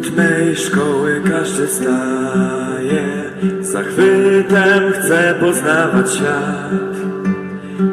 [0.00, 3.04] Wśród mej szkoły każdy staje,
[3.60, 6.70] zachwytem chce poznawać świat.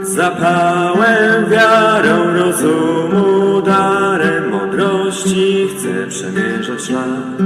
[0.02, 7.42] Zapałem, wiarą, rozumu, darem mądrości chce przemierzać szlak.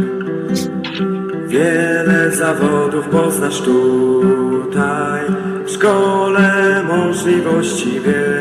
[1.48, 5.22] Wiele zawodów poznasz tutaj,
[5.66, 8.41] w szkole możliwości wielu,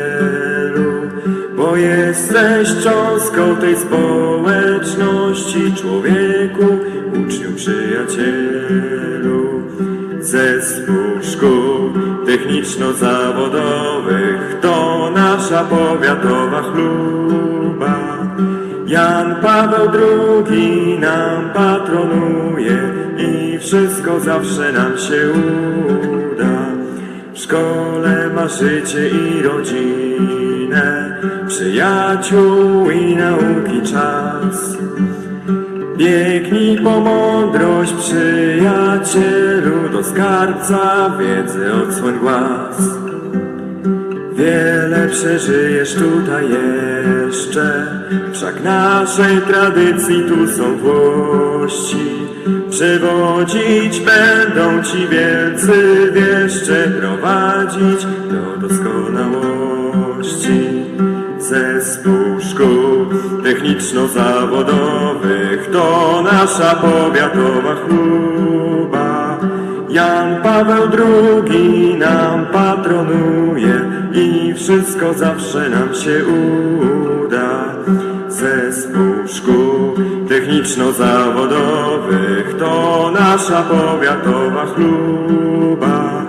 [1.81, 6.79] jesteś cząstką tej społeczności, człowieku,
[7.09, 9.61] uczniu, przyjacielu.
[10.19, 11.91] Zespół szkół
[12.25, 17.99] techniczno-zawodowych to nasza powiatowa chluba.
[18.87, 19.89] Jan Paweł
[20.51, 22.77] II nam patronuje
[23.17, 26.71] i wszystko zawsze nam się uda.
[27.33, 30.50] W szkole ma życie i rodzinę,
[31.47, 34.77] przyjaciół i nauki czas.
[35.97, 42.77] Biegnij po mądrość, przyjacielu, do skarbca wiedzy odsłoń głaz.
[44.33, 47.87] Wiele przeżyjesz tutaj jeszcze,
[48.33, 52.21] wszak naszej tradycji tu są włości.
[52.69, 59.60] Przewodzić będą ci wielcy wieszcze, prowadzić do doskonałości.
[61.51, 63.05] Zespół szkół
[63.43, 69.39] techniczno-zawodowych to nasza powiatowa chluba.
[69.89, 73.81] Jan Paweł II nam patronuje
[74.13, 77.65] i wszystko zawsze nam się uda.
[78.29, 79.95] Zespół szkół
[80.29, 86.25] techniczno-zawodowych to nasza powiatowa chluba.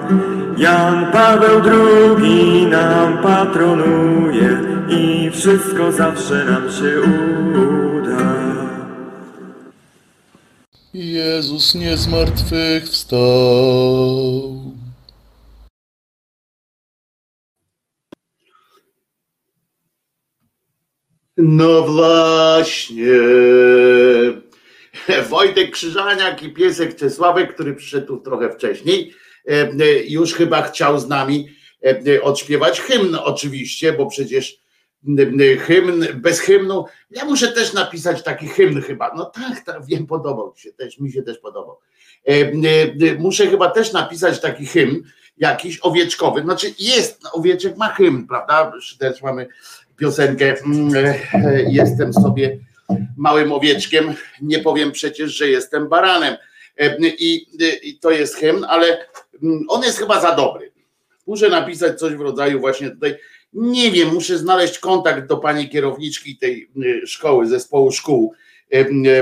[0.56, 8.52] Jan Paweł II nam patronuje i wszystko zawsze nam się uda.
[10.94, 14.62] Jezus nie zmartwychwstał.
[21.36, 23.06] No właśnie.
[25.28, 29.14] Wojtek Krzyżaniak i piesek Czesławek, który przyszedł tu trochę wcześniej,
[29.48, 29.68] e, e,
[30.08, 31.48] już chyba chciał z nami
[31.84, 34.61] e, odśpiewać hymn oczywiście, bo przecież
[35.60, 40.52] hymn, bez hymnu, ja muszę też napisać taki hymn chyba, no tak, tak wiem, podobał
[40.56, 41.78] się też, mi się też podobał.
[43.18, 45.02] Muszę chyba też napisać taki hymn,
[45.36, 49.48] jakiś owieczkowy, znaczy jest, owieczek ma hymn, prawda, też mamy
[49.96, 50.54] piosenkę
[51.68, 52.58] Jestem sobie
[53.16, 56.36] małym owieczkiem, nie powiem przecież, że jestem baranem.
[57.18, 57.46] I,
[57.82, 59.06] I, to jest hymn, ale
[59.68, 60.72] on jest chyba za dobry.
[61.26, 63.16] Muszę napisać coś w rodzaju właśnie tutaj.
[63.52, 66.70] Nie wiem, muszę znaleźć kontakt do pani kierowniczki tej
[67.06, 68.34] szkoły, zespołu szkół,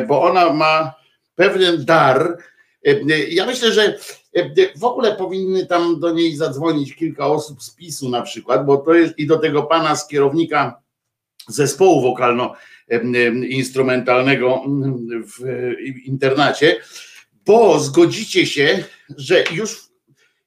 [0.08, 0.94] bo ona ma
[1.34, 2.38] pewien dar.
[3.30, 3.98] Ja myślę, że
[4.76, 8.94] w ogóle powinny tam do niej zadzwonić kilka osób z PiSu na przykład, bo to
[8.94, 10.80] jest i do tego pana z kierownika
[11.48, 14.62] zespołu wokalno-instrumentalnego
[15.26, 15.40] w
[16.04, 16.80] internacie,
[17.46, 18.84] bo zgodzicie się,
[19.16, 19.88] że już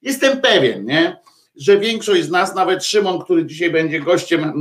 [0.02, 1.16] jestem pewien, nie?
[1.56, 4.52] Że większość z nas, nawet Szymon, który dzisiaj będzie gościem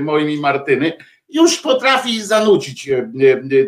[0.00, 0.92] moim i Martyny,
[1.28, 2.90] już potrafi zanucić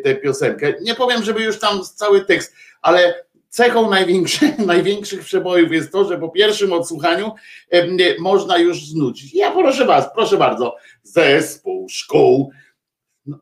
[0.05, 0.75] tę piosenkę.
[0.83, 3.91] Nie powiem, żeby już tam cały tekst, ale cechą
[4.67, 7.33] największych przebojów jest to, że po pierwszym odsłuchaniu
[8.19, 9.35] można już znucić.
[9.35, 12.53] Ja proszę was, proszę bardzo, zespół szkół.
[13.27, 13.39] No,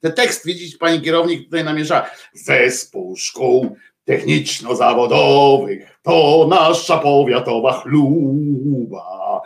[0.00, 2.10] ten tekst widzieć, pani kierownik tutaj namiesza.
[2.32, 9.40] Zespół szkół techniczno-zawodowych to nasza powiatowa chluba.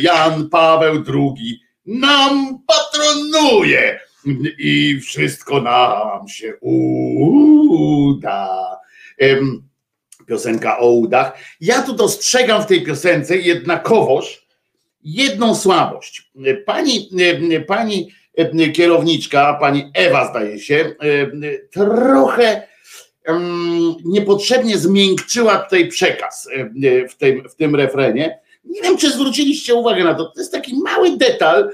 [0.00, 4.00] Jan Paweł II nam patronuje
[4.58, 6.56] i wszystko nam się
[7.80, 8.48] uda.
[10.26, 11.32] Piosenka o udach.
[11.60, 14.46] Ja tu dostrzegam w tej piosence jednakowoż
[15.04, 16.30] jedną słabość.
[16.66, 17.10] Pani,
[17.66, 18.12] pani
[18.74, 20.94] kierowniczka, pani Ewa zdaje się,
[21.72, 22.69] trochę
[24.04, 26.48] niepotrzebnie zmiękczyła tutaj przekaz
[27.10, 28.38] w tym, w tym refrenie.
[28.64, 30.24] Nie wiem, czy zwróciliście uwagę na to.
[30.24, 31.70] To jest taki mały detal,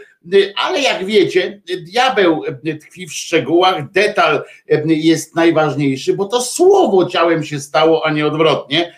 [0.56, 2.42] ale jak wiecie, diabeł
[2.80, 4.42] tkwi w szczegółach, detal
[4.86, 8.94] jest najważniejszy, bo to słowo ciałem się stało, a nie odwrotnie.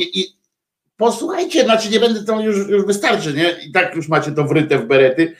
[0.00, 0.26] I
[0.96, 3.54] posłuchajcie, znaczy nie będę to już, już wystarczy, nie?
[3.68, 5.36] I tak już macie to wryte w berety.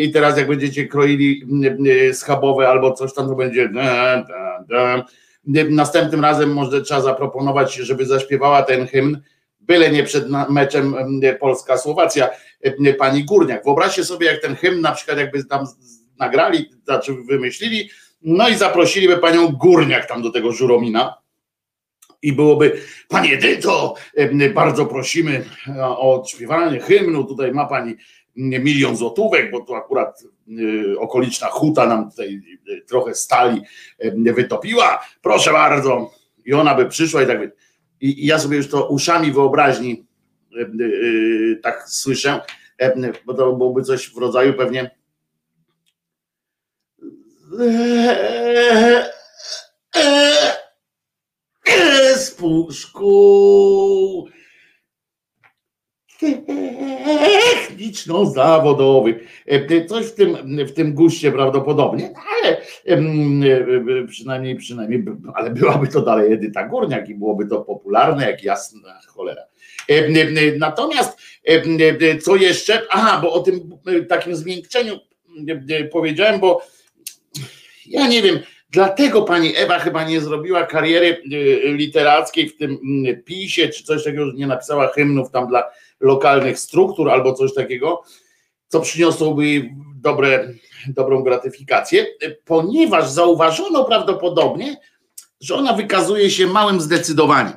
[0.00, 1.42] I teraz jak będziecie kroili
[2.12, 3.70] schabowe albo coś tam, to będzie.
[5.70, 9.20] Następnym razem może trzeba zaproponować, żeby zaśpiewała ten hymn
[9.60, 10.94] byle nie przed meczem
[11.40, 12.30] Polska-Słowacja,
[12.98, 13.64] pani Górniak.
[13.64, 15.66] Wyobraźcie sobie, jak ten hymn na przykład jakby tam
[16.18, 17.90] nagrali, znaczy wymyślili
[18.22, 21.22] No i zaprosiliby panią Górniak tam do tego Żuromina
[22.22, 23.94] i byłoby, panie Edyto,
[24.54, 25.44] bardzo prosimy
[25.78, 27.96] o odśpiewanie hymnu, tutaj ma pani
[28.36, 33.62] milion złotówek, bo tu akurat y, okoliczna huta nam tutaj y, trochę stali
[34.14, 36.10] wytopiła, proszę bardzo,
[36.44, 37.38] i ona by przyszła i tak
[38.00, 40.06] i ja sobie już to uszami wyobraźni
[40.80, 42.40] y, tak słyszę,
[43.26, 44.90] bo to byłoby coś w rodzaju pewnie
[52.16, 54.28] z puszku
[57.54, 59.20] techniczno-zawodowy.
[59.88, 60.36] Coś w tym,
[60.66, 62.56] w tym guście prawdopodobnie, ale
[64.06, 65.04] przynajmniej, przynajmniej,
[65.34, 69.42] ale byłaby to dalej Edyta Górniak i byłoby to popularne jak jasna cholera.
[70.58, 71.18] Natomiast
[72.22, 72.82] co jeszcze?
[72.90, 73.78] Aha, bo o tym
[74.08, 74.98] takim zmiękczeniu
[75.92, 76.62] powiedziałem, bo
[77.86, 78.38] ja nie wiem,
[78.70, 81.22] dlatego pani Ewa chyba nie zrobiła kariery
[81.64, 82.78] literackiej w tym
[83.24, 85.70] pisie, czy coś takiego, że nie napisała hymnów tam dla
[86.02, 88.02] lokalnych struktur albo coś takiego,
[88.68, 90.48] co przyniosłoby dobre,
[90.88, 92.06] dobrą gratyfikację,
[92.44, 94.76] ponieważ zauważono prawdopodobnie,
[95.40, 97.52] że ona wykazuje się małym zdecydowaniem.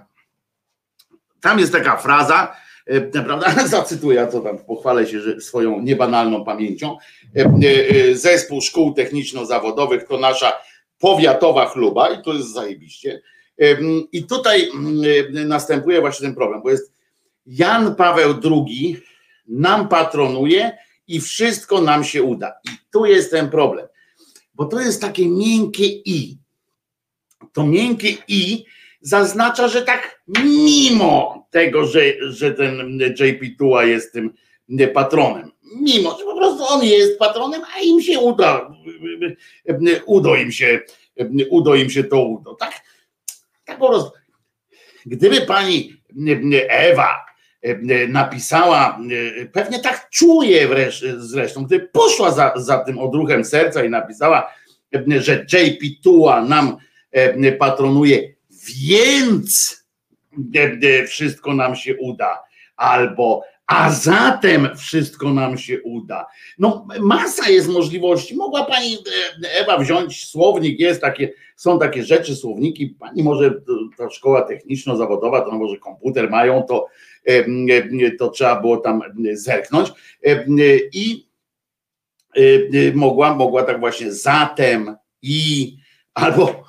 [1.42, 2.56] Tam jest taka fraza,
[2.86, 6.97] e, prawda, zacytuję, co tam pochwalę się że swoją niebanalną pamięcią.
[7.36, 10.53] E, e, zespół szkół techniczno-zawodowych to nasza
[11.00, 13.21] powiatowa chluba i to jest zajebiście.
[14.12, 14.69] I tutaj
[15.31, 16.94] następuje właśnie ten problem, bo jest
[17.45, 19.01] Jan Paweł II
[19.47, 20.77] nam patronuje
[21.07, 22.53] i wszystko nam się uda.
[22.65, 23.88] I tu jest ten problem,
[24.53, 26.38] bo to jest takie miękkie i.
[27.53, 28.65] To miękkie i
[29.01, 34.33] zaznacza, że tak mimo tego, że, że ten JP Tua jest tym
[34.94, 35.51] patronem,
[35.81, 38.75] mimo, że po prostu on jest patronem, a im się uda,
[40.06, 40.80] udo im się,
[41.50, 42.81] udo im się to udo, tak?
[43.65, 44.12] Tak po prostu.
[45.06, 45.94] Gdyby pani
[46.69, 47.25] Ewa
[48.08, 49.00] napisała,
[49.42, 50.70] e, pewnie tak czuje
[51.18, 54.54] zresztą, gdy poszła za, za tym odruchem serca i napisała,
[54.96, 56.78] e, że JP Tua nam
[57.60, 58.34] patronuje,
[58.80, 59.84] więc
[61.07, 62.44] wszystko nam się uda.
[62.76, 66.28] Albo a zatem wszystko nam się uda.
[66.57, 68.36] No, masa jest możliwości.
[68.36, 68.98] Mogła pani
[69.62, 72.88] Ewa wziąć słownik, jest takie, są takie rzeczy, słowniki.
[72.88, 73.54] Pani może,
[73.98, 76.88] ta szkoła techniczno-zawodowa, to może komputer mają, to
[78.20, 79.02] to trzeba było tam
[79.34, 79.92] zerknąć
[80.94, 81.28] i
[82.94, 85.72] mogła, mogła tak właśnie zatem i
[86.14, 86.64] albo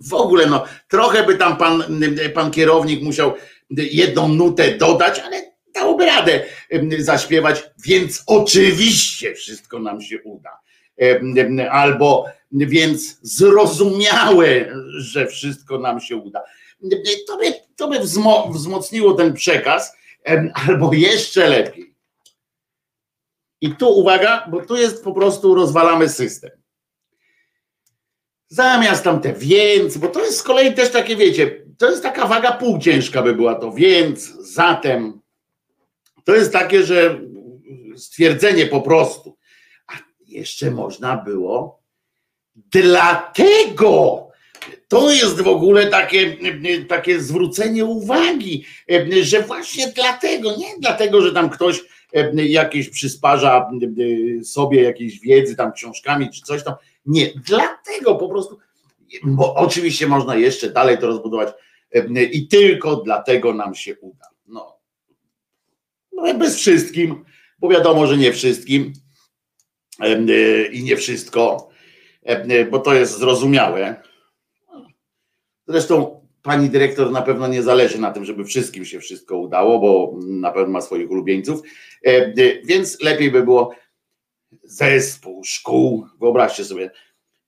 [0.00, 1.84] w ogóle no trochę by tam pan,
[2.34, 3.34] pan kierownik musiał
[3.70, 5.42] jedną nutę dodać, ale
[5.74, 6.44] dałoby radę
[6.98, 10.60] zaśpiewać, więc oczywiście wszystko nam się uda.
[11.70, 16.42] Albo więc zrozumiałe, że wszystko nam się uda
[17.26, 18.00] to by, to by
[18.52, 19.96] wzmocniło ten przekaz,
[20.54, 21.94] albo jeszcze lepiej.
[23.60, 26.50] I tu uwaga, bo tu jest po prostu rozwalamy system.
[28.48, 32.26] Zamiast tam te więc, bo to jest z kolei też takie, wiecie, to jest taka
[32.26, 35.20] waga półciężka by była to więc, zatem.
[36.24, 37.20] To jest takie, że
[37.96, 39.36] stwierdzenie po prostu.
[39.86, 39.92] A
[40.26, 41.82] jeszcze można było
[42.56, 44.23] dlatego
[44.94, 46.36] to jest w ogóle takie,
[46.88, 48.64] takie zwrócenie uwagi,
[49.22, 51.84] że właśnie dlatego, nie dlatego, że tam ktoś
[52.34, 53.70] jakieś przysparza
[54.44, 56.74] sobie jakiejś wiedzy tam książkami czy coś tam.
[57.06, 58.58] Nie, dlatego po prostu,
[59.24, 61.48] bo oczywiście można jeszcze dalej to rozbudować
[62.32, 64.26] i tylko dlatego nam się uda.
[64.46, 64.78] No,
[66.12, 67.24] no bez wszystkim,
[67.58, 68.92] bo wiadomo, że nie wszystkim
[70.72, 71.68] i nie wszystko,
[72.70, 74.02] bo to jest zrozumiałe
[75.68, 80.14] Zresztą pani dyrektor na pewno nie zależy na tym, żeby wszystkim się wszystko udało, bo
[80.26, 81.62] na pewno ma swoich ulubieńców,
[82.06, 82.32] e, e,
[82.64, 83.74] więc lepiej by było
[84.62, 86.90] zespół szkół, wyobraźcie sobie,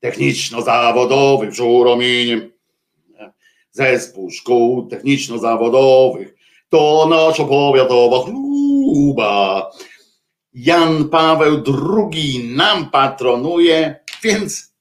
[0.00, 2.50] techniczno-zawodowych w Żurominie,
[3.70, 6.34] zespół szkół techniczno-zawodowych,
[6.68, 9.70] to nasza powiatowa chluba.
[10.54, 11.62] Jan Paweł
[11.96, 14.75] II nam patronuje, więc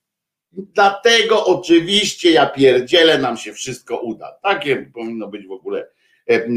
[0.57, 4.31] Dlatego oczywiście ja pierdzielę, nam się wszystko uda.
[4.43, 5.87] Takie powinno być w ogóle.
[6.29, 6.47] E, e,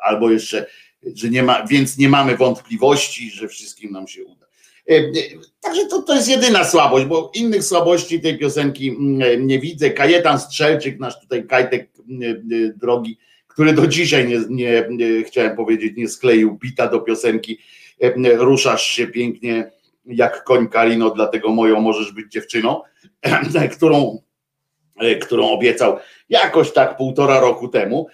[0.00, 0.66] albo jeszcze,
[1.14, 4.46] że nie ma, więc nie mamy wątpliwości, że wszystkim nam się uda.
[4.88, 4.94] E,
[5.60, 9.90] także to, to jest jedyna słabość, bo innych słabości tej piosenki mm, nie widzę.
[9.90, 11.90] Kajetan Strzelczyk, nasz tutaj kajtek
[12.76, 13.18] drogi,
[13.48, 17.58] który do dzisiaj nie, nie chciałem powiedzieć, nie skleił bita do piosenki.
[18.36, 19.70] Ruszasz się pięknie
[20.06, 22.82] jak koń Kalino, dlatego moją możesz być dziewczyną,
[23.76, 24.22] którą,
[25.20, 25.96] którą obiecał
[26.28, 28.06] jakoś tak półtora roku temu,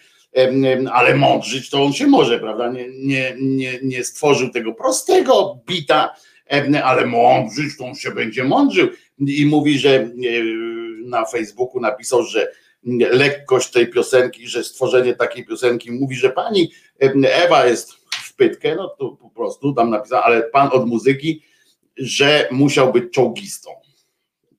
[0.93, 2.69] ale mądrzyć to on się może, prawda?
[2.69, 6.15] Nie, nie, nie, nie stworzył tego prostego bita,
[6.85, 8.89] ale mądrzyć to on się będzie mądrzył.
[9.19, 10.11] I mówi, że
[11.05, 12.53] na Facebooku napisał, że
[13.13, 16.73] lekkość tej piosenki, że stworzenie takiej piosenki mówi, że pani
[17.25, 21.43] Ewa jest w pytkę, no to po prostu tam napisał, ale pan od muzyki,
[21.97, 23.71] że musiał być czołgistą.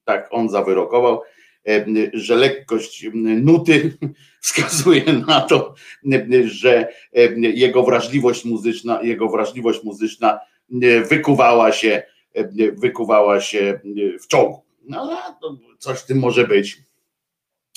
[0.06, 1.22] Tak on zawyrokował,
[2.14, 3.98] że lekkość nuty
[4.42, 5.74] wskazuje na to,
[6.44, 6.88] że
[7.36, 10.40] jego wrażliwość muzyczna, jego wrażliwość muzyczna
[11.10, 12.04] wykuwała się,
[12.74, 13.80] wykuwała się
[14.22, 14.62] w czołgu.
[14.84, 15.20] No,
[15.80, 16.91] coś w tym może być.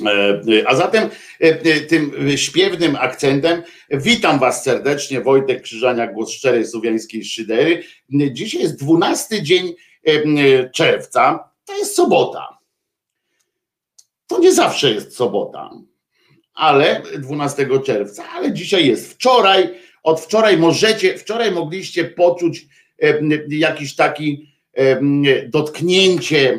[0.02, 1.10] E, a zatem e,
[1.40, 7.82] e, tym śpiewnym akcentem witam Was serdecznie, Wojtek Krzyżania, głos szczerej słowiańskiej szydery.
[8.10, 9.74] Dzisiaj jest 12 dzień
[10.74, 12.58] czerwca, to jest sobota.
[14.26, 15.70] To nie zawsze jest sobota,
[16.54, 19.70] ale 12 czerwca, ale dzisiaj jest wczoraj.
[20.02, 22.66] Od wczoraj możecie, wczoraj mogliście poczuć
[23.48, 24.48] jakiś taki
[25.48, 26.58] dotknięcie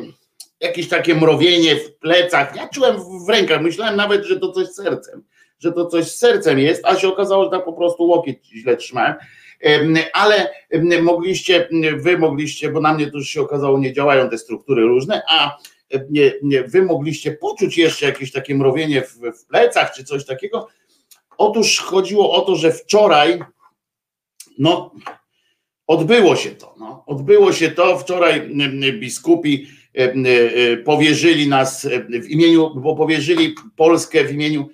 [0.60, 2.56] jakieś takie mrowienie w plecach.
[2.56, 2.96] Ja czułem
[3.26, 5.24] w rękach, myślałem nawet, że to coś z sercem,
[5.58, 8.76] że to coś z sercem jest, a się okazało, że tak po prostu łokieć źle
[8.76, 9.14] trzymałem.
[10.12, 10.50] Ale
[11.02, 15.22] mogliście, wy mogliście, bo na mnie to już się okazało, nie działają te struktury różne,
[15.28, 15.56] a
[16.10, 20.68] nie, nie, wy mogliście poczuć jeszcze jakieś takie mrowienie w, w plecach czy coś takiego.
[21.38, 23.40] Otóż chodziło o to, że wczoraj,
[24.58, 24.94] no,
[25.86, 26.74] odbyło się to.
[26.78, 27.98] No, odbyło się to.
[27.98, 28.50] Wczoraj
[29.00, 29.66] biskupi
[30.84, 34.68] powierzyli nas e, w imieniu, bo powierzyli Polskę w imieniu,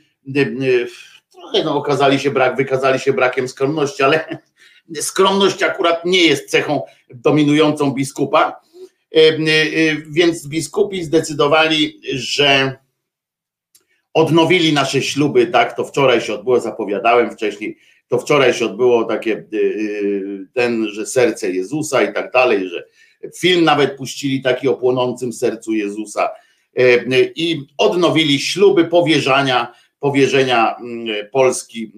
[1.33, 4.38] trochę no, okazali się brak, wykazali się brakiem skromności, ale
[5.00, 6.83] skromność akurat nie jest cechą
[7.14, 8.61] dominującą biskupa,
[10.09, 12.76] więc biskupi zdecydowali, że
[14.14, 19.45] odnowili nasze śluby, tak, to wczoraj się odbyło, zapowiadałem wcześniej, to wczoraj się odbyło takie
[20.55, 22.85] ten, że serce Jezusa i tak dalej, że
[23.38, 26.31] Film nawet puścili taki o płonącym sercu Jezusa
[26.76, 26.99] e,
[27.37, 31.93] i odnowili śluby powierzania, powierzenia mm, Polski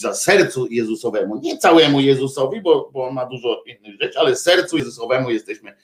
[0.00, 1.40] za mm, sercu Jezusowemu.
[1.42, 5.74] Nie całemu Jezusowi, bo, bo on ma dużo innych rzeczy, ale sercu Jezusowemu jesteśmy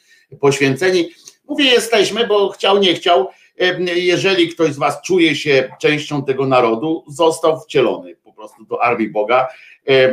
[0.41, 1.11] poświęceni.
[1.49, 3.29] Mówię jesteśmy, bo chciał, nie chciał.
[3.61, 8.83] E, jeżeli ktoś z Was czuje się częścią tego narodu, został wcielony po prostu do
[8.83, 9.49] armii Boga.
[9.89, 10.13] E,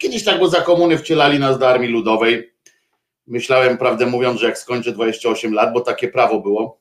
[0.00, 2.49] kiedyś tak, bo za komuny wcielali nas do armii ludowej
[3.30, 6.80] Myślałem, prawdę mówiąc, że jak skończę 28 lat, bo takie prawo było,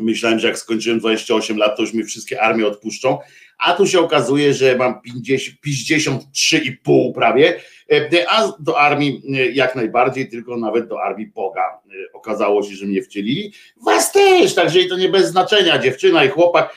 [0.00, 3.18] myślałem, że jak skończyłem 28 lat, to już mi wszystkie armie odpuszczą,
[3.58, 7.60] a tu się okazuje, że mam 53,5 prawie,
[7.92, 11.62] e, a do armii e, jak najbardziej, tylko nawet do armii Boga.
[11.62, 13.52] E, okazało się, że mnie wcielili.
[13.84, 16.76] Was też, także i to nie bez znaczenia, dziewczyna i chłopak,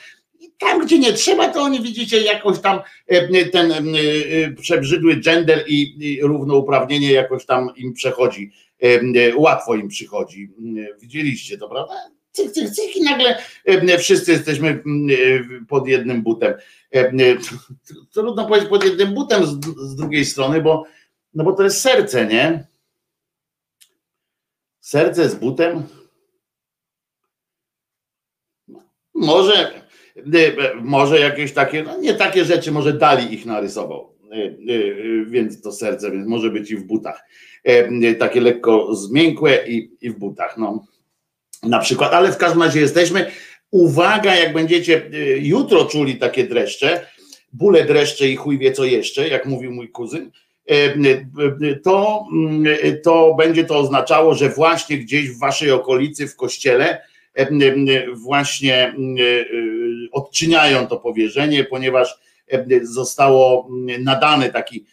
[0.58, 2.80] tam, gdzie nie trzeba, to oni widzicie jakoś tam
[3.52, 3.96] ten
[4.60, 8.52] przebrzydły gender i równouprawnienie jakoś tam im przechodzi
[9.36, 10.50] łatwo im przychodzi.
[10.78, 11.94] E, widzieliście to, prawda?
[12.32, 13.38] Cyk, cyk, cyk i nagle
[13.98, 14.82] wszyscy jesteśmy
[15.68, 16.54] pod jednym butem.
[18.14, 20.84] Trudno powiedzieć pod jednym butem z, z drugiej strony, bo,
[21.34, 22.66] no bo to jest serce, nie?
[24.80, 25.82] Serce z butem.
[29.14, 29.82] Może,
[30.82, 34.15] może jakieś takie, no nie takie rzeczy, może Dali ich narysował.
[35.26, 37.24] Więc to serce, więc może być i w butach.
[37.66, 40.86] E, takie lekko zmiękłe i, i w butach, no
[41.62, 43.30] na przykład, ale w każdym razie jesteśmy.
[43.70, 47.06] Uwaga, jak będziecie e, jutro czuli takie dreszcze,
[47.52, 50.30] bóle dreszcze i chuj wie co jeszcze, jak mówił mój kuzyn,
[50.66, 50.94] e,
[51.84, 52.26] to,
[53.04, 57.02] to będzie to oznaczało, że właśnie gdzieś w waszej okolicy, w kościele,
[58.14, 58.94] właśnie
[60.12, 62.18] odczyniają to powierzenie, ponieważ
[62.82, 64.86] zostało nadany taki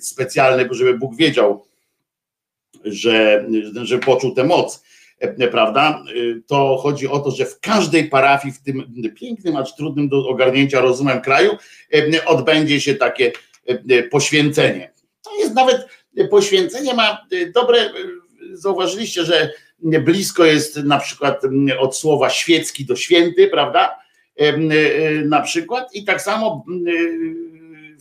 [0.00, 1.64] specjalny, żeby Bóg wiedział,
[2.84, 3.46] że,
[3.82, 4.82] że poczuł tę moc,
[5.18, 6.04] e, prawda?
[6.08, 8.84] E, to chodzi o to, że w każdej parafii, w tym
[9.20, 11.56] pięknym, acz trudnym do ogarnięcia rozumem kraju,
[11.94, 13.32] e, odbędzie się takie
[14.10, 14.92] poświęcenie.
[15.22, 15.86] To jest nawet
[16.30, 17.90] poświęcenie ma dobre,
[18.52, 21.42] zauważyliście, że blisko jest na przykład
[21.78, 24.01] od słowa świecki do święty, prawda?
[25.24, 26.64] Na przykład i tak samo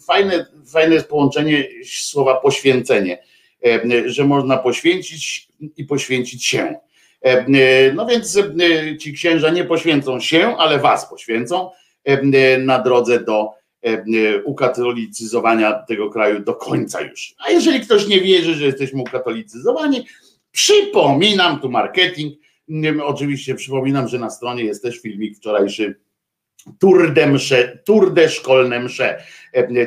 [0.08, 3.18] fajne, fajne jest połączenie słowa poświęcenie
[3.64, 5.48] E, że można poświęcić
[5.78, 6.76] i poświęcić się.
[7.22, 11.70] E, no więc e, ci księża nie poświęcą się, ale was poświęcą
[12.60, 13.50] na drodze do
[14.46, 17.36] ukatolicyzowania tego kraju do końca już.
[17.48, 20.06] A jeżeli ktoś nie wierzy, że jesteśmy ukatolicyzowani,
[20.52, 22.40] przypominam tu marketing.
[23.04, 26.00] Oczywiście przypominam, że na stronie jest też filmik wczorajszy
[26.80, 29.24] Tour de, msze, tour de szkolne msze.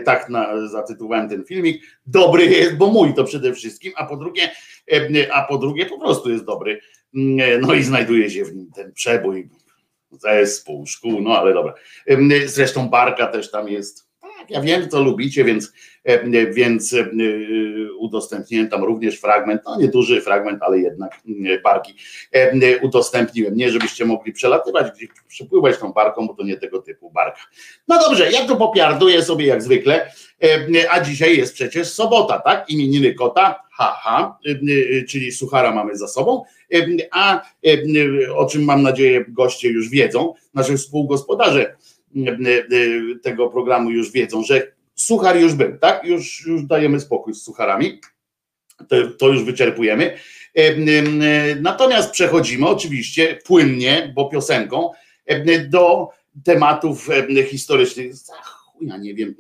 [0.04, 1.82] Tak na, zatytułowałem ten filmik.
[2.06, 4.50] Dobry jest, bo mój to przede wszystkim, a po drugie,
[5.32, 6.80] a po drugie po prostu jest dobry.
[7.60, 9.48] No i znajduje się w nim ten przebój
[10.10, 11.74] zespół, szkół, no ale dobra.
[12.46, 14.08] Zresztą Barka też tam jest.
[14.44, 15.72] Tak, ja wiem, co lubicie, więc,
[16.54, 16.94] więc
[17.98, 21.20] udostępniłem tam również fragment, no nieduży fragment, ale jednak
[21.64, 21.94] Barki
[22.82, 23.56] udostępniłem.
[23.56, 27.40] Nie, żebyście mogli przelatywać, gdzieś przepływać tą barką, bo to nie tego typu barka.
[27.88, 30.10] No dobrze, ja to popiarduję sobie jak zwykle,
[30.90, 32.70] a dzisiaj jest przecież sobota, tak?
[32.70, 34.38] Imieniny kota, haha,
[35.08, 36.44] czyli suchara mamy za sobą,
[37.12, 37.42] a
[38.36, 41.76] o czym mam nadzieję goście już wiedzą, nasi współgospodarze
[43.22, 46.04] tego programu już wiedzą, że suchar już był, tak?
[46.04, 48.00] Już, już dajemy spokój z sucharami,
[48.88, 50.16] to, to już wyczerpujemy.
[51.60, 54.90] Natomiast przechodzimy oczywiście płynnie, bo piosenką,
[55.68, 56.08] do
[56.44, 57.08] tematów
[57.46, 58.12] historycznych.
[58.80, 59.34] Ja nie wiem,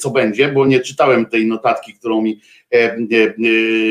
[0.00, 2.40] co będzie, bo nie czytałem tej notatki, którą mi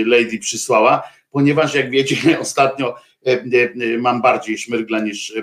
[0.06, 2.96] Lady przysłała, ponieważ jak wiecie, ostatnio
[4.00, 5.34] mam bardziej szmyrgla niż,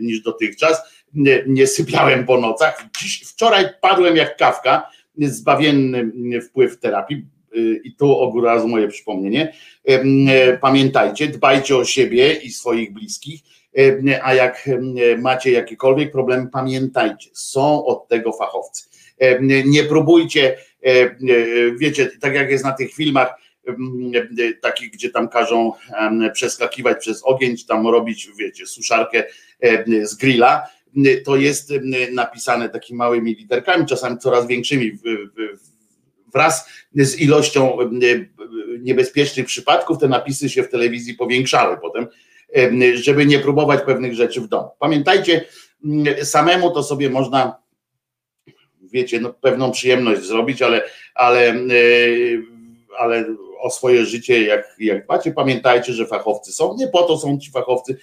[0.00, 0.97] niż dotychczas.
[1.14, 2.84] Nie, nie sypiałem po nocach.
[3.00, 7.26] Dziś, wczoraj padłem jak kawka, zbawienny wpływ terapii.
[7.84, 9.52] I tu od razu moje przypomnienie.
[10.60, 13.40] Pamiętajcie, dbajcie o siebie i swoich bliskich,
[14.22, 14.70] a jak
[15.18, 18.88] macie jakiekolwiek problemy, pamiętajcie, są od tego fachowcy.
[19.64, 20.56] Nie próbujcie,
[21.78, 23.34] wiecie, tak jak jest na tych filmach,
[24.62, 25.72] takich, gdzie tam każą
[26.32, 29.24] przeskakiwać przez ogień, tam robić, wiecie, suszarkę
[30.02, 30.66] z grilla,
[31.24, 31.72] to jest
[32.12, 34.92] napisane takimi małymi literkami, czasami coraz większymi
[36.32, 37.78] wraz z ilością
[38.80, 42.06] niebezpiecznych przypadków te napisy się w telewizji powiększały potem,
[42.94, 44.68] żeby nie próbować pewnych rzeczy w domu.
[44.78, 45.44] Pamiętajcie,
[46.22, 47.56] samemu to sobie można
[48.92, 50.82] wiecie, no, pewną przyjemność zrobić, ale,
[51.14, 51.54] ale,
[52.98, 53.24] ale
[53.60, 56.76] o swoje życie, jak, jak dbacie, pamiętajcie, że fachowcy są.
[56.78, 57.96] Nie po to są ci fachowcy.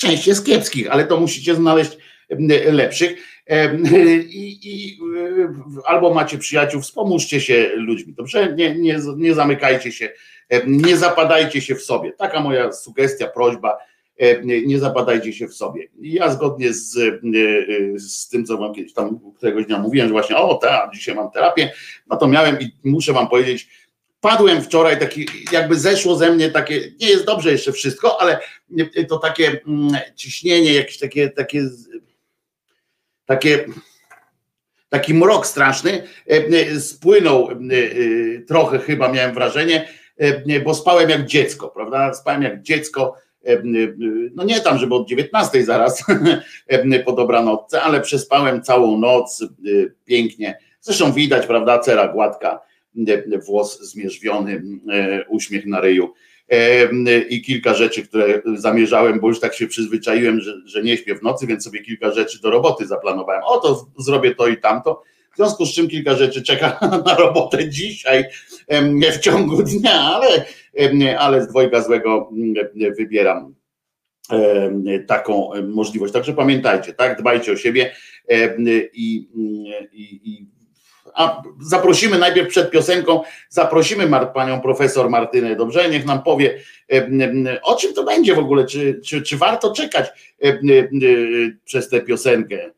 [0.00, 1.96] Część jest kiepskich, ale to musicie znaleźć
[2.72, 3.16] lepszych.
[4.30, 4.98] I, i
[5.84, 8.12] albo macie przyjaciół, wspomóżcie się ludźmi.
[8.12, 8.54] Dobrze?
[8.56, 10.12] Nie, nie, nie zamykajcie się,
[10.66, 12.12] nie zapadajcie się w sobie.
[12.12, 13.76] Taka moja sugestia, prośba.
[14.66, 15.88] Nie zapadajcie się w sobie.
[16.00, 16.92] Ja zgodnie z,
[17.96, 21.30] z tym, co wam kiedyś tam któregoś dnia mówiłem, że właśnie o, ta, dzisiaj mam
[21.30, 21.72] terapię,
[22.06, 23.68] no to miałem i muszę wam powiedzieć,
[24.20, 28.40] padłem wczoraj, taki, jakby zeszło ze mnie takie, nie jest dobrze jeszcze wszystko, ale
[29.08, 29.60] to takie
[30.16, 31.68] ciśnienie, jakieś takie, takie,
[33.26, 33.64] takie
[34.88, 36.02] taki mrok straszny,
[36.78, 37.48] spłynął
[38.48, 39.88] trochę chyba, miałem wrażenie,
[40.64, 42.14] bo spałem jak dziecko, prawda?
[42.14, 43.14] Spałem jak dziecko,
[44.34, 46.04] no nie tam, żeby od 19 zaraz
[47.04, 49.44] po dobranocce, ale przespałem całą noc
[50.04, 50.58] pięknie.
[50.80, 52.60] Zresztą widać, prawda, cera gładka,
[53.46, 54.62] włos zmierzwiony,
[55.28, 56.12] uśmiech na ryju
[57.28, 61.22] i kilka rzeczy, które zamierzałem, bo już tak się przyzwyczaiłem, że, że nie śpię w
[61.22, 63.42] nocy, więc sobie kilka rzeczy do roboty zaplanowałem.
[63.44, 65.02] O, to zrobię to i tamto.
[65.32, 68.24] W związku z czym kilka rzeczy czeka na robotę dzisiaj,
[68.92, 70.44] nie w ciągu dnia, ale,
[71.18, 72.30] ale z dwojga złego
[72.98, 73.54] wybieram
[75.06, 76.12] taką możliwość.
[76.12, 77.92] Także pamiętajcie, tak, dbajcie o siebie
[78.92, 79.28] i,
[79.92, 80.49] i, i
[81.14, 85.90] a zaprosimy najpierw przed piosenką, zaprosimy panią profesor Martynę, dobrze?
[85.90, 86.58] Niech nam powie,
[87.62, 90.34] o czym to będzie w ogóle, czy, czy, czy warto czekać
[91.64, 92.70] przez tę piosenkę.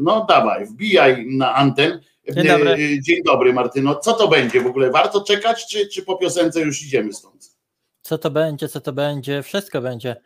[0.00, 2.00] No dawaj, wbijaj na anten.
[2.34, 3.00] Dzień dobry.
[3.02, 3.94] Dzień dobry Martyno.
[3.94, 4.90] Co to będzie w ogóle?
[4.90, 7.56] Warto czekać, czy, czy po piosence już idziemy stąd?
[8.02, 9.42] Co to będzie, co to będzie?
[9.42, 10.16] Wszystko będzie.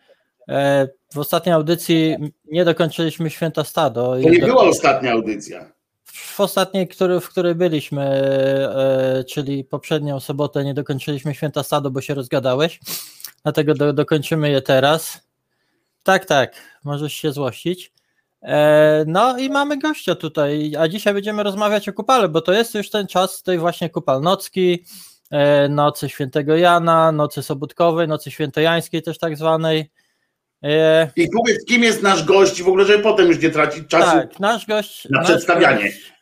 [0.48, 4.16] E, w ostatniej audycji nie dokończyliśmy Święta Stado.
[4.22, 5.72] To nie była ostatnia audycja.
[6.12, 12.00] W ostatniej, który, w której byliśmy, e, czyli poprzednią sobotę, nie dokończyliśmy Święta Stado, bo
[12.00, 12.80] się rozgadałeś.
[13.42, 15.28] Dlatego do, dokończymy je teraz.
[16.02, 17.92] Tak, tak, możesz się złościć.
[18.42, 22.74] E, no i mamy gościa tutaj, a dzisiaj będziemy rozmawiać o kupale, bo to jest
[22.74, 24.84] już ten czas tej właśnie kupalnocki,
[25.30, 29.90] e, nocy świętego Jana, nocy sobotkowej, nocy świętojańskiej też tak zwanej.
[30.62, 34.16] E, I powiedz, kim jest nasz gość w ogóle, żeby potem już nie tracić czasu
[34.16, 35.84] tak, nasz gość, na nasz przedstawianie.
[35.84, 36.12] Gość,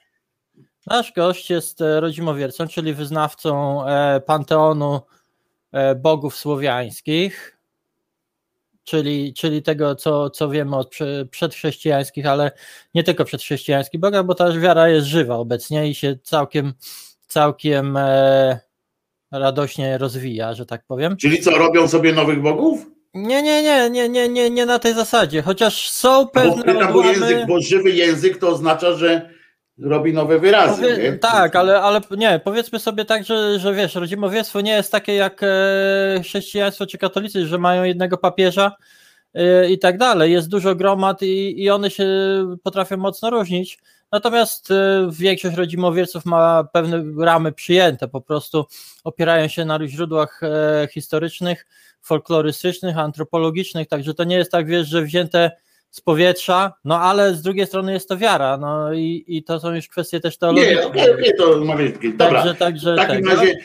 [0.86, 3.80] nasz gość jest rodzimowiercą, czyli wyznawcą
[4.26, 5.00] panteonu
[5.96, 7.58] bogów słowiańskich.
[8.84, 10.96] czyli, czyli tego, co, co wiemy od
[11.30, 12.50] przedchrześcijańskich, ale
[12.94, 16.74] nie tylko przedchrześcijańskich bogach, bo ta wiara jest żywa obecnie i się całkiem,
[17.26, 18.60] całkiem e,
[19.32, 21.16] radośnie rozwija, że tak powiem.
[21.16, 22.95] Czyli co, robią sobie nowych bogów?
[23.16, 27.04] Nie, nie, nie, nie, nie, nie, nie na tej zasadzie, chociaż są pewne bo, bo,
[27.04, 29.30] język, bo żywy język to oznacza, że
[29.78, 30.82] robi nowe wyrazy.
[30.82, 31.18] Powie?
[31.18, 35.40] Tak, ale, ale nie, powiedzmy sobie tak, że, że wiesz, rodzimowiectwo nie jest takie jak
[35.42, 38.76] e, chrześcijaństwo czy katolicy, że mają jednego papieża
[39.34, 40.32] e, i tak dalej.
[40.32, 42.06] Jest dużo gromad i, i one się
[42.62, 43.78] potrafią mocno różnić.
[44.12, 48.66] Natomiast e, większość rodzimowieców ma pewne ramy przyjęte, po prostu
[49.04, 50.40] opierają się na źródłach
[50.90, 51.66] historycznych,
[52.06, 55.50] folklorystycznych, antropologicznych, także to nie jest tak, wiesz, że wzięte
[55.90, 59.74] z powietrza, no ale z drugiej strony jest to wiara, no i, i to są
[59.74, 60.90] już kwestie też teologiczne.
[60.94, 62.42] Nie, nie, nie to mówię, dobra.
[62.42, 63.56] Także, także, w takim tak, razie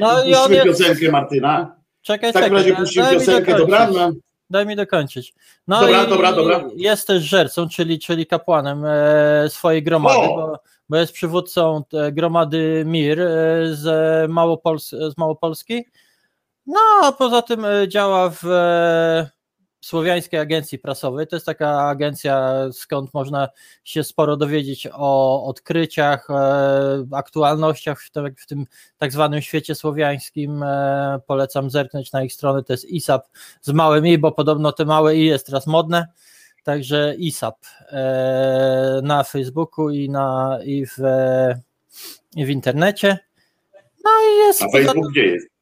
[0.00, 0.66] no, puścimy jest...
[0.66, 1.76] piosenkę Martyna.
[2.02, 3.90] Czekaj, w takim czekaj, razie puścimy piosenkę, dobra?
[3.90, 4.10] No.
[4.50, 5.34] Daj mi dokończyć.
[5.68, 6.64] No dobra, i, dobra, dobra.
[6.76, 13.20] Jest też żercą, czyli, czyli kapłanem e, swojej gromady, bo, bo, jest przywódcą gromady MIR
[13.20, 13.26] e,
[13.72, 15.84] z, Małopols z Małopolski.
[16.70, 19.30] No, a poza tym e, działa w e,
[19.80, 21.26] Słowiańskiej Agencji Prasowej.
[21.26, 23.48] To jest taka agencja, skąd można
[23.84, 28.02] się sporo dowiedzieć o odkryciach, e, aktualnościach
[28.36, 28.66] w tym,
[28.98, 30.64] tak zwanym świecie słowiańskim.
[31.26, 33.28] Polecam zerknąć na ich stronę, to jest ISAP
[33.60, 36.06] z małym i, bo podobno te małe i jest teraz modne.
[36.64, 37.66] Także ISAP
[39.02, 40.98] na Facebooku i, na, i, w,
[42.36, 43.18] i w internecie.
[44.04, 44.62] No i jest.
[44.62, 45.59] A Facebook gdzie jest?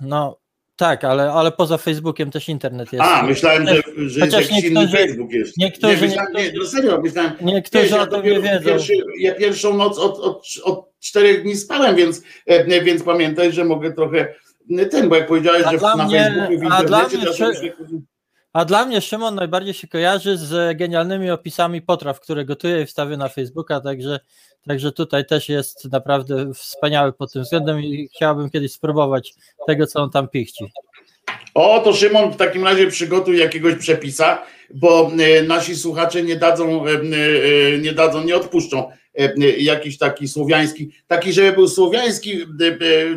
[0.00, 0.38] No,
[0.76, 3.04] tak, ale, ale poza Facebookiem też internet jest.
[3.04, 5.56] A, myślałem, że, że Chociaż jest niektórzy, Facebook jest.
[5.58, 8.64] Niektórzy, nie, myślałem, niektórzy, nie, no serio, myślałem, niektórzy wiesz, o tym nie wiedzą.
[8.64, 13.64] Pierwszy, ja pierwszą noc od, od, od czterech dni spałem, więc, e, więc pamiętaj, że
[13.64, 14.34] mogę trochę
[14.90, 17.72] ten, bo jak powiedziałeś, a że na mnie, Facebooku, w a dla mnie, czy,
[18.52, 23.16] a dla mnie Szymon najbardziej się kojarzy z genialnymi opisami potraw, które gotuję i wstawię
[23.16, 24.20] na Facebooka, także
[24.68, 29.34] Także tutaj też jest naprawdę wspaniały pod tym względem i chciałbym kiedyś spróbować
[29.66, 30.64] tego, co on tam pichci.
[31.54, 34.42] O, to Szymon w takim razie przygotuj jakiegoś przepisa,
[34.74, 38.90] bo e, nasi słuchacze nie dadzą, e, e, nie dadzą, nie odpuszczą
[39.58, 42.40] jakiś taki słowiański, taki, żeby był słowiański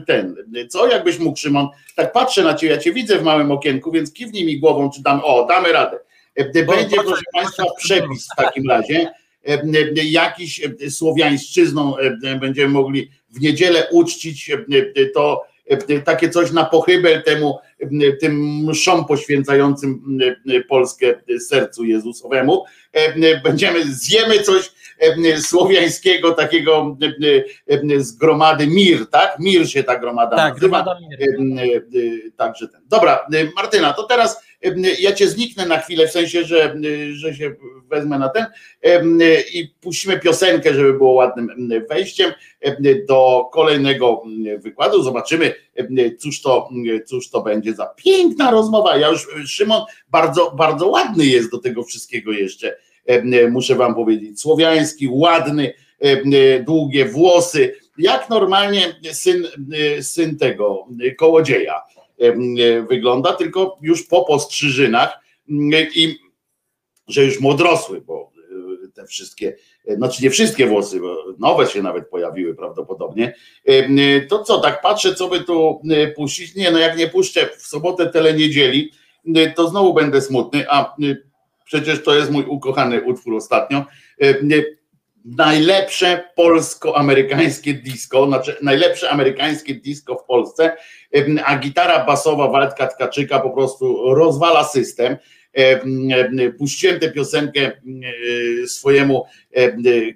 [0.08, 0.36] ten,
[0.70, 4.14] co jakbyś mógł Szymon, tak patrzę na ciebie, ja cię widzę w małym okienku, więc
[4.14, 6.00] kiwnij mi głową, czy dam, o, damy radę.
[6.54, 9.12] Będzie, proszę Państwa, przepis w takim razie,
[9.96, 11.96] jakiś słowiańszczyzną
[12.40, 14.52] będziemy mogli w niedzielę uczcić
[15.14, 15.44] to
[16.06, 17.58] takie coś na pochybel temu,
[18.20, 20.20] tym mszom poświęcającym
[20.70, 21.16] Polskę
[21.48, 22.64] sercu Jezusowemu.
[23.44, 24.72] Będziemy, zjemy coś
[25.42, 26.98] słowiańskiego, takiego
[27.98, 29.40] z gromady Mir, tak?
[29.40, 30.86] Mir się ta gromada tak, nazywa.
[32.38, 32.82] Także ten.
[32.90, 34.48] Dobra, Martyna, to teraz
[35.00, 36.76] ja cię zniknę na chwilę, w sensie, że,
[37.12, 37.56] że się
[37.88, 38.46] wezmę na ten
[39.54, 42.32] i puścimy piosenkę, żeby było ładnym wejściem
[43.08, 44.24] do kolejnego
[44.58, 45.04] wykładu.
[45.04, 45.54] Zobaczymy,
[46.20, 46.70] cóż to,
[47.06, 48.98] cóż to będzie za piękna rozmowa.
[48.98, 52.78] Ja już, Szymon, bardzo, bardzo ładny jest do tego wszystkiego jeszcze,
[53.52, 54.42] muszę wam powiedzieć.
[54.42, 55.74] Słowiański, ładny,
[56.66, 59.48] długie włosy, jak normalnie syn,
[60.02, 61.82] syn tego kołodzieja
[62.90, 65.20] wygląda, tylko już po postrzyżynach
[65.96, 66.16] i
[67.08, 68.32] że już młodrosły, bo
[68.86, 69.56] e, te wszystkie,
[69.88, 73.34] e, znaczy nie wszystkie włosy, bo nowe się nawet pojawiły prawdopodobnie.
[74.30, 75.82] To co, tak patrzę, co by tu
[76.16, 76.56] puścić?
[76.56, 78.92] Nie, no jak nie puszczę w sobotę tyle niedzieli,
[79.56, 80.96] to znowu będę smutny, a
[81.66, 83.86] przecież to jest mój ukochany utwór ostatnio
[85.36, 90.78] najlepsze polsko-amerykańskie disco, znaczy najlepsze amerykańskie disco w Polsce,
[91.46, 95.18] a gitara basowa Waldka Tkaczyka po prostu rozwala system.
[96.58, 97.72] Puściłem tę piosenkę
[98.68, 99.26] swojemu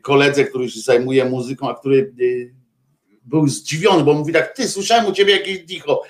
[0.02, 2.14] koledze, który się zajmuje muzyką, a który
[3.26, 6.04] był zdziwiony, bo mówi tak, ty, słyszałem u ciebie jakieś dicho,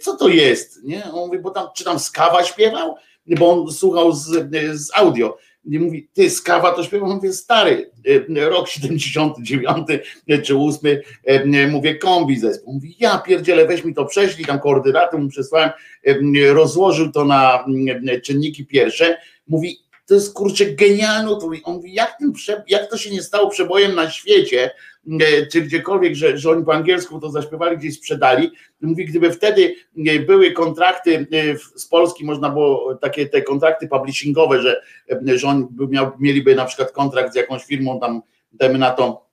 [0.00, 0.84] co to jest?
[0.84, 1.04] Nie?
[1.04, 2.94] On mówi, bo tam, czy tam Skawa śpiewał?
[3.26, 4.28] Bo on słuchał z,
[4.72, 7.90] z audio nie mówi, ty skawa to śpiewa, mówię stary,
[8.36, 9.86] e, rok 79
[10.28, 14.60] e, czy 8, e, mówię kombi zespół, mówi ja pierdzielę, weź mi to prześlij, tam
[14.60, 15.70] koordynaty mu przesłałem,
[16.52, 17.64] rozłożył to na
[18.22, 19.16] czynniki pierwsze,
[19.48, 21.30] mówi to jest kurczę genialne,
[21.64, 24.70] on mówi jak, prze, jak to się nie stało przebojem na świecie,
[25.52, 28.50] czy gdziekolwiek, że, że oni po angielsku to zaśpiewali, gdzieś sprzedali.
[28.80, 29.74] Mówi, gdyby wtedy
[30.06, 34.82] e, były kontrakty e, z Polski, można było takie te kontrakty publishingowe, że,
[35.24, 39.23] że oni miał, mieliby na przykład kontrakt z jakąś firmą tam, dajmy na to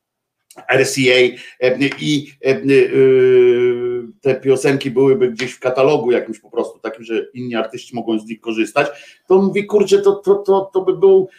[0.70, 1.20] RCA
[2.00, 2.32] i
[4.22, 8.26] te piosenki byłyby gdzieś w katalogu jakimś po prostu takim, że inni artyści mogą z
[8.26, 8.88] nich korzystać,
[9.28, 11.30] to on mówi, kurczę, to, to, to, to by był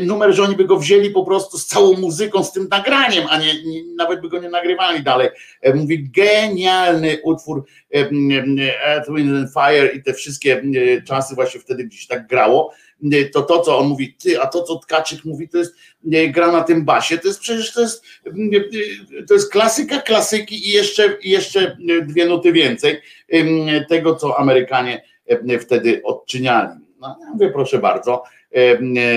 [0.00, 3.38] numer, że oni by go wzięli po prostu z całą muzyką, z tym nagraniem, a
[3.38, 5.28] nie, nie nawet by go nie nagrywali dalej.
[5.60, 11.84] E, Mówi, genialny utwór Earth, Wind and Fire i te wszystkie e, czasy właśnie wtedy
[11.84, 12.93] gdzieś tak grało, E,
[13.32, 15.74] to to, co on mówi, ty, a to, co Tkaczyk mówi, to jest
[16.12, 20.68] e, gra na tym basie, to jest przecież to jest, e, to jest klasyka klasyki
[20.68, 21.76] i jeszcze, jeszcze
[22.06, 23.00] dwie nuty więcej
[23.88, 25.02] tego, co Amerykanie
[25.60, 26.80] wtedy odczyniali.
[27.00, 28.22] No, ja mówię, proszę bardzo,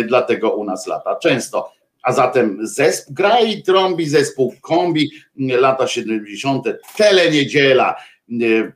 [0.08, 1.78] dlatego u nas lata często.
[2.04, 6.66] A zatem zespół, gra i trąbi zespół kombi, lata 70.,
[6.98, 7.96] teleniedziela,
[8.32, 8.72] e,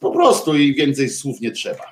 [0.00, 1.84] po prostu i więcej słów nie trzeba.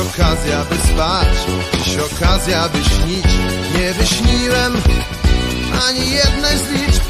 [0.00, 1.28] Okazja by spać.
[1.84, 4.82] Dziś okazja by śnić Nie wyśniłem
[5.88, 7.02] Ani jednej z liczb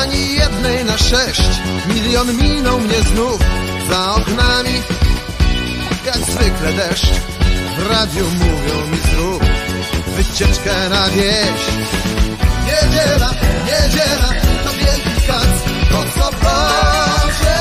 [0.00, 1.42] Ani jednej na sześć
[1.86, 3.40] Milion minął mnie znów
[3.90, 4.82] Za oknami
[6.06, 7.32] Jak zwykle deszcz
[7.78, 9.42] w radiu mówią mi zrób
[10.16, 11.62] wycieczkę na wieś.
[12.66, 13.30] Niedziela,
[13.66, 14.28] niedziela,
[14.64, 17.58] to wielki kac, to co Boże,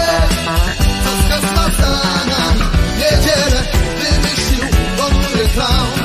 [1.30, 1.48] co
[1.82, 1.89] za
[2.26, 2.62] nami.
[2.98, 3.63] Niedzielę
[4.02, 4.65] wymyślił
[4.98, 6.01] ponury clown,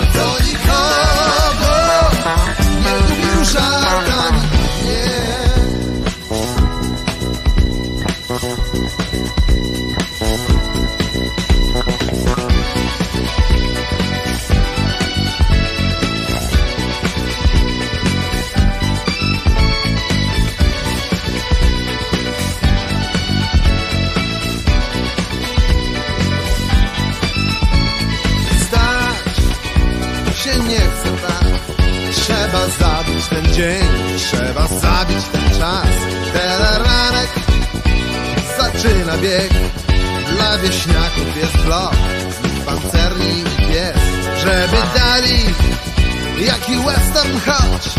[33.37, 33.89] ten dzień.
[34.19, 35.87] Trzeba zabić ten czas.
[36.33, 37.31] Teleranek
[38.59, 39.51] zaczyna bieg.
[40.33, 41.95] Dla wieśniaków jest blok.
[42.41, 43.97] Znów pancerni pies.
[44.41, 45.39] Żeby dali
[46.47, 47.95] Jaki western choć.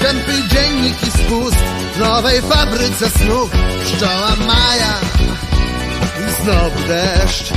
[0.00, 1.56] Tępy dziennik i spust
[1.94, 3.50] W nowej fabryce snów.
[3.84, 4.94] Pszczoła Maja
[6.20, 7.52] i znowu deszcz.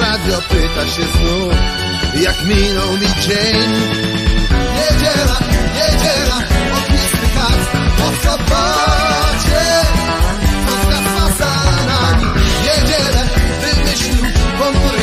[0.00, 1.54] Radio pyta się znów
[2.22, 4.25] Jak minął mi dzień
[5.06, 5.38] Niedziela,
[5.74, 6.36] niedziela
[6.78, 7.62] Ognisty kac
[7.98, 9.64] Po sobocie
[10.62, 11.52] Spotka za
[11.86, 12.26] nami
[12.62, 13.22] Niedzielę
[13.60, 14.24] wymyślił
[14.58, 14.95] Ponury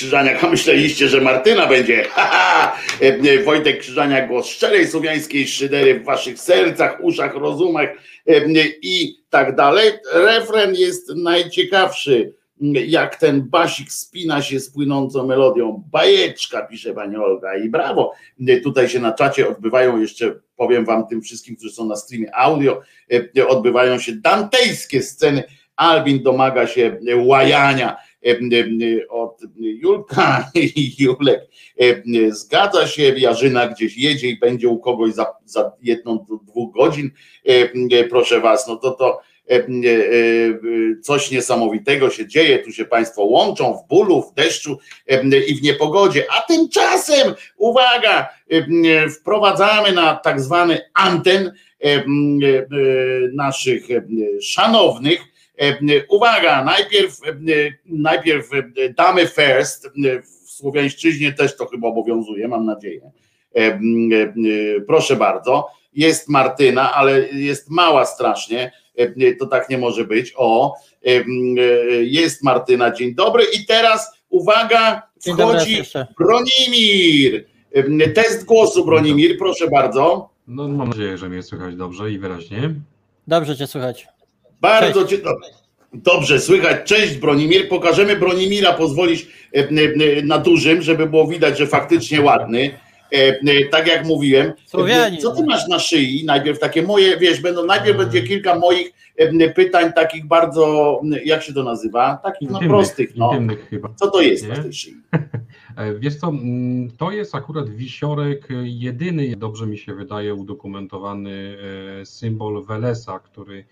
[0.00, 2.04] Krzyżaniak, a myśleliście, że Martyna będzie.
[3.02, 7.88] E, e, Wojtek Krzyżaniak, głos szczerej słowiańskiej szydery w waszych sercach, uszach, rozumach
[8.26, 8.40] e,
[8.82, 9.90] i tak dalej.
[10.14, 12.34] Refren jest najciekawszy.
[12.86, 15.84] jak ten basik spina się z płynącą melodią.
[15.92, 18.12] Bajeczka, pisze pani Olga i brawo.
[18.62, 22.80] Tutaj się na czacie odbywają jeszcze, powiem wam tym wszystkim, którzy są na streamie audio,
[23.48, 25.42] odbywają się dantejskie sceny.
[25.76, 27.96] Albin domaga się łajania
[29.08, 31.40] od Julka i Julek.
[32.28, 37.10] Zgadza się, Jarzyna gdzieś jedzie i będzie u kogoś za, za jedną do dwóch godzin.
[38.10, 39.20] Proszę was, no to to
[41.02, 44.78] coś niesamowitego się dzieje, tu się Państwo łączą w bólu, w deszczu
[45.48, 48.28] i w niepogodzie, a tymczasem, uwaga,
[49.20, 51.52] wprowadzamy na tak zwany anten
[53.32, 53.86] naszych
[54.42, 55.20] szanownych,
[56.08, 57.20] uwaga, najpierw,
[57.86, 58.48] najpierw
[58.96, 59.88] damy first,
[60.22, 63.10] w słowiańszczyźnie też to chyba obowiązuje, mam nadzieję.
[64.86, 68.72] Proszę bardzo, jest Martyna, ale jest mała strasznie,
[69.38, 70.32] to tak nie może być.
[70.36, 70.74] O,
[72.00, 73.44] jest Martyna, dzień dobry.
[73.54, 75.82] I teraz uwaga, wchodzi.
[76.18, 77.44] Bronimir.
[78.14, 80.30] Test głosu, Bronimir, proszę bardzo.
[80.46, 82.74] No mam nadzieję, że mnie słychać dobrze i wyraźnie.
[83.26, 84.08] Dobrze cię słychać.
[84.60, 85.18] Bardzo cię.
[85.18, 85.36] do-
[85.92, 86.76] Dobrze, słychać.
[86.88, 87.68] Cześć Bronimir.
[87.68, 92.70] Pokażemy Bronimira, pozwolisz e, e, na dużym, żeby było widać, że faktycznie ładny.
[93.12, 94.52] E, e, Tak jak mówiłem.
[94.66, 95.20] Słowianin.
[95.20, 96.24] Co ty masz na szyi?
[96.24, 101.52] Najpierw takie moje, wiesz, będą, najpierw będzie kilka moich e, pytań, takich bardzo, jak się
[101.54, 102.18] to nazywa?
[102.22, 103.16] Takich no Intymnych, prostych.
[103.16, 103.30] No.
[103.32, 103.88] intymnych chyba.
[103.96, 104.48] Co to jest Nie?
[104.48, 104.94] na tej szyi?
[105.76, 106.32] E, Wiesz co,
[106.98, 111.56] to jest akurat wisiorek, e, jedyny, dobrze mi się wydaje, udokumentowany
[112.00, 113.64] e, symbol Welesa, który e,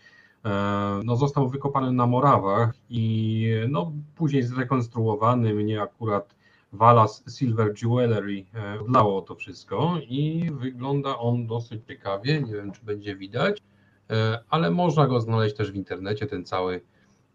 [1.05, 5.55] no, został wykopany na Morawach i no, później zrekonstruowany.
[5.55, 6.35] Mnie akurat
[6.73, 12.41] Walas Silver Jewelry e, odlało to wszystko i wygląda on dosyć ciekawie.
[12.43, 13.59] Nie wiem, czy będzie widać,
[14.11, 16.81] e, ale można go znaleźć też w internecie, ten cały.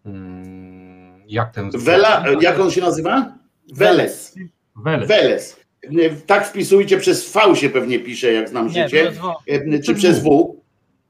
[0.06, 1.70] mm, Jak ten.
[1.72, 3.34] Wela, jak on się nazywa?
[3.74, 4.36] Weles.
[4.76, 5.08] Weles.
[5.08, 5.60] Weles.
[5.82, 9.12] E, Tak wpisujcie, przez V się pewnie pisze, jak znam Nie, życie.
[9.48, 10.56] E, czy przez W?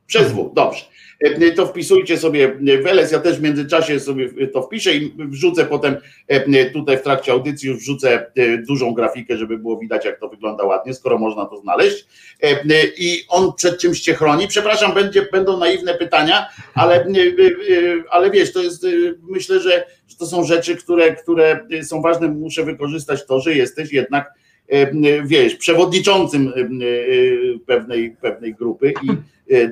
[0.06, 0.86] Przez W, dobrze.
[1.24, 5.96] E, To wpisujcie sobie Weles, ja też w międzyczasie sobie to wpiszę i wrzucę potem
[6.28, 10.30] e, tutaj w trakcie audycji już wrzucę e, dużą grafikę, żeby było widać jak to
[10.30, 12.06] wygląda ładnie, skoro można to znaleźć.
[12.44, 12.60] E,
[12.98, 14.48] I on przed czymś cię chroni.
[14.48, 18.88] Przepraszam, będzie, będą naiwne pytania, ale, e, e, ale wiesz, to jest, e,
[19.30, 22.28] myślę, że, że to są rzeczy, które, które są ważne.
[22.28, 24.34] Muszę wykorzystać to, że jesteś jednak
[24.68, 26.66] e, wiesz, przewodniczącym e, e,
[27.66, 29.16] pewnej, pewnej grupy i e,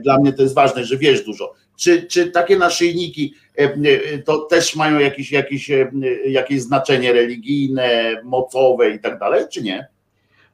[0.04, 1.54] dla mnie to jest ważne, że wiesz dużo.
[1.76, 5.92] Czy, czy takie naszyjniki e, e, to też mają jakieś, jakieś, e,
[6.26, 9.88] jakieś znaczenie religijne, mocowe i tak dalej, czy nie?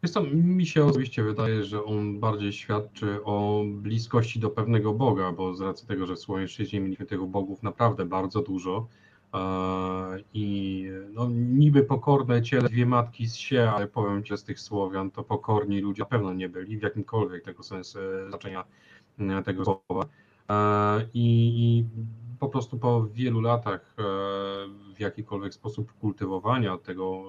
[0.04, 5.32] Wiesz co, mi się osobiście wydaje, że on bardziej świadczy o bliskości do pewnego Boga,
[5.32, 8.88] bo z racji tego, że w Słowiańszczyźnie mieliśmy tych bogów naprawdę bardzo dużo
[9.34, 9.40] e,
[10.34, 15.12] i no, niby pokorne ciele dwie matki z się, ale powiem Ci, z tych Słowian
[15.12, 18.66] to pokorni ludzie na pewno nie byli w jakimkolwiek tego sensu e, znaczenia e,
[19.46, 20.06] tego słowa.
[20.50, 21.86] E, I,
[22.40, 24.04] po prostu po wielu latach e,
[24.96, 27.24] w jakikolwiek sposób kultywowania tego,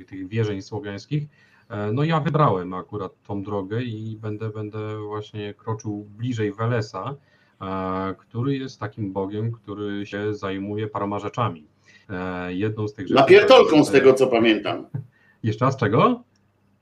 [0.00, 1.28] e, tych wierzeń słowiańskich,
[1.68, 7.14] E, No ja wybrałem akurat tą drogę i będę, będę właśnie kroczył bliżej Welesa,
[7.60, 11.66] e, który jest takim bogiem, który się zajmuje paroma rzeczami.
[12.10, 13.20] E, Jedną z tych rzeczy.
[13.20, 14.86] Napierdolką z e, tego, co pamiętam.
[15.42, 16.22] Jeszcze raz czego?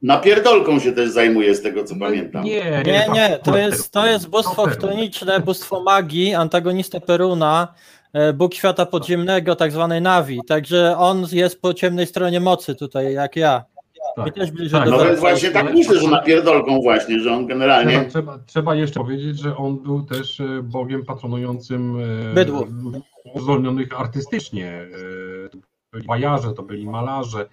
[0.03, 2.45] Napierdolką się też zajmuje z tego, co No, pamiętam.
[2.45, 7.75] Nie, Nie, nie, to jest, to jest bóstwo chtoniczne, bóstwo magii, antagonista Peruna,
[8.13, 10.41] e, Bóg świata podziemnego, tak zwany Navi.
[10.49, 13.65] Także on jest po ciemnej stronie mocy tutaj, jak ja.
[14.17, 14.27] Tak.
[14.27, 17.33] I też bliżej Tak, do No ale- więc właśnie tak myślę, że napierdolką właśnie, że
[17.33, 17.93] on generalnie...
[17.93, 21.97] Trzeba, trzeba, trzeba jeszcze powiedzieć, że on był też e, bogiem patronującym
[22.31, 22.69] e, Bydłów.
[23.35, 24.87] uzdolnionych artystycznie.
[25.51, 25.59] To
[25.93, 27.47] byli bajarze, to byli malarze,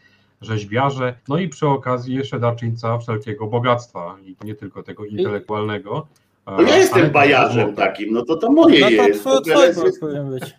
[0.46, 6.08] rzeźbiarze, no i przy okazji jeszcze darczyńca wszelkiego bogactwa i nie tylko tego intelektualnego.
[6.48, 9.24] No ja jestem bajarzem takim, no to to moje No to jest.
[9.24, 10.00] Bóg jest...
[10.00, 10.44] powinien być.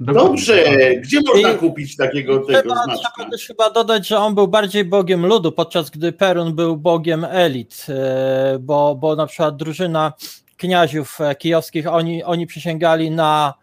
[0.00, 0.64] Dobrze,
[0.96, 3.10] gdzie można I- kupić takiego tego Trzeba, znaczka?
[3.14, 7.26] trzeba też chyba dodać, że on był bardziej bogiem ludu, podczas gdy Perun był bogiem
[7.30, 10.12] elit, e, bo, bo na przykład drużyna
[10.56, 13.54] kniaziów e, kijowskich, oni, oni przysięgali na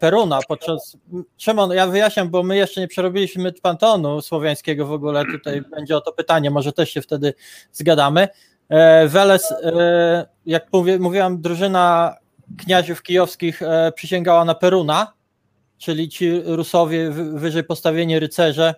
[0.00, 0.96] Peruna podczas...
[1.38, 6.00] Szymon, ja wyjaśniam, bo my jeszcze nie przerobiliśmy pantonu słowiańskiego w ogóle, tutaj będzie o
[6.00, 7.34] to pytanie, może też się wtedy
[7.72, 8.28] zgadamy.
[8.68, 10.66] E, Weles, e, jak
[11.00, 12.16] mówiłam, drużyna
[12.58, 15.12] kniaziów kijowskich e, przysięgała na Peruna,
[15.78, 18.74] czyli ci Rusowie wy- wyżej postawieni rycerze,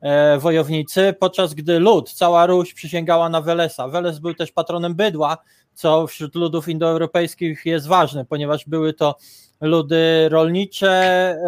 [0.00, 3.88] e, wojownicy, podczas gdy lud, cała Ruś przysięgała na Welesa.
[3.88, 5.38] Weles był też patronem bydła,
[5.74, 9.16] co wśród ludów indoeuropejskich jest ważne, ponieważ były to
[9.62, 10.88] ludy rolnicze,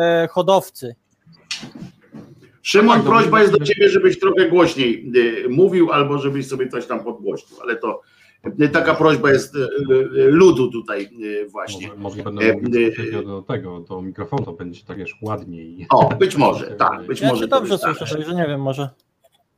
[0.00, 0.94] e, hodowcy.
[2.62, 6.68] Szymon, Tak, prośba jest do my- ciebie, żebyś trochę głośniej y, mówił, albo żebyś sobie
[6.68, 8.00] coś tam podgłośnił, ale to
[8.60, 9.54] y, taka prośba jest
[10.14, 11.08] ludu tutaj
[11.48, 11.88] właśnie.
[11.88, 15.86] Może, może będę E, mówił e, do tego, do mikrofonu, to będzie tak wiesz, ładniej.
[15.90, 17.98] O, być może, tak, być Ja może dobrze wystarczy.
[17.98, 18.88] słyszę, także nie wiem, może.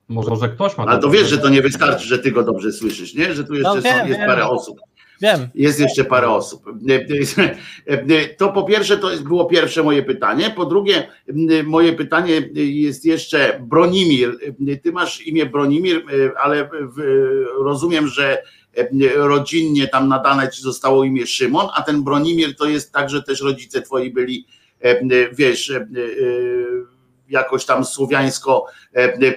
[0.09, 0.85] Może, może ktoś ma...
[0.85, 3.35] Ale to wiesz, że to nie wystarczy, że ty go dobrze słyszysz, nie?
[3.35, 4.29] Że tu jeszcze No są, wiem, jest wiem.
[4.29, 4.81] parę osób.
[5.21, 5.49] Wiem.
[5.55, 6.65] Jest jeszcze parę osób.
[8.39, 10.53] To po pierwsze, to było pierwsze moje pytanie.
[10.57, 11.09] Po drugie,
[11.65, 14.39] moje pytanie jest jeszcze Bronimir.
[14.83, 16.03] Ty masz imię Bronimir,
[16.43, 16.71] ale
[17.59, 18.43] rozumiem, że
[19.15, 23.41] rodzinnie tam nadane ci zostało imię Szymon, a ten Bronimir to jest tak, że też
[23.41, 24.47] rodzice twoi byli,
[25.33, 25.73] wiesz,
[27.29, 28.67] jakoś tam słowiańsko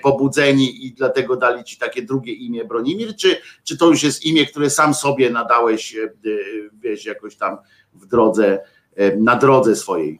[0.02, 4.46] pobudzeni i dlatego dali ci takie drugie imię Bronimir, czy, czy to już jest imię,
[4.46, 6.10] które sam sobie nadałeś, e, e,
[6.82, 7.58] wiesz, jakoś tam
[7.94, 8.60] w drodze,
[8.96, 10.20] e, na drodze swojej?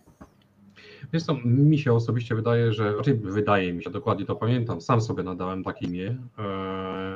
[1.14, 5.24] Wiesz mi się osobiście wydaje, że, raczej wydaje mi się, dokładnie to pamiętam, sam sobie
[5.24, 6.44] nadałem takie imię, e,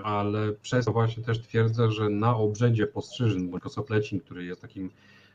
[0.04, 4.89] ale przez to właśnie też twierdzę, że na obrzędzie postrzyżyn bądź kosoplecin, który jest takim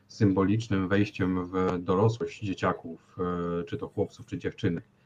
[0.07, 3.17] symbolicznym wejściem w dorosłość dzieciaków,
[3.59, 4.98] e, czy to chłopców, czy dziewczynek, e,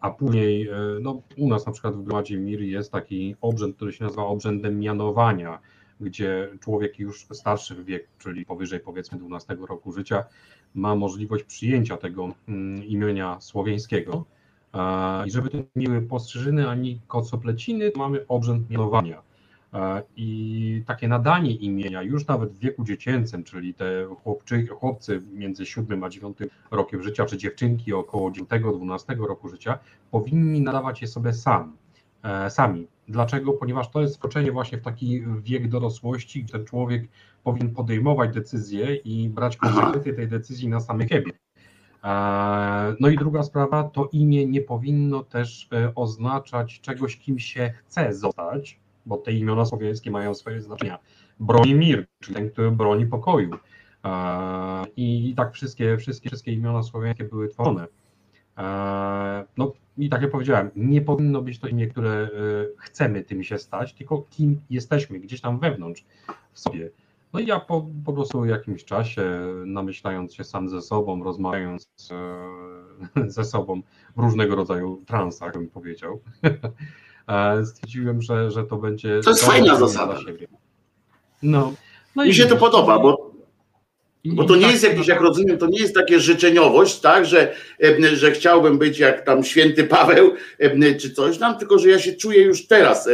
[0.00, 3.92] a później, e, no u nas na przykład w Gromadzie Mir jest taki obrzęd, który
[3.92, 5.58] się nazywa obrzędem mianowania,
[6.00, 10.24] gdzie człowiek już starszy w wieku, czyli powyżej powiedzmy 12 roku życia,
[10.74, 14.24] ma możliwość przyjęcia tego mm, imienia słowiańskiego.
[14.74, 19.27] E, I żeby to nie były postrzyżyny ani kocopleciny, mamy obrzęd mianowania.
[19.74, 25.66] E, I takie nadanie imienia już nawet w wieku dziecięcym, czyli te chłopczy, chłopcy między
[25.66, 26.38] 7 a 9
[26.70, 29.78] rokiem życia, czy dziewczynki około 9-12 roku życia,
[30.10, 31.76] powinni nadawać je sobie sam,
[32.22, 32.86] e, sami.
[33.08, 33.52] Dlaczego?
[33.52, 37.08] Ponieważ to jest wkroczenie właśnie w taki wiek dorosłości, gdzie ten człowiek
[37.44, 41.32] powinien podejmować decyzje i brać konsekwencje tej decyzji na samej siebie.
[42.04, 48.14] E, No i druga sprawa, to imię nie powinno też oznaczać czegoś, kim się chce
[48.14, 50.98] zostać, bo te imiona słowiańskie mają swoje znaczenia.
[51.40, 53.50] Broni mir, czyli ten, który broni pokoju.
[54.96, 57.86] I tak wszystkie, wszystkie, wszystkie imiona słowiańskie były tworzone.
[59.56, 62.28] No i tak jak powiedziałem, nie powinno być to imię, które e,
[62.78, 66.04] chcemy tym się stać, tylko kim jesteśmy, gdzieś tam wewnątrz
[66.52, 66.90] w sobie.
[67.32, 69.22] No i ja po, po prostu jakimś czasie,
[69.66, 71.88] namyślając się sam ze sobą, rozmawiając
[73.16, 73.82] e, ze sobą
[74.16, 76.20] w różnego rodzaju transach, bym powiedział,
[77.64, 79.20] stwierdziłem, że, że to będzie.
[79.24, 80.18] To jest fajna zasada.
[81.42, 81.74] No,
[82.16, 83.28] no Mi się to podoba, bo
[84.24, 87.26] Bo to nie tak jest jakieś, jak naprawdę- rozumiem, to nie jest takie życzeniowość, tak,
[87.26, 87.54] że,
[88.14, 90.34] że chciałbym być jak tam święty Paweł
[91.00, 93.08] czy coś tam, tylko że ja się czuję już teraz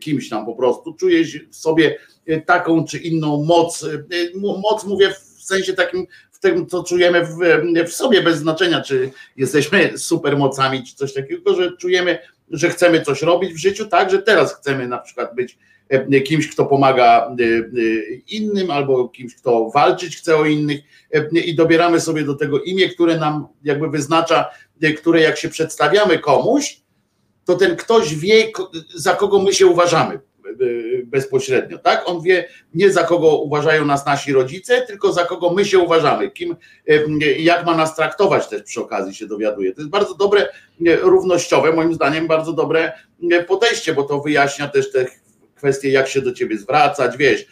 [0.00, 3.88] kimś tam po prostu, czuję w sobie e, taką czy inną moc, e,
[4.38, 7.36] mo- moc mówię w sensie takim, w tym, co czujemy w,
[7.86, 12.18] w sobie, bez znaczenia, czy jesteśmy supermocami, czy coś takiego, tylko że czujemy,
[12.50, 16.48] że chcemy coś robić w życiu, tak, że teraz chcemy na przykład być e, kimś,
[16.48, 17.64] kto pomaga e, e,
[18.28, 20.80] innym, albo kimś, kto walczyć chce o innych
[21.32, 24.50] i dobieramy sobie do tego imię, które nam jakby wyznacza,
[24.96, 26.80] które jak się przedstawiamy komuś,
[27.44, 28.52] to ten ktoś wie,
[28.94, 30.20] za kogo my się uważamy
[31.04, 32.02] bezpośrednio, tak?
[32.06, 36.30] On wie nie za kogo uważają nas nasi rodzice, tylko za kogo my się uważamy,
[36.30, 36.56] kim,
[36.88, 36.94] e,
[37.38, 39.74] jak ma nas traktować też przy okazji się dowiaduje.
[39.74, 40.42] To jest bardzo dobre,
[40.86, 42.92] e, równościowe, moim zdaniem bardzo dobre
[43.48, 45.06] podejście, bo to wyjaśnia też te
[45.56, 47.46] kwestie, jak się do ciebie zwracać, wiesz,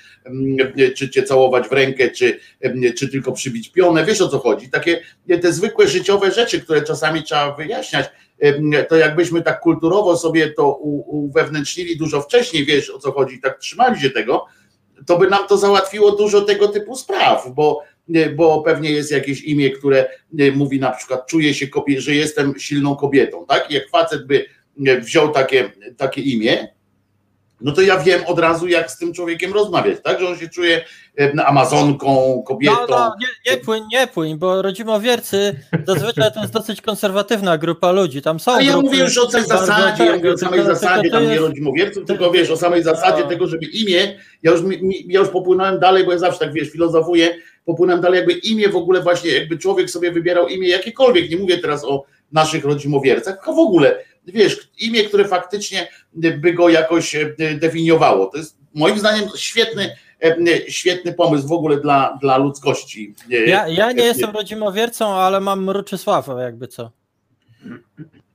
[0.97, 2.41] czy cię całować w rękę, czy,
[2.99, 4.71] czy tylko przybić pionę, wiesz o co chodzi.
[4.71, 5.01] Takie
[5.43, 8.07] te zwykłe życiowe rzeczy, które czasami trzeba wyjaśniać,
[8.89, 14.01] to jakbyśmy tak kulturowo sobie to uwewnętrznili dużo wcześniej, wiesz o co chodzi, tak trzymali
[14.01, 14.47] się tego,
[15.07, 17.83] to by nam to załatwiło dużo tego typu spraw, bo,
[18.37, 20.09] bo pewnie jest jakieś imię, które
[20.55, 21.67] mówi na przykład, czuję się,
[21.97, 23.71] że jestem silną kobietą, tak?
[23.71, 24.47] Jak facet by
[25.01, 26.69] wziął takie, takie imię,
[27.65, 30.21] no to ja wiem od razu, jak z tym człowiekiem rozmawiać, tak?
[30.21, 30.85] Że on się czuje
[31.21, 32.77] e, amazonką, kobietą.
[32.81, 35.55] No, no, nie, nie płyń, nie płyń, bo rodzimowiercy
[35.87, 38.23] zazwyczaj to jest dosyć konserwatywna grupa ludzi.
[38.23, 40.75] Tam są A ja grupy mówię już o tej zasadzie, ja mówię o samej tylko-
[40.75, 43.29] zasadzie, tylko to tam nie jest- rodzimowierców, tylko wiesz, o samej zasadzie No.
[43.29, 44.61] tego, żeby imię, ja już,
[45.07, 48.77] ja już popłynąłem dalej, bo ja zawsze tak, wiesz, filozofuję, popłynąłem dalej, jakby imię w
[48.77, 53.53] ogóle właśnie, jakby człowiek sobie wybierał imię jakiekolwiek, nie mówię teraz o naszych rodzimowiercach, tylko
[53.55, 58.27] w ogóle, wiesz, imię, które faktycznie by go jakoś e, definiowało.
[58.27, 63.15] To jest moim zdaniem świetny, e, świetny pomysł w ogóle dla, dla ludzkości.
[63.33, 66.91] E, Ja, ja nie jestem rodzimowiercą, ale mam Mruczysławę, jakby co.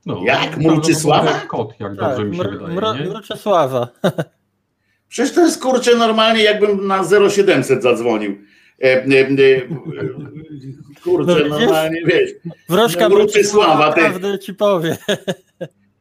[0.05, 0.53] No, Jak?
[0.55, 1.31] to Multisława?
[1.31, 2.75] jest Kot, jak Tak, dobrze mi się mr, wydaje.
[2.75, 3.09] mr, nie?
[3.09, 3.87] Mruczysława.
[5.09, 8.37] Przecież to jest kurczę normalnie, jakbym na 0700 zadzwonił.
[8.81, 9.61] E, e, e,
[11.03, 12.31] Kurczę, No normalnie wiesz.
[12.69, 13.99] Wróżka No, wróćcie sława, ty.
[13.99, 14.97] prawdę ci powie.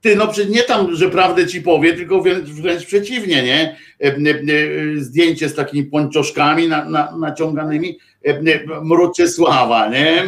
[0.01, 3.77] Ty, no przecież nie tam, że prawdę ci powie, tylko wręcz, przeciwnie, nie?
[4.01, 7.99] E, e, e, Zdjęcie z takimi pończoszkami na, na, naciąganymi,
[8.83, 10.25] Mruczysława, nie?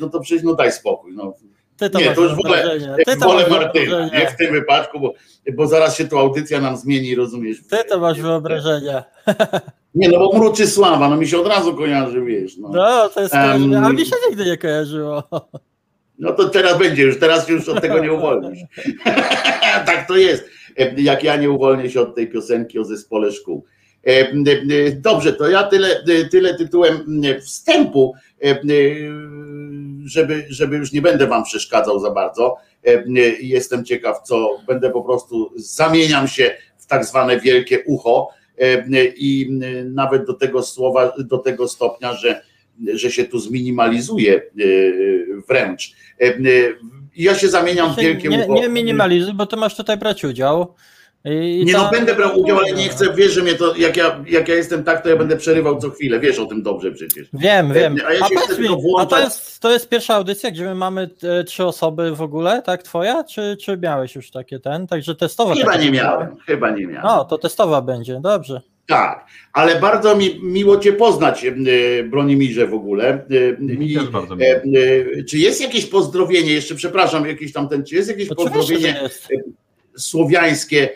[0.00, 1.34] No to przecież, no daj spokój, no.
[1.76, 2.78] Ty to Nie, to już w ogóle
[3.20, 4.26] wolę Martyna, nie?
[4.30, 5.14] W tym wypadku, bo,
[5.54, 7.58] bo zaraz się tu audycja nam zmieni, rozumiesz?
[7.70, 9.04] Ty to masz wyobrażenia.
[9.94, 12.68] Nie, no bo Mruczysława, no mi się od razu kojarzy, wiesz, no.
[12.68, 15.22] No, to jest kojarzenie, a mi się nigdy nie kojarzyło.
[16.18, 18.58] No to teraz będzie już, teraz już od tego nie uwolnisz.
[19.86, 20.44] tak to jest,
[20.76, 23.64] E, jak ja nie uwolnię się od tej piosenki o zespole szkół.
[24.06, 24.32] E, e,
[24.96, 28.14] Dobrze, to ja tyle, tyle tytułem wstępu,
[30.04, 32.56] żeby, żeby już nie będę wam przeszkadzał za bardzo.
[33.40, 38.28] Jestem ciekaw, co będę po prostu zamieniam się w tak zwane wielkie ucho
[39.16, 42.42] i nawet do tego słowa, do tego stopnia, że,
[42.94, 44.42] że się tu zminimalizuje e,
[45.48, 45.92] wręcz.
[46.20, 46.34] E, e,
[47.16, 50.74] Ja się zamieniam w wielkie nie, nie minimalizuj, bo ty masz tutaj brać udział.
[51.24, 53.96] I, Nie no, tam- będę brał udziału, ale nie chcę, wiesz, że mnie to, jak
[53.96, 56.92] ja, jak ja jestem tak, to ja będę przerywał co chwilę, wiesz o tym dobrze
[56.92, 57.28] przecież.
[57.32, 57.96] Wiem, wiem.
[58.06, 58.68] A ja się chcę mi,
[58.98, 61.10] a to jest, to jest pierwsza audycja, gdzie my mamy
[61.46, 63.24] trzy osoby w ogóle, tak twoja?
[63.24, 64.86] Czy, czy miałeś już takie ten?
[64.86, 65.54] Także testowa.
[65.54, 67.02] Chyba nie miałem, chyba nie miałem.
[67.04, 68.60] No, to testowa będzie, dobrze.
[68.86, 71.52] Tak, ale bardzo mi miło Cię poznać, e,
[72.04, 73.08] Bronimirze w ogóle.
[73.08, 75.24] E, Mi też bardzo e, miło.
[75.28, 79.00] Czy jest jakieś pozdrowienie, jeszcze przepraszam, jakieś tam ten, czy jest jakieś Oczywiście, że pozdrowienie
[79.02, 79.28] jest.
[79.96, 80.88] słowiańskie,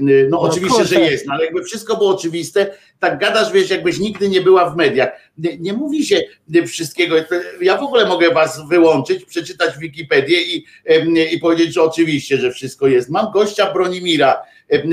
[0.00, 1.10] no No oczywiście, że kurczę.
[1.10, 4.76] jest, no ale jakby wszystko było oczywiste, tak gadasz, wiesz, jakbyś nigdy nie była w
[4.76, 5.08] mediach.
[5.38, 6.20] Nie, nie mówi się
[6.66, 7.16] wszystkiego.
[7.60, 10.64] Ja w ogóle mogę was wyłączyć, przeczytać Wikipedię i,
[11.32, 13.10] i powiedzieć, że oczywiście, że wszystko jest.
[13.10, 14.42] Mam gościa Bronimira,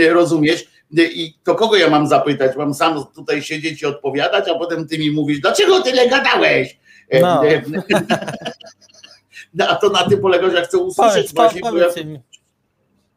[0.10, 0.68] rozumiesz?
[0.92, 2.58] I to kogo ja mam zapytać?
[2.58, 6.80] Mam sam tutaj siedzieć i odpowiadać, a potem ty mi mówisz, dlaczego tyle gadałeś?
[7.10, 7.48] E, No.
[7.48, 7.62] e,
[9.54, 12.22] No, a to na tym polega, że ja chcę usłyszeć Powiedz, właśnie,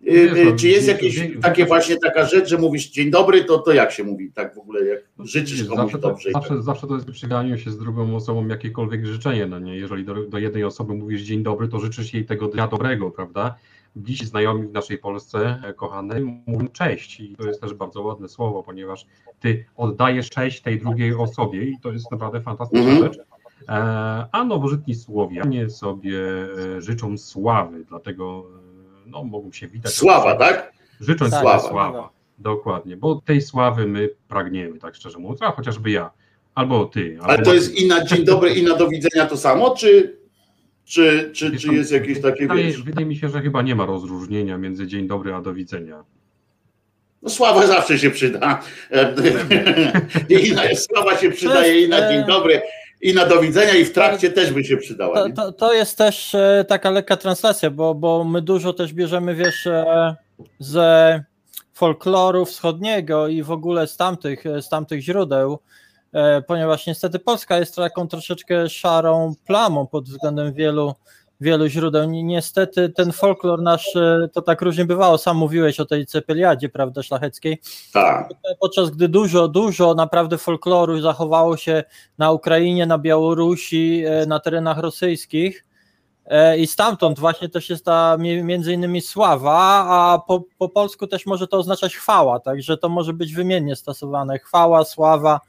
[0.07, 3.59] y, Wiesz, no, Czy jest jakieś takie właśnie taka rzecz, że mówisz dzień dobry, to,
[3.59, 6.31] to jak się mówi tak w ogóle, jak życzysz Wiesz, komuś zawsze, to, dobrze?
[6.31, 6.43] tak.
[6.43, 9.77] zawsze, zawsze to jest przy ganiu się z drugą osobą jakiekolwiek życzenie, no nie?
[9.77, 13.55] Jeżeli do, do jednej osoby mówisz dzień dobry, to życzysz jej tego dnia dobrego, prawda?
[13.97, 18.29] Dziś znajomi w naszej Polsce, e, kochane, mówią cześć i to jest też bardzo ładne
[18.29, 19.07] słowo, ponieważ
[19.41, 23.13] ty oddajesz cześć tej drugiej osobie i to jest naprawdę fantastyczna Mhm.
[23.13, 23.23] rzecz.
[23.69, 23.73] E,
[24.33, 26.19] A nowożytni Słowianie sobie
[26.77, 28.45] e, życzą sławy, dlatego
[29.07, 29.93] no, mogą się witać.
[29.93, 30.73] Sława, tak?
[31.01, 31.69] Życząc Tak, sława.
[31.69, 32.11] sława.
[32.39, 36.11] Dokładnie, bo tej sławy my pragniemy, tak szczerze mówiąc, a chociażby ja,
[36.55, 37.19] albo ty.
[37.23, 40.20] Ale albo to jest i na dzień dobry, i na do widzenia to samo, czy,
[40.91, 43.87] czy, czy, czy jest jakieś takie, wydaje, wiesz, wydaje mi się, że chyba nie ma
[43.87, 46.05] rozróżnienia między dzień dobry a do widzenia.
[47.23, 48.63] no sława zawsze się przyda.
[50.45, 52.63] I na, sława się przydaje i na dzień dobry,
[53.01, 55.15] i na do widzenia, i w trakcie też by się przydała.
[55.15, 55.35] To, nie?
[55.35, 59.67] to, to jest też e, taka lekka translacja, bo, bo my dużo też bierzemy, wiesz,
[59.67, 60.17] e,
[60.59, 61.25] ze
[61.73, 65.81] folkloru wschodniego i w ogóle z tamtych, z tamtych źródeł, e,
[66.47, 70.95] ponieważ niestety Polska jest taką troszeczkę szarą plamą pod względem wielu,
[71.41, 72.05] wielu źródeł.
[72.11, 76.69] Ni- Niestety ten folklor nasz, e, to tak różnie bywało, sam mówiłeś o tej cepeliadzie,
[76.69, 77.61] prawda, szlacheckiej,
[77.93, 78.29] Tak.
[78.61, 81.85] podczas gdy dużo, dużo naprawdę folkloru zachowało się
[82.19, 85.65] na Ukrainie, na Białorusi, e, na terenach rosyjskich.
[86.27, 91.07] E, I stamtąd właśnie też jest ta mi- między innymi sława, a po, po polsku
[91.07, 94.39] też może to oznaczać chwała, także to może być wymiennie stosowane.
[94.39, 95.41] Chwała, sława,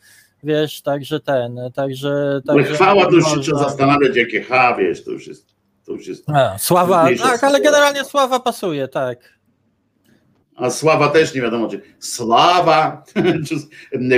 [0.43, 2.41] wiesz, także ten, także...
[2.47, 5.91] Ale także chwała to już się trzeba zastanawiać, jakie H, wiesz, to już jest, to
[5.91, 6.29] już jest.
[6.29, 9.41] A, Sława, tak, ale generalnie sława pasuje, tak.
[10.55, 13.03] A sława też nie wiadomo, czy sława,
[13.47, 13.55] czy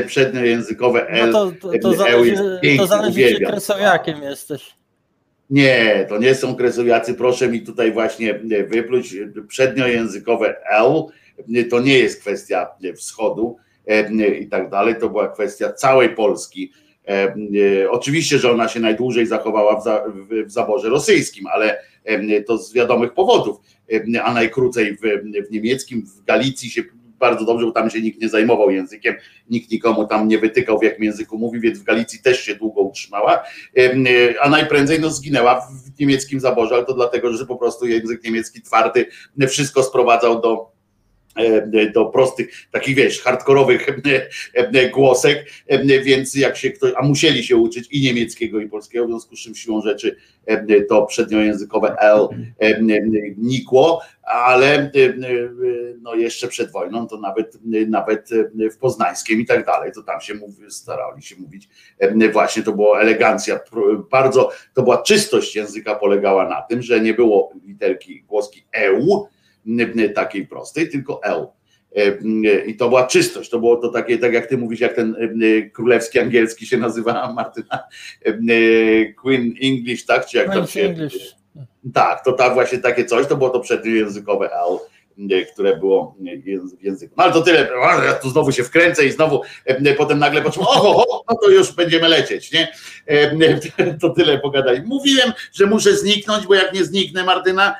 [0.07, 1.32] przedniojęzykowe No L.
[1.32, 4.76] to, to, to Eł zależy, jest to piękny, zależy czy kresowiakiem jesteś.
[5.49, 7.13] Nie, to nie są kresowiacy.
[7.13, 9.15] Proszę mi tutaj właśnie wypluć
[9.47, 11.03] przedniojęzykowe L.
[11.69, 13.57] To nie jest kwestia wschodu
[14.39, 14.95] i tak dalej.
[14.99, 16.71] To była kwestia całej Polski.
[17.07, 17.36] E,
[17.81, 22.41] e, Oczywiście, że ona się najdłużej zachowała w, za, w, w zaborze rosyjskim, ale e,
[22.41, 23.57] to z wiadomych powodów,
[24.23, 24.97] a najkrócej
[25.47, 26.84] w, niemieckim, w Galicji się
[27.19, 29.15] bardzo dobrze, bo tam się nikt nie zajmował językiem,
[29.49, 32.81] nikt nikomu tam nie wytykał, w jakim języku mówi, więc w Galicji też się długo
[32.81, 33.43] utrzymała,
[34.41, 38.61] a najprędzej no, zginęła w niemieckim zaborze, ale to dlatego, że po prostu język niemiecki
[38.61, 39.05] twardy
[39.47, 40.72] wszystko sprowadzał do,
[41.93, 47.43] do prostych, takich wiesz, hardkorowych e, e, głosek, e, więc jak się ktoś, a musieli
[47.43, 50.15] się uczyć i niemieckiego i polskiego, w związku z czym siłą rzeczy
[50.45, 52.27] e, to przedniojęzykowe L
[52.61, 52.81] e, e,
[53.38, 55.49] nikło, ale e, e,
[56.01, 57.57] no jeszcze przed wojną to nawet,
[57.88, 61.69] nawet e, w Poznańskim i tak dalej, to tam się mówi, starali się mówić,
[61.99, 63.59] e, właśnie to była elegancja,
[64.11, 69.27] bardzo, to była czystość języka polegała na tym, że nie było literki głoski EU,
[70.16, 71.47] takiej prostej, tylko L.
[71.95, 74.93] E, m, I to była czystość, to było to takie, tak jak ty mówisz, jak
[74.93, 77.84] ten e, królewski angielski się nazywa, Martyna,
[78.26, 78.34] e,
[79.14, 80.26] Queen English, tak?
[80.26, 80.82] Czy jak tam French się...
[80.82, 81.36] English.
[81.93, 84.78] Tak, to tak właśnie takie coś, to było to przedjęzykowe L,
[85.53, 87.14] które było języ- w języku.
[87.18, 87.70] No ale to tyle,
[88.05, 91.49] ja tu znowu się wkręcę i znowu e, potem nagle poczułem, oho, ho, no to
[91.49, 92.68] już będziemy lecieć, nie?
[93.07, 93.38] E,
[94.01, 94.82] To tyle pogadaj.
[94.86, 97.76] Mówiłem, że muszę zniknąć, bo jak nie zniknę, Martyna,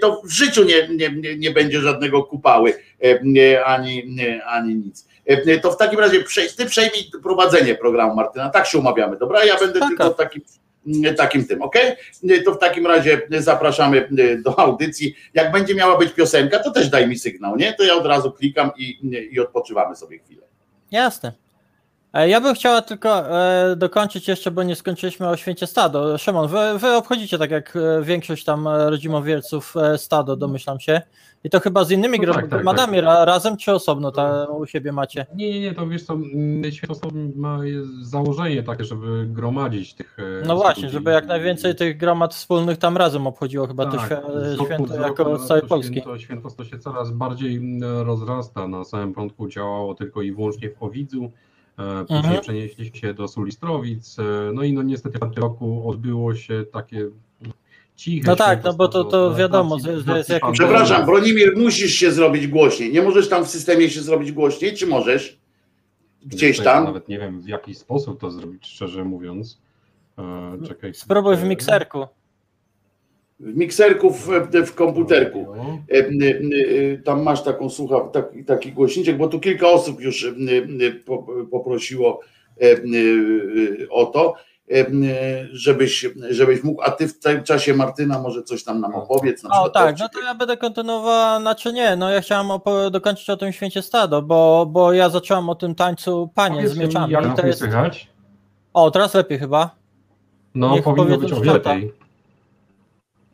[0.00, 4.16] to w życiu nie, nie, nie, będzie żadnego kupały, e, nie, ani,
[4.46, 5.08] ani nic.
[5.26, 6.24] E, To w takim razie
[6.56, 9.44] ty przejmij prowadzenie programu, Martyna, tak się umawiamy, dobra?
[9.44, 9.88] Ja będę Spoko.
[9.88, 10.42] tylko takim,
[11.16, 11.76] takim tym, ok?
[12.44, 14.08] To w takim razie zapraszamy
[14.44, 15.14] do audycji.
[15.34, 17.72] Jak będzie miała być piosenka, to też daj mi sygnał, nie?
[17.72, 18.98] To ja od razu klikam i,
[19.30, 20.42] i odpoczywamy sobie chwilę.
[20.90, 21.43] Jasne.
[22.14, 26.18] E, Ja bym chciała tylko e, dokończyć jeszcze, bo nie skończyliśmy o święcie stado.
[26.18, 31.00] Szymon, wy, wy obchodzicie tak jak e, większość tam rodzimowierców stado, domyślam się.
[31.44, 34.66] I to chyba z innymi No tak, tak, gromadami ra, razem, czy osobno ta, u
[34.66, 35.26] siebie macie?
[35.34, 36.18] Nie, nie, nie, to wiesz co,
[36.70, 40.16] święto ma jest założenie takie, żeby gromadzić tych...
[40.46, 44.48] No właśnie, żeby jak najwięcej tych gromad wspólnych tam razem obchodziło chyba to Tak, świ-
[44.50, 45.92] z roku święto jako z całej Polski.
[45.94, 48.68] Święto, święto to się coraz bardziej rozrasta.
[48.68, 51.30] Na samym początku działało tylko i wyłącznie w Powidzu,
[51.76, 52.40] później Mhm.
[52.40, 54.22] przenieśli się do Sulistrowic, e,
[54.52, 57.06] no i no niestety w tamtym roku odbyło się takie
[57.96, 60.52] ciche No tak, no bo to- to wiadomo, z że- z pandemii.
[60.52, 62.92] Przepraszam, Bronimir, musisz się zrobić głośniej.
[62.92, 65.38] Nie możesz tam w systemie się zrobić głośniej, czy możesz?
[66.26, 66.84] Gdzieś tam?
[66.84, 69.58] Nawet nie wiem w jaki sposób to zrobić, szczerze mówiąc.
[70.18, 70.94] E, Czekaj.
[70.94, 72.06] Spróbuj w mikserku.
[73.40, 74.28] W mikserku, w,
[74.66, 75.46] w komputerku.
[75.56, 75.78] No.
[75.90, 80.34] E, e, e, Tam masz taką słucha, taki, taki głośniczek, bo tu kilka osób już
[81.06, 82.20] po- poprosiło
[83.90, 84.34] o to,
[85.52, 89.42] żebyś, żebyś mógł, a ty w tym czasie Martyna może coś tam nam opowiedz.
[89.42, 92.60] Na O tak, no to ja będę kontynuowała, znaczy nie, no ja chciałam
[92.90, 96.84] dokończyć o tym święcie stado, bo, bo ja zacząłem o tym tańcu panie z mi,
[96.84, 97.12] mieczami.
[97.12, 97.58] Jak to jest...
[97.58, 98.08] słychać?
[98.74, 99.70] O, teraz lepiej chyba.
[100.54, 102.03] No, Niech powinno być o wiele lepiej.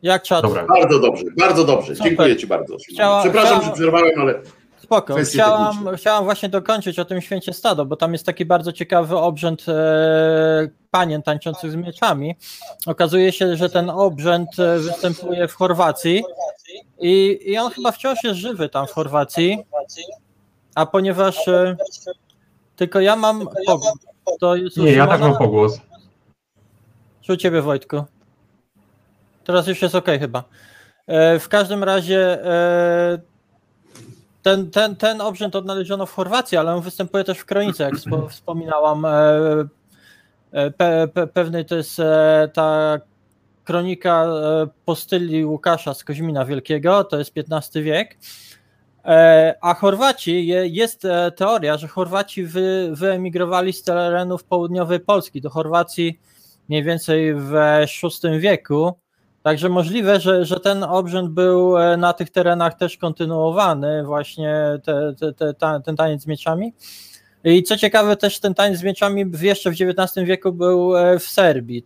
[0.03, 0.41] Jak czat?
[0.41, 0.65] Dobra.
[0.65, 1.95] Bardzo dobrze, bardzo dobrze.
[1.95, 2.09] Super.
[2.09, 2.75] Dziękuję Ci bardzo.
[2.89, 4.41] Chciała- Przepraszam, chciała- że przerwałem, ale
[4.77, 5.15] Spoko.
[5.15, 5.97] Chciałam, techniczne.
[5.97, 10.67] chciałam właśnie dokończyć o tym święcie stado, bo tam jest taki bardzo ciekawy obrzęd e,
[10.91, 12.35] panien tańczących z mieczami.
[12.87, 16.23] Okazuje się, że ten obrzęd e, występuje w Chorwacji
[16.99, 19.57] i, i on chyba wciąż jest żywy tam w Chorwacji,
[20.75, 21.77] a ponieważ e,
[22.75, 23.93] tylko ja mam pogłos,
[24.39, 25.79] to jest Nie, ja tak mam pogłos.
[27.21, 28.03] czy u ciebie Wojtku?
[29.43, 30.43] Teraz już jest ok chyba.
[31.07, 33.19] E, W każdym razie e,
[34.41, 38.29] ten, ten, ten obrzęd odnaleziono w Chorwacji, ale on występuje też w Kronice, jak wspo-
[38.35, 39.05] wspominałam.
[39.05, 39.11] e,
[40.77, 42.01] Pe, pe, pewnej to jest
[42.53, 42.99] ta
[43.63, 44.27] kronika
[44.85, 48.17] postyli Łukasza z Koźmina Wielkiego, to jest XV wiek.
[49.61, 56.19] A Chorwaci, je- jest teoria, że Chorwaci wy, wyemigrowali z terenów południowej Polski do Chorwacji
[56.69, 57.53] mniej więcej w
[58.23, 58.93] VI wieku.
[59.43, 65.13] Także możliwe, że, że ten obrzęd był e, na tych terenach też kontynuowany, właśnie te,
[65.19, 66.73] te, te, ta, ten taniec z mieczami.
[67.43, 71.23] I co ciekawe, też ten taniec z mieczami jeszcze w XIX wieku był e, w
[71.23, 71.83] Serbii.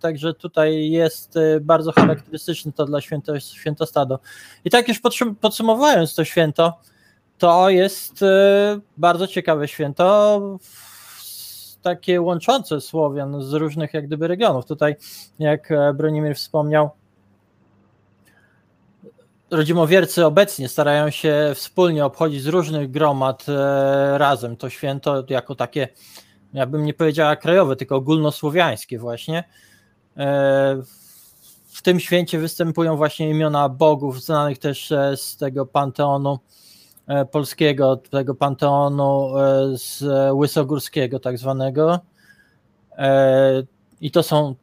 [0.00, 4.18] Także tutaj jest e, bardzo charakterystyczny to dla święto, świętostado.
[4.64, 6.80] I tak już podsum- podsumowując to święto,
[7.38, 8.24] to jest
[8.96, 10.40] bardzo ciekawe święto,
[11.82, 14.66] takie łączące Słowian z różnych jak gdyby regionów.
[14.66, 14.96] Tutaj,
[15.38, 16.90] jak e, Bronimir wspomniał,
[19.50, 25.88] rodzimowiercy obecnie starają się wspólnie obchodzić z różnych gromad e, razem to święto jako takie,
[26.52, 29.44] ja bym nie powiedziała krajowe, tylko ogólnosłowiańskie właśnie.
[30.16, 30.82] E,
[31.72, 36.38] W tym święcie występują właśnie imiona bogów znanych też z tego panteonu
[37.32, 42.00] polskiego, tego panteonu e, z Łysogórskiego tak zwanego.
[42.98, 43.62] E,
[44.00, 44.54] I to są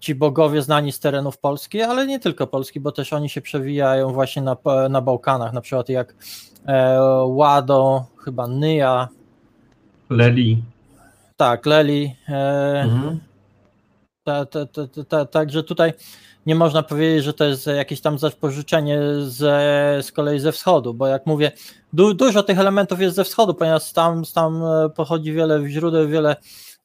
[0.00, 4.12] ci bogowie znani z terenów Polski, ale nie tylko Polski, bo też oni się przewijają
[4.12, 4.56] właśnie na,
[4.90, 6.14] na Bałkanach, na przykład jak
[6.66, 9.08] e, Łado, chyba Nyja,
[10.10, 10.62] Leli.
[11.36, 13.20] tak, Leli, e, Mhm.
[14.30, 15.92] Ta, ta, ta, ta, ta, także tutaj
[16.46, 21.06] nie można powiedzieć, że to jest jakieś tam zapożyczenie ze, z kolei ze wschodu, bo
[21.06, 21.52] jak mówię,
[21.92, 26.36] du, dużo tych elementów jest ze wschodu, ponieważ tam, tam e, pochodzi wiele źródeł, wiele,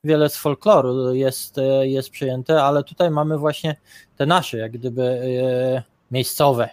[0.04, 3.76] wiele z folkloru jest, e, jest przyjęte, ale tutaj mamy właśnie
[4.18, 6.70] te nasze, jak gdyby e, miejscowe,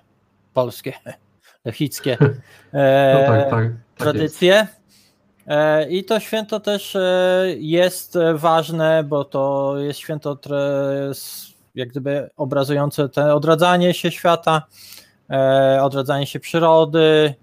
[0.55, 0.93] polskie,
[1.65, 3.51] lechickie No tak, tak.
[3.51, 3.97] tak jest.
[3.97, 4.55] tradycje.
[4.55, 4.82] E,
[5.91, 10.39] I to święto też e, jest e, ważne, bo to jest święto
[11.75, 14.63] jak gdyby obrazujące te odradzanie się świata,
[15.31, 17.35] e, odradzanie się przyrody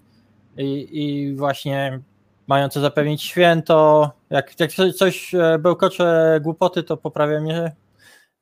[0.57, 1.99] i, i właśnie
[2.47, 4.11] mające zapewnić święto.
[4.29, 7.75] Jak, jak coś- e, bełkocze głupoty, to poprawia mnie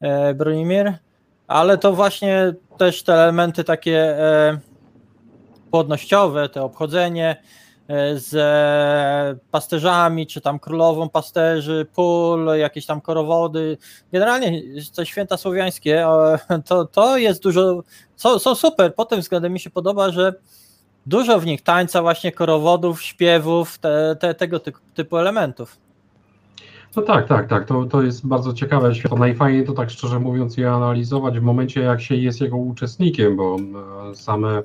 [0.01, 0.93] e, Bronimir,
[1.47, 4.59] ale to właśnie też te elementy takie e,
[5.71, 7.66] płodnościowe, te obchodzenie, e,
[8.15, 13.77] z e, pasterzami, czy tam królową pasterzy, pól, jakieś tam korowody.
[14.11, 14.61] Generalnie
[14.95, 17.83] te święta słowiańskie e, to, to jest dużo,
[18.15, 18.95] są, są super.
[18.95, 20.33] Pod tym względem mi się podoba, że
[21.05, 24.59] dużo w nich tańca, właśnie korowodów, śpiewów, te, te, tego
[24.93, 25.77] typu, elementów.
[26.95, 27.65] No tak, tak, tak.
[27.65, 29.17] To, to jest bardzo ciekawe święto.
[29.17, 33.57] Najfajniej to tak szczerze mówiąc je analizować w momencie, jak się jest jego uczestnikiem, bo
[34.11, 34.63] e, same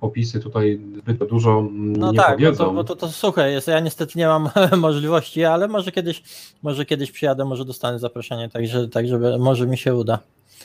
[0.00, 2.64] opisy tutaj zbyt dużo No nie tak, bo powiedzą.
[2.64, 3.68] to, bo to, to suche jest.
[3.68, 6.22] Ja niestety nie mam możliwości, ale może kiedyś,
[6.62, 10.18] może kiedyś przyjadę, może dostanę zaproszenie, także, tak żeby może mi się uda.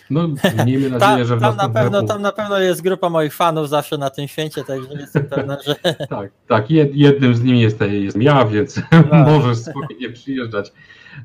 [0.09, 0.27] No,
[0.65, 3.69] miejmy nadzieję, Tam, że w tam, na pewno, tam na pewno jest grupa moich fanów
[3.69, 5.75] zawsze na tym święcie, także jestem pewna, że
[6.09, 6.71] Tak, tak.
[6.71, 9.11] Jed, jednym z nimi jest, jest ja, więc Tak.
[9.11, 10.71] możesz spokojnie przyjeżdżać.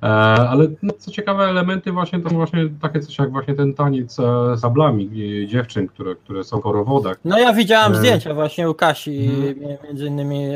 [0.03, 4.19] E, ale no, co ciekawe, elementy właśnie to właśnie takie coś jak właśnie ten taniec
[4.21, 5.11] e, sablami
[5.43, 7.17] e, dziewczyn, które, które są w korowodach.
[7.25, 7.97] No ja widziałem E.
[7.97, 10.49] zdjęcia właśnie u Kasi, mi- między innymi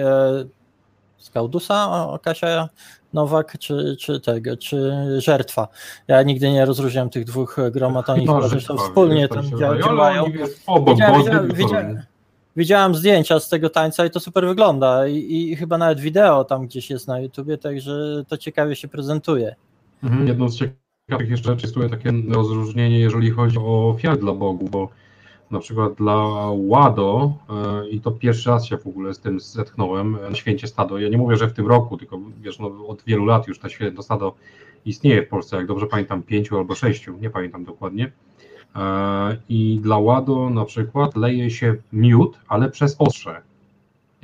[1.18, 2.68] z Kaudusa, Kasia
[3.12, 5.68] Nowak, czy, czy tego, czy Żertwa.
[6.08, 10.24] Ja nigdy nie rozróżniam tych dwóch gromad, oni chyba zresztą wspólnie tam działają.
[10.24, 12.02] Widziałem, widziałem, widziałem,
[12.58, 16.66] widziałem zdjęcia z tego tańca i to super wygląda i, i chyba nawet wideo tam
[16.66, 19.54] gdzieś jest na YouTubie, także to ciekawie się prezentuje.
[20.02, 20.28] Mhm.
[20.28, 24.88] Jedną z ciekawych jeszcze rzeczy jest takie rozróżnienie, jeżeli chodzi o ofiary dla Bogu, bo
[25.50, 26.16] na przykład dla
[26.50, 30.66] Łado, e, i to pierwszy raz się w ogóle z tym zetknąłem, e, na święcie
[30.66, 33.58] stado, ja nie mówię, że w tym roku, tylko wiesz, no, od wielu lat już
[33.58, 34.34] to święto stado
[34.84, 38.12] istnieje w Polsce, jak dobrze pamiętam, pięciu albo sześciu, nie pamiętam dokładnie.
[38.76, 43.40] E, I dla Łado na przykład leje się miód, ale przez ostrze.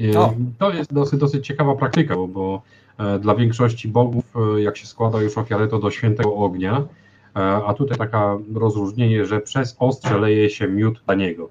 [0.01, 0.34] E, O.
[0.59, 2.62] To jest dosyć, dosyć ciekawa praktyka, bo, bo
[2.99, 4.24] e, dla większości bogów,
[4.57, 6.82] jak się składa już ofiarę, to do świętego ognia,
[7.66, 11.49] a tutaj taka rozróżnienie, że przez ostrze leje się miód dla niego.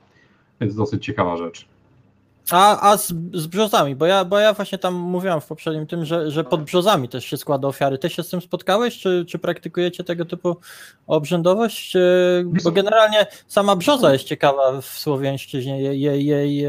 [0.61, 1.67] Więc dosyć ciekawa rzecz.
[2.51, 6.05] A, a z, z brzozami, bo ja, bo ja właśnie tam mówiłam w poprzednim tym,
[6.05, 7.97] że, że pod brzozami też się składa ofiary.
[7.97, 10.57] Ty się z tym spotkałeś, czy, czy praktykujecie tego typu
[11.07, 11.95] obrzędowość?
[11.95, 11.99] E,
[12.63, 16.65] Bo generalnie sama brzoza jest ciekawa w słowiańszczyźnie, jej, jej, jej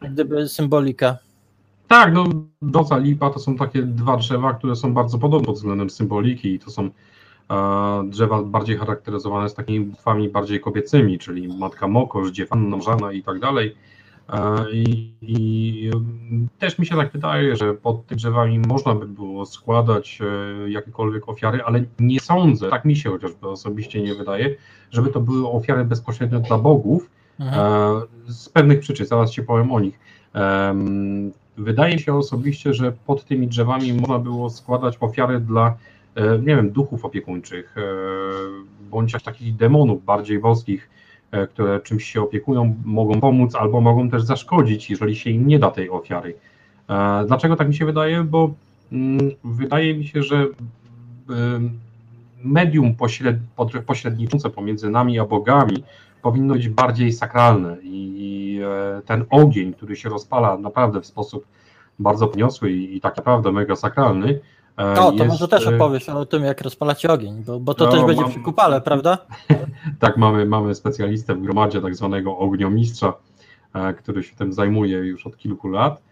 [0.00, 1.18] gdyby symbolika.
[1.88, 2.24] Tak, no
[2.62, 6.58] brzoza, lipa to są takie dwa drzewa, które są bardzo podobne pod względem symboliki i
[6.58, 6.90] to są
[7.50, 13.22] e, drzewa bardziej charakteryzowane z takimi bitwami bardziej kobiecymi, czyli Matka Mokosz, Dziewanna, Żana i
[13.22, 13.76] tak dalej.
[14.72, 15.90] I, I
[16.58, 21.28] też mi się tak wydaje, że pod tymi drzewami można by było składać e, jakiekolwiek
[21.28, 24.56] ofiary, ale nie sądzę, tak mi się chociażby osobiście nie wydaje,
[24.90, 27.10] żeby to były ofiary bezpośrednio dla bogów,
[27.40, 27.60] Mhm.
[28.26, 29.98] E, z pewnych przyczyn, zaraz Ci powiem o nich.
[31.56, 35.76] Wydaje się osobiście, że pod tymi drzewami można było składać ofiary dla,
[36.14, 37.74] e, nie wiem, duchów opiekuńczych,
[38.90, 40.90] bądź też takich demonów bardziej boskich,
[41.46, 45.70] które czymś się opiekują, mogą pomóc albo mogą też zaszkodzić, jeżeli się im nie da
[45.70, 46.34] tej ofiary.
[46.88, 48.24] E, Dlaczego tak mi się wydaje?
[48.24, 48.54] Bo
[48.92, 50.46] mm, wydaje mi się, że
[51.30, 51.78] em,
[52.44, 52.94] medium
[53.86, 55.84] pośredniczące pomiędzy nami a bogami
[56.22, 61.46] powinno być bardziej sakralne i e, ten ogień, który się rozpala naprawdę w sposób
[61.98, 64.40] bardzo poniosły i tak naprawdę mega sakralny.
[64.78, 67.84] E, O, to może też e, opowiesz o tym, jak rozpalacie ogień, bo, bo to
[67.84, 69.18] No, też będzie mam- przy kupale, prawda?
[69.98, 73.12] Tak, mamy, mamy specjalistę w gromadzie, tak zwanego ogniomistrza,
[73.74, 76.02] e, który się tym zajmuje już od kilku lat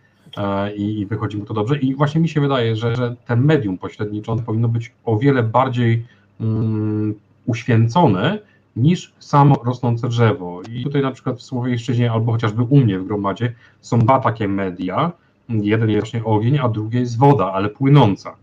[0.76, 1.78] i, i wychodzi mu to dobrze.
[1.78, 6.06] I właśnie mi się wydaje, że, że ten medium pośredniczące powinno być o wiele bardziej
[6.40, 7.14] mm,
[7.46, 8.38] uświęcone
[8.76, 10.62] niż samo rosnące drzewo.
[10.72, 14.48] I tutaj na przykład w Słowiańszczyźnie albo chociażby u mnie w gromadzie są dwa takie
[14.48, 15.12] media.
[15.48, 18.36] Jeden jest właśnie ogień, a drugie jest woda, ale płynąca.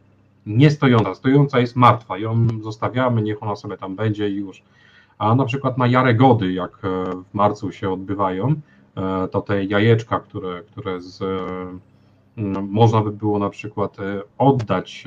[0.45, 1.15] Nie stojąca.
[1.15, 2.17] Stojąca jest martwa.
[2.17, 4.63] Ją zostawiamy, niech ona sobie tam będzie i już.
[5.17, 8.55] A na przykład na Jaregody, jak e, w marcu się odbywają,
[8.95, 13.97] e, to te jajeczka, które, które z, e, można by było na przykład
[14.37, 15.05] oddać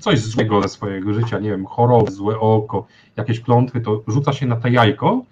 [0.00, 4.46] coś złego ze swojego życia, nie wiem, choroby, złe oko, jakieś klątwy, to rzuca się
[4.46, 5.22] na to jajko,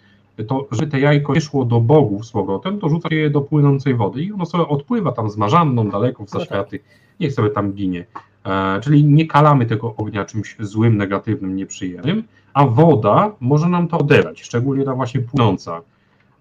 [0.49, 3.41] to żeby te jajko nie szło do bogów z powrotem, to rzuca się je do
[3.41, 6.80] płynącej wody i ono sobie odpływa tam z marzanną daleko w zaświaty,
[7.20, 8.07] niech sobie tam ginie.
[8.49, 12.24] E, czyli nie kalamy tego ognia czymś złym, negatywnym, nieprzyjemnym,
[12.55, 15.80] a woda może nam to odebrać, szczególnie ta właśnie płynąca.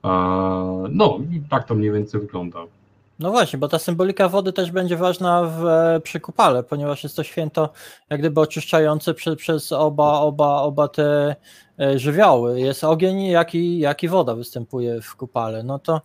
[0.06, 0.10] E,
[0.90, 2.60] no i tak to mniej więcej wygląda.
[3.20, 7.16] No właśnie, bo ta symbolika wody też będzie ważna w e, przy kupale, ponieważ jest
[7.16, 7.70] to święto
[8.10, 11.36] jak gdyby oczyszczające przez, oba, oba, oba te
[11.96, 12.60] żywioły.
[12.60, 15.64] Jest ogień, jak i, jak i woda występuje w kupale.
[15.64, 16.02] No to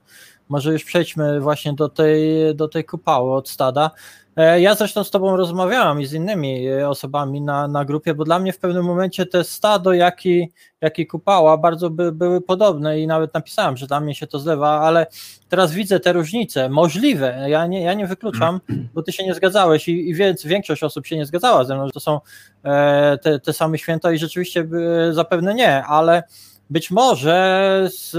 [0.48, 3.90] może już przejdźmy właśnie do tej, do tej kupały od stada.
[4.36, 8.24] E, Ja zresztą z Tobą rozmawiałam i z innymi e, osobami na, na grupie, bo
[8.24, 12.40] dla mnie w pewnym momencie te stado, jak i, jak i kupała bardzo by, były
[12.40, 15.06] podobne i nawet napisałem, że dla mnie się to zlewa, ale
[15.48, 18.60] teraz widzę te różnice, możliwe, ja nie, ja nie wykluczam,
[18.94, 21.86] bo Ty się nie zgadzałeś i, i więc większość osób się nie zgadzała ze mną,
[21.86, 22.20] że to są
[22.64, 24.68] e, te, te same święta i rzeczywiście
[25.10, 26.22] zapewne nie, ale
[26.70, 28.16] być może z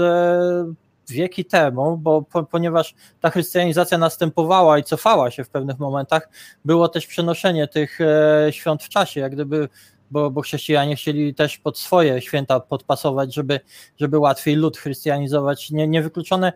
[1.10, 6.28] wieki temu, bo po, ponieważ ta chrystianizacja następowała i cofała się w pewnych momentach,
[6.64, 9.68] było też przenoszenie tych e, świąt w czasie, jak gdyby,
[10.10, 13.60] bo, bo chrześcijanie chcieli też pod swoje święta podpasować, żeby,
[14.00, 15.70] żeby łatwiej lud chrystianizować.
[15.70, 16.52] Nie, niewykluczone,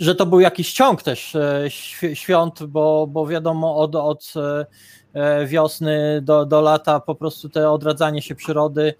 [0.00, 4.66] że to był jakiś ciąg też e, świ- świąt, bo, bo wiadomo od, od e,
[5.14, 8.94] e, wiosny do, do lata po prostu te odradzanie się przyrody,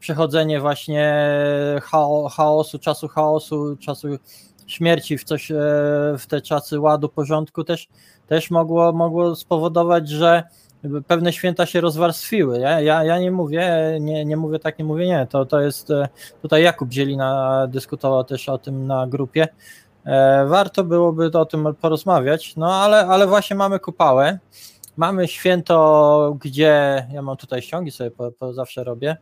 [0.00, 1.28] przechodzenie właśnie
[1.82, 4.08] chao, chaosu, czasu chaosu, czasu
[4.66, 5.54] śmierci w coś, e,
[6.18, 7.88] w te czasy ładu, porządku też,
[8.26, 10.42] też mogło, mogło spowodować, że
[11.06, 12.58] pewne święta się rozwarstwiły.
[12.58, 15.26] Ja, ja, ja nie mówię, nie, nie mówię tak, nie mówię nie.
[15.30, 16.08] To, to jest e,
[16.42, 19.48] tutaj Jakub Zielina dyskutował też o tym na grupie.
[20.04, 24.38] E, Warto byłoby o tym porozmawiać, no ale, ale właśnie mamy kupałę.
[24.96, 29.16] Mamy święto, gdzie ja mam tutaj ściągi sobie po, po zawsze robię,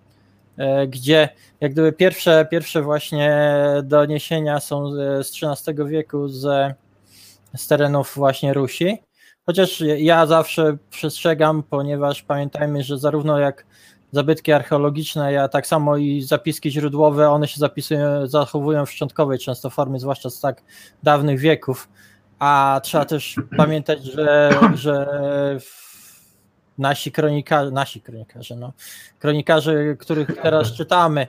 [0.88, 1.28] gdzie
[1.60, 3.48] jak gdyby pierwsze, pierwsze właśnie
[3.82, 4.92] doniesienia są
[5.22, 6.74] z XIII wieku z,
[7.56, 8.98] z terenów właśnie Rusi.
[9.46, 13.66] Chociaż ja zawsze przestrzegam, ponieważ pamiętajmy, że zarówno jak
[14.12, 19.70] zabytki archeologiczne, ja tak samo i zapiski źródłowe, one się zapisują, zachowują w szczątkowej często
[19.70, 20.62] formie, zwłaszcza z tak
[21.02, 21.88] dawnych wieków.
[22.38, 25.08] A trzeba też pamiętać, że, że
[26.78, 28.72] nasi kronikarze, nasi kronikarze, no,
[29.18, 31.26] kronikarze, których teraz czytamy,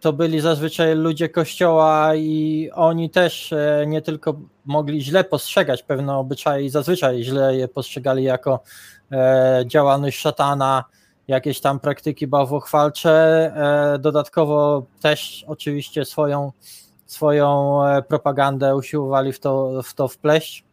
[0.00, 6.16] to byli zazwyczaj ludzie kościoła i oni też e, nie tylko mogli źle postrzegać pewne
[6.16, 8.60] obyczaje i zazwyczaj źle je postrzegali jako
[9.12, 10.84] e, działalność szatana,
[11.28, 13.12] jakieś tam praktyki bałwochwalcze,
[13.94, 16.52] e, dodatkowo też oczywiście swoją,
[17.06, 20.67] swoją propagandę usiłowali w to, w to wpleść.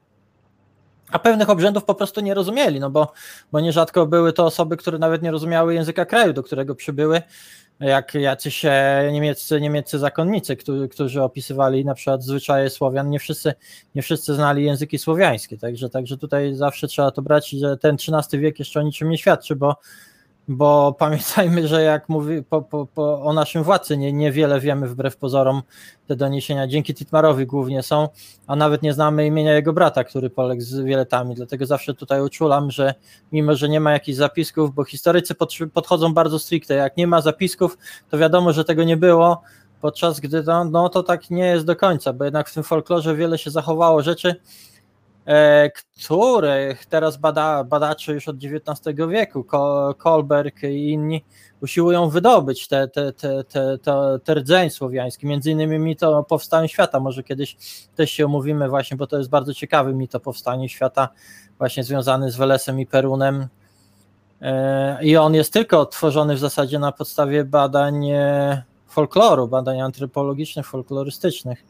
[1.11, 3.13] A pewnych obrzędów po prostu nie rozumieli, no bo,
[3.51, 7.21] bo nierzadko były to osoby, które nawet nie rozumiały języka kraju, do którego przybyły,
[7.79, 13.53] jak jacyś e, niemieccy, niemieccy zakonnicy, którzy, którzy opisywali na przykład zwyczaje Słowian, nie wszyscy,
[13.95, 18.41] nie wszyscy znali języki słowiańskie, także, także tutaj zawsze trzeba to brać, że ten XIII
[18.41, 19.75] wiek jeszcze o niczym nie świadczy, bo,
[20.47, 25.17] bo pamiętajmy, że jak mówi po, po, po, o naszym władcy nie, niewiele wiemy wbrew
[25.17, 25.61] pozorom,
[26.07, 28.09] te doniesienia dzięki Titmarowi głównie są,
[28.47, 32.71] a nawet nie znamy imienia jego brata, który poległ z wieletami, dlatego zawsze tutaj uczulam,
[32.71, 32.93] że
[33.31, 37.21] mimo, że nie ma jakichś zapisków, bo historycy podsz- podchodzą bardzo stricte, jak nie ma
[37.21, 37.77] zapisków,
[38.09, 39.41] to wiadomo, że tego nie było,
[39.81, 43.15] podczas gdy to, no to tak nie jest do końca, bo jednak w tym folklorze
[43.15, 44.35] wiele się zachowało rzeczy,
[46.05, 51.23] których teraz bada, badacze już od XIX wieku, Ko- Kolberg i inni,
[51.61, 56.67] usiłują wydobyć te, te, te, te, te, te rdzeń słowiański, między innymi mit o powstaniu
[56.67, 57.57] świata, może kiedyś
[57.95, 61.09] też się omówimy właśnie, bo to jest bardzo ciekawy mit o powstaniu świata,
[61.57, 63.47] właśnie związany z Welesem i Perunem.
[64.41, 70.67] E, i on jest tylko tworzony w zasadzie na podstawie badań e, folkloru, badań antropologicznych,
[70.67, 71.65] folklorystycznych.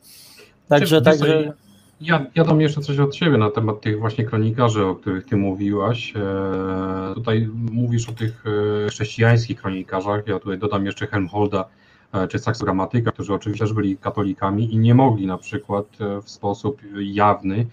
[0.68, 1.53] Także, co, także
[2.01, 5.37] Ja, ja dam jeszcze coś od siebie na temat tych właśnie kronikarzy, o których ty
[5.37, 6.13] mówiłaś.
[6.15, 8.43] E, tutaj mówisz o tych
[8.85, 10.27] e, chrześcijańskich kronikarzach.
[10.27, 11.65] Ja tutaj dodam jeszcze Helmholda
[12.13, 16.21] e, czy Saxo Gramatyka, którzy oczywiście też byli katolikami i nie mogli na przykład e,
[16.21, 17.65] w sposób jawny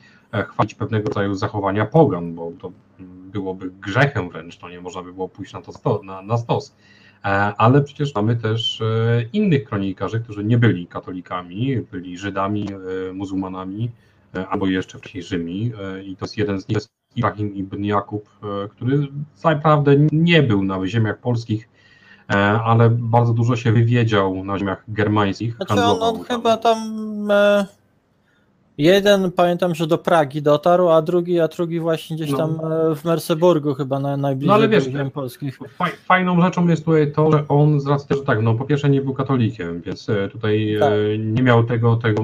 [0.49, 5.13] chwalić pewnego rodzaju zachowania pogan, bo to mm, byłoby grzechem wręcz, to nie można by
[5.13, 6.75] było pójść na to sto, na, na stos.
[7.59, 8.83] Ale przecież mamy też
[9.33, 12.69] innych kronikarzy, którzy nie byli katolikami, byli Żydami,
[13.15, 13.91] muzułmanami,
[14.51, 15.73] albo jeszcze wcześniej Rzymi.
[15.81, 16.79] e, I to jest jeden z nich,
[17.17, 19.09] Ibrahim ibn Jakub, e, który
[19.45, 21.69] naprawdę nie był na ziemiach polskich,
[22.31, 25.57] e, ale bardzo dużo się wywiedział na ziemiach germańskich.
[25.57, 26.79] Znaczy on, on chyba tam
[27.31, 27.67] e,
[28.79, 32.37] Jeden pamiętam, że do Pragi dotarł, a drugi, a drugi właśnie gdzieś No.
[32.37, 32.51] tam
[32.91, 35.59] e, w Merseburgu chyba na, najbliżej No ale wiesz, polskich.
[35.79, 38.91] Faj- Fajną rzeczą jest tutaj to, że on z racji że tak, no po pierwsze
[38.91, 40.91] nie był katolikiem, więc e, tutaj e, Tak.
[41.19, 42.23] nie miał tego, tego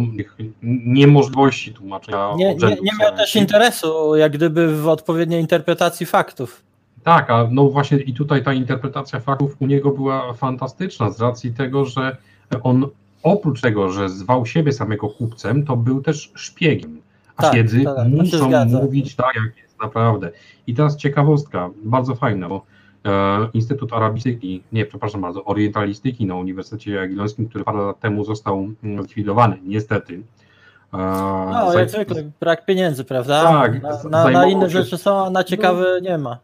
[0.62, 6.62] niemożliwości tłumaczenia Nie, nie, nie miał też interesu jak gdyby w odpowiedniej interpretacji faktów.
[7.05, 11.55] Tak, a no właśnie i tutaj ta interpretacja faktów u niego była fantastyczna z racji
[11.55, 12.16] tego, że
[12.62, 12.86] on
[13.33, 17.01] oprócz tego, że zwał siebie samego kupcem, to był też szpiegiem.
[17.37, 20.31] A Tak, Szpiedzy tak, się muszą mówić tak, jak jest naprawdę.
[20.66, 22.62] I teraz ciekawostka, bardzo fajna, bo
[23.05, 23.11] e,
[23.55, 29.03] Instytut Arabistyki, nie, przepraszam bardzo, Orientalistyki na Uniwersytecie Jagiellońskim, który parę lat temu został mm,
[29.05, 30.14] zlikwidowany, niestety.
[30.14, 33.43] E, No, zaj- jak zwykle, brak pieniędzy, prawda?
[33.43, 36.39] Tak, na, na, na inne się- rzeczy są, a na ciekawe nie ma.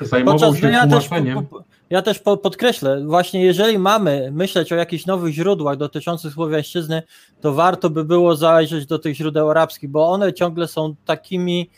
[0.00, 1.46] Zajmował Podczas się ja też, tłumaczeniem.
[1.46, 7.02] po- ja też po- podkreślę, właśnie jeżeli mamy myśleć o jakichś nowych źródłach dotyczących słowiańszczyzny,
[7.40, 11.70] to warto by było zajrzeć do tych źródeł arabskich, bo one ciągle są takimi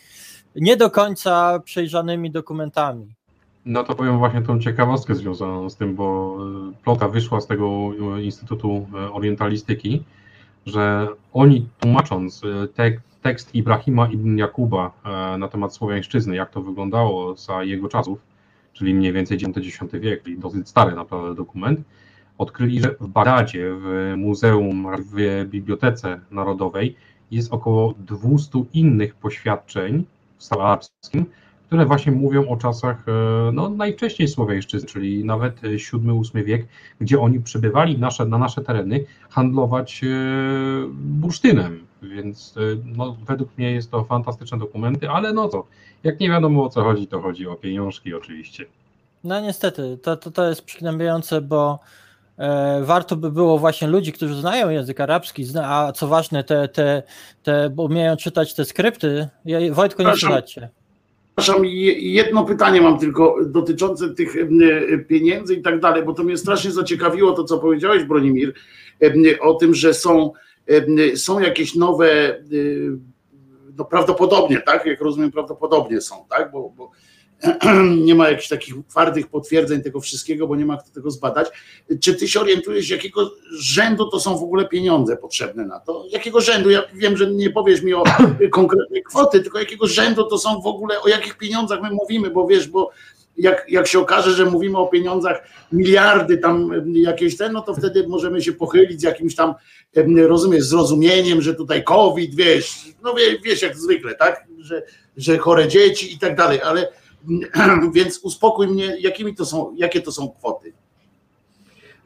[0.56, 3.14] nie do końca przejrzanymi dokumentami.
[3.64, 6.36] No to powiem właśnie tą ciekawostkę związaną z tym, bo
[6.70, 7.66] e, plotka wyszła z tego
[8.16, 10.02] e, Instytutu e, Orientalistyki,
[10.66, 12.42] że oni tłumacząc
[12.74, 14.90] tek, tekst Ibrahima ibn Jakuba
[15.38, 18.18] na temat słowiańszczyzny, jak to wyglądało za jego czasów,
[18.82, 21.80] czyli mniej więcej IX-X wiek, czyli dosyć stary naprawdę dokument,
[22.38, 26.96] odkryli, że w Bagdadzie, w muzeum, w Bibliotece Narodowej
[27.30, 30.04] jest około 200 innych poświadczeń
[30.38, 31.26] w arabskim,
[31.66, 36.66] które właśnie mówią o czasach e, no, najwcześniej słowiańszczyzny, czyli nawet VII-VIII wiek,
[37.00, 40.08] gdzie oni przybywali nasze, na nasze tereny handlować e,
[40.94, 41.91] bursztynem.
[42.02, 42.60] Więc e,
[42.96, 45.66] no, według mnie jest to fantastyczne dokumenty, ale no co,
[46.04, 48.66] jak nie wiadomo o co chodzi, to chodzi o pieniążki oczywiście.
[49.24, 51.78] No niestety, to, to, to jest przygnębiające, bo
[52.38, 56.68] e, warto by było właśnie ludzi, którzy znają język arabski, zna, a co ważne, te,
[56.68, 57.02] te,
[57.42, 59.28] te bo umieją czytać te skrypty.
[59.44, 60.68] Ja, Wojtku, nie czytacie.
[61.36, 66.22] Przepraszam, je- jedno pytanie mam tylko dotyczące tych e, pieniędzy i tak dalej, bo to
[66.24, 68.52] mnie strasznie zaciekawiło to, co powiedziałeś, Bronimir,
[69.02, 70.32] e, o tym, że są,
[71.16, 72.38] są jakieś nowe, e,
[73.78, 76.90] no prawdopodobnie, tak, jak rozumiem, prawdopodobnie są, tak, bo, bo
[78.06, 81.48] nie ma jakichś takich twardych potwierdzeń tego wszystkiego, bo nie ma kto tego zbadać.
[82.00, 86.04] Czy ty się orientujesz, jakiego rzędu to są w ogóle pieniądze potrzebne na to?
[86.10, 86.70] Jakiego rzędu?
[86.70, 88.04] Ja wiem, że nie powiesz mi o
[88.50, 92.46] konkretnej kwoty, tylko jakiego rzędu to są w ogóle, o jakich pieniądzach my mówimy, bo
[92.46, 92.90] wiesz, bo
[93.36, 97.74] jak, jak się okaże, że mówimy o pieniądzach miliardy tam em, jakieś ten, no to
[97.74, 99.54] wtedy możemy się pochylić z jakimś tam,
[100.26, 104.82] rozumiesz, zrozumieniem, że tutaj COVID, wiesz, no wie, wiesz jak zwykle, tak, że,
[105.16, 106.88] że chore dzieci i tak dalej, ale
[107.94, 110.72] więc uspokój mnie, jakimi to są, jakie to są kwoty.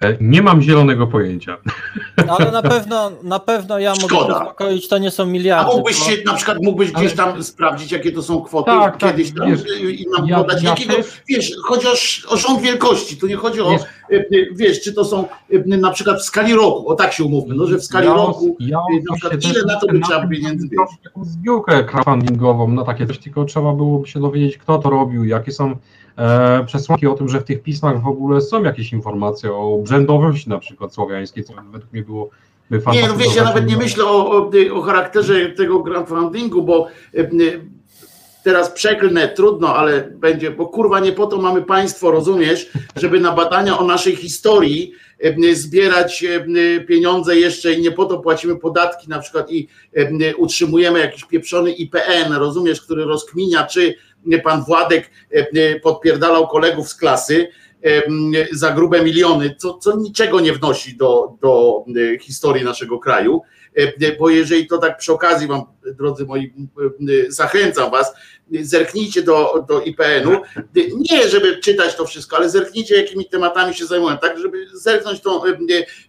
[0.01, 1.57] E, Nie mam zielonego pojęcia.
[2.38, 5.72] Ale na pewno, na pewno ja mogę uspokoić, to nie są A miliardy.
[5.76, 8.97] mógłbyś bo- się na przykład mógłbyś gdzieś Ale- tam sprawdzić, jakie to są kwoty Tak,
[8.97, 10.62] tak, kiedyś tam wiesz, i nam ja- podać.
[10.62, 11.92] ja jakiego, też- wiesz, chodzi o,
[12.28, 13.82] o rząd wielkości, tu nie chodzi o, Wiesz-
[14.12, 17.24] e, e, wiesz, czy to są e, na przykład w skali roku, o tak się
[17.24, 20.01] umówmy, no, że w skali Ja roku ja e, na przykład ile na to by
[20.01, 20.90] trzeba tym, pieniędzy mieć.
[21.05, 25.53] taką zbiórkę crowdfundingową na takie coś, tylko trzeba byłoby się dowiedzieć, kto to robił, jakie
[25.53, 25.76] są
[26.16, 30.48] e, przesłanki o tym, że w tych pismach w ogóle są jakieś informacje o obrzędowości
[30.48, 32.30] na przykład słowiańskiej, co według mnie było
[32.70, 36.88] by Nie, no wiesz, ja nawet nie myślę o, o, o charakterze tego crowdfundingu, bo
[37.14, 37.28] e, e,
[38.42, 43.32] teraz przeklnę, trudno, ale będzie, bo kurwa nie po to mamy państwo, rozumiesz, żeby na
[43.32, 46.24] badania o naszej historii e, zbierać
[46.88, 49.68] pieniądze jeszcze i nie po to płacimy podatki na przykład i
[50.36, 53.94] utrzymujemy jakiś pieprzony IPN, rozumiesz, który rozkminia, czy
[54.44, 57.48] pan Władek e, podpierdalał kolegów z klasy,
[57.82, 63.42] em, za grube miliony, co, co niczego nie wnosi do, do e, historii naszego kraju.
[63.76, 65.62] E, Bo jeżeli to tak przy okazji wam,
[65.98, 66.54] drodzy moi,
[67.26, 68.12] e, zachęcam was,
[68.60, 70.40] zerknijcie do, do IPN-u,
[71.10, 75.44] nie żeby czytać to wszystko, ale zerknijcie jakimi tematami się zajmują, tak żeby zerknąć tą
[75.44, 75.56] e,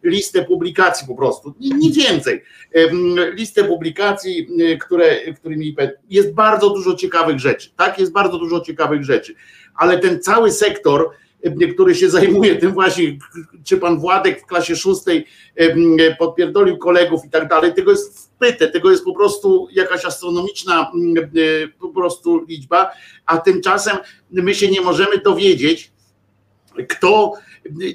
[0.03, 2.43] listę publikacji po prostu, Ni- nic więcej.
[2.73, 8.37] Em, Listę publikacji, e, które, którymi IPN, jest bardzo dużo ciekawych rzeczy, tak, jest bardzo
[8.37, 9.35] dużo ciekawych rzeczy,
[9.75, 11.26] ale ten cały sektor, e,
[11.73, 13.17] który się zajmuje tym właśnie,
[13.63, 15.25] czy pan Władek w klasie szóstej
[15.55, 20.81] em, podpierdolił kolegów i tak dalej, tego jest wpyte, tego jest po prostu jakaś astronomiczna
[20.81, 22.91] e, po prostu liczba,
[23.25, 23.97] a tymczasem
[24.31, 25.91] my się nie możemy dowiedzieć,
[26.89, 27.33] kto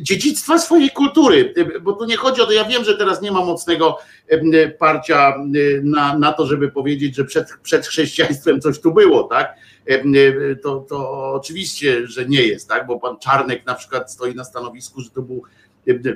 [0.00, 3.44] dziedzictwa swojej kultury, bo tu nie chodzi o to, ja wiem, że teraz nie ma
[3.44, 3.98] mocnego
[4.78, 5.34] parcia
[5.82, 9.57] na, na to, żeby powiedzieć, że przed, przed chrześcijaństwem coś tu było, tak?
[9.87, 10.12] Em,
[10.62, 12.87] To, to oczywiście, że nie jest, tak?
[12.87, 15.43] Bo pan Czarnek na przykład stoi na stanowisku, że to był,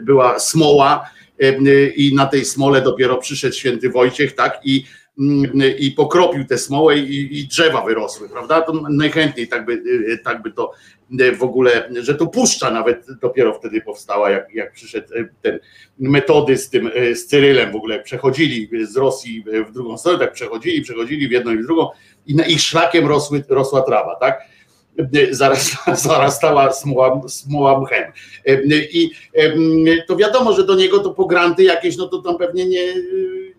[0.01, 1.11] była smoła
[1.97, 4.85] i na tej smole dopiero przyszedł święty Wojciech, tak, i,
[5.79, 8.61] i pokropił tę smołę i, i drzewa wyrosły, prawda?
[8.61, 9.83] To najchętniej tak by,
[10.25, 10.73] tak by to
[11.39, 15.09] w ogóle, że to puszcza nawet dopiero wtedy powstała, jak, jak przyszedł
[15.43, 15.59] ten
[15.99, 20.83] metody z tym, z Cyrylem w ogóle, przechodzili z Rosji w drugą stronę, tak przechodzili,
[20.83, 21.89] przechodzili w jedną i w drugą
[22.27, 24.41] i ich szlakiem rosły, rosła trawa, tak?
[25.31, 25.77] zaraz,
[26.09, 28.13] zarastała smoła, smoła mchem.
[28.93, 29.11] I
[30.09, 32.95] to wiadomo, że do niego to po granty jakieś, no to tam pewnie nie,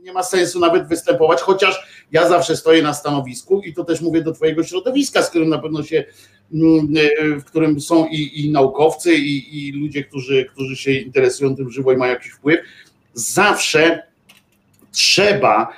[0.01, 4.21] nie ma sensu nawet występować, chociaż ja zawsze stoję na stanowisku i to też mówię
[4.21, 6.03] do twojego środowiska, z którym na pewno się,
[7.39, 11.91] w którym są i, i naukowcy, i, i ludzie, którzy, którzy się interesują tym żywo
[11.91, 12.59] i mają jakiś wpływ.
[13.13, 14.07] Zawsze
[14.91, 15.73] trzeba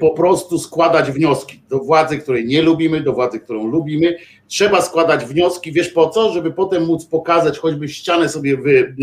[0.00, 4.16] po prostu składać wnioski do władzy, której nie lubimy, do władzy, którą lubimy.
[4.48, 6.32] Trzeba składać wnioski, wiesz po co?
[6.32, 8.94] Żeby potem móc pokazać, choćby ścianę sobie wy,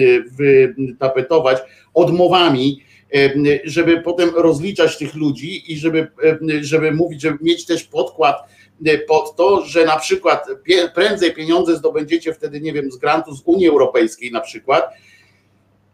[0.78, 1.58] wytapetować
[1.94, 2.82] odmowami,
[3.16, 3.30] e,
[3.64, 8.36] żeby potem rozliczać tych ludzi i żeby, e, żeby mówić, żeby mieć też podkład
[9.08, 10.48] pod to, że na przykład
[10.96, 14.94] prędzej pieniądze zdobędziecie wtedy, nie wiem, z grantu z Unii Europejskiej na przykład,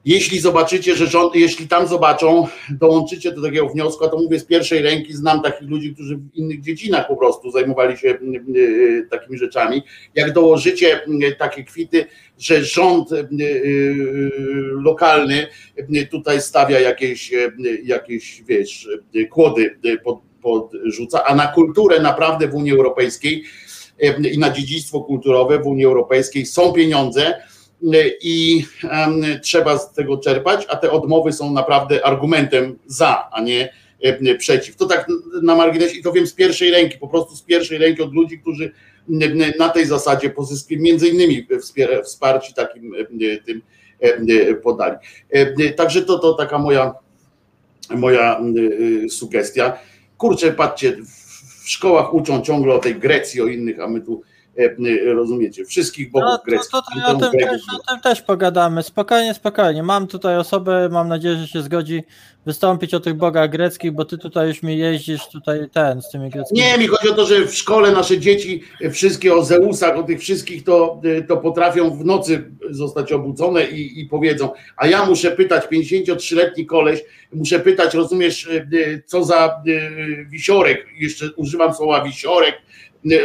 [0.06, 4.46] jeśli zobaczycie, że rząd, jeśli tam zobaczą, dołączycie do takiego wniosku, a to mówię z
[4.46, 9.10] pierwszej ręki, znam takich ludzi, którzy w innych dziedzinach po prostu zajmowali się mm, mm,
[9.10, 9.82] takimi rzeczami.
[10.16, 12.06] Jak dołożycie mm, takie kwity,
[12.40, 13.10] że rząd
[14.84, 15.48] lokalny
[16.12, 17.32] tutaj stawia jakieś,
[17.84, 18.90] jakieś wiesz,
[19.30, 23.44] kłody pod, podrzuca, a na kulturę naprawdę w Unii Europejskiej
[24.32, 27.34] i na dziedzictwo kulturowe w Unii Europejskiej są pieniądze,
[28.22, 28.66] i
[29.44, 33.74] trzeba z tego czerpać, a te odmowy są naprawdę argumentem za, a nie
[34.38, 34.76] przeciw.
[34.76, 35.08] To tak
[35.42, 38.40] na marginesie i to wiem z pierwszej ręki, po prostu z pierwszej ręki od ludzi,
[38.40, 38.72] którzy
[39.60, 41.48] na tej zasadzie pozyskują między innymi
[42.04, 42.94] wsparci takim
[43.46, 43.62] tym
[44.64, 44.98] podali.
[45.76, 46.94] Także to, to taka moja,
[47.90, 48.42] moja
[49.10, 49.80] sugestia.
[50.18, 50.98] Kurczę, patrzcie,
[51.64, 54.22] w szkołach uczą ciągle o tej Grecji, o innych, a my tu
[55.06, 56.76] rozumiecie, wszystkich bogów no, greckich.
[57.06, 59.84] O, tym też, o tym też pogadamy, spokojnie, spokojnie.
[59.84, 62.04] Mam tutaj osobę, mam nadzieję, że się zgodzi
[62.46, 66.30] wystąpić o tych bogach greckich, bo ty tutaj już mi jeździsz tutaj ten z tymi
[66.30, 66.62] greckimi.
[66.62, 70.20] Nie, mi chodzi o to, że w szkole nasze dzieci wszystkie o Zeusach, o tych
[70.20, 75.64] wszystkich to, to potrafią w nocy zostać obudzone i, i powiedzą, a ja muszę pytać,
[75.72, 79.62] 53-letni koleś, muszę pytać, rozumiesz, e, co za
[80.30, 82.56] wisiorek, jeszcze używam słowa wisiorek,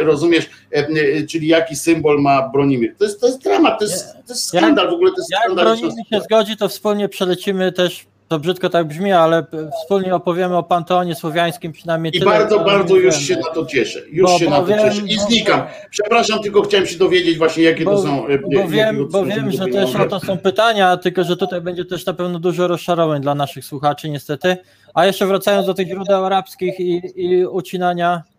[0.01, 2.95] rozumiesz, e, e, czyli jaki symbol ma Bronimir.
[2.97, 5.11] To jest, to jest dramat, to jest, to jest skandal w ogóle.
[5.11, 9.45] To jest jak Bronimir się zgodzi, to wspólnie przelecimy też to brzydko tak brzmi, ale
[9.83, 12.15] wspólnie opowiemy o panteonie słowiańskim przynajmniej.
[12.15, 13.99] I tyle, bardzo, bardzo już się na to cieszę.
[14.11, 15.01] Już bo, się bo na to wiem, cieszę.
[15.07, 15.61] I znikam.
[15.89, 18.27] Przepraszam, tylko chciałem się dowiedzieć właśnie, jakie bo, to są.
[18.27, 21.85] E, bo wiem, bo wiem że też o to są pytania, tylko że tutaj będzie
[21.85, 24.57] też na pewno dużo rozczarowań dla naszych słuchaczy, niestety.
[24.93, 28.23] A jeszcze wracając do tych źródeł arabskich i, i ucinania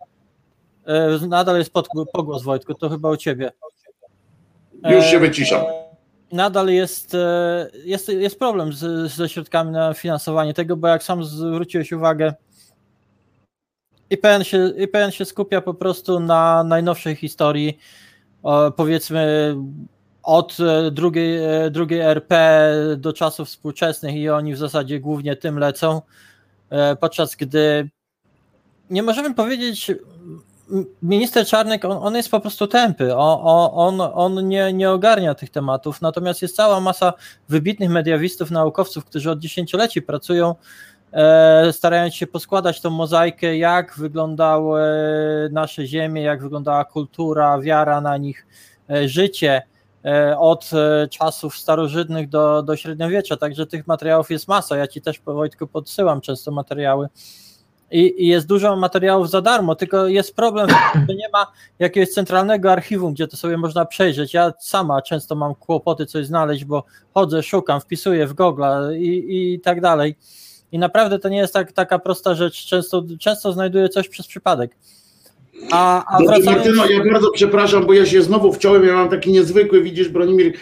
[1.27, 3.51] nadal jest pod, pogłos Wojtku, to chyba u ciebie.
[4.89, 5.61] Już się e, wyciszam.
[6.31, 11.23] Nadal jest, e, jest, jest problem z, ze środkami na finansowanie tego, bo jak sam
[11.23, 12.33] zwróciłeś uwagę,
[14.09, 17.79] IPN się, IPN się skupia po prostu na najnowszej historii,
[18.75, 19.55] powiedzmy
[20.23, 20.57] od
[20.91, 21.39] drugiej,
[21.71, 26.01] drugiej RP do czasów współczesnych i oni w zasadzie głównie tym lecą,
[26.99, 27.89] podczas gdy
[28.89, 29.91] nie możemy powiedzieć
[31.01, 35.49] minister Czarnek, on, on, jest po prostu tępy, on, on, on nie, nie ogarnia tych
[35.49, 37.13] tematów, natomiast jest cała masa
[37.49, 40.55] wybitnych mediawistów, naukowców, którzy od dziesięcioleci pracują,
[41.13, 44.81] e, starając się poskładać tą mozaikę, jak wyglądały
[45.51, 48.47] nasze ziemie, jak wyglądała kultura, wiara na nich,
[48.89, 49.61] e, życie
[50.05, 50.69] e, od
[51.09, 56.21] czasów starożytnych do, do średniowiecza, także tych materiałów jest masa, ja Ci też Wojtku podsyłam
[56.21, 57.07] często materiały,
[57.91, 60.69] i, i, jest dużo materiałów za darmo, tylko jest problem,
[61.07, 61.47] że nie ma
[61.79, 64.33] jakiegoś centralnego archiwum, gdzie to sobie można przejrzeć.
[64.33, 68.63] Ja sama często mam kłopoty coś znaleźć, bo chodzę, szukam, wpisuję w Google
[68.97, 70.15] i, i tak dalej.
[70.71, 72.65] I naprawdę to nie jest tak, taka prosta rzecz.
[72.65, 74.77] Często, często znajduję coś przez przypadek.
[75.71, 76.45] A, a wracając...
[76.45, 80.53] Martyno, ja bardzo przepraszam, bo ja się znowu wciąłem, ja mam taki niezwykły, widzisz Bronimir,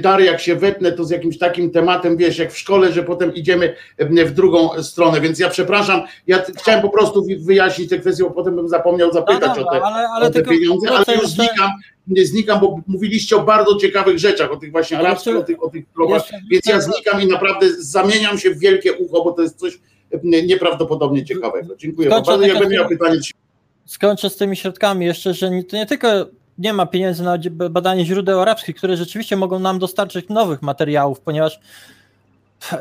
[0.00, 3.34] dary jak się wetnę, to z jakimś takim tematem, wiesz, jak w szkole, że potem
[3.34, 8.30] idziemy w drugą stronę, więc ja przepraszam, ja chciałem po prostu wyjaśnić tę kwestię, bo
[8.30, 11.28] potem bym zapomniał zapytać no, no, o te, ale, ale o te pieniądze, ale już
[11.28, 11.70] znikam,
[12.06, 15.70] nie znikam, bo mówiliście o bardzo ciekawych rzeczach, o tych właśnie arabskich, o tych, o
[15.70, 15.84] tych
[16.50, 19.78] więc ja znikam i naprawdę zamieniam się w wielkie ucho, bo to jest coś
[20.22, 21.76] nieprawdopodobnie ciekawego.
[21.76, 22.46] Dziękuję bardzo.
[22.46, 23.18] Jakbym miał pytanie,
[23.88, 26.08] skończę z tymi środkami jeszcze, że nie, to nie tylko
[26.58, 27.38] nie ma pieniędzy na
[27.70, 31.60] badanie źródeł arabskich, które rzeczywiście mogą nam dostarczyć nowych materiałów, ponieważ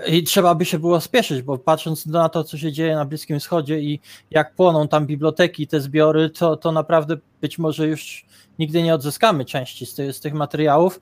[0.08, 3.40] I trzeba by się było spieszyć, bo patrząc na to, co się dzieje na Bliskim
[3.40, 4.00] Wschodzie i
[4.32, 8.26] jak płoną tam biblioteki, te zbiory, to, to naprawdę być może już
[8.60, 11.02] nigdy nie odzyskamy części z, z tych materiałów.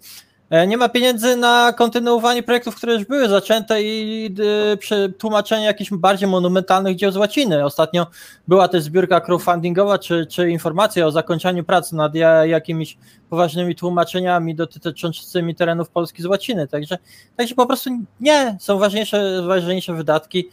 [0.50, 4.36] E, Nie ma pieniędzy na kontynuowanie projektów, które już były zaczęte i
[4.80, 7.66] przy- tłumaczenie jakichś bardziej monumentalnych dzieł z łaciny.
[7.66, 8.08] Ostatnio
[8.48, 12.98] była też zbiórka crowdfundingowa, czy, czy informacja o zakończeniu prac nad ja, jakimiś
[13.30, 16.68] poważnymi tłumaczeniami dotyczącymi terenów Polski z łaciny.
[16.68, 16.98] Także,
[17.36, 17.90] także po prostu
[18.20, 20.50] nie, są ważniejsze, ważniejsze wydatki.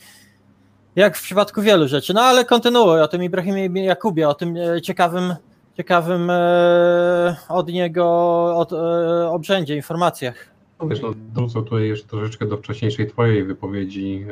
[0.96, 2.14] Jak w przypadku wielu rzeczy.
[2.14, 5.34] No ale kontynuuję o tym Ibrahimie Jakubie, o tym e, ciekawym,
[5.76, 8.04] ciekawym e, od niego
[8.56, 10.52] od, e, obrzędzie, informacjach.
[10.80, 14.24] No Wiesz, no, wrócę tutaj jeszcze troszeczkę do wcześniejszej twojej wypowiedzi.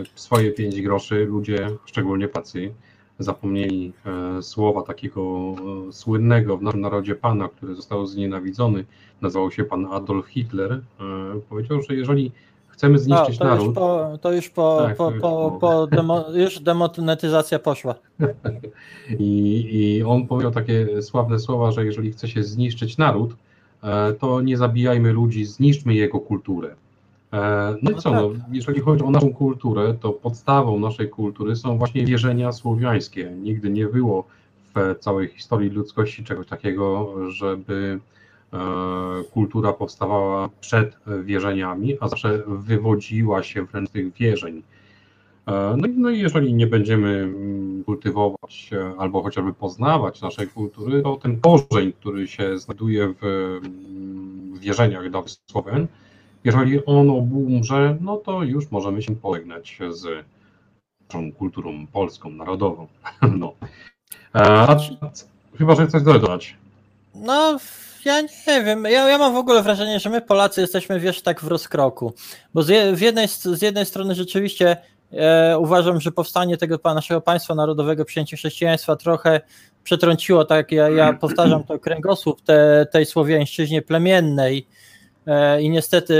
[0.00, 2.74] E, swoje pięć groszy ludzie, szczególnie Polacy,
[3.18, 5.54] zapomnieli e, słowa takiego
[5.88, 8.84] e, słynnego w naszym narodzie pana, który został znienawidzony,
[9.20, 10.72] nazywał się pan Adolf Hitler.
[10.72, 10.80] E,
[11.48, 12.32] powiedział, że jeżeli
[12.74, 15.58] chcemy No, zniszczyć to, już naród, po, to już po, Tak, po, to już po,
[15.60, 17.94] po- demo, już demonetyzacja poszła.
[19.18, 23.34] I, I on powiedział takie sławne słowa, że jeżeli chce się zniszczyć naród,
[23.82, 26.74] e, to nie zabijajmy ludzi, zniszczmy jego kulturę.
[27.32, 28.20] E, No i No co, tak.
[28.22, 33.30] no, jeżeli chodzi o naszą kulturę, to podstawą naszej kultury są właśnie wierzenia słowiańskie.
[33.42, 34.24] Nigdy nie było
[34.74, 37.98] w całej historii ludzkości czegoś takiego, żeby
[39.32, 44.62] kultura powstawała przed wierzeniami, a zawsze wywodziła się wręcz z tych wierzeń.
[45.46, 50.48] E, No i, no i jeżeli nie będziemy mm, kultywować e, albo chociażby poznawać naszej
[50.48, 55.86] kultury, to ten korzeń, który się znajduje w mm, wierzeniach dawnych Słowian,
[56.44, 60.24] jeżeli on obumrze, no to już możemy się pożegnać z
[61.08, 62.86] naszą kulturą polską, narodową.
[63.38, 63.52] No.
[64.34, 64.76] E, A,
[65.58, 66.56] chyba, że chcesz dodać.
[67.14, 67.58] No,
[68.04, 68.84] ja nie wiem.
[68.84, 72.12] Ja, ja mam w ogóle wrażenie, że my Polacy jesteśmy, wiesz, tak w rozkroku.
[72.54, 74.76] Bo z, je, jednej, z jednej strony rzeczywiście
[75.12, 79.40] e, uważam, że powstanie tego naszego państwa narodowego, przyjęcie chrześcijaństwa trochę
[79.84, 84.66] przetrąciło, tak ja, ja powtarzam to, kręgosłup te, tej słowiańszczyźnie plemiennej
[85.26, 86.14] e, i niestety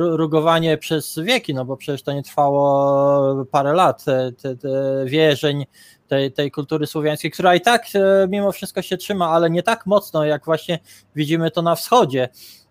[0.00, 4.68] rugowanie przez wieki, no bo przecież to nie trwało parę lat, te, te, te
[5.06, 5.64] wierzeń,
[6.06, 9.86] tej, tej kultury słowiańskiej, która i tak e, mimo wszystko się trzyma, ale nie tak
[9.86, 10.78] mocno, jak właśnie
[11.16, 12.28] widzimy to na wschodzie,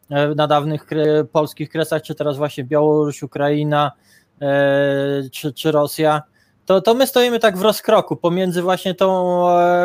[0.10, 0.88] e, na dawnych
[1.32, 3.92] polskich kresach, czy teraz właśnie Białoruś, Ukraina,
[4.42, 6.22] e, czy, czy Rosja,
[6.66, 9.44] to, to my stoimy tak w rozkroku pomiędzy właśnie tą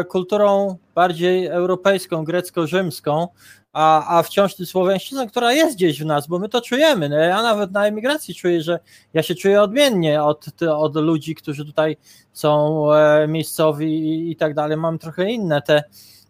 [0.08, 3.28] kulturą bardziej europejską, grecko-rzymską,
[3.72, 7.08] a, a wciąż tym słowiańszczyzną, która jest gdzieś w nas, bo my to czujemy.
[7.08, 8.78] No, ja nawet na emigracji czuję, że
[9.14, 11.96] ja się czuję odmiennie od, od ludzi, którzy tutaj
[12.32, 14.76] są e, miejscowi i, i tak dalej.
[14.76, 15.82] Mam trochę inne te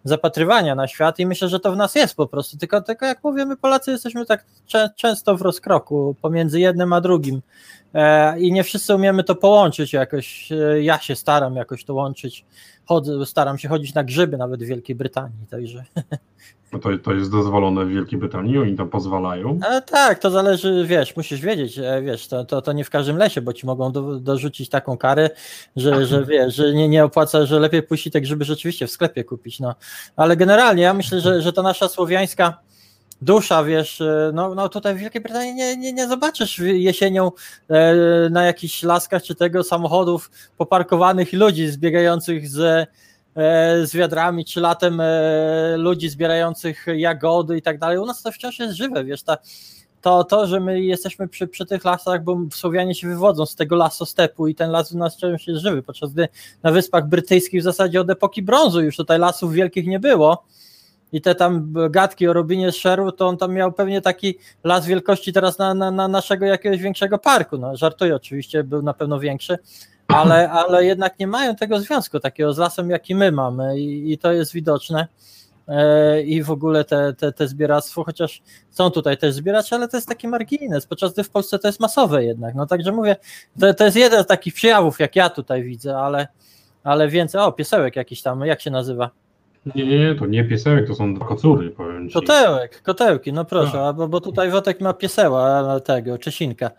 [0.05, 2.57] zapatrywania na świat i myślę, że to w nas jest po prostu.
[2.57, 7.01] Tylko, tylko jak mówię, my Polacy jesteśmy tak cze- często w rozkroku pomiędzy jednym a
[7.01, 7.43] drugim
[7.95, 10.53] e, i nie wszyscy umiemy to połączyć jakoś.
[10.53, 12.45] E, ja się staram jakoś to łączyć.
[12.87, 15.85] Chodzę, staram się chodzić na grzyby nawet w Wielkiej Brytanii, także.
[16.73, 19.59] No to, to jest dozwolone w Wielkiej Brytanii, oni tam pozwalają.
[19.63, 23.17] Ale tak, to zależy, wiesz, musisz wiedzieć, e, wiesz, to, to, to nie w każdym
[23.17, 25.31] lesie, bo ci mogą do, dorzucić taką karę,
[25.77, 29.25] że, że wiesz, że nie, nie opłaca, że lepiej puścić te grzyby rzeczywiście w sklepie
[29.25, 29.75] kupić, no.
[30.17, 32.61] Ale generalnie ja myślę, że, że ta nasza słowiańska
[33.23, 37.31] dusza, wiesz, e, no, no tutaj w Wielkiej Brytanii nie, nie, nie zobaczysz jesienią
[37.69, 37.95] e,
[38.31, 42.89] na jakichś laskach czy tego samochodów poparkowanych ludzi zbiegających z,
[43.37, 45.03] e, z wiadrami, czy latem
[45.77, 47.99] ludzi zbierających jagody i tak dalej.
[47.99, 49.39] U nas to wciąż jest żywe, wiesz, ta,
[50.01, 53.77] to, to, że my jesteśmy przy, przy tych lasach, bo Słowianie się wywodzą z tego
[53.77, 56.29] lasostepu i ten las u nas wciąż jest żywy, podczas gdy
[56.63, 60.45] na Wyspach Brytyjskich w zasadzie od epoki brązu już tutaj lasów wielkich nie było
[61.13, 64.87] i te tam gadki o Robinie z Szeru, to on tam miał pewnie taki las
[64.87, 69.21] wielkości teraz na, na, na naszego jakiegoś większego parku, no żartuję oczywiście, był na pewno
[69.21, 69.59] większy,
[70.09, 73.81] ale, ale jednak nie mają tego związku takiego z lasem, jaki my mamy.
[73.81, 75.07] I, i to jest widoczne.
[75.71, 79.97] E, i w ogóle te, te, te zbieractwo, chociaż są tutaj też zbieracze, ale to
[79.97, 83.17] jest taki margines, podczas gdy w Polsce to jest masowe jednak, no także mówię,
[83.61, 86.29] to, to jest jeden z takich przejawów, jak ja tutaj widzę, ale,
[86.85, 89.11] ale więcej, o piesełek jakiś tam, jak się nazywa?
[89.75, 92.15] Nie, nie, to nie piesełek, to są dwa kocury, powiem ci.
[92.15, 93.81] Kotełek, kotełki, no proszę, Tak.
[93.81, 96.71] a bo, bo tutaj Wotek ma pieseła tego, Czesinka.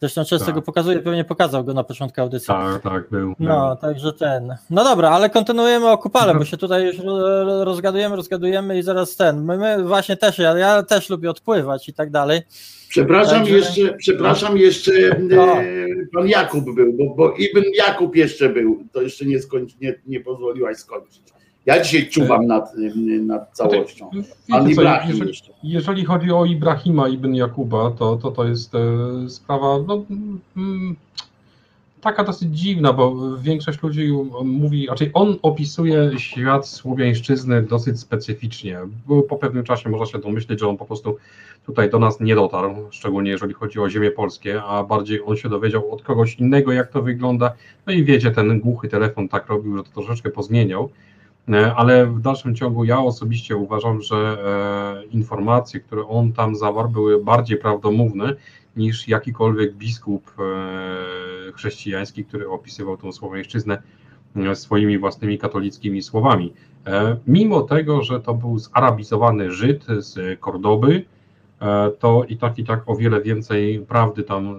[0.00, 0.54] Zresztą często Tak.
[0.54, 2.46] go pokazuje, pewnie pokazał go na początku audycji.
[2.46, 3.34] Tak, tak, był.
[3.38, 4.54] No, także ten.
[4.70, 9.16] No dobra, ale kontynuujemy o kupale, bo się tutaj już ro- rozgadujemy, rozgadujemy i zaraz
[9.16, 9.44] ten.
[9.44, 12.40] My, my właśnie też, ja, ja też lubię odpływać i tak dalej.
[12.88, 15.16] Przepraszam Także- jeszcze, przepraszam jeszcze, e,
[16.14, 20.20] pan Jakub był, bo, bo Ibn Jakub jeszcze był, to jeszcze nie, skończy, nie, nie
[20.20, 21.22] pozwoliłaś skończyć.
[21.66, 22.72] Ja dzisiaj czuwam nad,
[23.20, 24.10] nad całością.
[24.48, 25.32] Pan Wiecie co, Ibrahim jeżeli,
[25.62, 28.80] jeżeli chodzi o Ibrahima ibn Jakuba, to to, to jest e,
[29.28, 30.04] sprawa no,
[30.56, 30.96] mm,
[32.04, 34.12] taka dosyć dziwna, bo większość ludzi
[34.44, 38.78] mówi, raczej on opisuje świat słowiańszczyzny dosyć specyficznie.
[39.28, 41.16] Po pewnym czasie można się domyśleć, że on po prostu
[41.66, 45.48] tutaj do nas nie dotarł, szczególnie jeżeli chodzi o ziemię polskie, a bardziej on się
[45.48, 47.52] dowiedział od kogoś innego, jak to wygląda.
[47.86, 50.90] No i wiecie, ten głuchy telefon tak robił, że to troszeczkę pozmieniał.
[51.48, 56.88] E, Ale w dalszym ciągu ja osobiście uważam, że e, informacje, które on tam zawarł,
[56.88, 58.34] były bardziej prawdomówne
[58.76, 63.82] niż jakikolwiek biskup e, chrześcijański, który opisywał tą słowiańszczyznę
[64.54, 66.52] swoimi własnymi katolickimi słowami.
[67.26, 71.04] Mimo tego, że to był zarabizowany Żyd z Kordoby,
[71.98, 74.56] to i tak i tak o wiele więcej prawdy tam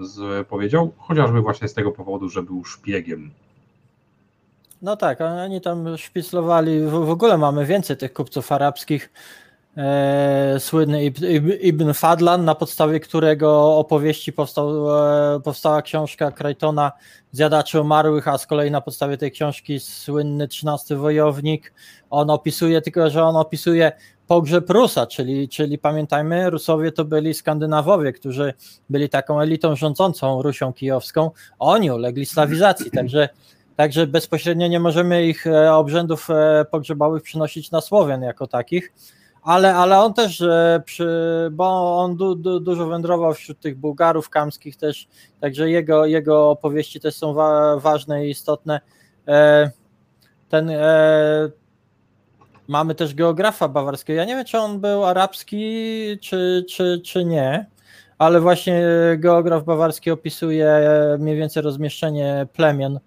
[0.49, 3.31] powiedział, chociażby właśnie z tego powodu, że był szpiegiem.
[4.85, 9.11] No tak, oni tam szpiclowali, w, w ogóle mamy więcej tych kupców arabskich.
[9.77, 14.95] E, słynny Ib- Ib- Ibn Fadlan, na podstawie którego opowieści powstał,
[15.35, 16.91] e, powstała książka Krajtona
[17.31, 21.73] Zjadaczy Umarłych, a z kolei na podstawie tej książki słynny XIII Wojownik.
[22.09, 23.91] On opisuje, tylko że on opisuje
[24.27, 28.53] pogrzeb Rusa, czyli, czyli pamiętajmy, Rusowie to byli Skandynawowie, którzy
[28.89, 31.31] byli taką elitą rządzącą Rusią Kijowską.
[31.59, 33.29] Oni ulegli slawizacji, także
[33.75, 38.93] Także bezpośrednio nie możemy ich e, obrzędów e, pogrzebowych przynosić na Słowian jako takich,
[39.43, 41.07] ale, ale on też, e, przy,
[41.51, 45.07] bo on du, du, dużo wędrował wśród tych Bułgarów kamskich też,
[45.41, 48.81] także jego, jego opowieści też są wa, ważne i istotne.
[50.49, 50.71] Ten,
[52.67, 55.57] mamy też geografa bawarskiego, ja nie wiem, czy on był arabski,
[56.21, 57.65] czy, czy, czy nie,
[58.17, 58.83] ale właśnie
[59.17, 60.81] geograf bawarski opisuje
[61.19, 62.99] mniej więcej rozmieszczenie plemion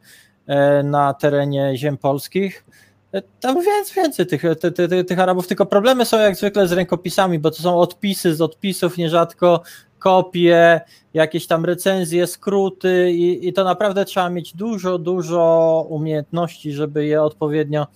[0.84, 2.64] na terenie ziem polskich.
[3.12, 6.68] E, Tam więc więcej tych, ty, ty, ty, tych Arabów, tylko problemy są jak zwykle
[6.68, 9.62] z rękopisami, bo to są odpisy z odpisów, nierzadko
[9.98, 10.80] kopie,
[11.14, 17.22] jakieś tam recenzje, skróty i, i to naprawdę trzeba mieć dużo, dużo umiejętności, żeby je
[17.22, 17.86] odpowiednio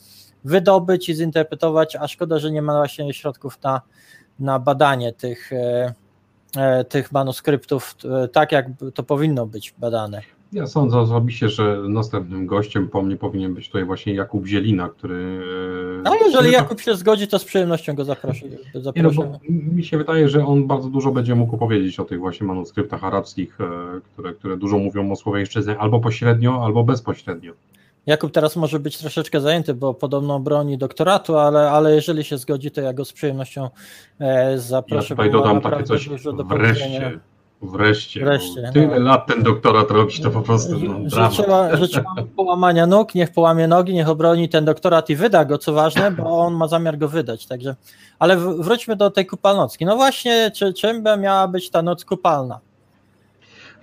[0.45, 3.81] wydobyć i zinterpretować, a szkoda, że nie ma właśnie środków na,
[4.39, 5.95] na badanie tych, e,
[6.57, 10.23] e, tych manuskryptów e, tak, jak to powinno być badane.
[10.53, 15.41] Ja sądzę osobiście, że następnym gościem po mnie powinien być tutaj właśnie Jakub Zielina, który.
[15.99, 18.47] e, No jeżeli Jakub się zgodzi, to z przyjemnością go zaproszę.
[18.97, 22.19] Nie, no, bo mi się wydaje, że on bardzo dużo będzie mógł powiedzieć o tych
[22.19, 27.53] właśnie manuskryptach arabskich, e, które, które dużo mówią o słowiańszczyźnie, albo pośrednio, albo bezpośrednio.
[28.07, 32.70] Jakub teraz może być troszeczkę zajęty, bo podobno broni doktoratu, ale, ale jeżeli się zgodzi,
[32.70, 33.70] to ja go z przyjemnością
[34.20, 35.09] e, Ja zaproszę.
[35.09, 37.20] tutaj bo ma dodam takie coś do wreszcie.
[37.62, 38.24] Wreszcie.
[38.24, 39.06] Wreszcie, Tyle no.
[39.06, 41.32] lat ten doktorat robić, to po prostu no, dramat.
[41.32, 45.72] Życzyła, życzyła połamania nóg, niech połamie nogi, niech obroni ten doktorat i wyda go, co
[45.72, 47.47] ważne, bo on ma zamiar go wydać.
[47.47, 47.76] Także,
[48.18, 49.84] ale wróćmy do tej kupalnocki.
[49.84, 52.60] No właśnie, czy, czym by miała być ta noc kupalna?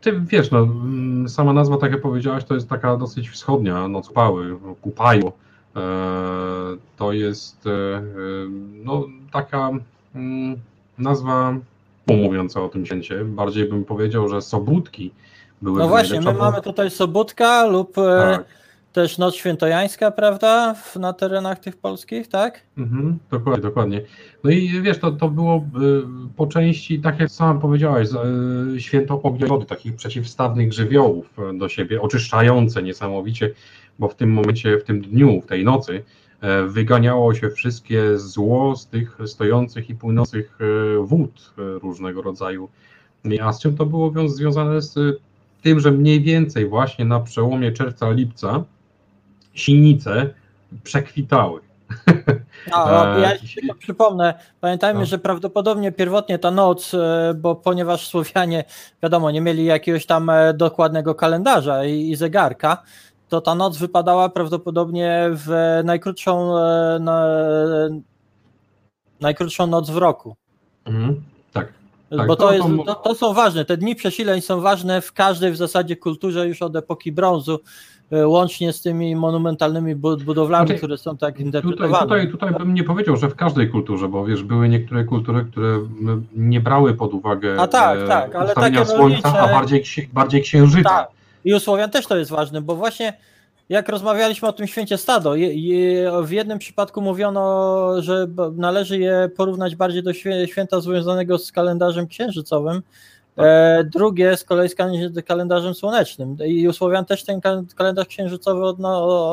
[0.02, 0.68] Ty wiesz, no,
[1.28, 5.32] sama nazwa, tak jak powiedziałaś, to jest taka dosyć wschodnia, noc pały, kupaju.
[5.76, 5.82] E,
[6.98, 8.02] to jest e, e,
[8.84, 9.70] no, taka
[10.16, 10.60] mm,
[10.98, 11.54] nazwa
[12.18, 13.26] mówiąca o tym święcie.
[13.26, 15.12] Bardziej bym powiedział, że sobótki
[15.62, 18.46] były No właśnie, my mamy tutaj Sobótka lub e, Tak.
[18.94, 22.62] też Noc Świętojańska, prawda, na terenach tych polskich, tak?
[22.78, 24.02] Mhm, dokładnie, dokładnie.
[24.44, 25.62] No i wiesz, to, to było y,
[26.36, 28.10] po części, tak jak sam powiedziałeś,
[28.76, 33.52] y, święto ognia wody, takich przeciwstawnych żywiołów do siebie, oczyszczające niesamowicie,
[34.00, 36.04] bo w tym momencie, w tym dniu, w tej nocy e,
[36.68, 42.70] wyganiało się wszystkie zło z tych stojących i płynących e, wód e, różnego rodzaju.
[43.42, 45.22] A z czym to było wią- związane z
[45.64, 48.64] tym, że mniej więcej właśnie na przełomie czerwca-lipca
[49.54, 50.30] sinice
[50.84, 51.60] przekwitały.
[52.76, 55.06] E, ja tylko przypomnę, pamiętajmy, No.
[55.06, 58.64] że prawdopodobnie pierwotnie ta noc, e, bo ponieważ Słowianie,
[59.04, 62.84] wiadomo, nie mieli jakiegoś tam e, dokładnego kalendarza i, i zegarka,
[63.30, 67.26] to ta noc wypadała prawdopodobnie w najkrótszą, e, na,
[69.22, 70.36] najkrótszą noc w roku.
[70.86, 71.22] Mhm,
[71.54, 71.74] tak.
[72.18, 73.66] Tak, bo to, to- jest, to- to, są ważne.
[73.66, 77.60] Te dni przesileń są ważne w każdej w zasadzie kulturze już od epoki brązu,
[78.12, 82.00] e, łącznie z tymi monumentalnymi bu- budowlami, Znaczy, które są tak Tutaj, interpretowane.
[82.04, 85.80] tutaj, tutaj bym nie powiedział, że w każdej kulturze, bo wiesz, były niektóre kultury, które
[86.36, 88.98] nie brały pod uwagę A tak, e, tak, ale takie słońca,
[89.30, 89.84] rolnicze- a bardziej,
[90.14, 90.90] bardziej księżyca.
[90.90, 91.19] Tak.
[91.46, 93.14] I u Słowian też to jest ważne, bo właśnie
[93.70, 99.30] jak rozmawialiśmy o tym święcie stado, je, je, w jednym przypadku mówiono, że należy je
[99.38, 100.14] porównać bardziej do
[100.46, 102.82] święta związanego z kalendarzem księżycowym,
[103.38, 106.38] e, drugie z kolei z kal- kalendarzem słonecznym.
[106.46, 109.32] I u Słowian też ten kal- kalendarz księżycowy od, no,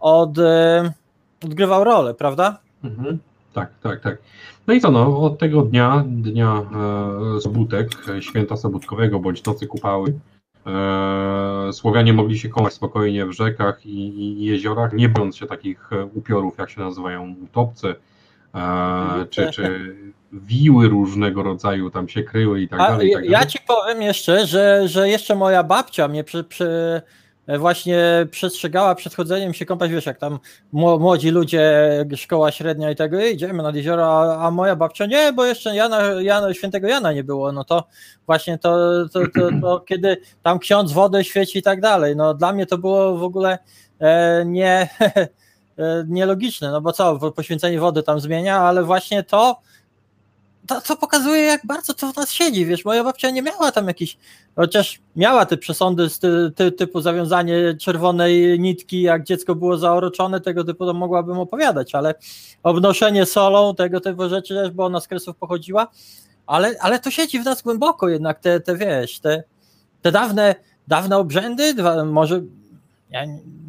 [0.00, 0.92] od, e,
[1.44, 2.58] odgrywał rolę, prawda?
[2.84, 3.18] Mhm.
[3.52, 4.18] Tak, tak, tak.
[4.66, 6.62] No i co, no, od tego dnia, dnia
[7.36, 10.18] e, Sobótek, e, święta Sobótkowego bądź Nocy Kupały,
[11.72, 16.04] Słowianie mogli się kąpać spokojnie w rzekach i, i jeziorach, nie bojąc się takich e,
[16.04, 17.94] upiorów, jak się nazywają utopce,
[18.54, 19.96] e, czy, czy
[20.32, 23.08] wiły różnego rodzaju tam się kryły i tak dalej.
[23.08, 23.46] i tak ja dalej.
[23.46, 27.02] ci powiem jeszcze, że, że jeszcze moja babcia mnie przy, przy,
[27.58, 30.38] właśnie przestrzegała przed chodzeniem się kąpać, wiesz, jak tam
[30.72, 31.64] mło- młodzi ludzie,
[32.16, 36.02] szkoła średnia i tego, "Ej, idziemy nad jezioro, a, moja babcia nie, bo jeszcze Jana,
[36.02, 37.84] Jana, świętego Jana nie było, no to
[38.26, 42.52] właśnie to, to, to, to kiedy tam ksiądz wodę świeci i tak dalej, no dla
[42.52, 43.58] mnie to było w ogóle
[44.00, 44.88] e, nie,
[45.78, 49.60] e, nielogiczne, no bo co, poświęcenie wody tam zmienia, ale właśnie to,
[50.68, 53.88] to, to pokazuje, jak bardzo to w nas siedzi, wiesz, moja babcia nie miała tam
[53.88, 54.16] jakichś,
[54.56, 60.40] chociaż miała te przesądy z ty, ty, typu zawiązanie czerwonej nitki, jak dziecko było zaoroczone,
[60.40, 62.14] tego typu to mogłabym opowiadać, ale
[62.62, 65.88] obnoszenie solą, tego typu rzeczy też, bo ona z kresów pochodziła,
[66.46, 69.42] ale, ale to siedzi w nas głęboko jednak, te, te wiesz, te,
[70.02, 70.54] te dawne,
[70.88, 71.74] dawne obrzędy,
[72.04, 72.42] może
[73.10, 73.24] ja,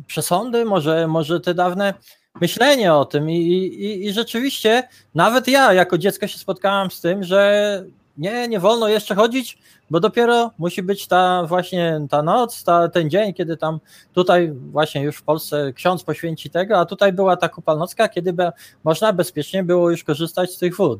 [0.07, 1.93] przesądy, może, może te dawne
[2.41, 4.83] myślenie o tym i, i, i rzeczywiście
[5.15, 7.83] nawet ja jako dziecko się spotkałem z tym, że
[8.19, 9.57] nie, nie wolno jeszcze chodzić,
[9.89, 13.79] bo dopiero musi być ta właśnie ta noc, ta, ten dzień, kiedy tam
[14.13, 18.51] tutaj właśnie już w Polsce ksiądz poświęci tego, a tutaj była ta kupalnocka, kiedy be,
[18.83, 20.99] można bezpiecznie było już korzystać z tych wód.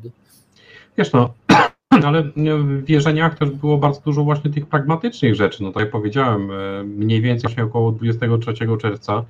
[0.98, 1.32] Wiesz no,
[2.06, 5.62] ale w wierzeniach też było bardzo dużo właśnie tych pragmatycznych rzeczy.
[5.62, 9.24] No tak jak powiedziałem, e, mniej więcej około 23 czerwca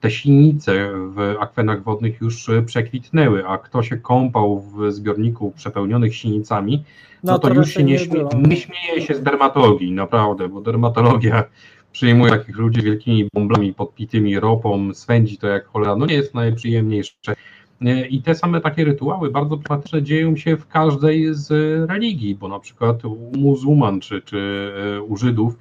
[0.00, 6.14] te silnice w akwenach wodnych już e, przekwitnęły, a kto się kąpał w zbiorniku przepełnionych
[6.16, 6.84] silnicami,
[7.24, 10.60] no, to, to już się nie, nie śmie- nie śmieje się z dermatologii, naprawdę, bo
[10.60, 11.44] dermatologia
[11.92, 17.14] przyjmuje takich ludzi wielkimi bąblami podpitymi ropą, swędzi to jak cholera, no nie jest najprzyjemniejsze.
[17.80, 21.50] Nie, I te same takie rytuały bardzo pragmatyczne dzieją się w każdej z
[21.90, 25.54] religii, bo na przykład u muzułman czy, czy e, u Żydów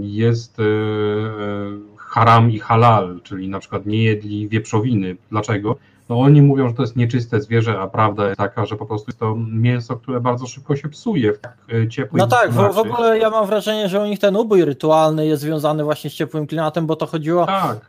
[0.00, 5.16] jest e, e, haram i halal, czyli na przykład nie jedli wieprzowiny.
[5.30, 5.76] Dlaczego?
[6.08, 9.10] No oni mówią, że to jest nieczyste zwierzę, a prawda jest taka, że po prostu
[9.10, 12.78] jest to mięso, które bardzo szybko się psuje w tak e, ciepłej No tak, w,
[12.78, 16.46] ogóle ja mam wrażenie, że u nich ten ubój rytualny jest związany właśnie z ciepłym
[16.46, 17.80] klimatem, bo to chodziło Tak,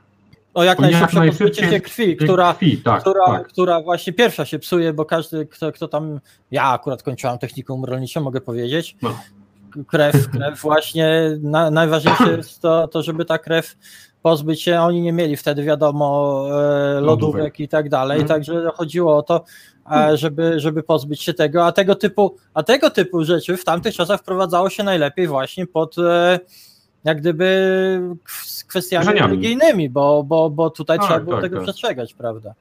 [0.53, 3.47] o jak najszybsze pozbycie się krwi, która, krwi, tak, która, tak.
[3.47, 6.19] która właśnie pierwsza się psuje, bo każdy, kto, kto tam,
[6.51, 9.15] ja akurat kończyłam technikum rolniczą, mogę powiedzieć, No.
[9.87, 13.75] Krew, krew właśnie, na, najważniejsze jest to, to, żeby ta krew
[14.21, 17.59] pozbyć się, oni nie mieli wtedy wiadomo e, lodówek Lodówek.
[17.59, 18.27] i tak dalej, Mhm.
[18.41, 19.43] także chodziło o to,
[19.91, 23.95] e, żeby, żeby pozbyć się tego, a tego typu, a tego typu rzeczy w tamtych
[23.95, 26.39] czasach wprowadzało się najlepiej właśnie pod e,
[27.03, 28.01] jak gdyby
[28.45, 31.63] z kwestiami religijnymi, bo, bo, bo tutaj Tak, trzeba było tak, tego tak.
[31.63, 32.53] przestrzegać, prawda?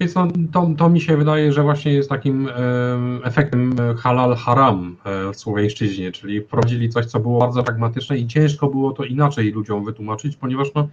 [0.00, 4.36] Więc no, to, to mi się wydaje, że właśnie jest takim em, efektem e, halal
[4.36, 9.04] haram e, w słowiańszczyźnie, czyli wprowadzili coś, co było bardzo pragmatyczne i ciężko było to
[9.04, 10.88] inaczej ludziom wytłumaczyć, ponieważ no,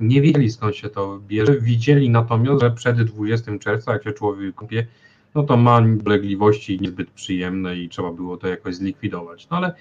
[0.00, 1.60] nie wiedzieli skąd się to bierze.
[1.60, 4.86] Widzieli natomiast, że przed 20 czerwca, jak się człowiek kupie,
[5.34, 9.48] no to ma dolegliwości niezbyt przyjemne i trzeba było to jakoś zlikwidować.
[9.50, 9.74] No ale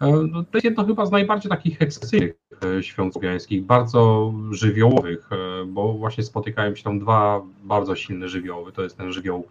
[0.00, 2.34] e, no, to jest jedno chyba z najbardziej takich ekscesyjnych
[2.80, 8.72] świąt słowiańskich, bardzo żywiołowych, e, bo właśnie spotykają się tam dwa bardzo silne żywioły.
[8.72, 9.46] To jest ten żywioł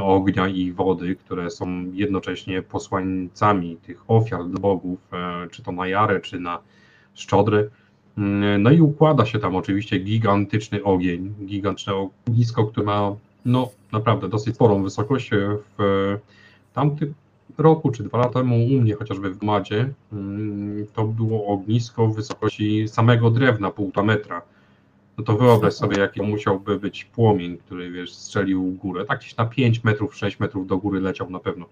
[0.00, 6.20] ognia i wody, które są jednocześnie posłańcami tych ofiar bogów, e, czy to na Jarę,
[6.20, 6.58] czy na
[7.14, 7.70] Szczodry.
[8.18, 14.28] Mm, No i układa się tam oczywiście gigantyczny ogień, gigantyczne ognisko, które ma no naprawdę
[14.28, 15.32] dosyć sporą wysokość.
[15.32, 15.36] E,
[15.78, 16.18] W
[16.74, 17.14] tamtym
[17.58, 22.16] roku czy dwa lata temu u mnie chociażby w Madzie mm, to było ognisko w
[22.16, 24.42] wysokości samego drewna półtora metra.
[25.18, 29.04] No to wyobraź sobie, jaki musiałby być płomień, który wiesz, strzelił górę.
[29.04, 31.66] Tak gdzieś na 5 metrów, 6 metrów do góry leciał na pewno.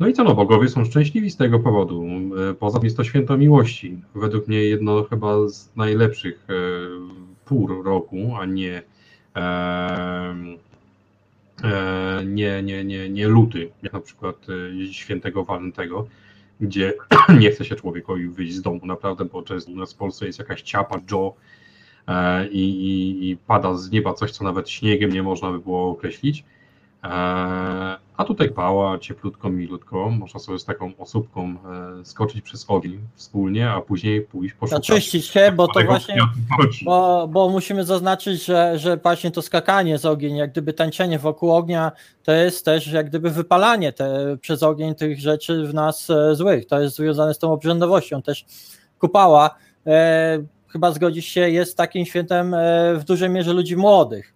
[0.00, 2.04] No i co no, bogowie są szczęśliwi z tego powodu.
[2.50, 3.98] E, Poza tym jest to święto miłości.
[4.14, 6.52] Według mnie jedno chyba z najlepszych e,
[7.44, 8.82] pór roku, a nie
[12.26, 14.36] nie, nie, nie, nie luty, jak na przykład
[14.82, 16.06] e, świętego Walentego,
[16.60, 16.92] gdzie
[17.40, 20.38] nie chce się człowiekowi wyjść z domu naprawdę, bo często u nas w Polsce jest
[20.38, 21.34] jakaś ciapa Joe
[22.06, 25.90] e, i, i, i pada z nieba coś, co nawet śniegiem nie można by było
[25.90, 26.44] określić.
[28.16, 30.10] A tutaj pała, cieplutko, milutko.
[30.10, 31.54] Można sobie z taką osóbką
[32.00, 34.90] e, skoczyć przez ogień wspólnie, a później pójść poszukać.
[34.90, 36.16] Oczyścić się, bo to właśnie,
[36.84, 41.52] bo, bo musimy zaznaczyć, że, że właśnie to skakanie z ogień, jak gdyby tańczenie wokół
[41.52, 46.34] ognia, to jest też jak gdyby wypalanie te, przez ogień tych rzeczy w nas e,
[46.34, 46.66] złych.
[46.66, 48.22] To jest związane z tą obrzędowością.
[48.22, 48.44] Też
[48.98, 49.50] kupała,
[49.86, 54.34] e, chyba zgodzisz się, jest takim świętem e, w dużej mierze ludzi młodych.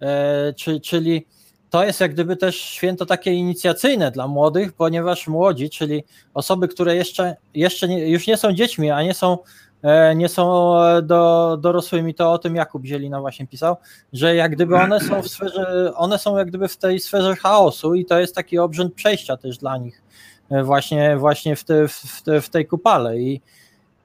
[0.00, 1.26] E, czy, czyli
[1.70, 6.04] to jest jak gdyby też święto takie inicjacyjne dla młodych, ponieważ młodzi, czyli
[6.34, 9.38] osoby, które jeszcze, jeszcze nie, już nie są dziećmi, a nie są,
[9.82, 13.76] e, nie są e, do, dorosłymi, to o tym Jakub Zielina właśnie pisał,
[14.12, 17.94] że jak gdyby one są w sferze, one są jak gdyby w tej sferze chaosu
[17.94, 20.02] i to jest taki obrzęd przejścia też dla nich
[20.50, 23.18] e, właśnie, właśnie w, te, w, te, w tej kupale.
[23.18, 23.40] I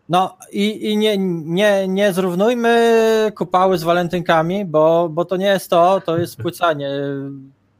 [0.09, 5.69] no i, i nie, nie, nie zrównujmy kupały z walentynkami, bo, bo to nie jest
[5.69, 6.89] to, to jest spłycanie.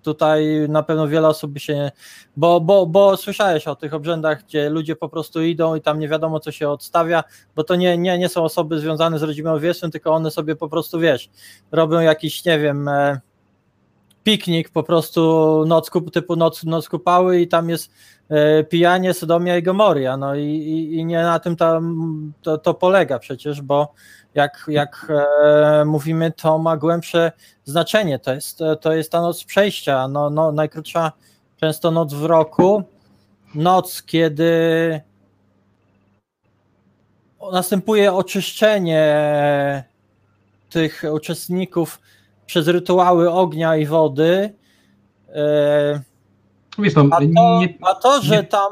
[0.02, 1.92] Tutaj na pewno wiele osób by się.
[2.38, 6.08] Bo, bo, bo słyszałeś o tych obrzędach, gdzie ludzie po prostu idą i tam nie
[6.08, 7.24] wiadomo, co się odstawia,
[7.56, 10.70] bo to nie, nie, nie są osoby związane z rodziną wieszczą, tylko one sobie po
[10.70, 11.30] prostu wiesz,
[11.72, 12.88] robią jakiś, nie wiem.
[12.88, 13.22] E,
[14.24, 17.92] piknik po prostu noc, typu noc, noc kupały i tam jest
[18.30, 22.74] e, pijanie Sodomia i Gomoria, no i, i, i nie na tym tam to, to
[22.74, 23.94] polega przecież, bo
[24.34, 25.08] jak, jak
[25.44, 27.32] e, mówimy, to ma głębsze
[27.66, 31.12] znaczenie, to jest, to jest ta noc przejścia, no, no, najkrótsza
[31.58, 32.84] często noc w roku,
[33.56, 34.52] noc, kiedy
[37.52, 39.84] następuje oczyszczenie
[40.70, 42.00] tych uczestników
[42.46, 44.54] przez rytuały ognia i wody.
[45.36, 46.02] E,
[46.80, 47.26] Wiesz, no, A to,
[47.60, 48.72] nie, a to że nie- tam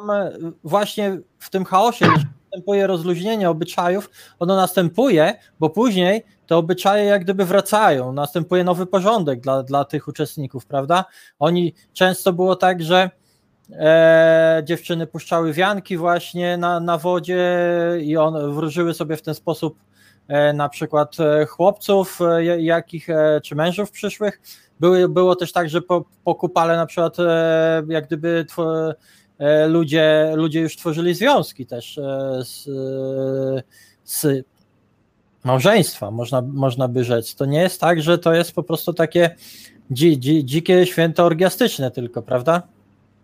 [0.63, 2.05] właśnie w tym chaosie
[2.45, 9.39] następuje rozluźnienie obyczajów, ono następuje, bo później te obyczaje jak gdyby wracają, następuje nowy porządek
[9.41, 11.05] dla, dla tych uczestników, prawda?
[11.39, 13.09] Oni często było tak, że
[13.71, 17.47] e, dziewczyny puszczały wianki właśnie na, na wodzie
[18.01, 19.79] i on, wróżyły sobie w ten sposób
[20.53, 24.41] na przykład e, chłopców, e, jakich, e, czy mężów przyszłych.
[24.79, 28.45] Były, było też tak, że po, po kupale na przykład e, jak gdyby
[29.39, 33.63] e, ludzie, ludzie już tworzyli związki też e, z, e,
[34.03, 34.45] z
[35.43, 37.35] małżeństwa, można, można by rzec.
[37.35, 39.35] To nie jest tak, że to jest po prostu takie
[39.91, 42.61] dzi, dzi, dzikie święto orgiastyczne tylko, prawda?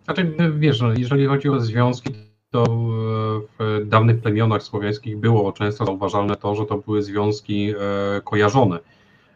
[0.04, 5.84] Znaczy, wiesz, no, jeżeli chodzi o związki, to e, w dawnych plemionach słowiańskich było często
[5.84, 7.74] zauważalne to, że to były związki e,
[8.24, 8.78] kojarzone.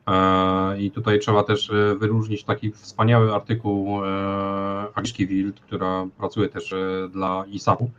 [0.06, 4.00] E, I tutaj trzeba też wyróżnić taki wspaniały artykuł
[4.94, 6.74] Agnieszki Wild, która pracuje też
[7.10, 7.90] dla ISAP-u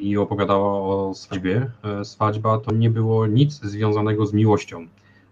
[0.00, 1.70] i opowiadała o swadźbie.
[2.02, 4.86] Swadźba to nie było nic związanego z miłością.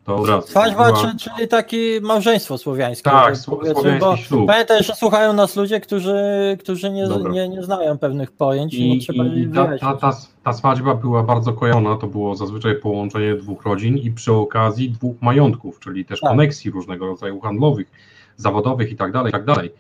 [0.05, 0.53] To od razu.
[0.73, 3.11] Była- czy, czyli takie małżeństwo słowiańskie.
[3.11, 4.47] Tak, słowiański bo ślub.
[4.47, 6.15] Pamiętaj, że słuchają nas ludzie, którzy,
[6.61, 10.53] którzy nie, nie, nie znają pewnych pojęć i, trzeba i, i ta, ta, ta, ta
[10.53, 15.81] swadźba była bardzo kojarzona, to było zazwyczaj połączenie dwóch rodzin i przy okazji dwóch majątków,
[15.81, 16.31] czyli też Tak.
[16.31, 17.91] koneksji różnego rodzaju handlowych,
[18.37, 19.71] zawodowych i tak dalej, i tak dalej.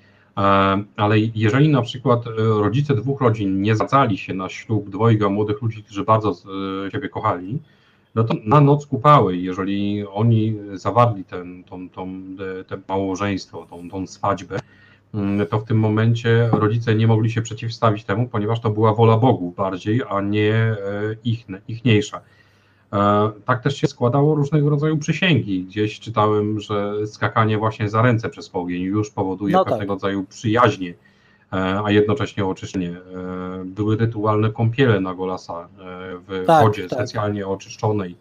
[0.97, 5.63] Ale jeżeli na przykład e, rodzice dwóch rodzin nie zgadzali się na ślub dwojga młodych
[5.63, 6.31] ludzi, którzy bardzo
[6.87, 7.59] e, siebie kochali,
[8.15, 12.09] no to na noc kupały, jeżeli oni zawarli ten, tą, tą,
[12.61, 14.59] e, te małżeństwo, tą, tą swadźbę,
[15.15, 19.17] mm, to w tym momencie rodzice nie mogli się przeciwstawić temu, ponieważ to była wola
[19.17, 20.77] Bogów bardziej, a nie e,
[21.25, 22.21] ich, ichniejsza.
[22.93, 25.65] E, Tak też się składało różnego rodzaju przysięgi.
[25.65, 29.73] Gdzieś czytałem, że skakanie właśnie za ręce przez ogień już powoduje No tak.
[29.73, 30.95] pewnego rodzaju przyjaźnie,
[31.85, 32.91] a jednocześnie oczyszczenie.
[32.91, 35.67] E, Były rytualne kąpiele na Golasa e,
[36.29, 36.93] w Tak, wodzie tak.
[36.99, 38.17] specjalnie oczyszczonej.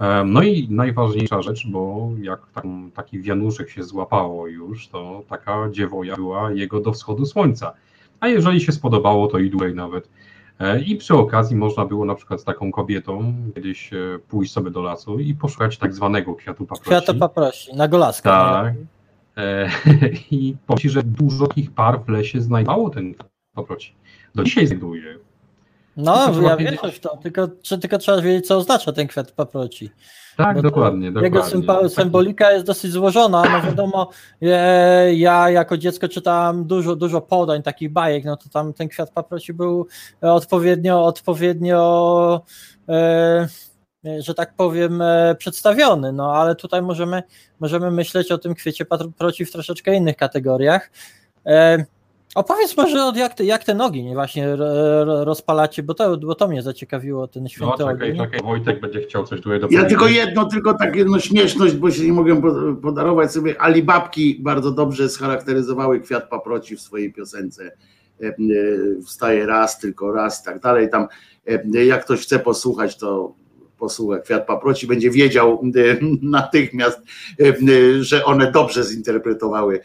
[0.00, 5.68] E, No i najważniejsza rzecz, bo jak tam, taki wianuszek się złapało już, to taka
[5.70, 7.72] dziewoja była jego do wschodu słońca.
[8.20, 10.08] A jeżeli się spodobało, to i dłużej nawet.
[10.60, 13.96] E, I przy okazji można było na przykład z taką kobietą kiedyś e,
[14.28, 16.84] pójść sobie do lasu i poszukać tak zwanego kwiatu paproci.
[16.90, 18.30] Kwiata paprości, na Golaska.
[18.64, 18.74] Tak.
[19.38, 19.70] E,
[20.30, 23.94] I powiem że dużo takich par w lesie znajdowało ten kwiat paproci.
[24.34, 25.18] Do dzisiaj znajduje.
[25.96, 29.06] No, trzeba ja wiedzieć- wierzę w to, tylko, czy, tylko trzeba wiedzieć, co oznacza ten
[29.06, 29.90] kwiat paproci.
[30.36, 31.62] Tak, Bo to- dokładnie, Jego dokładnie.
[31.66, 34.10] Taki- symbolika jest dosyć złożona, no wiadomo,
[34.42, 39.10] e, ja jako dziecko czytałem dużo, dużo podań, takich bajek, no to tam ten kwiat
[39.10, 39.86] paproci był
[40.20, 42.42] odpowiednio, odpowiednio
[42.88, 43.48] e,
[44.22, 47.22] że tak powiem, e, przedstawiony, no ale tutaj możemy,
[47.60, 50.90] możemy myśleć o tym kwiecie paproci w troszeczkę innych kategoriach.
[51.46, 51.84] E,
[52.34, 56.34] Opowiedz może, od jak, te, jak ten ogień właśnie ro- ro- rozpalacie, bo to, bo
[56.34, 58.16] to mnie zaciekawiło, ten No święty czekaj, ogień.
[58.18, 59.88] czekaj, Wojtek będzie chciał coś tutaj Ja dopowiedzieć.
[59.88, 63.60] tylko jedno, tylko tak jedno śmieszność, bo się nie mogę po- podarować sobie.
[63.60, 67.64] Alibabki bardzo dobrze scharakteryzowały kwiat paproci w swojej piosence.
[68.22, 68.32] E, e,
[69.06, 70.90] Wstaje raz, tylko raz i tak dalej.
[70.90, 71.06] Tam
[71.74, 73.32] e, jak ktoś chce posłuchać, to
[73.78, 75.96] posłucha kwiat paproci, będzie wiedział e,
[76.38, 77.00] natychmiast,
[77.40, 77.54] e, e,
[78.04, 79.80] że one dobrze zinterpretowały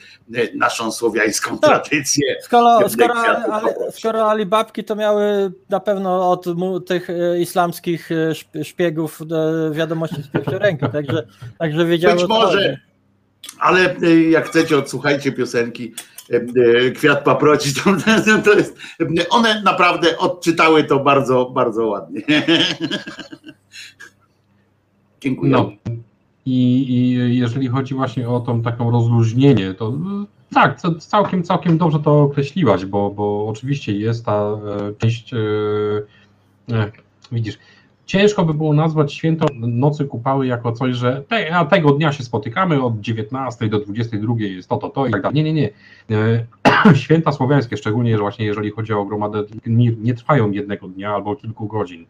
[0.56, 2.36] naszą słowiańską tradycję.
[2.42, 3.14] Skoro, skoro,
[3.52, 6.46] ale, skoro Alibabki to miały na pewno od
[6.86, 7.08] tych
[7.40, 9.20] islamskich szp- szpiegów
[9.72, 11.28] wiadomości z pierwszej ręki, także,
[11.60, 12.80] także wiedziały Być może.
[13.60, 13.96] Ale
[14.30, 15.94] jak chcecie, odsłuchajcie piosenki
[16.96, 17.70] Kwiat Paproci.
[18.44, 18.78] To, jest,
[19.30, 22.22] one naprawdę odczytały to bardzo, bardzo ładnie.
[25.22, 25.52] Dziękuję.
[25.52, 25.72] No.
[26.46, 29.94] I, I jeżeli chodzi właśnie o tą taką rozluźnienie, to y,
[30.54, 35.38] tak, całkiem, całkiem dobrze to określiłaś, bo, bo oczywiście jest ta e, część, e,
[36.72, 36.92] e,
[37.32, 37.58] widzisz,
[38.06, 42.24] ciężko by było nazwać święto Nocy Kupały jako coś, że te, a tego dnia się
[42.24, 45.36] spotykamy od 19 do 22 jest to, to, to i tak dalej.
[45.36, 45.74] Nie, nie, nie.
[46.18, 51.36] E, Święta słowiańskie, szczególnie że właśnie jeżeli chodzi o gromadę, nie, trwają jednego dnia albo
[51.36, 52.06] kilku godzin.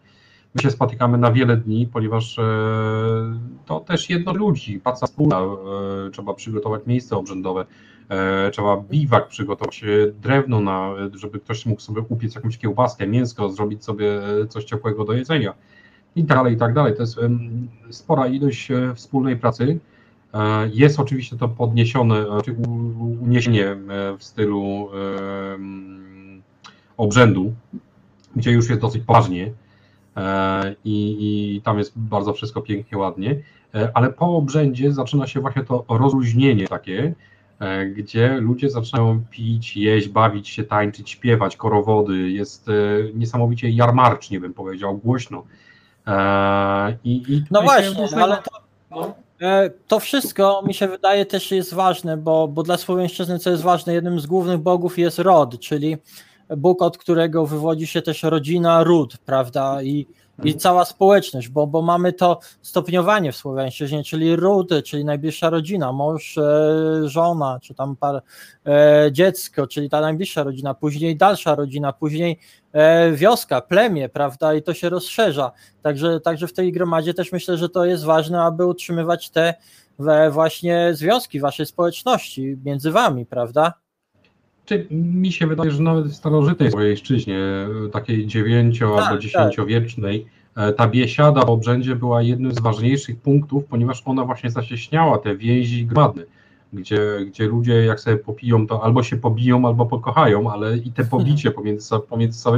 [0.55, 2.43] My się spotykamy na wiele dni, ponieważ e,
[3.65, 7.65] to też jedno ludzi, praca wspólna, e, trzeba przygotować miejsce obrzędowe,
[8.51, 9.83] trzeba biwak przygotować,
[10.21, 15.13] drewno, na, żeby ktoś mógł sobie upiec jakąś kiełbaskę, mięsko, zrobić sobie coś ciepłego do
[15.13, 15.53] jedzenia
[16.15, 16.95] i tak dalej, i tak dalej.
[16.95, 17.19] To jest
[17.89, 19.79] spora ilość e, wspólnej pracy.
[20.33, 23.77] E, Jest oczywiście to podniesione, czy u- uniesienie e,
[24.17, 24.89] w stylu
[26.97, 27.53] obrzędu,
[28.35, 29.51] gdzie już jest dosyć poważnie
[30.17, 31.17] e, i,
[31.55, 33.41] i tam jest bardzo wszystko pięknie, ładnie,
[33.75, 37.13] E, ale po obrzędzie zaczyna się właśnie to rozluźnienie takie,
[37.59, 42.73] e, gdzie ludzie zaczynają pić, jeść, bawić się, tańczyć, śpiewać, korowody, jest e,
[43.13, 45.43] niesamowicie jarmarcznie, bym powiedział, głośno.
[46.07, 48.37] E, I, i No właśnie, no ale
[48.89, 53.49] to, e, to wszystko mi się wydaje też jest ważne, bo, bo dla Słowiańszczyzny co
[53.49, 55.97] jest ważne, jednym z głównych bogów jest rod, czyli
[56.57, 60.07] Bóg, od którego wywodzi się też rodzina, ród, prawda, i,
[60.43, 65.91] i cała społeczność, bo, bo mamy to stopniowanie w Słowiańszczyźnie, czyli ródy, czyli najbliższa rodzina,
[65.91, 66.41] mąż, e,
[67.05, 68.23] żona, czy tam par,
[68.65, 72.39] e, dziecko, czyli ta najbliższa rodzina, później dalsza rodzina, później
[72.73, 75.51] e, wioska, plemię, prawda, i to się rozszerza.
[75.81, 79.53] Także, także w tej gromadzie też myślę, że to jest ważne, aby utrzymywać te
[80.31, 83.82] właśnie związki waszej społeczności między wami, prawda?
[84.65, 87.39] Czy mi się wydaje, że nawet w starożytnej swojejszczyźnie,
[87.91, 90.25] takiej dziewięcio- Tak, albo dziesięciowiecznej,
[90.55, 95.35] e, ta biesiada w obrzędzie była jednym z ważniejszych punktów, ponieważ ona właśnie zacieśniała te
[95.35, 96.23] więzi gromadne,
[96.73, 101.05] gdzie, gdzie ludzie jak sobie popiją, to albo się pobiją, albo pokochają, ale i te
[101.05, 102.57] pobicie pomiędzy, pomiędzy, sobą,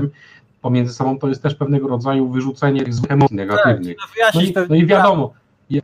[0.61, 3.97] pomiędzy sobą to jest też pewnego rodzaju wyrzucenie tych złych emocji negatywnych.
[3.97, 5.33] No No wyjaśnić i, no i wiadomo,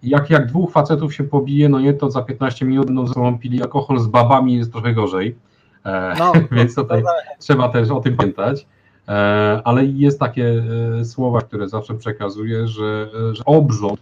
[0.04, 3.40] jak, jak dwóch facetów się pobije, no nie, to za 15 minut będą ze sobą
[3.40, 5.36] pili alkohol, z babami jest trochę gorzej.
[5.86, 7.04] E, No, więc tutaj
[7.40, 8.66] trzeba też o tym pamiętać.
[9.08, 10.64] E, ale jest takie
[11.00, 14.00] e, słowa, które zawsze przekazuję, że, że obrząd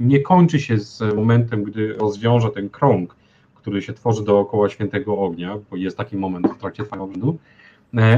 [0.00, 3.16] nie kończy się z momentem, gdy rozwiąże ten krąg,
[3.54, 7.38] który się tworzy dookoła świętego ognia, bo jest taki moment w trakcie trwania obrzędu,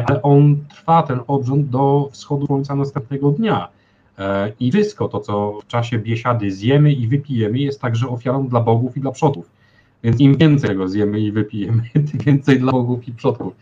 [0.06, 3.68] ale on trwa, ten obrząd, do wschodu słońca następnego dnia.
[4.60, 8.97] I wszystko to, co w czasie biesiady zjemy i wypijemy, jest także ofiarą dla bogów
[8.97, 9.51] i dla przodków.
[10.03, 13.53] Więc im więcej tego zjemy i wypijemy, tym więcej dla bogów i przodków.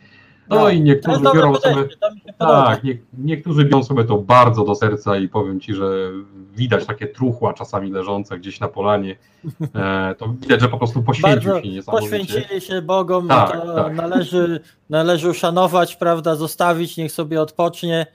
[0.49, 1.89] No, No, i To niektórzy biorą sobie.
[2.39, 2.47] to.
[2.47, 6.11] Tak, nie, niektórzy biorą sobie to bardzo do serca i powiem ci, że
[6.57, 9.17] widać takie truchła czasami leżące gdzieś na polanie.
[9.75, 12.19] E, to widać, że po prostu poświęcił Bardzo się niesamowicie.
[12.19, 13.95] poświęcili się Bogom, Tak, to tak.
[13.97, 14.61] Należy,
[14.91, 18.07] należy uszanować, prawda, zostawić, niech sobie odpocznie.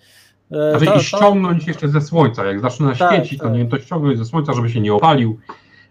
[0.51, 2.45] E, Znaczy, to- I to- ściągnąć jeszcze ze słońca.
[2.45, 3.53] Jak zaczyna Tak, świecić, to tak.
[3.53, 5.39] nie to ściągnąć ze słońca, żeby się nie opalił.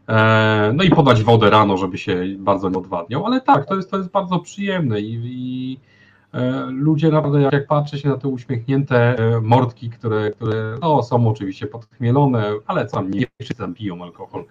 [0.09, 3.27] E, no i podać wodę rano, żeby się bardzo nie odwadniał.
[3.27, 5.79] Ale tak, to jest, to jest bardzo przyjemne i, i
[6.33, 11.03] e, ludzie naprawdę, jak, jak patrzy się na te uśmiechnięte e, mordki, które, które no,
[11.03, 14.45] są oczywiście podchmielone, ale co tam, nie wszyscy tam piją alkohol.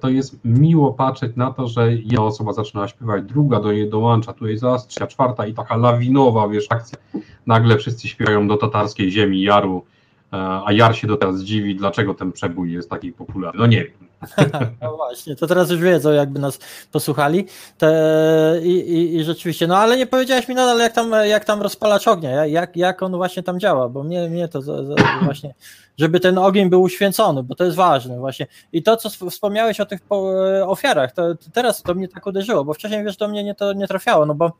[0.00, 4.32] To jest miło patrzeć na to, że jedna osoba zaczyna śpiewać, druga do niej dołącza,
[4.32, 6.98] tutaj zaraz trzecia, czwarta i taka lawinowa, wiesz, akcja.
[7.46, 9.84] Nagle wszyscy śpiewają do tatarskiej ziemi Jaru,
[10.30, 13.60] a Jar się do teraz dziwi, dlaczego ten przebój jest taki popularny.
[13.60, 14.10] No nie wiem.
[14.82, 16.58] No właśnie, to teraz już wiedzą, jakby nas
[16.92, 17.46] posłuchali.
[17.78, 21.62] Te, i, i, I rzeczywiście, no ale nie powiedziałeś mi nadal, jak tam, jak tam
[21.62, 24.94] rozpalacz ognia, jak, jak on właśnie tam działa, bo mnie, mnie to za, za,
[25.24, 25.54] właśnie,
[25.98, 28.46] żeby ten ogień był uświęcony, bo to jest ważne właśnie.
[28.72, 30.32] I to, co sp- wspomniałeś o tych po,
[30.66, 33.72] ofiarach, to, to teraz to mnie tak uderzyło, bo wcześniej, wiesz, do mnie nie, to
[33.72, 34.52] nie trafiało, no bo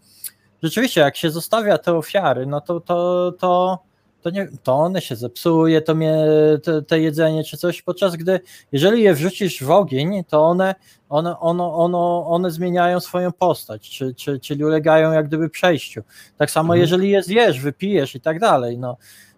[0.63, 3.79] rzeczywiście, jak się zostawia te ofiary, no to, to, to,
[4.23, 6.17] to, nie, to one się zepsuje, to mnie,
[6.63, 8.41] te, te jedzenie czy coś, podczas gdy
[8.73, 10.75] jeżeli je wrzucisz w ogień, to one,
[11.09, 16.03] one, ono, ono, one zmieniają swoją postać, czy, czy, czyli ulegają jak gdyby przejściu.
[16.37, 16.81] Tak samo Mhm.
[16.81, 18.79] jeżeli je zjesz, wypijesz i tak dalej.
[18.79, 18.97] No.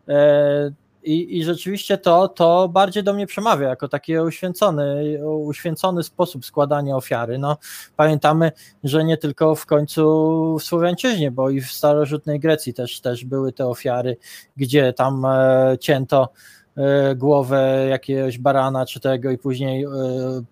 [0.08, 0.72] E,
[1.02, 6.96] i, I rzeczywiście to, to bardziej do mnie przemawia jako taki uświęcony, uświęcony sposób składania
[6.96, 7.38] ofiary.
[7.38, 7.56] No,
[7.96, 8.52] pamiętamy,
[8.84, 13.52] że nie tylko w końcu w Słowiańczyźnie, bo i w starożytnej Grecji też, też były
[13.52, 14.16] te ofiary,
[14.56, 16.28] gdzie tam e, cięto
[16.76, 19.88] e, głowę jakiegoś barana czy tego i później e,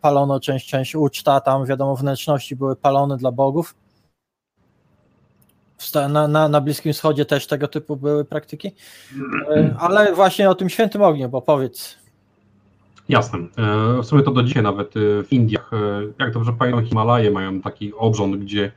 [0.00, 3.74] palono część, część uczta, tam wiadomo wnętrzności były palone dla bogów.
[6.08, 8.72] Na, na, na Bliskim Wschodzie też tego typu były praktyki.
[9.56, 11.98] E, Ale właśnie o tym świętym ogniu, bo powiedz.
[13.08, 13.38] Jasne.
[13.38, 15.70] E, W sumie to do dzisiaj nawet e, w Indiach,
[16.18, 18.72] jak dobrze pamiętam, Himalaje mają taki obrząd, gdzie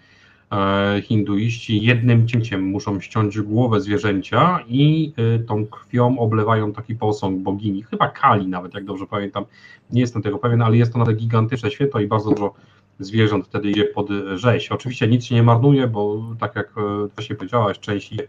[1.01, 5.13] hinduiści jednym cięciem muszą ściąć głowę zwierzęcia i
[5.47, 9.45] tą krwią oblewają taki posąg bogini, chyba Kali nawet, jak dobrze pamiętam.
[9.91, 12.53] Nie jestem tego pewien, ale jest to naprawdę gigantyczne święto i bardzo dużo
[12.99, 14.71] zwierząt wtedy idzie pod rzeź.
[14.71, 16.73] Oczywiście nic się nie marnuje, bo tak jak
[17.15, 18.27] właśnie powiedziałaś, część idzie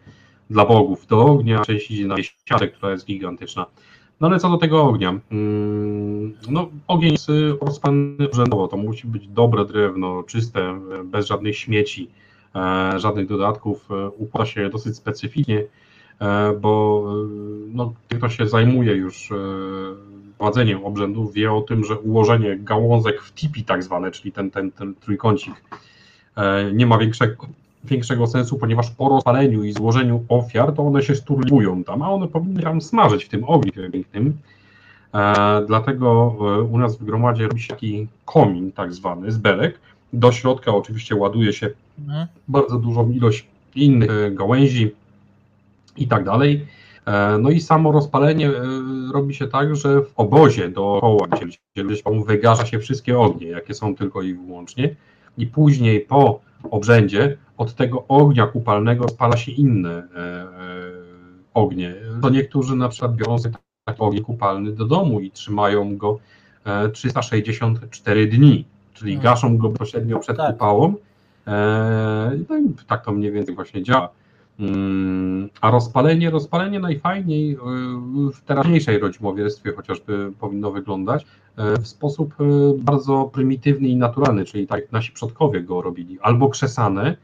[0.51, 2.16] dla bogów do ognia, część idzie na
[2.49, 3.66] siatę, która jest gigantyczna.
[4.20, 5.20] No ale co do tego ognia?
[5.32, 7.28] Mm, No, ogień jest
[7.61, 8.69] rozpalany urzędowo.
[8.69, 12.11] To musi być dobre drewno, czyste, bez żadnych śmieci,
[12.55, 13.91] e, żadnych dodatków.
[13.91, 15.65] E, Układa się dosyć specyficznie,
[16.20, 17.05] e, bo
[17.74, 19.32] no, kto się zajmuje już
[20.45, 24.73] prowadzeniem obrzędów, wie o tym, że ułożenie gałązek w tipi tak zwane, czyli ten, ten,
[24.73, 25.55] ten trójkącik,
[26.37, 27.47] e, nie ma większego,
[27.85, 32.29] większego sensu, ponieważ po rozpaleniu i złożeniu ofiar, to one się sturliwują tam, a one
[32.29, 34.37] powinny tam smażyć w tym ogniu pięknym.
[35.15, 39.81] E, dlatego e, u nas w gromadzie robi się taki komin tak zwany z belek.
[40.12, 42.27] Do środka oczywiście ładuje się Mhm.
[42.49, 44.91] bardzo dużą ilość innych gałęzi
[45.97, 46.66] i tak dalej.
[47.06, 48.52] E, No i samo rozpalenie e,
[49.12, 51.26] robi się tak, że w obozie dookoła,
[52.05, 54.97] tam wygasza się wszystkie ognie, jakie są tylko i wyłącznie,
[55.39, 56.40] i później po
[56.70, 60.47] obrzędzie od tego ognia kupalnego spala się inne e,
[61.55, 61.94] ognie.
[62.22, 63.55] To niektórzy na przykład biorą sobie
[63.85, 66.18] taki ogień kupalny do domu i trzymają go
[66.64, 68.64] e, 364 dni,
[68.94, 69.32] czyli Mhm.
[69.32, 70.52] gaszą go bezpośrednio przed Tak.
[70.52, 70.94] kupałą.
[72.48, 74.09] No i tak to mniej więcej właśnie działa.
[74.59, 77.56] Mm, A rozpalenie, rozpalenie najfajniej y,
[78.32, 81.26] w teraźniejszej rodzimowierstwie chociażby powinno wyglądać
[81.56, 82.44] e, w sposób e,
[82.78, 87.16] bardzo prymitywny i naturalny, czyli tak jak nasi przodkowie go robili, albo krzesane,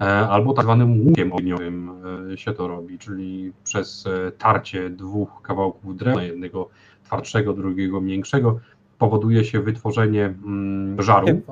[0.00, 1.90] e, albo tak zwanym łukiem ogniowym
[2.32, 6.68] e, się to robi, czyli przez e, tarcie dwóch kawałków drewna, jednego
[7.04, 8.60] twardszego, drugiego miększego,
[8.98, 11.42] powoduje się wytworzenie mm, żaru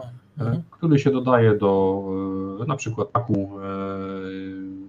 [0.71, 2.03] który się dodaje do
[2.67, 3.65] na przykład paku e,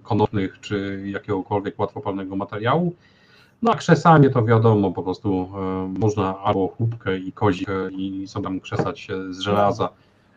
[0.02, 2.94] konopnych czy jakiegokolwiek łatwopalnego materiału.
[3.62, 8.28] No a krzesanie to wiadomo, po prostu e, można albo chłupkę i kozik e, i
[8.28, 9.88] sobie tam krzesać z żelaza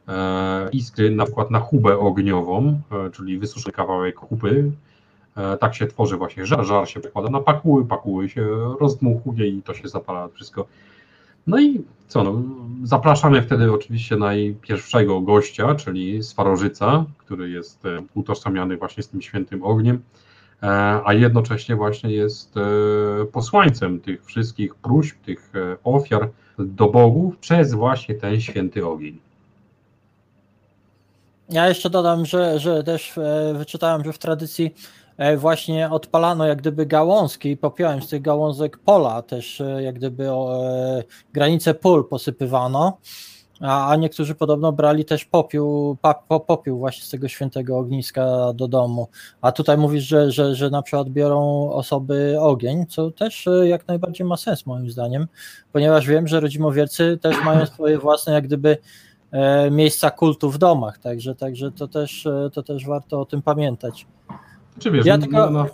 [0.07, 2.81] e, iskry na przykład na chubę ogniową,
[3.13, 4.71] czyli wysuszony kawałek chupy.
[5.37, 8.47] E, Tak się tworzy właśnie żar, żar się przekłada na pakuły, pakuły się
[8.79, 10.65] rozdmuchuje i to się zapala wszystko.
[11.47, 12.41] No i co, no,
[12.83, 19.63] zapraszamy wtedy oczywiście najpierwszego gościa, czyli Swarożyca, który jest e, utożsamiany właśnie z tym świętym
[19.63, 20.01] ogniem,
[20.63, 20.67] e,
[21.05, 22.61] a jednocześnie właśnie jest e,
[23.25, 25.51] posłańcem tych wszystkich próśb, tych
[25.83, 29.19] ofiar do bogów przez właśnie ten święty ogień.
[31.49, 33.13] Ja jeszcze dodam, że, że też
[33.53, 34.75] wyczytałem, że w tradycji
[35.37, 40.29] właśnie odpalano jak gdyby gałązki i popiołem z tych gałązek pola, też e, jak gdyby
[40.29, 42.97] e, granice pól posypywano,
[43.61, 48.67] a, a niektórzy podobno brali też popiół, pa, popiół właśnie z tego świętego ogniska do
[48.67, 49.07] domu.
[49.41, 53.87] A tutaj mówisz, że, że, że na przykład biorą osoby ogień, co też e, jak
[53.87, 55.27] najbardziej ma sens moim zdaniem,
[55.71, 58.77] ponieważ wiem, że rodzimowiercy też mają swoje własne jak gdyby
[59.31, 63.41] e, miejsca kultu w domach, także, także to, też, e, to też warto o tym
[63.41, 64.07] pamiętać.
[64.79, 65.65] Czy wiesz, Ja na, tylko- na,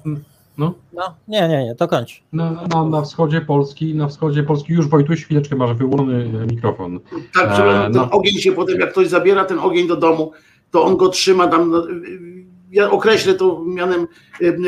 [0.57, 2.23] no, No, nie, nie, nie, to kończ.
[2.33, 6.99] na, na, na wschodzie Polski, na wschodzie Polski już Wojtuś, chwileczkę masz wyłączony e, mikrofon.
[7.33, 8.11] Tak, E, przepraszam, ten no.
[8.11, 10.31] ogień się potem, jak ktoś zabiera ten ogień do domu,
[10.71, 11.71] to on go trzyma tam.
[11.71, 11.83] no,
[12.71, 14.07] Ja określę to mianem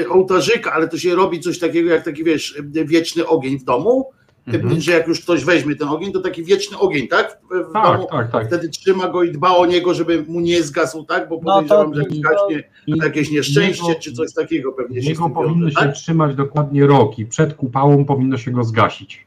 [0.02, 3.64] e, ołtarzyka, ale to się robi coś takiego jak taki, wiesz, e, wieczny ogień w
[3.64, 4.06] domu.
[4.48, 4.82] E, Mhm.
[4.82, 7.38] Że jak już ktoś weźmie ten ogień, to taki wieczny ogień, tak?
[7.52, 8.08] W, w Tak, domu.
[8.12, 8.48] tak, tak.
[8.48, 11.30] Wtedy trzyma go i dba o niego, żeby mu nie zgasł, tak?
[11.30, 15.04] Bo No podejrzewam, że jak to- zgaśnie I jakieś nieszczęście jego- czy coś takiego pewnie
[15.04, 15.94] się wiąże, powinno się tak?
[15.94, 19.26] trzymać dokładnie rok i przed kupałą powinno się go zgasić.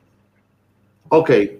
[1.11, 1.59] Okej.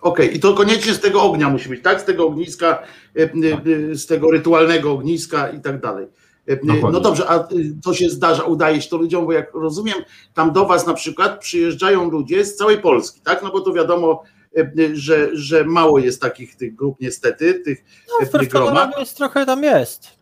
[0.00, 2.00] Okej, i to koniecznie z tego ognia musi być, tak?
[2.00, 2.82] Z tego ogniska,
[3.16, 6.06] e, e, z tego rytualnego ogniska i tak dalej.
[6.46, 6.90] Dokładnie.
[6.92, 9.96] No dobrze, a y, to się zdarza, udaje się to ludziom, bo jak rozumiem,
[10.34, 13.42] tam do Was na przykład przyjeżdżają ludzie z całej Polski, tak?
[13.42, 14.22] No bo to wiadomo,
[14.56, 19.62] e, że, że mało jest takich tych grup niestety, tych No, pozorom jest trochę tam
[19.62, 20.16] jest.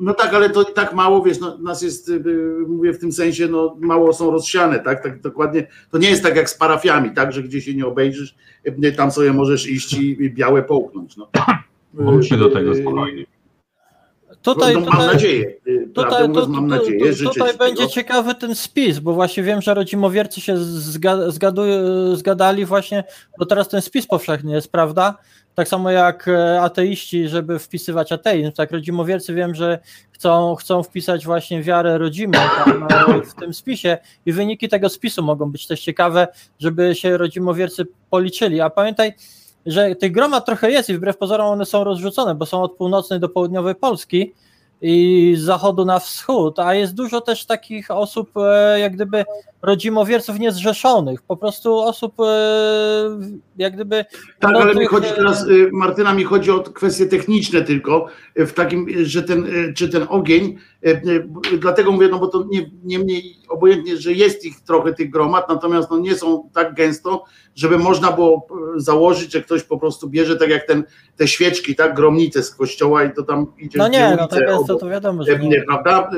[0.00, 2.98] No tak, ale to i tak mało, wiesz, no, nas jest, y, y, mówię w
[2.98, 6.54] tym sensie, no mało są rozsiane, tak, tak dokładnie, to nie jest tak jak z
[6.54, 8.34] parafiami, tak, że gdzie się nie obejrzysz,
[8.84, 11.28] y, tam sobie możesz iść i białe połknąć, no.
[11.94, 13.24] Wróćcie do tego Y, spokojnie.
[14.42, 18.34] Tutaj, no, mam tutaj, nadzieję, y, Tutaj, mówiąc, tu, mam nadzieję, tu, tutaj będzie ciekawy
[18.34, 21.76] ten spis, bo właśnie wiem, że rodzimowiercy się zga, zgadują,
[22.16, 23.04] zgadali właśnie,
[23.38, 25.18] bo teraz ten spis powszechny jest, prawda?
[25.54, 29.78] Tak samo jak e, ateiści, żeby wpisywać ateizm, tak rodzimowiercy wiem, że
[30.12, 35.52] chcą, chcą wpisać właśnie wiarę rodzimą e, w tym spisie i wyniki tego spisu mogą
[35.52, 38.60] być też ciekawe, żeby się rodzimowiercy policzyli.
[38.60, 39.12] A pamiętaj,
[39.66, 43.20] że tych gromad trochę jest i wbrew pozorom one są rozrzucone, bo są od północnej
[43.20, 44.34] do południowej Polski
[44.82, 49.24] i z zachodu na wschód, a jest dużo też takich osób, e, jak gdyby
[49.62, 52.24] rodzimowierców niezrzeszonych, po prostu osób e,
[53.56, 54.04] jak gdyby
[54.38, 58.52] Tak, ale mi chodzi e, teraz, y, Martyna, mi chodzi o kwestie techniczne tylko, w
[58.52, 59.46] takim, że ten,
[59.76, 60.56] czy ten ogień,
[61.58, 65.48] dlatego mówię, no bo to nie, nie mniej obojętnie, że jest ich trochę tych gromad,
[65.48, 67.24] natomiast no nie są tak gęsto,
[67.54, 68.46] żeby można było
[68.76, 70.84] założyć, że ktoś po prostu bierze tak jak ten,
[71.16, 74.69] te świeczki, tak, gromnicę z kościoła i to tam idzie no nie, no tak jest,
[74.70, 74.80] to, obok.
[74.80, 75.62] to wiadomo, że E, nie.
[75.62, 76.10] Prawda?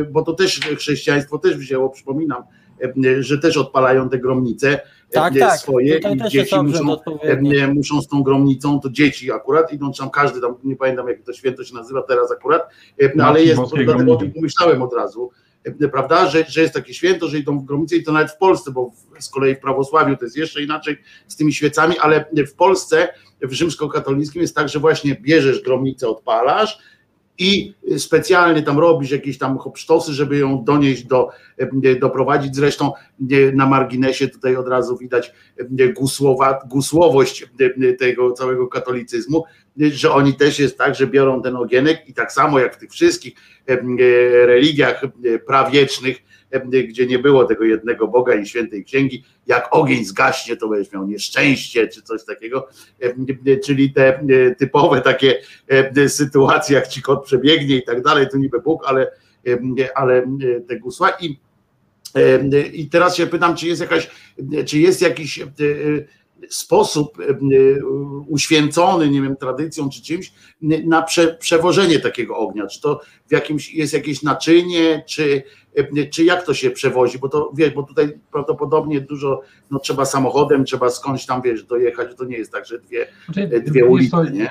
[0.00, 2.42] E, Bo to też chrześcijaństwo też wzięło, przypominam,
[2.82, 4.80] e, że też odpalają te gromnice e,
[5.12, 9.72] Tak, tak, swoje tutaj i dzieci muszą, e, muszą z tą gromnicą, to dzieci akurat
[9.72, 12.62] idą tam każdy tam, nie pamiętam jak to święto się nazywa teraz akurat,
[12.98, 15.30] e, no, ale jest, dlatego o tym pomyślałem od razu,
[15.64, 18.36] e, prawda, że, że jest takie święto, że idą w gromnicę i to nawet w
[18.36, 20.96] Polsce, bo w, z kolei w prawosławiu to jest jeszcze inaczej
[21.28, 23.08] z tymi świecami, ale w Polsce,
[23.42, 26.78] w rzymskokatolickim jest tak, że właśnie bierzesz gromnicę, odpalasz,
[27.38, 31.28] i specjalnie tam robisz jakieś tam hopsztosy, żeby ją donieść do,
[31.58, 32.56] e, doprowadzić.
[32.56, 32.92] Zresztą
[33.30, 35.32] e, na marginesie tutaj od razu widać
[35.78, 37.46] e, gusłowa, gusłowość
[37.98, 39.44] tego całego katolicyzmu,
[39.76, 42.90] że oni też jest tak, że biorą ten ogienek i tak samo jak w tych
[42.90, 43.34] wszystkich
[44.46, 45.02] religiach
[45.46, 46.16] prawiecznych,
[46.88, 51.06] gdzie nie było tego jednego Boga i świętej księgi, jak ogień zgaśnie, to będziesz miał
[51.06, 52.68] nieszczęście czy coś takiego,
[53.00, 54.26] e, czyli te
[54.58, 59.10] typowe takie e, sytuacje, jak ci kot przebiegnie i tak dalej, to niby Bóg, ale,
[59.46, 60.26] e, ale
[60.68, 61.38] te gusła i
[62.72, 64.10] i teraz się pytam, czy jest jakaś,
[64.66, 65.40] czy jest jakiś
[66.48, 67.18] sposób
[68.28, 70.32] uświęcony, nie wiem, tradycją czy czymś,
[70.86, 72.66] na prze, przewożenie takiego ognia?
[72.66, 75.42] Czy to w jakimś jest jakieś naczynie, czy,
[76.10, 77.18] czy jak to się przewozi?
[77.18, 79.40] Bo to wiesz, bo tutaj prawdopodobnie dużo,
[79.70, 83.48] no trzeba samochodem, trzeba skądś tam wiesz, dojechać, to nie jest tak, że dwie, Znaczy,
[83.48, 84.50] dwie wiesz ulice, co, nie?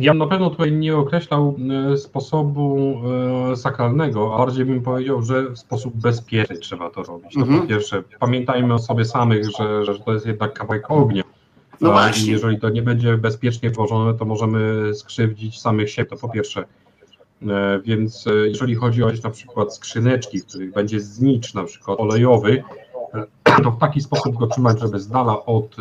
[0.00, 1.56] Ja na pewno tutaj nie określał
[1.92, 2.96] e, sposobu
[3.52, 7.34] e, sakralnego, a bardziej bym powiedział, że w sposób bezpieczny trzeba to robić.
[7.34, 7.60] To Mhm.
[7.60, 11.22] po pierwsze, pamiętajmy o sobie samych, że, że to jest jednak kawałek ognia.
[11.80, 12.32] No właśnie.
[12.32, 16.64] Jeżeli to nie będzie bezpiecznie włożone, to możemy skrzywdzić samych siebie, to po pierwsze.
[17.42, 21.64] E, Więc e, jeżeli chodzi o jakieś na przykład skrzyneczki, w których będzie znicz na
[21.64, 22.62] przykład olejowy,
[23.14, 25.76] e, to w taki sposób go trzymać, żeby z dala od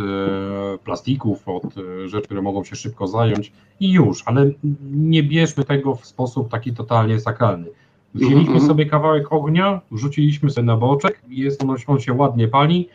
[0.84, 1.64] plastików, od
[2.06, 4.52] rzeczy, które mogą się szybko zająć i już, ale
[4.92, 7.68] nie bierzmy tego w sposób taki totalnie sakralny.
[8.16, 8.68] Wzięliśmy Mhm.
[8.68, 12.90] sobie kawałek ognia, wrzuciliśmy sobie na boczek, jest on, on się ładnie pali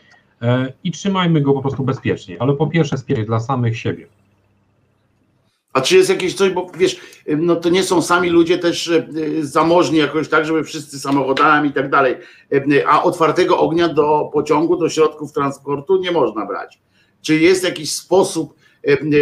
[0.85, 4.07] i trzymajmy go po prostu bezpiecznie, ale po pierwsze bezpiecznie dla samych siebie.
[5.73, 9.07] A czy jest jakieś coś, bo wiesz, no to nie są sami ludzie też e,
[9.41, 12.17] zamożni jakoś tak, żeby wszyscy samochodami i tak dalej,
[12.87, 16.79] a otwartego ognia do pociągu, do środków transportu nie można brać.
[17.23, 18.55] Czy jest jakiś sposób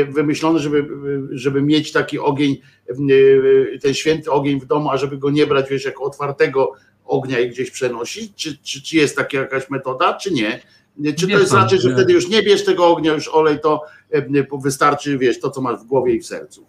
[0.08, 0.88] wymyślony, żeby,
[1.30, 2.56] żeby mieć taki ogień,
[2.88, 6.72] e, ten święty ogień w domu, a żeby go nie brać, wiesz, jako otwartego
[7.04, 8.32] ognia i gdzieś przenosić?
[8.36, 10.60] Czy, czy, czy jest taka jakaś metoda, czy nie?
[11.16, 11.94] Czy to jest co, raczej, że nie.
[11.94, 15.80] wtedy już nie bierz tego ognia, już olej to, e, wystarczy, wiesz, to co masz
[15.80, 16.66] w głowie i w sercu?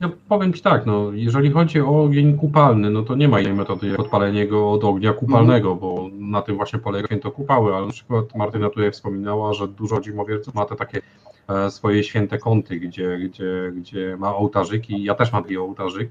[0.00, 3.54] Ja powiem Ci tak, no, jeżeli chodzi o ogień kupalny, no to nie ma innej
[3.54, 7.86] metody jak odpalenie go od ognia kupalnego, bo na tym właśnie polega święto kupały, ale
[7.86, 11.00] na przykład Martyna tutaj wspominała, że dużo zimowierców ma te takie
[11.48, 16.08] e, swoje święte kąty, gdzie, gdzie, gdzie ma ołtarzyki, ja też mam taki ołtarzyk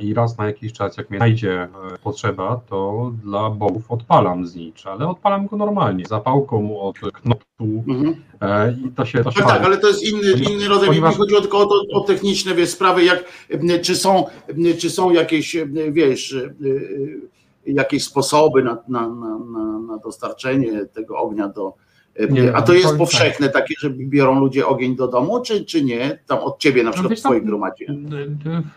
[0.00, 1.68] i raz na jakiś czas, jak mnie znajdzie e,
[2.04, 7.40] potrzeba, to dla bogów odpalam znicz, ale odpalam go normalnie, zapałką od knotu
[7.88, 8.14] Mhm.
[8.40, 10.88] e, i to się, to się Tak, tak, ale to jest inny, inny rodzaj.
[10.88, 13.24] Mi Ponieważ- chodziło tylko o, to, o techniczne wiesz, sprawy, jak,
[13.82, 14.24] czy, są,
[14.78, 15.56] czy są jakieś,
[15.90, 16.36] wiesz,
[17.66, 21.72] jakieś sposoby na, na, na, na dostarczenie tego ognia do.
[22.30, 22.98] Nie, A to jest tak.
[22.98, 26.18] powszechne takie, że biorą ludzie ogień do domu, czy, czy nie?
[26.26, 27.86] Tam od ciebie na przykład wiesz w twojej gromadzie.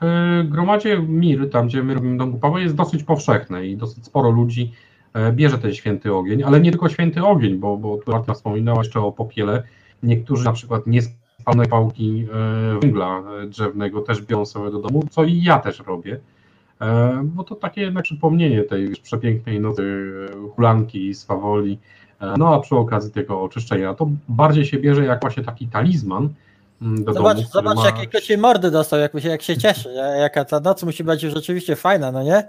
[0.01, 4.29] W gromadzie Mir, tam gdzie my robimy dom Kupały, jest dosyć powszechne i dosyć sporo
[4.29, 4.71] ludzi
[5.13, 8.77] e, bierze ten święty ogień, ale nie tylko święty ogień, bo, bo tu Marta wspominała
[8.77, 9.63] jeszcze o popiele.
[10.03, 12.27] Niektórzy na przykład nie spalone pałki
[12.75, 16.19] e, węgla e, drzewnego też biorą sobie do domu, co i ja też robię.
[17.23, 20.11] Bo to takie jednak przypomnienie tej przepięknej nocy
[20.55, 21.96] hulanki, swawoli, e,
[22.37, 26.29] no a przy okazji tego oczyszczenia, to bardziej się bierze jak właśnie taki talizman,
[26.81, 27.85] mm, do Zobacz, domu, zobacz ma...
[27.85, 29.89] jakie kocie mordy dostał, jak, się- jak się cieszy.
[29.93, 32.47] Ja- Jaka ta noc musi być rzeczywiście fajna, no nie?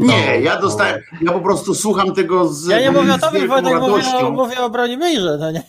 [0.00, 3.80] Nie, ja dostałem, ja po prostu słucham tego z Ja nie mówię o tobie, Wojtek,
[3.80, 5.62] mówię mówię o Bronimirze, no nie?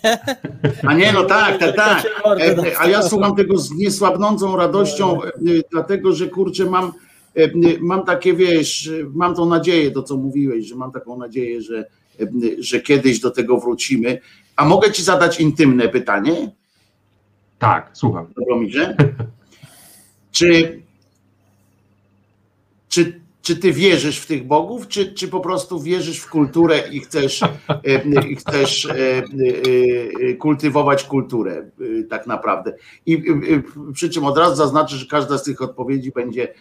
[0.87, 2.05] A nie, no tak, tak, tak.
[2.39, 2.73] E, dostał.
[2.79, 5.29] A ja słucham tego z niesłabnącą radością, e,
[5.71, 6.91] dlatego że kurczę, mam,
[7.35, 7.41] e,
[7.79, 11.85] mam takie, wiesz, mam tą nadzieję, to co mówiłeś, że mam taką nadzieję, że, e,
[12.59, 14.21] że kiedyś do tego wrócimy.
[14.55, 16.51] A mogę ci zadać intymne pytanie,
[17.59, 18.27] Tak, słucham.
[18.37, 18.95] Dobromirze?
[20.31, 20.81] Czy,
[22.89, 26.99] czy, czy ty wierzysz w tych bogów, czy, czy po prostu wierzysz w kulturę i
[26.99, 31.69] chcesz, e, i chcesz e, e, kultywować kulturę
[32.09, 32.73] tak naprawdę?
[33.05, 33.23] I
[33.93, 36.53] przy czym od razu zaznaczę, że każda z tych odpowiedzi będzie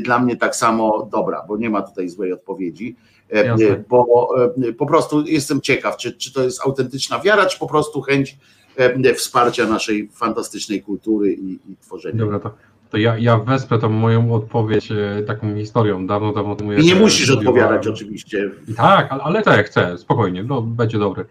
[0.00, 2.96] dla mnie tak samo dobra, bo nie ma tutaj złej odpowiedzi,
[3.30, 3.84] Jasne.
[3.88, 4.28] bo
[4.68, 8.38] e, po prostu jestem ciekaw, czy, czy to jest autentyczna wiara, czy po prostu chęć
[8.76, 12.18] e, wsparcia naszej fantastycznej kultury i, i tworzenia.
[12.18, 12.50] Dobra, to,
[12.90, 16.06] to ja, ja wesprę tą moją odpowiedź e, taką historią.
[16.06, 18.50] Dawno, dawno temu I nie musisz odpowiadać oczywiście.
[18.76, 21.24] Tak, ale, ale tak, chcę, spokojnie, no będzie dobry.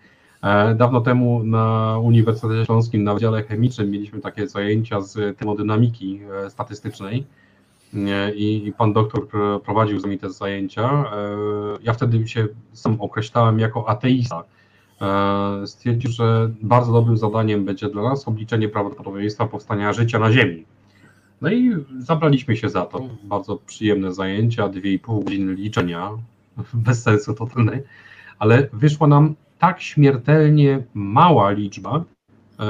[0.43, 6.49] E, Dawno temu na Uniwersytecie Śląskim na Wydziale Chemicznym mieliśmy takie zajęcia z termodynamiki e,
[6.49, 7.25] statystycznej
[8.35, 10.83] i i pan doktor pr- prowadził z nami te zajęcia.
[10.91, 11.27] E,
[11.83, 14.43] Ja wtedy się sam określałem jako ateista.
[15.01, 20.65] E, Stwierdził, że bardzo dobrym zadaniem będzie dla nas obliczenie prawdopodobieństwa powstania życia na Ziemi.
[21.41, 23.09] No i zabraliśmy się za to.
[23.23, 26.11] Bardzo przyjemne zajęcia, 2,5 godziny liczenia,
[26.73, 27.83] bez sensu totalnej,
[28.39, 32.03] ale wyszła nam tak śmiertelnie mała liczba,
[32.59, 32.63] e,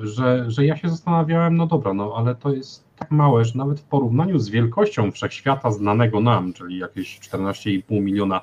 [0.00, 3.80] że, że ja się zastanawiałem, no dobra, no ale to jest tak małe, że nawet
[3.80, 8.40] w porównaniu z wielkością wszechświata znanego nam, czyli jakieś 14,5 miliona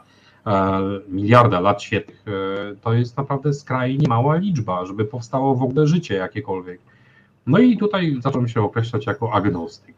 [0.48, 0.80] e,
[1.10, 6.16] miliarda lat świetlnych, e, to jest naprawdę skrajnie mała liczba, żeby powstało w ogóle życie
[6.16, 6.80] jakiekolwiek.
[7.48, 9.96] No i tutaj zacząłem się określać jako agnostyk.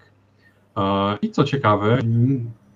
[0.78, 1.98] E, I co ciekawe,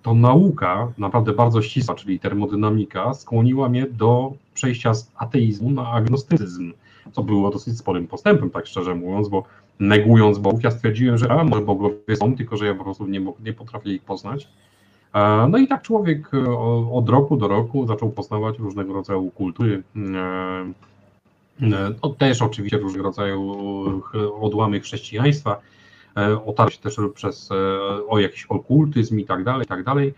[0.02, 6.74] to nauka, naprawdę bardzo ścisła, czyli termodynamika, skłoniła mnie do przejścia z ateizmu na agnostycyzm,
[7.12, 9.44] co było dosyć sporym postępem, tak szczerze mówiąc, bo
[9.80, 13.22] negując Bogów, ja stwierdziłem, że a, może bogowie są, tylko że ja po prostu nie,
[13.44, 14.48] nie potrafię ich poznać.
[15.14, 16.58] E, No i tak człowiek e,
[16.92, 20.72] od roku do roku zaczął poznawać różnego rodzaju kultury, e,
[22.04, 23.56] No, też oczywiście różnego rodzaju
[24.42, 25.62] odłamy chrześcijaństwa,
[26.46, 27.50] otarł się też przez
[28.08, 30.14] o jakiś okultyzm i tak dalej, i tak dalej.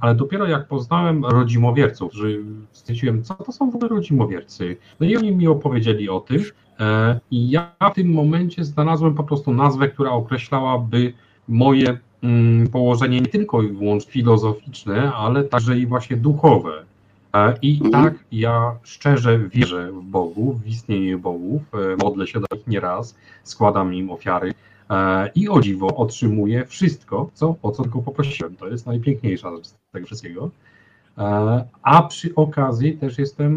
[0.00, 2.26] Ale dopiero jak poznałem rodzimowierców, że
[2.72, 4.76] stwierdziłem, co to są w ogóle rodzimowiercy.
[5.00, 6.42] No i oni mi opowiedzieli o tym.
[6.80, 11.12] E, I ja w tym momencie znalazłem po prostu nazwę, która określałaby
[11.48, 16.84] moje mm, położenie nie tylko i wyłącznie filozoficzne, ale także i właśnie duchowe.
[17.34, 18.04] E, I Mhm.
[18.04, 23.16] tak, ja szczerze wierzę w Bogów, w istnienie Bogów, e, modlę się do nich nieraz,
[23.42, 24.54] składam im ofiary
[25.34, 28.56] i o dziwo otrzymuję wszystko, co, o co tylko poprosiłem.
[28.56, 30.50] To jest najpiękniejsza z tego wszystkiego.
[31.20, 33.54] E, A przy okazji też jestem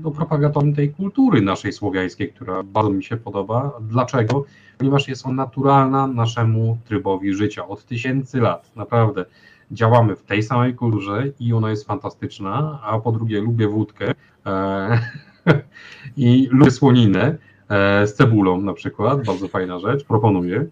[0.00, 3.72] e, no, propagatorem tej kultury naszej słowiańskiej, która bardzo mi się podoba.
[3.80, 4.44] Dlaczego?
[4.78, 8.70] Ponieważ jest ona naturalna naszemu trybowi życia od tysięcy lat.
[8.76, 9.24] Naprawdę
[9.70, 14.14] działamy w tej samej kulturze i ona jest fantastyczna, a po drugie lubię wódkę
[14.46, 14.98] e,
[16.16, 17.36] i lubię słoninę
[17.68, 20.66] e, z cebulą na przykład, bardzo fajna rzecz, proponuję.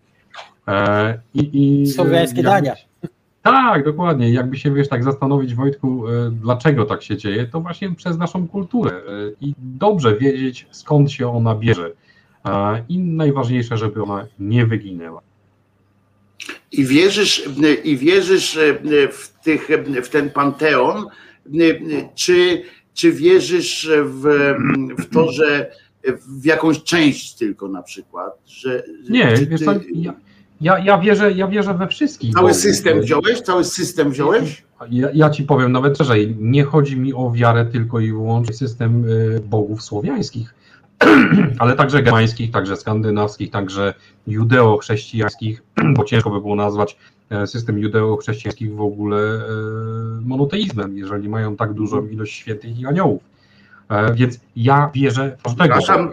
[0.68, 2.91] E, i, i, Słowiańskie jakby- dania.
[3.42, 4.32] Tak, dokładnie.
[4.32, 8.48] Jakby się wiesz, tak zastanowić, Wojtku, e, dlaczego tak się dzieje, to właśnie przez naszą
[8.48, 8.90] kulturę.
[8.90, 9.00] e,
[9.40, 11.92] I dobrze wiedzieć, skąd się ona bierze.
[12.44, 15.20] E, I najważniejsze, żeby ona nie wyginęła.
[16.72, 17.48] I wierzysz,
[17.84, 18.58] i wierzysz
[19.12, 19.68] w, tych,
[20.04, 21.06] w ten panteon,
[22.14, 22.62] czy,
[22.94, 24.54] czy wierzysz w,
[24.98, 25.70] w to, że
[26.40, 28.38] w jakąś część tylko na przykład?
[28.46, 30.14] Że, Nie, wiesz ty co, ja,
[30.62, 32.32] ja, ja, wierzę, ja wierzę we wszystkich.
[32.34, 32.62] Cały bogów.
[32.62, 33.40] system wziąłeś?
[33.40, 34.64] Cały system wziąłeś?
[34.90, 39.04] Ja, ja ci powiem nawet szerzej, nie chodzi mi o wiarę tylko i wyłącznie system
[39.04, 40.54] y, bogów słowiańskich,
[41.58, 43.94] ale także germańskich, także skandynawskich, także
[44.26, 45.62] judeo-chrześcijańskich,
[45.96, 46.96] bo ciężko by było nazwać
[47.30, 49.40] e, system judeo-chrześcijańskich w ogóle e,
[50.24, 53.22] monoteizmem, jeżeli mają tak dużą ilość świętych i aniołów.
[53.88, 56.12] E, Więc ja wierzę w każdego Przepraszam.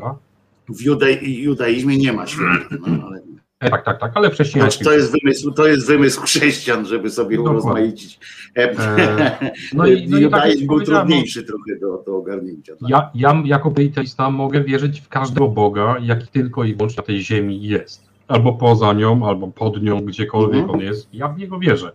[0.69, 0.81] W
[1.21, 2.80] judaizmie nie ma świętych.
[2.88, 3.28] No, ale,
[3.60, 7.38] Tak, tak, tak, ale w znaczy, to, jest wymysł, to jest wymysł chrześcijan, żeby sobie
[7.38, 7.60] Dokładnie.
[7.61, 8.19] urozmaicić.
[8.57, 8.72] E,
[9.73, 12.73] No i, no i tak był no, trudniejszy trochę do, do ogarnięcia.
[12.76, 12.90] tak?
[12.90, 17.22] Ja, ja jako teista mogę wierzyć w każdego Boga, jaki tylko i wyłącznie na tej
[17.23, 18.10] ziemi jest.
[18.27, 20.69] Albo poza nią, albo pod nią, gdziekolwiek Mhm.
[20.80, 21.07] on jest.
[21.14, 21.91] Ja w niego wierzę.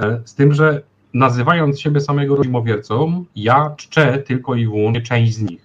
[0.00, 0.82] E, Z tym, że
[1.14, 5.60] nazywając siebie samego rodzimowiercą, ja czczę tylko i wyłącznie część z nich.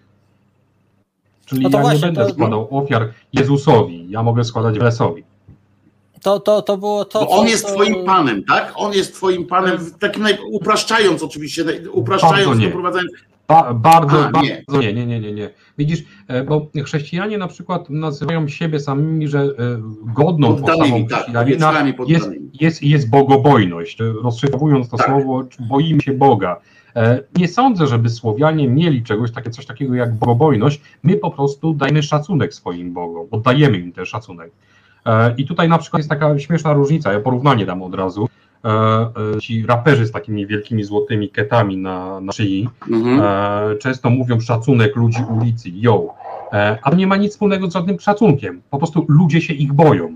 [1.45, 5.23] Czyli No ja właśnie, nie będę to- składał ofiar Jezusowi, ja mogę składać Welesowi.
[6.25, 7.19] To, to, to było to.
[7.19, 8.73] Bo on co- jest to- twoim panem, tak?
[8.75, 10.37] On jest twoim panem, takim naj...
[10.51, 12.65] upraszczając oczywiście, upraszczając, Bardzo nie.
[12.67, 13.11] doprowadzając.
[13.47, 14.49] Ba, bardzo, A, bardzo
[14.81, 14.93] nie.
[14.93, 14.93] nie.
[14.93, 15.49] nie, nie, nie, nie.
[15.77, 19.47] Widzisz, e, bo chrześcijanie na przykład nazywają siebie samymi, że e,
[20.15, 22.29] godną Poddanymi, postawą tak, chrześcijanina jest,
[22.61, 23.97] jest, jest bogobojność.
[24.23, 25.07] Rozszyfrowując to Tak.
[25.07, 26.61] słowo, boimy się Boga.
[26.95, 30.81] E, Nie sądzę, żeby Słowianie mieli czegoś takie, coś takiego jak bogobojność.
[31.03, 34.51] My po prostu dajemy szacunek swoim Bogom, oddajemy im ten szacunek.
[35.05, 38.29] E, I tutaj na przykład jest taka śmieszna różnica, ja porównanie dam od razu.
[38.65, 43.21] E, e, Ci raperzy z takimi wielkimi złotymi ketami na, na szyi, Mhm.
[43.77, 46.13] Często mówią szacunek ludzi ulicy, yo,
[46.53, 48.61] e, ale nie ma nic wspólnego z żadnym szacunkiem.
[48.69, 50.15] Po prostu ludzie się ich boją.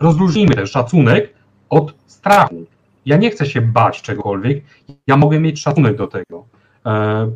[0.00, 1.34] Rozróżnijmy ten szacunek
[1.70, 2.64] od strachu.
[3.06, 4.64] Ja nie chcę się bać czegokolwiek,
[5.06, 6.44] ja mogę mieć szacunek do tego.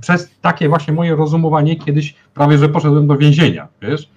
[0.01, 4.09] Przez takie właśnie moje rozumowanie kiedyś prawie, że poszedłem do więzienia, wiesz,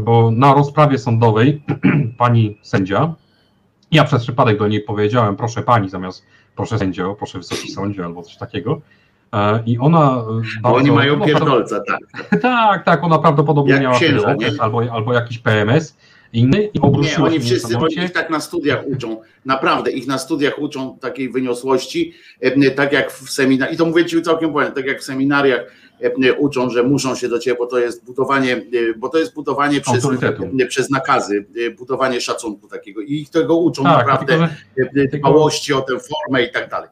[0.00, 1.62] bo na rozprawie sądowej
[2.18, 3.14] pani sędzia,
[3.90, 6.24] ja przez przypadek do niej powiedziałem, proszę pani, zamiast
[6.56, 8.80] proszę sędzio, proszę wysoki sądzie albo coś takiego.
[9.32, 10.24] E, I ona.
[10.62, 12.00] Bo oni bardzo- mają no, pierdolca, tak.
[12.42, 15.96] tak, tak, ona prawdopodobnie Jak miała księża, okres albo, albo jakiś PMS
[16.32, 20.98] inny i Nie, oni wszyscy, ich tak na studiach uczą, naprawdę, ich na studiach uczą
[20.98, 25.00] takiej wyniosłości, e, tak jak w seminariach, i to mówię Ci całkiem powiem, tak jak
[25.00, 25.60] w seminariach
[26.38, 28.60] uczą, że muszą się do Ciebie, bo to jest budowanie, e,
[28.98, 30.04] bo to jest budowanie przez,
[30.60, 35.18] e, przez nakazy, e, budowanie szacunku takiego i ich tego uczą Tak, naprawdę, tylko, e,
[35.18, 36.88] dbałości o tę formę i tak dalej.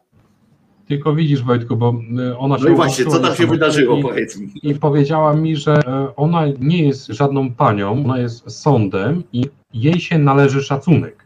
[0.88, 1.94] tylko widzisz Wojtku, bo
[2.38, 4.48] ona się No i właśnie, co tam się wydarzyło, i- powiedz mi.
[4.62, 10.00] i powiedziała mi, że e, ona nie jest żadną panią, ona jest sądem i jej
[10.00, 11.24] się należy szacunek.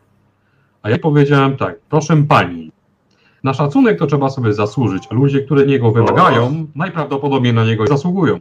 [0.82, 2.65] A ja powiedziałem tak, proszę pani,
[3.46, 8.40] na szacunek to trzeba sobie zasłużyć, a ludzie, które niego wymagają, najprawdopodobniej na niego zasługują.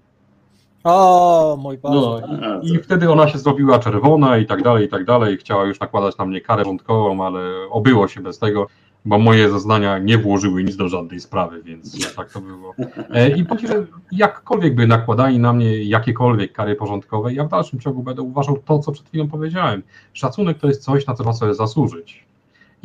[0.84, 2.28] O, mój Boże.
[2.42, 5.38] No, i, I wtedy ona się zrobiła czerwona i tak dalej, i tak dalej.
[5.38, 8.68] Chciała już nakładać na mnie karę rządkową, ale obyło się bez tego,
[9.06, 12.74] bo moje zeznania nie włożyły nic do żadnej sprawy, więc tak to było.
[13.10, 17.50] E, I powiem, ci, że jakkolwiek by nakładali na mnie jakiekolwiek kary porządkowe, ja w
[17.50, 19.84] dalszym ciągu będę uważał to, co przed chwilą powiedziałem.
[20.14, 22.26] Szacunek to jest coś, na co trzeba sobie zasłużyć.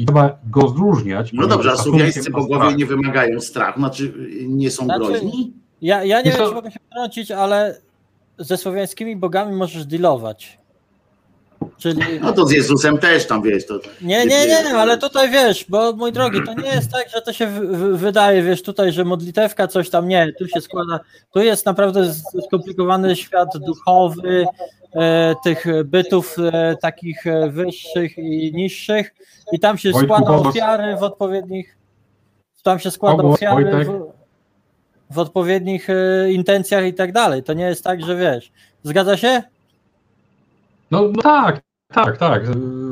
[0.00, 1.30] I trzeba go zróżniać.
[1.32, 4.12] No dobrze, a słowiańscy bogowie nie wymagają strachu, znaczy
[4.48, 5.52] nie są Znaczy- groźni?
[5.82, 7.80] Ja, ja nie wiem, czy mogę się wtrącić, ale
[8.38, 10.58] ze słowiańskimi bogami możesz dealować.
[11.78, 12.02] Czyli.
[12.22, 13.74] No to z Jezusem też tam, wiesz, to...
[14.02, 17.32] Nie, nie, nie, ale tutaj wiesz, bo mój drogi, to nie jest tak, że to
[17.32, 21.00] się w- w- wydaje, wiesz, tutaj, że modlitewka coś tam nie, tu się składa,
[21.32, 22.14] tu jest naprawdę
[22.46, 24.44] skomplikowany świat duchowy,
[25.44, 29.14] tych bytów e, takich e, wyższych i niższych
[29.52, 31.76] i tam się Wojtku, składa ofiary w odpowiednich,
[32.62, 34.12] tam się składa ofiary w,
[35.10, 38.52] w odpowiednich e, intencjach i tak dalej, to nie jest tak, że wiesz,
[38.82, 39.42] zgadza się?
[40.90, 41.60] No, no tak,
[41.92, 42.42] tak, tak.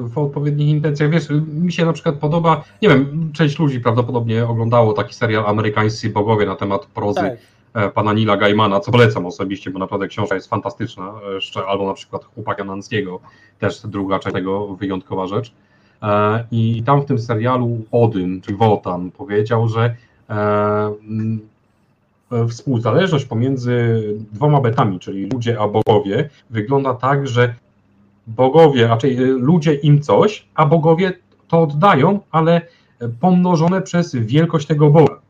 [0.03, 1.11] W odpowiednich intencjach.
[1.11, 6.11] Wiesz, mi się na przykład podoba, nie wiem, część ludzi prawdopodobnie oglądało taki serial Amerykańscy
[6.11, 7.39] bogowie na temat prozy Tak.
[7.79, 11.13] E, pana Nila Gaimana, co polecam osobiście, bo naprawdę książka jest fantastyczna,
[11.69, 13.21] albo na przykład Chłopaka Nanskiego,
[13.59, 15.53] też druga część tego wyjątkowa rzecz.
[16.03, 19.95] E, I tam w tym serialu Odyn, czy Wotan, powiedział, że
[20.31, 20.95] e,
[22.49, 24.03] współzależność pomiędzy
[24.33, 27.55] dwoma betami, czyli ludzie a bogowie, wygląda tak, że
[28.27, 31.13] bogowie, raczej ludzie im coś, a bogowie
[31.49, 32.61] to oddają, ale
[33.21, 35.21] pomnożone przez wielkość tego Boga.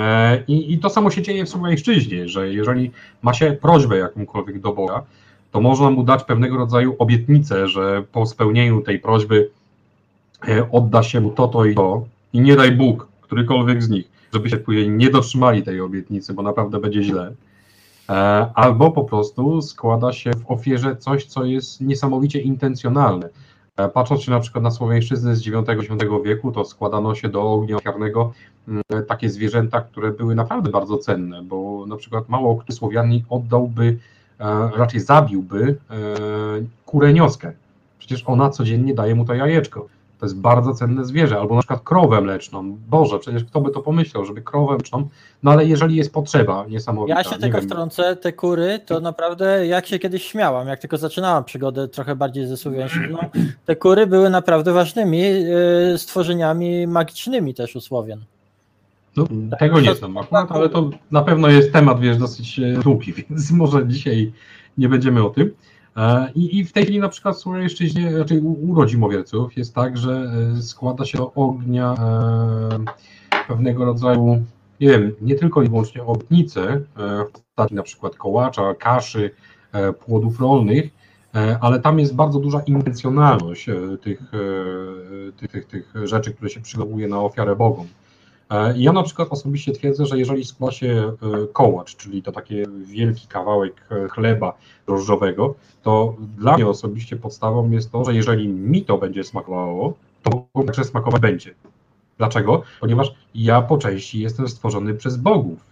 [0.00, 2.90] E, I, I to samo się dzieje w Słowiańszczyźnie, że jeżeli
[3.22, 5.02] ma się prośbę jakąkolwiek do Boga,
[5.52, 9.50] to można mu dać pewnego rodzaju obietnicę, że po spełnieniu tej prośby
[10.48, 14.10] e, odda się mu to, to i to i nie daj Bóg, którykolwiek z nich,
[14.34, 17.32] żeby się później nie dotrzymali tej obietnicy, bo naprawdę będzie źle.
[18.08, 18.12] E,
[18.54, 23.28] Albo po prostu składa się w ofierze coś, co jest niesamowicie intencjonalne.
[23.84, 25.88] E, Patrząc się na przykład na słowiańszczyznę z IX-X
[26.24, 28.32] wieku, to składano się do ognia ofiarnego
[28.68, 33.98] mm, takie zwierzęta, które były naprawdę bardzo cenne, bo na przykład mało który Słowianin oddałby,
[34.40, 35.94] e, raczej zabiłby e,
[36.86, 37.52] kurę nioskę.
[37.98, 39.86] Przecież ona codziennie daje mu to jajeczko.
[40.20, 42.78] To jest bardzo cenne zwierzę, albo na przykład krowę mleczną.
[42.88, 45.08] Boże, przecież kto by to pomyślał, żeby krowę mleczną,
[45.42, 47.18] no ale jeżeli jest potrzeba niesamowita.
[47.18, 50.98] Ja się tylko wiem, wtrącę, te kury, to naprawdę jak się kiedyś śmiałam, jak tylko
[50.98, 53.18] zaczynałam przygodę trochę bardziej ze Słowiańszczyzną,
[53.66, 58.20] te kury były naprawdę ważnymi e, stworzeniami magicznymi też u Słowian.
[59.16, 59.26] No,
[59.58, 63.50] tego nie znam akurat, ale to na pewno jest temat, wiesz, dosyć e, długi, więc
[63.50, 64.32] może dzisiaj
[64.78, 65.50] nie będziemy o tym.
[65.96, 69.74] E, I, I w tej chwili na przykład w Słowiańszczyźnie, raczej u, u rodzimowierców jest
[69.74, 72.78] tak, że e, składa się do ognia e,
[73.48, 74.44] pewnego rodzaju,
[74.80, 76.80] nie wiem, nie tylko i wyłącznie obietnice, e,
[77.24, 79.30] w postaci na przykład kołacza, kaszy,
[79.72, 80.90] e, płodów rolnych,
[81.34, 83.66] e, ale tam jest bardzo duża intencjonalność
[84.00, 84.22] tych,
[85.36, 87.86] tych, tych, tych rzeczy, które się przygotowuje na ofiarę Bogom.
[88.50, 92.54] E, Ja na przykład osobiście twierdzę, że jeżeli składa się e, kołacz, czyli to taki
[92.84, 98.84] wielki kawałek e, chleba drożdżowego, to dla mnie osobiście podstawą jest to, że jeżeli mi
[98.84, 101.54] to będzie smakowało, to także smakować będzie.
[102.18, 102.62] Dlaczego?
[102.80, 105.69] Ponieważ ja po części jestem stworzony przez bogów.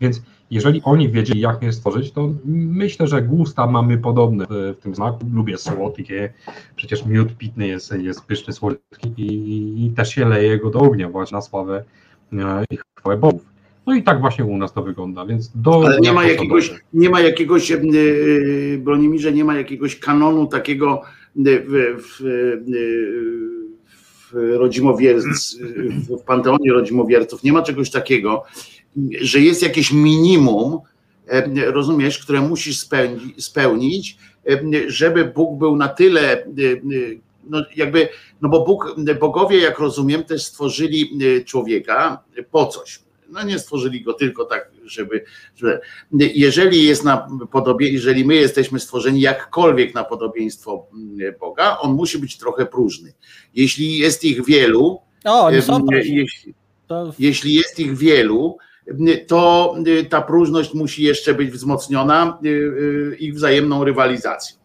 [0.00, 4.94] Więc jeżeli oni wiedzieli, jak mnie stworzyć, to myślę, że gusta mamy podobne w, tym
[4.94, 5.18] smaku.
[5.32, 6.32] Lubię słodkie,
[6.76, 11.08] przecież miód pitny jest, jest pyszny, słodki i, i też się leje go do ognia
[11.08, 11.84] właśnie na sławę
[12.32, 13.42] e, i chwałę bogów.
[13.86, 15.82] No i tak właśnie u nas to wygląda, więc do...
[15.86, 16.82] Ale nie ma jakiegoś, dobrze.
[16.92, 17.78] nie ma jakiegoś, e,
[18.78, 21.02] Bronimirze, nie ma jakiegoś kanonu takiego
[21.36, 22.22] w, w,
[24.32, 25.56] w rodzimowierc,
[26.20, 28.44] w panteonie rodzimowierców, nie ma czegoś takiego,
[29.20, 30.78] że jest jakieś minimum,
[31.28, 34.16] e, rozumiesz, które musisz spełni, spełnić,
[34.48, 36.46] e, żeby Bóg był na tyle, e,
[37.44, 38.08] no jakby,
[38.40, 43.00] no bo Bóg, bogowie, jak rozumiem, też stworzyli człowieka po coś.
[43.28, 45.24] No nie stworzyli go tylko tak, żeby,
[45.56, 45.80] żeby
[46.34, 52.18] jeżeli jest na podobie, jeżeli my jesteśmy stworzeni jakkolwiek na podobieństwo mm, Boga, on musi
[52.18, 53.12] być trochę próżny.
[53.54, 56.54] Jeśli jest ich wielu, O, oni em, są jeśli,
[57.18, 58.58] jeśli jest ich wielu,
[59.26, 64.56] to y, ta próżność musi jeszcze być wzmocniona y, y, ich wzajemną rywalizacją.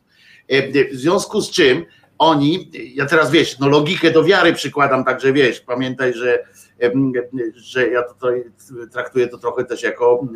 [0.47, 1.85] E, W związku z czym
[2.18, 6.43] oni, ja teraz wiesz, no logikę do wiary przykładam, także wiesz, pamiętaj, że,
[6.80, 7.11] em,
[7.56, 8.43] że ja tutaj
[8.91, 10.27] traktuję to trochę też jako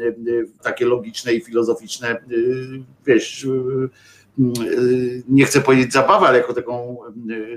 [0.63, 2.21] takie logiczne i filozoficzne,
[3.05, 3.47] wiesz,
[5.29, 6.97] nie chcę powiedzieć zabawę, ale jako taką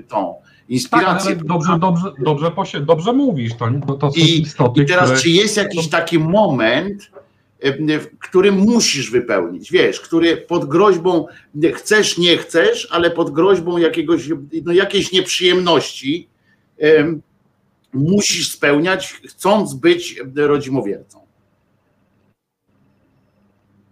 [0.07, 0.35] tą
[0.69, 1.31] inspirację.
[1.31, 5.05] ale dobrze, dobrze, dobrze, posie, dobrze mówisz, to, to, to są I, istoty, I teraz,
[5.05, 5.19] które...
[5.19, 7.11] czy jest jakiś taki moment,
[7.59, 11.25] e, w którym musisz wypełnić, wiesz, który pod groźbą,
[11.73, 14.29] chcesz, nie chcesz, ale pod groźbą jakiegoś,
[14.65, 16.27] no, jakiejś nieprzyjemności
[16.77, 17.21] em,
[17.93, 21.19] musisz spełniać, chcąc być rodzimowiercą.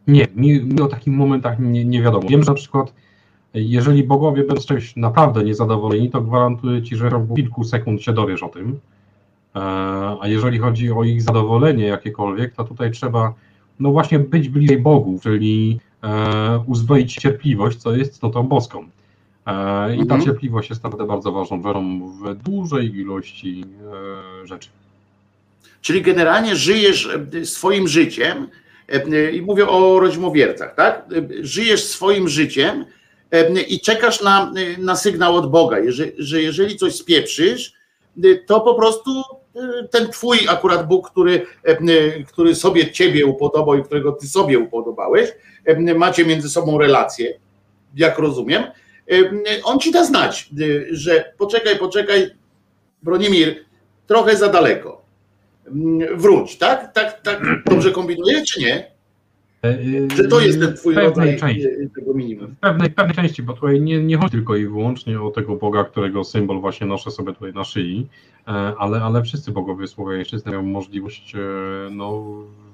[0.08, 2.30] Nie, mi, mi o takich momentach nie, nie wiadomo.
[2.30, 2.94] Wiem, że na przykład
[3.54, 8.14] jeżeli bogowie będą z czymś naprawdę niezadowoleni, to gwarantuję Ci, że w kilku sekund się
[8.14, 8.80] dowiesz o tym.
[9.56, 9.60] E,
[10.22, 13.34] A jeżeli chodzi o ich zadowolenie jakiekolwiek, to tutaj trzeba
[13.80, 18.80] no właśnie być bliżej bogów, czyli e, uzbroić cierpliwość, co jest istotą boską.
[18.80, 20.22] E, I ta Mhm.
[20.22, 23.66] cierpliwość jest naprawdę bardzo ważną rzeczą w dużej ilości
[24.44, 24.70] rzeczy.
[25.82, 27.10] Czyli generalnie żyjesz
[27.44, 28.48] swoim życiem,
[29.34, 31.06] i mówię o rodzimowiercach, tak?
[31.42, 32.86] Żyjesz swoim życiem
[33.68, 37.74] i czekasz na, na sygnał od Boga, że, że jeżeli coś spieprzysz,
[38.24, 39.12] e, to po prostu
[39.56, 44.60] e, ten twój akurat Bóg, który, e, który sobie ciebie upodobał i którego ty sobie
[44.60, 45.30] upodobałeś,
[45.96, 47.40] macie między sobą relacje,
[47.96, 48.64] jak rozumiem,
[49.64, 50.50] on ci da znać,
[50.92, 52.30] że poczekaj, poczekaj,
[53.04, 53.66] Bronimir,
[54.08, 55.02] trochę za daleko
[55.68, 56.94] Mm, wróć, tak?
[56.94, 58.92] Tak, tak dobrze kombinuję, czy nie?
[59.64, 59.78] E,
[60.16, 61.68] Że to jest ten twój rodzaj części.
[61.68, 62.48] e, tego minimum.
[62.48, 65.56] W pewnej, w pewnej części, bo tutaj nie, nie chodzi tylko i wyłącznie o tego
[65.56, 68.08] Boga, którego symbol właśnie noszę sobie tutaj na szyi,
[68.48, 71.34] e, ale, ale wszyscy bogowie słowiańszczyzny mają możliwość
[71.92, 72.24] no,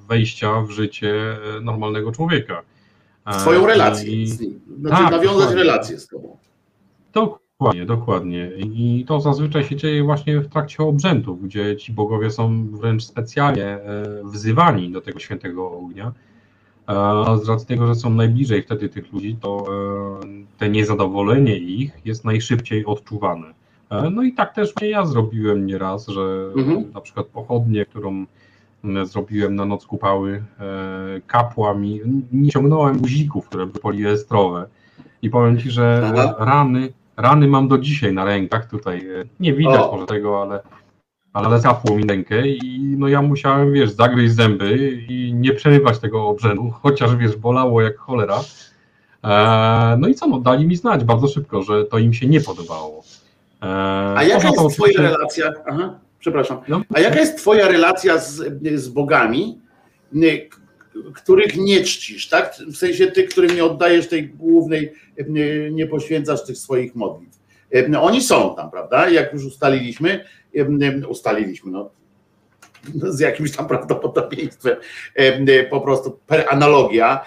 [0.10, 1.14] wejścia w życie
[1.62, 2.62] normalnego człowieka.
[3.40, 4.60] Twoją relację i- z nim.
[4.80, 5.56] Znaczy Tak, nawiązać dokładnie.
[5.64, 6.38] relację z tobą.
[7.14, 8.52] Dokładnie, dokładnie.
[8.58, 13.80] I to zazwyczaj się dzieje właśnie w trakcie obrzędów, gdzie ci bogowie są wręcz specjalnie
[14.24, 16.12] wzywani do tego świętego ognia.
[16.88, 19.66] A z racji tego, że są najbliżej wtedy tych ludzi, to
[20.24, 23.48] e, te niezadowolenie ich jest najszybciej odczuwane.
[23.90, 26.22] E, No i tak też ja zrobiłem nieraz, że
[26.58, 26.92] Mhm.
[26.94, 28.26] na przykład pochodnie, którą
[29.04, 32.02] zrobiłem na noc kupały, e, kapła mi,
[32.32, 34.68] nie ciągnąłem guzików, które były poliestrowe
[35.22, 36.36] i powiem Ci, że Aha.
[36.40, 39.92] e, rany, rany mam do dzisiaj na rękach tutaj, e, nie widać O.
[39.92, 40.60] może tego, ale
[41.46, 46.28] ale zapło mi rękę i no ja musiałem, wiesz, zagryźć zęby i nie przerywać tego
[46.28, 48.40] obrzędu, chociaż, wiesz, bolało jak cholera.
[49.24, 52.42] E, no i co, no dali mi znać bardzo szybko, że to im się nie
[52.42, 53.04] podobało.
[53.62, 53.66] E,
[54.18, 55.54] A jaka jest twoja relacja?
[55.68, 56.62] Aha, przepraszam.
[56.68, 56.82] No.
[56.94, 58.44] A jaka jest twoja relacja z,
[58.76, 59.58] z bogami,
[60.16, 60.50] y,
[61.14, 62.56] których nie czcisz, tak?
[62.68, 67.37] W sensie tych, którym nie oddajesz tej głównej, y, nie poświęcasz tych swoich modlitw.
[67.76, 69.10] Y, Oni są tam, prawda?
[69.10, 70.24] Jak już ustaliliśmy,
[71.10, 71.90] ustaliliśmy, no,
[72.94, 74.76] z jakimś tam prawdopodobieństwem,
[75.20, 77.26] y, po prostu per analogia,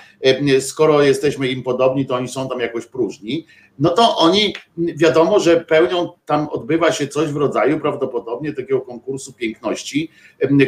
[0.61, 3.47] skoro jesteśmy im podobni, to oni są tam jakoś próżni.
[3.81, 9.33] No to oni wiadomo, że pełnią, tam odbywa się coś w rodzaju prawdopodobnie takiego konkursu
[9.33, 10.11] piękności,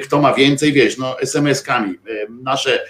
[0.02, 1.94] kto ma więcej, wiesz, no SMS-kami,
[2.43, 2.84] nasze,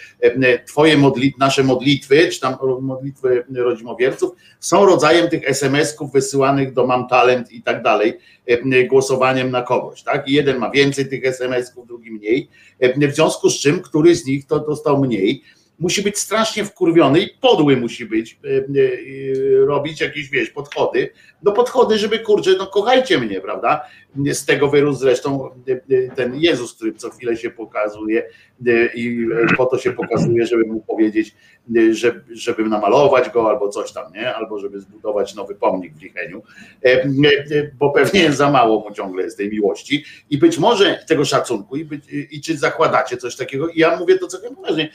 [0.67, 7.09] twoje modli, nasze modlitwy, czy tam modlitwy rodzimowierców są rodzajem tych SMS-ków wysyłanych do Mam
[7.09, 10.29] Talent i tak dalej, em, głosowaniem na kogoś, tak?
[10.29, 12.49] I jeden ma więcej tych SMS-ków, drugi mniej,
[12.81, 15.43] w związku z czym któryś z nich to dostał mniej,
[15.79, 21.11] musi być strasznie wkurwiony i podły musi być, e, e, robić jakieś, wiesz, podchody,
[21.43, 23.85] no podchody, żeby, kurczę, no kochajcie mnie, prawda,
[24.33, 28.25] z tego wyrósł zresztą e, e, ten Jezus, który co chwilę się pokazuje
[28.67, 31.35] e, i e, po to się pokazuje, żeby mu powiedzieć,
[31.77, 36.03] e, że, żeby namalować go albo coś tam, nie, albo żeby zbudować nowy pomnik w
[36.03, 36.43] Licheniu,
[36.85, 40.05] e, e, bo pewnie za mało mu ciągle jest tej miłości.
[40.31, 43.69] I być może tego szacunku i, być, i czy zakładacie coś takiego?
[43.69, 44.89] I ja mówię to całkiem poważnie,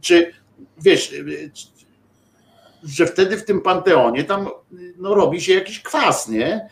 [0.00, 0.32] czy
[0.78, 1.14] wiesz,
[2.84, 4.48] że wtedy w tym panteonie tam
[4.98, 6.68] no, robi się jakiś kwas, nie?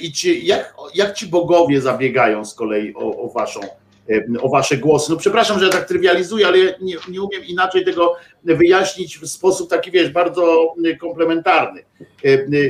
[0.00, 3.60] I czy, jak, jak ci bogowie zabiegają z kolei o, o waszą
[4.40, 5.12] o wasze głosy.
[5.12, 9.70] No przepraszam, że ja tak trywializuję, ale nie, nie umiem inaczej tego wyjaśnić w sposób
[9.70, 11.84] taki, wiesz, bardzo komplementarny.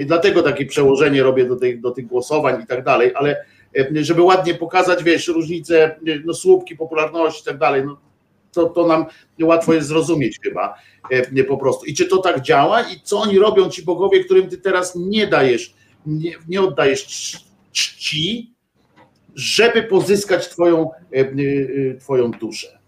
[0.06, 3.44] Dlatego takie przełożenie robię do tych, do tych głosowań i tak dalej, ale
[3.94, 7.98] żeby ładnie pokazać, wiesz, różnice, no słupki popularności i tak dalej, no,
[8.52, 9.04] to, to nam
[9.42, 10.74] łatwo jest zrozumieć chyba
[11.10, 11.86] e, po prostu.
[11.86, 15.26] I czy to tak działa i co oni robią, ci bogowie, którym ty teraz nie
[15.26, 15.74] dajesz,
[16.06, 18.54] nie, nie oddajesz cz- czci,
[19.34, 22.78] żeby pozyskać twoją, e, e, twoją duszę.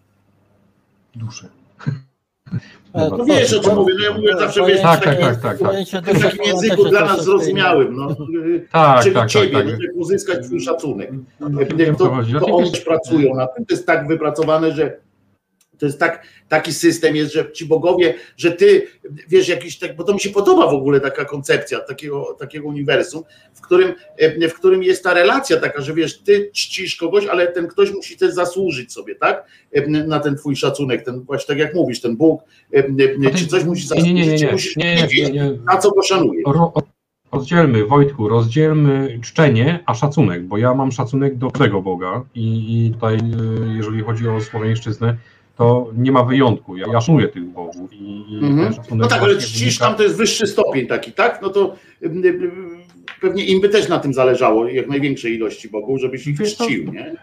[1.14, 1.48] Duszę.
[2.94, 5.40] E, No wiesz o co mówię, no ja mówię zawsze, wiesz, Tak, w tak, takim-
[5.40, 5.58] tak, tak,
[6.04, 6.16] tak.
[6.16, 8.16] W takim języku dla nas zrozumiałym, no,
[8.70, 9.64] Tak, czyli tak, tak, ciebie, tak.
[9.64, 11.10] no, żeby pozyskać twój szacunek.
[11.98, 12.06] To,
[12.40, 15.00] to oni pracują na tym, to jest tak wypracowane, że
[15.80, 18.86] to jest tak, taki system jest, że ci bogowie, że ty
[19.28, 23.22] wiesz jakiś tak, bo to mi się podoba w ogóle taka koncepcja takiego, takiego uniwersum,
[23.54, 27.46] w którym, e, w którym jest ta relacja taka, że wiesz, ty czcisz kogoś, ale
[27.46, 29.46] ten ktoś musi też zasłużyć sobie, tak?
[29.72, 32.42] E, Na ten twój szacunek, ten właśnie tak jak mówisz, ten Bóg,
[32.72, 35.58] e, czy coś musi nie, nie, nie, zasłużyć, nie, musisz nie, nie, nie, nie.
[35.66, 36.44] na co go szanujesz.
[36.46, 36.72] Ro,
[37.32, 42.90] rozdzielmy, Wojtku, rozdzielmy czczenie, a szacunek, bo ja mam szacunek do tego Boga i, i
[42.90, 43.18] tutaj,
[43.76, 45.16] jeżeli chodzi o słowiańszczyznę,
[45.60, 46.76] to nie ma wyjątku.
[46.76, 48.74] Ja, ja szanuję tych bogów i, Mhm.
[48.90, 51.38] No tak, ale czcisz tam to jest wyższy stopień taki, tak?
[51.42, 51.76] No to
[53.20, 56.92] pewnie im by też na tym zależało, jak największej ilości bogów, żebyś ich Wiesz czcił,
[56.92, 57.14] nie?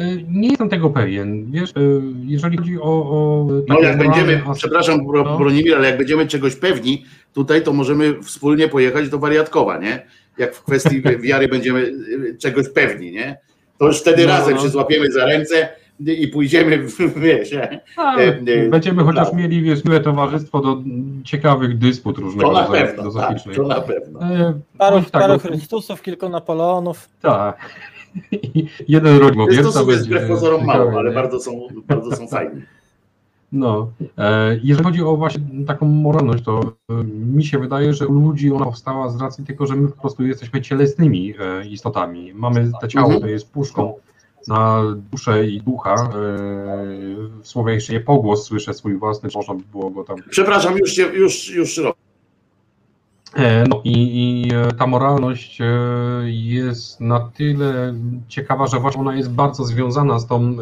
[0.00, 1.50] Y, Nie jestem tego pewien.
[1.50, 2.82] Wiesz, y, jeżeli chodzi o.
[2.84, 5.38] o No jak będziemy, moralne as- przepraszam No.
[5.38, 7.04] Bronimir, ale jak będziemy czegoś pewni,
[7.34, 10.06] tutaj to możemy wspólnie pojechać do Wariatkowa, nie?
[10.38, 13.38] Jak w kwestii wiary będziemy y, czegoś pewni, nie?
[13.78, 14.62] To już wtedy No, razem no.
[14.62, 15.68] się złapiemy za ręce
[16.06, 17.80] i pójdziemy, w- wiesz, nie?
[17.96, 19.38] A, e, e, Będziemy chociaż tak.
[19.38, 20.82] mieli, wiesz, miłe towarzystwo do
[21.24, 23.56] ciekawych dysput różnego to na rodzaju pewno, tak, filozoficznych.
[23.56, 24.20] to na pewno.
[24.22, 27.08] E, Paru, tak, paru no, Chrystusów, kilku Napoleonów.
[27.22, 27.58] Tak.
[28.32, 32.62] I Jeden jest rodzimowierca będzie wbrew pozorom ciekawy, mało, ale bardzo są, bardzo są fajni.
[33.52, 36.60] No, e, jeżeli chodzi o właśnie taką moralność, to
[36.90, 40.00] e, mi się wydaje, że u ludzi ona powstała z racji tego, że my po
[40.00, 42.34] prostu jesteśmy cielesnymi e, istotami.
[42.34, 43.20] Mamy to ciało, Mhm.
[43.22, 43.94] to jest puszką
[44.48, 45.94] na duszę i ducha.
[45.94, 46.08] E,
[47.42, 51.50] w słowiańszczyźnie pogłos słyszę swój własny, można by było go tam Przepraszam, już, się, już,
[51.50, 51.98] już robię.
[53.34, 55.58] E, No i, i e, ta moralność
[56.24, 57.94] jest na tyle
[58.28, 60.56] ciekawa, że właśnie ona jest bardzo związana z tą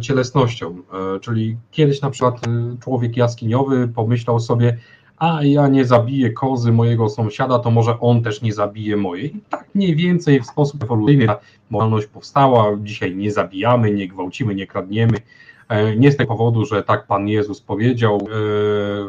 [0.00, 0.82] cielesnością.
[1.20, 2.40] Czyli kiedyś na przykład
[2.80, 4.78] człowiek jaskiniowy pomyślał sobie,
[5.20, 9.36] a ja nie zabiję kozy mojego sąsiada, to może on też nie zabije mojej.
[9.36, 11.38] I tak mniej więcej w sposób ewolucyjny ta
[11.70, 12.76] moralność powstała.
[12.82, 15.18] Dzisiaj nie zabijamy, nie gwałcimy, nie kradniemy.
[15.68, 18.26] E, Nie z tego powodu, że tak Pan Jezus powiedział e,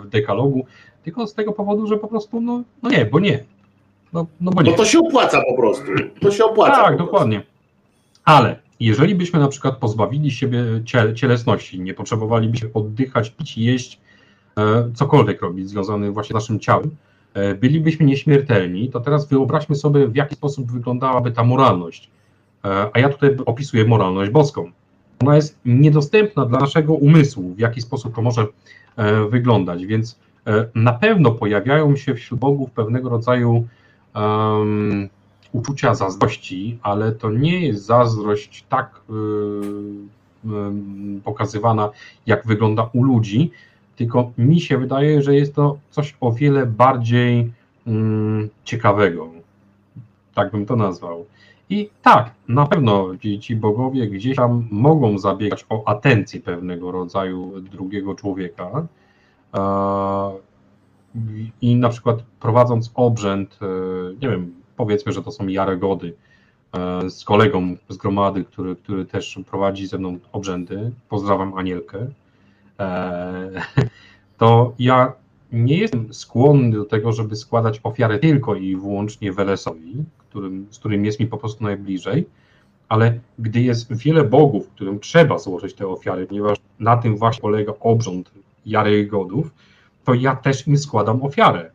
[0.02, 0.66] w dekalogu,
[1.04, 3.44] tylko z tego powodu, że po prostu, no, no nie, bo nie.
[4.14, 4.72] No, no bo nie.
[4.72, 5.86] Bo to się opłaca po prostu.
[6.22, 6.84] To się opłaca.
[6.84, 7.42] tak, dokładnie.
[8.26, 14.00] Ale jeżeli byśmy na przykład pozbawili siebie ciel, cielesności, nie potrzebowalibyśmy oddychać, pić, jeść,
[14.95, 16.90] cokolwiek robić związany właśnie z naszym ciałem,
[17.34, 22.10] e, bylibyśmy nieśmiertelni, to teraz wyobraźmy sobie, w jaki sposób wyglądałaby ta moralność.
[22.65, 24.72] E, a ja tutaj opisuję moralność boską.
[25.22, 28.48] Ona jest niedostępna dla naszego umysłu, w jaki sposób to może
[28.95, 33.68] e, wyglądać, więc e, na pewno pojawiają się wśród bogów pewnego rodzaju
[34.15, 35.10] em,
[35.52, 41.90] uczucia zazdrości, ale to nie jest zazdrość tak y, y, pokazywana,
[42.26, 43.52] jak wygląda u ludzi,
[43.96, 47.52] tylko mi się wydaje, że jest to coś o wiele bardziej
[47.88, 49.30] mm, ciekawego.
[50.34, 51.26] Tak bym to nazwał.
[51.70, 57.62] I tak, na pewno ci, ci bogowie gdzieś tam mogą zabiegać o atencję pewnego rodzaju
[57.62, 58.88] drugiego człowieka.
[61.62, 63.66] I na przykład prowadząc obrzęd, e,
[64.22, 66.14] nie wiem, powiedzmy, że to są Jaregody,
[66.74, 72.08] e, z kolegą z gromady, który, który też prowadzi ze mną obrzędy, pozdrawiam Anielkę,
[74.38, 75.14] to ja
[75.52, 81.06] nie jestem skłonny do tego, żeby składać ofiarę tylko i wyłącznie Welesowi, którym, z którym
[81.06, 82.26] jest mi po prostu najbliżej,
[82.89, 87.73] ale gdy jest wiele bogów, którym trzeba złożyć te ofiary, ponieważ na tym właśnie polega
[87.80, 88.31] obrząd
[88.65, 89.53] Jaregodów,
[90.03, 91.72] to ja też im składam ofiarę,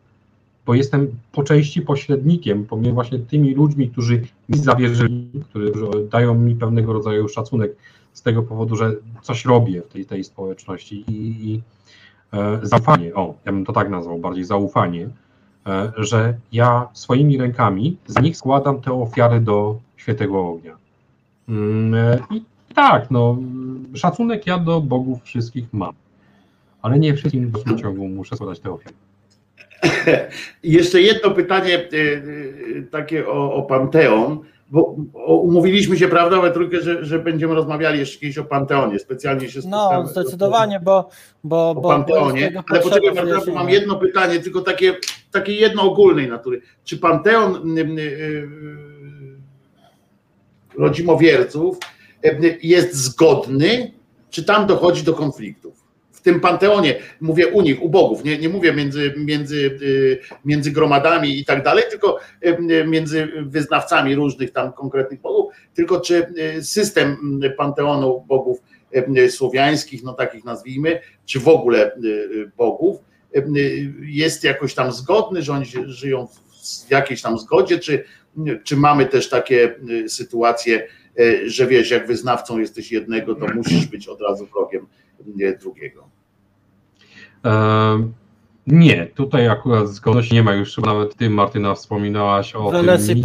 [0.65, 5.71] bo jestem po części pośrednikiem pomiędzy właśnie tymi ludźmi, którzy mi zawierzyli, którzy
[6.11, 7.75] dają mi pewnego rodzaju szacunek
[8.17, 8.91] z tego powodu, że
[9.21, 11.61] coś robię w tej, tej społeczności i, i
[12.33, 15.09] e, zaufanie, o, ja bym to tak nazwał, bardziej zaufanie,
[15.67, 20.77] e, że ja swoimi rękami z nich składam te ofiary do świętego ognia.
[21.49, 22.43] Mm, e, I
[22.75, 23.37] tak, no,
[23.93, 25.93] szacunek ja do bogów wszystkich mam,
[26.81, 28.95] ale nie wszystkim w dalszym ciągu muszę składać te ofiary.
[30.63, 34.39] Jeszcze jedno pytanie y, y, takie o, o Panteon,
[34.71, 38.99] bo o, umówiliśmy się, prawda, we trójkę, że, że będziemy rozmawiali jeszcze kiedyś o Panteonie,
[38.99, 40.07] specjalnie się No, spotkamy.
[40.07, 41.09] zdecydowanie, bo.
[41.43, 43.11] bo, O bo Panteonie, jest tego ale poczekaj,
[43.45, 44.97] bo mam jedno pytanie, tylko takie,
[45.31, 46.61] takie jedno ogólnej natury.
[46.83, 48.47] Czy Panteon y, y, y,
[50.77, 51.77] rodzimowierców
[52.25, 53.91] y, jest zgodny,
[54.29, 55.66] czy tam dochodzi do konfliktów?
[56.17, 60.71] W tym Panteonie, mówię u nich, u bogów, nie, nie mówię między, między, y, między
[60.71, 66.63] gromadami i tak dalej, tylko y, między wyznawcami różnych tam konkretnych bogów, tylko czy y,
[66.63, 68.59] system Panteonu bogów
[69.29, 71.91] słowiańskich, no takich nazwijmy, czy w ogóle
[72.57, 72.97] bogów,
[74.01, 76.27] jest jakoś tam zgodny, że oni żyją
[76.87, 78.03] w jakiejś tam zgodzie, czy,
[78.63, 79.75] czy mamy też takie
[80.07, 80.87] sytuacje,
[81.45, 84.87] że wiesz, jak wyznawcą jesteś jednego, to musisz być od razu wrogiem
[85.59, 86.06] drugiego.
[88.67, 93.21] Nie, tutaj akurat zgodności nie ma już, nawet ty Martyna wspominałaś o Weles tym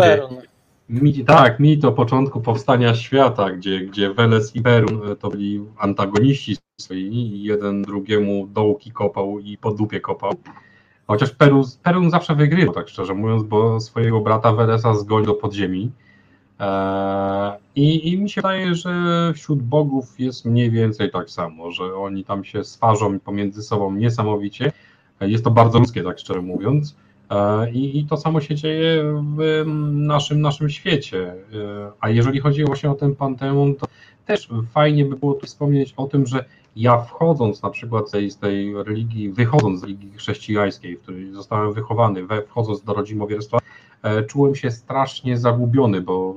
[0.89, 5.65] micie, tak, mit o początku powstania świata, gdzie, gdzie Weles i Perun e, to byli
[5.79, 10.33] antagoniści swoi i jeden drugiemu dołki kopał i po dupie kopał.
[11.07, 15.91] Chociaż Perun, Perun zawsze wygrywał, tak szczerze mówiąc, bo swojego brata Welesa zgonił do podziemi.
[16.59, 18.93] Eee, I, I mi się wydaje, że
[19.35, 24.73] wśród bogów jest mniej więcej tak samo, że oni tam się swarzą pomiędzy sobą niesamowicie.
[25.21, 26.97] E, Jest to bardzo ludzkie, tak szczerze mówiąc.
[27.31, 29.05] E, I, I to samo się dzieje
[29.37, 31.35] w naszym, naszym świecie.
[31.55, 33.87] E, A jeżeli chodzi właśnie o ten panteon, to
[34.27, 36.45] też fajnie by było tu wspomnieć o tym, że
[36.77, 41.73] ja wchodząc na przykład tej, z tej religii, wychodząc z religii chrześcijańskiej, w której zostałem
[41.73, 43.61] wychowany, we, wchodząc do rodzimowierstwa, e,
[44.29, 46.35] czułem się strasznie zagubiony, bo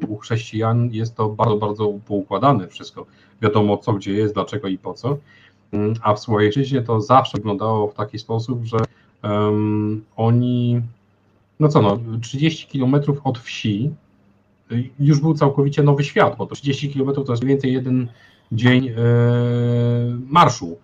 [0.00, 3.06] e, u chrześcijan jest to bardzo, bardzo poukładane wszystko.
[3.42, 5.16] Wiadomo co, gdzie jest, dlaczego i po co.
[5.72, 8.76] Mm, A w Słowiańszczyźnie to zawsze wyglądało w taki sposób, że
[9.22, 10.82] em, oni,
[11.60, 13.90] no co no, 30 kilometrów od wsi
[14.72, 18.08] y, już był całkowicie nowy świat, bo to 30 kilometrów to jest mniej więcej jeden
[18.52, 18.94] dzień e,
[20.28, 20.78] marszu.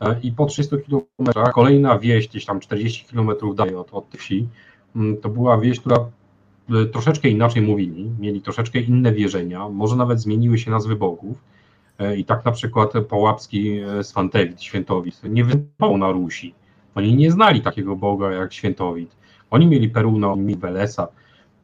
[0.00, 4.48] E, I po 300 kilometrach kolejna wieś, gdzieś tam 40 kilometrów dalej od, od wsi,
[5.22, 5.96] to była wieś, która
[6.70, 11.42] e, troszeczkę inaczej mówili, mieli troszeczkę inne wierzenia, może nawet zmieniły się nazwy bogów.
[11.98, 16.54] E, I tak na przykład Połapski e, Swantewit, Świętowit, nie występował na Rusi.
[16.94, 19.16] Oni nie znali takiego boga jak Świętowit.
[19.50, 20.60] Oni mieli Peruna, oni mieli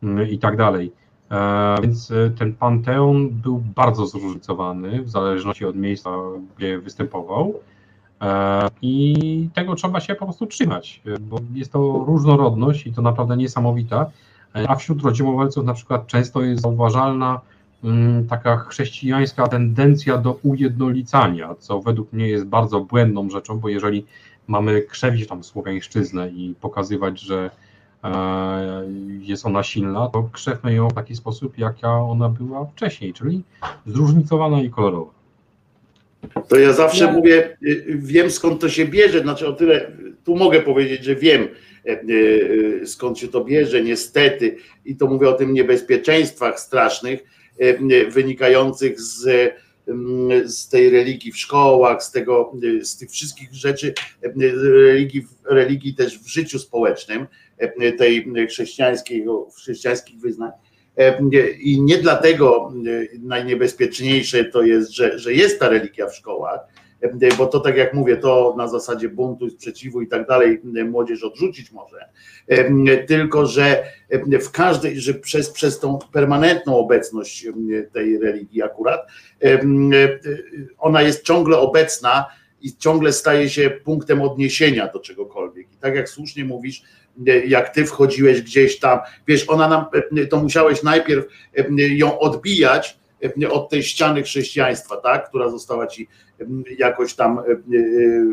[0.02, 0.92] mm, i tak dalej.
[1.30, 6.10] E, Więc e, ten panteon był bardzo zróżnicowany w zależności od miejsca,
[6.56, 7.54] gdzie występował.
[8.22, 13.02] E, I tego trzeba się po prostu trzymać, e, bo jest to różnorodność i to
[13.02, 14.10] naprawdę niesamowita.
[14.54, 17.40] E, A wśród rodzimowalców na przykład często jest zauważalna
[17.84, 24.06] mm, taka chrześcijańska tendencja do ujednolicania, co według mnie jest bardzo błędną rzeczą, bo jeżeli
[24.46, 27.50] mamy krzewić tam słowiańszczyznę i pokazywać, że
[29.20, 33.42] jest ona silna, to krzewmy ją w taki sposób, jaka ona była wcześniej, czyli
[33.86, 35.21] zróżnicowana i kolorowa.
[36.48, 39.92] To ja zawsze Ja- mówię, y, wiem skąd to się bierze, znaczy o tyle,
[40.24, 41.48] tu mogę powiedzieć, że wiem
[41.86, 41.90] e,
[42.82, 47.24] e, skąd się to bierze, niestety, i to mówię o tym niebezpieczeństwach strasznych
[47.58, 49.52] e, wynikających z,
[49.88, 53.94] mm, z tej religii w szkołach, z tego, z tych wszystkich rzeczy,
[54.62, 57.26] religii, religii też w życiu społecznym,
[57.98, 59.24] tej chrześcijańskiej,
[59.56, 60.50] chrześcijańskich wyznań.
[60.96, 61.18] E,
[61.60, 66.60] I nie dlatego e, najniebezpieczniejsze to jest, że, że jest ta religia w szkołach,
[67.00, 70.60] e, bo to tak jak mówię, to na zasadzie buntu, sprzeciwu i tak dalej
[70.90, 72.08] młodzież odrzucić może,
[73.06, 73.84] tylko że
[74.20, 77.46] w każdej, że przez, przez tą permanentną obecność
[77.92, 79.06] tej religii akurat,
[80.78, 82.26] ona jest ciągle obecna
[82.62, 85.72] i ciągle staje się punktem odniesienia do czegokolwiek.
[85.72, 86.82] I tak jak słusznie mówisz,
[87.46, 88.98] jak ty wchodziłeś gdzieś tam,
[89.28, 89.84] wiesz, ona nam,
[90.16, 91.24] e, to musiałeś najpierw
[91.56, 92.98] e, ją odbijać
[93.42, 96.08] e, od tej ściany chrześcijaństwa, tak, która została ci
[96.40, 96.44] e,
[96.78, 97.54] jakoś tam e, e,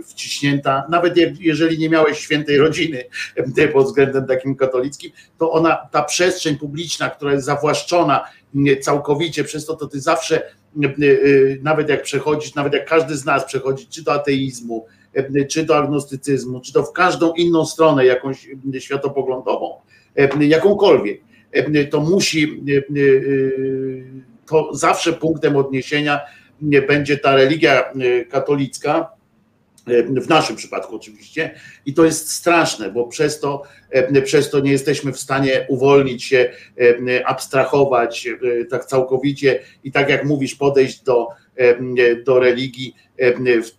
[0.03, 3.03] wciśnięta, nawet jeżeli nie miałeś świętej rodziny
[3.57, 8.25] e, pod względem takim katolickim, to ona, ta przestrzeń publiczna, która jest zawłaszczona
[8.81, 10.41] całkowicie przez to, to ty zawsze,
[10.83, 10.91] e, e,
[11.61, 14.98] nawet jak przechodzisz, nawet jak każdy z nas przechodzi, czy do ateizmu, e,
[15.49, 19.75] czy do agnostycyzmu, czy to w każdą inną stronę, jakąś e, światopoglądową,
[20.15, 21.21] e, jakąkolwiek,
[21.51, 22.81] e, to musi, e, e,
[24.45, 26.19] to zawsze punktem odniesienia
[26.61, 29.11] nie będzie ta religia e, katolicka,
[29.87, 31.55] e, w naszym przypadku oczywiście,
[31.85, 36.23] i to jest straszne, bo przez to, e, przez to nie jesteśmy w stanie uwolnić
[36.23, 36.51] się,
[37.07, 41.33] e, abstrahować e, tak całkowicie i tak jak mówisz, podejść do, e,
[42.25, 43.33] do religii e,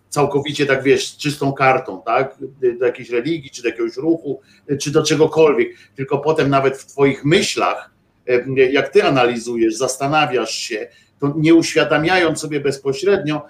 [0.09, 2.37] całkowicie tak wiesz, czystą kartą, tak?
[2.79, 5.69] Do jakiejś religii, czy do jakiegoś ruchu, e, czy do czegokolwiek.
[5.95, 7.91] Tylko potem nawet w twoich myślach,
[8.27, 10.87] e, jak ty analizujesz, zastanawiasz się,
[11.19, 13.41] to nie uświadamiając sobie bezpośrednio,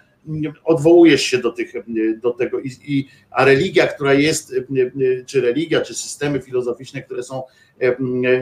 [0.63, 1.73] odwołujesz się do, tych,
[2.21, 2.59] do tego.
[2.59, 4.55] I, i, a religia, która jest,
[5.25, 7.43] czy religia, czy systemy filozoficzne, które są,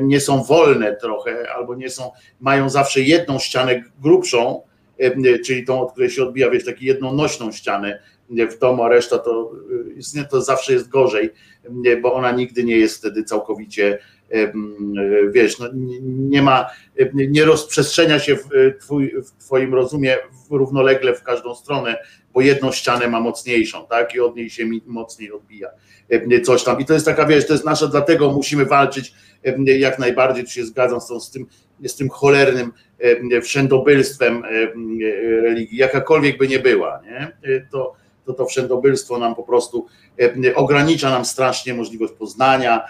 [0.01, 4.61] nie są wolne trochę, albo nie są, mają zawsze jedną ścianę grubszą,
[5.45, 7.99] czyli tą, od której się odbija, wiesz, taką jedną nośną ścianę
[8.29, 9.51] w domu, a reszta to,
[10.19, 11.29] y, to zawsze jest gorzej,
[12.01, 13.99] bo ona nigdy nie jest wtedy całkowicie,
[14.29, 14.75] em,
[15.31, 16.65] wiesz, no, nie- ma,
[17.13, 18.47] nie rozprzestrzenia się w,
[18.79, 20.17] twój, w twoim rozumie
[20.51, 21.97] równolegle w każdą stronę,
[22.33, 25.69] bo jedną ścianę ma mocniejszą, tak, i od niej się mocniej odbija
[26.43, 26.79] coś tam.
[26.79, 29.13] I to jest taka, wiesz, to jest nasza, dlatego musimy walczyć
[29.65, 31.45] jak najbardziej, tu się zgadzam z, tym,
[31.87, 34.99] z tym cholernym em, wszędobylstwem em,
[35.43, 37.31] religii, jakakolwiek by nie była, nie?
[37.71, 37.93] To,
[38.25, 39.85] to to wszędobylstwo nam po prostu
[40.55, 42.85] ogranicza nam strasznie możliwość poznania.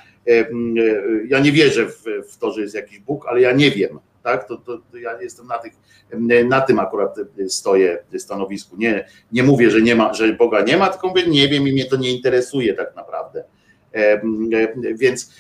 [1.28, 4.48] Ja nie wierzę w, w to, że jest jakiś Bóg, ale ja nie wiem, tak?
[4.48, 5.74] To, to, to ja jestem na, tych,
[6.48, 7.16] na tym akurat
[7.48, 8.78] stoję stanowisku.
[8.78, 11.72] Nie, nie mówię, że nie ma, że Boga nie ma, tylko mówię, nie wiem i
[11.72, 13.44] mnie to nie interesuje tak naprawdę.
[14.96, 15.34] Więc,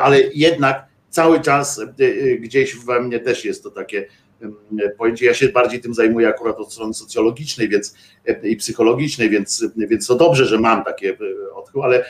[0.00, 4.06] ale jednak cały czas e, e, gdzieś we mnie też jest to takie
[4.42, 4.54] em,
[4.98, 5.26] pojęcie.
[5.26, 7.94] Ja się bardziej tym zajmuję akurat od strony socjologicznej więc,
[8.26, 12.04] e, i psychologicznej, więc, więc to dobrze, że mam takie e, odchyły, ale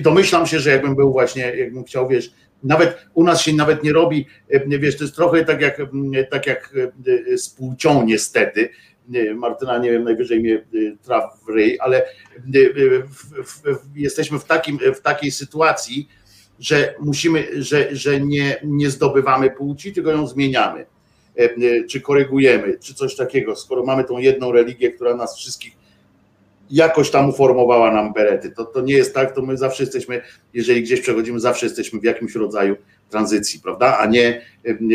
[0.00, 2.30] domyślam się, że jakbym był właśnie, jakbym chciał, wiesz,
[2.62, 6.12] nawet u nas się nawet nie robi, e, wiesz, to jest trochę tak jak, m,
[6.30, 6.74] tak jak
[7.32, 8.68] e, z płcią niestety.
[9.08, 12.12] Nie, Martyna, nie wiem, najwyżej mnie e, traf w ryj, ale e,
[13.02, 16.08] w, w, w, jesteśmy w, takim, w takiej sytuacji,
[16.60, 20.86] że musimy, że, że nie, nie zdobywamy płci, tylko ją zmieniamy,
[21.38, 25.78] e, e, czy korygujemy, czy coś takiego, skoro mamy tą jedną religię, która nas wszystkich
[26.70, 28.50] jakoś tam uformowała nam berety.
[28.50, 30.22] To, to nie jest tak, to my zawsze jesteśmy,
[30.54, 32.76] jeżeli gdzieś przechodzimy, zawsze jesteśmy w jakimś rodzaju
[33.10, 33.98] tranzycji, prawda?
[33.98, 34.42] A nie,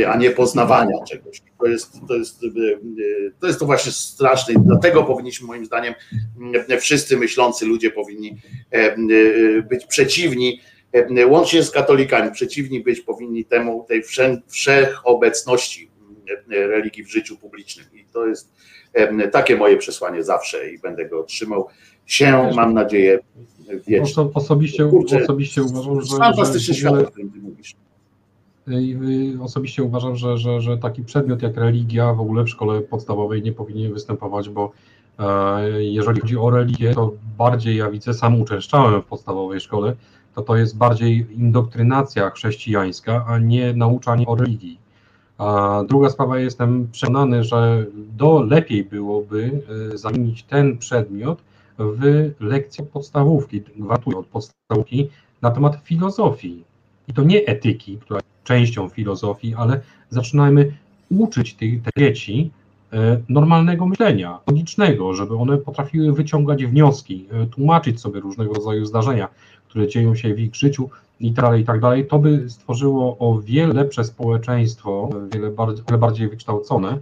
[0.07, 1.41] a nie poznawania czegoś.
[1.59, 2.39] To jest to, jest,
[3.39, 5.93] to jest to właśnie straszne i dlatego powinniśmy moim zdaniem
[6.79, 8.37] wszyscy myślący ludzie powinni
[9.69, 10.61] być przeciwni,
[11.27, 15.91] łącznie z katolikami, przeciwni być powinni temu, tej wszech, wszechobecności
[16.49, 17.85] religii w życiu publicznym.
[17.93, 18.53] I to jest
[19.31, 21.67] takie moje przesłanie zawsze i będę go trzymał
[22.05, 23.19] się, mam nadzieję,
[23.69, 24.01] wiecznie.
[24.01, 26.17] Oso, osobiście, Kurczę, osobiście uważam, że.
[26.17, 27.75] Fantastyczny świat, o którym ty mówisz.
[29.41, 33.51] Osobiście uważam, że, że, że taki przedmiot jak religia w ogóle w szkole podstawowej nie
[33.51, 34.71] powinien występować, bo
[35.19, 39.95] e, jeżeli chodzi o religię, to bardziej ja widzę, sam uczęszczałem w podstawowej szkole,
[40.35, 44.79] to to jest bardziej indoktrynacja chrześcijańska, a nie nauczanie o religii.
[45.37, 49.61] A druga sprawa, jestem przekonany, że do lepiej byłoby
[49.93, 51.41] e, zamienić ten przedmiot
[51.77, 55.09] w lekcję podstawówki, gwarantuję od podstawówki,
[55.41, 56.63] na temat filozofii.
[57.07, 60.73] I to nie etyki, która jest częścią filozofii, ale zaczynajmy
[61.09, 62.51] uczyć tych, te dzieci
[62.93, 69.27] e, normalnego myślenia, logicznego, żeby one potrafiły wyciągać wnioski, e, tłumaczyć sobie różnego rodzaju zdarzenia,
[69.73, 70.89] które dzieją się w ich życiu
[71.19, 72.07] i tak dalej, i tak dalej.
[72.07, 76.97] To by stworzyło o wiele lepsze społeczeństwo, wiele bardziej, wiele bardziej wykształcone,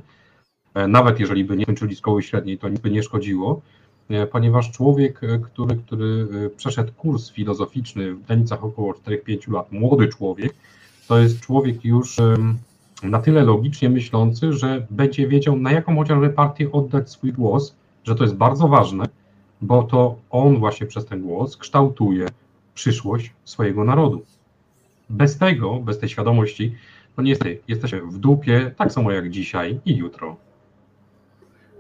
[0.74, 3.62] e, nawet jeżeli by nie kończyli szkoły średniej, to nic by nie szkodziło,
[4.10, 6.28] e, ponieważ człowiek, e, który, który
[6.58, 10.54] przeszedł kurs filozoficzny w granicach około 4-5 lat, młody człowiek,
[11.08, 12.18] to jest człowiek już
[13.04, 18.16] na tyle logicznie myślący, że będzie wiedział, na jaką chociażby partię oddać swój głos, że
[18.16, 19.06] to jest bardzo ważne,
[19.62, 22.28] bo to on właśnie przez ten głos kształtuje
[22.74, 24.26] przyszłość swojego narodu.
[25.10, 26.76] Bez tego, bez tej świadomości,
[27.16, 30.38] to niestety jesteśmy w dupie, tak samo jak dzisiaj i jutro.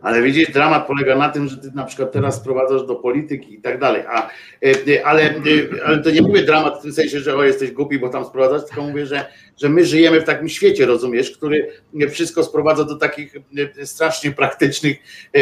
[0.02, 3.62] Ale widzisz, dramat polega na tym, że ty na przykład teraz sprowadzasz do polityki i
[3.62, 4.04] tak dalej.
[4.08, 4.30] A,
[4.66, 5.40] e, ale, e,
[5.86, 8.70] ale to nie mówię dramat w tym sensie, że o, jesteś głupi, bo tam sprowadzasz,
[8.70, 9.26] tylko mówię, że,
[9.62, 11.68] że my żyjemy w takim świecie, rozumiesz, który
[12.10, 13.36] wszystko sprowadza do takich
[13.80, 14.98] e, strasznie praktycznych
[15.36, 15.40] e,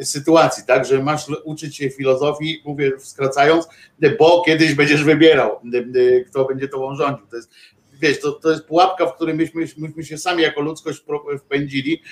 [0.00, 3.68] e, sytuacji, tak, że masz uczyć się filozofii, mówię skracając,
[4.18, 7.26] bo kiedyś będziesz wybierał, e, kto będzie tobą rządził.
[7.26, 7.50] To jest
[8.02, 11.04] wiesz, to, to jest pułapka, w której myśmy, myśmy się sami jako ludzkość
[11.38, 12.02] wpędzili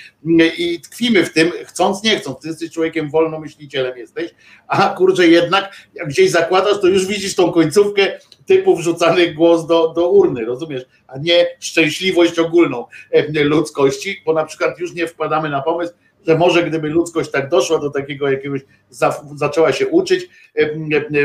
[0.57, 2.39] i tkwimy w tym, chcąc, nie chcąc.
[2.39, 4.31] Ty jesteś człowiekiem wolnomyślicielem jesteś,
[4.67, 9.93] a kurczę jednak, jak gdzieś zakładasz, to już widzisz tą końcówkę typu wrzucany głos do,
[9.93, 10.83] do urny, rozumiesz?
[11.07, 15.93] A nie szczęśliwość ogólną e, ludzkości, bo na przykład już nie wpadamy na pomysł,
[16.27, 20.29] że może gdyby ludzkość tak doszła do takiego jakiegoś, za, zaczęła się uczyć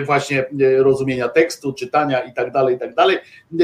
[0.06, 0.44] właśnie
[0.78, 3.18] rozumienia tekstu, czytania i tak dalej, i tak dalej,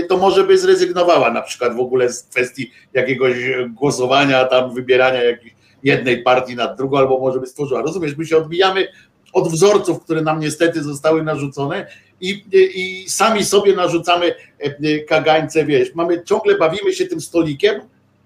[0.08, 3.36] to może by zrezygnowała na przykład w ogóle z kwestii jakiegoś
[3.74, 5.54] głosowania, tam wybierania jakiejś
[5.84, 7.82] jednej partii nad drugą, albo może by stworzyła.
[7.82, 8.88] Rozumiesz, my się odbijamy
[9.32, 11.86] od wzorców, które nam niestety zostały narzucone
[12.20, 12.44] i,
[12.74, 14.34] i sami sobie narzucamy
[15.08, 17.80] kagańce, wiesz, mamy, ciągle bawimy się tym stolikiem,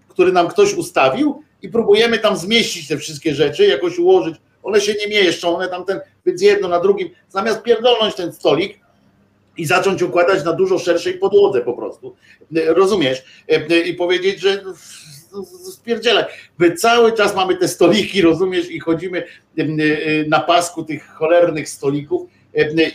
[0.08, 4.34] który nam ktoś ustawił i próbujemy tam zmieścić te wszystkie rzeczy, jakoś ułożyć.
[4.62, 8.80] One się nie mieszczą, one tam ten, więc jedno na drugim, zamiast pierdolnąć ten stolik
[9.56, 12.16] i zacząć układać na dużo szerszej podłodze po prostu.
[12.66, 13.22] Rozumiesz?
[13.86, 14.62] I powiedzieć, że
[15.72, 16.24] spierdzielaj.
[16.58, 19.22] My cały czas mamy te stoliki, rozumiesz, i chodzimy
[20.28, 22.30] na pasku tych cholernych stolików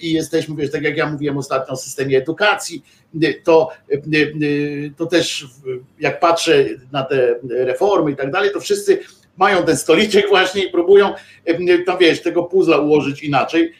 [0.02, 2.84] i jesteśmy, wiesz, tak jak ja mówiłem ostatnio o systemie edukacji,
[3.44, 3.70] to,
[4.98, 5.48] to też
[6.00, 9.00] jak patrzę na te reformy i tak dalej, to wszyscy
[9.38, 11.14] mają ten stoliczek właśnie i próbują
[11.86, 13.74] tam wiesz, tego puzla ułożyć inaczej.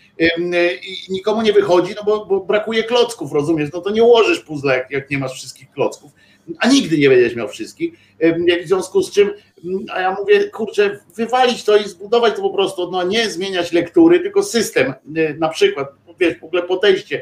[0.88, 4.74] I nikomu nie wychodzi, no bo, bo brakuje klocków, rozumiesz, no to nie ułożysz puzla,
[4.74, 6.12] jak, jak nie masz wszystkich klocków,
[6.60, 7.94] a nigdy nie będziesz miał wszystkich,
[8.64, 9.30] w związku z czym,
[9.94, 14.20] a ja mówię, kurczę, wywalić to i zbudować to po prostu, no nie zmieniać lektury,
[14.20, 14.94] tylko system,
[15.40, 15.88] na przykład,
[16.20, 17.22] wiesz, w ogóle podejście,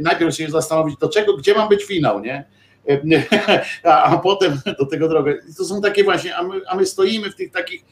[0.00, 2.44] najpierw się zastanowić, do czego, gdzie ma być finał, nie?
[3.84, 5.38] A, a potem do tego drogę.
[5.58, 7.84] To są takie właśnie, a my, a my stoimy w tych takich,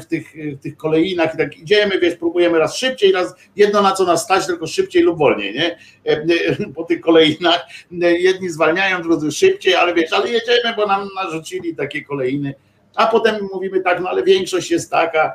[0.00, 4.04] w tych, tych kolejnach i tak idziemy, wiesz, próbujemy raz szybciej, raz jedno na co
[4.04, 5.78] nas stać, tylko szybciej lub wolniej, nie?
[6.76, 7.66] Po tych kolejnach
[8.00, 12.54] jedni zwalniają, drudzy szybciej, ale wiesz, ale jedziemy, bo nam narzucili takie kolejny,
[12.94, 15.32] a potem mówimy tak, no ale większość jest taka,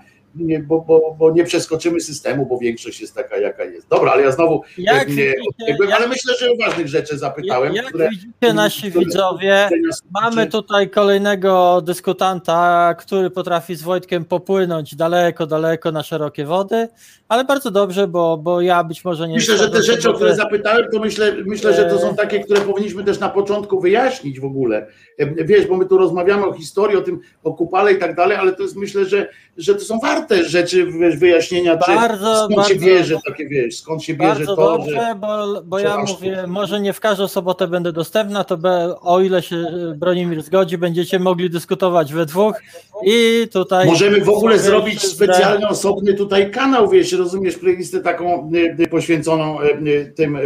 [0.64, 3.88] bo, bo, bo nie przeskoczymy systemu, bo większość jest taka, jaka jest.
[3.90, 5.36] Dobra, ale ja znowu Jak nie, widzicie,
[5.68, 9.92] jak- ale myślę, że o ważnych rzeczy zapytałem, Jak które, widzicie nasi które- widzowie, które
[10.24, 16.88] mamy tutaj kolejnego dyskutanta, który potrafi z Wojtkiem popłynąć daleko, daleko na szerokie wody,
[17.28, 19.36] ale bardzo dobrze, bo, bo ja być może nie...
[19.36, 22.16] Myślę, że te rzeczy, o które zapytałem, to myślę, myślę, że to są Eee.
[22.16, 24.88] takie, które powinniśmy też na początku wyjaśnić w ogóle.
[25.20, 28.38] E, Wiesz, bo my tu rozmawiamy o historii, o tym, o kupale i tak dalej,
[28.38, 32.56] ale to jest myślę, że, że to są warte rzeczy wiesz, wyjaśnienia, czy Bardzo, skąd
[32.56, 35.16] bardzo- się bierze takie, wiesz, skąd się bierze Bardzo to, dobrze, że...
[35.16, 39.22] bo, bo ja mówię, tu- może nie w każdą sobotę będę dostępna, to be, o
[39.22, 42.61] ile się e, Bronimir zgodzi, będziecie mogli dyskutować we dwóch
[43.06, 43.88] i tutaj...
[43.88, 49.61] Możemy w ogóle zrobić specjalny, osobny tutaj kanał, wiesz, rozumiesz, playlistę taką y, y, poświęconą
[49.61, 50.38] y, tym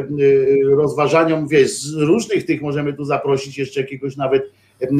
[0.77, 4.51] rozważaniom, wiesz, z różnych tych możemy tu zaprosić jeszcze jakiegoś nawet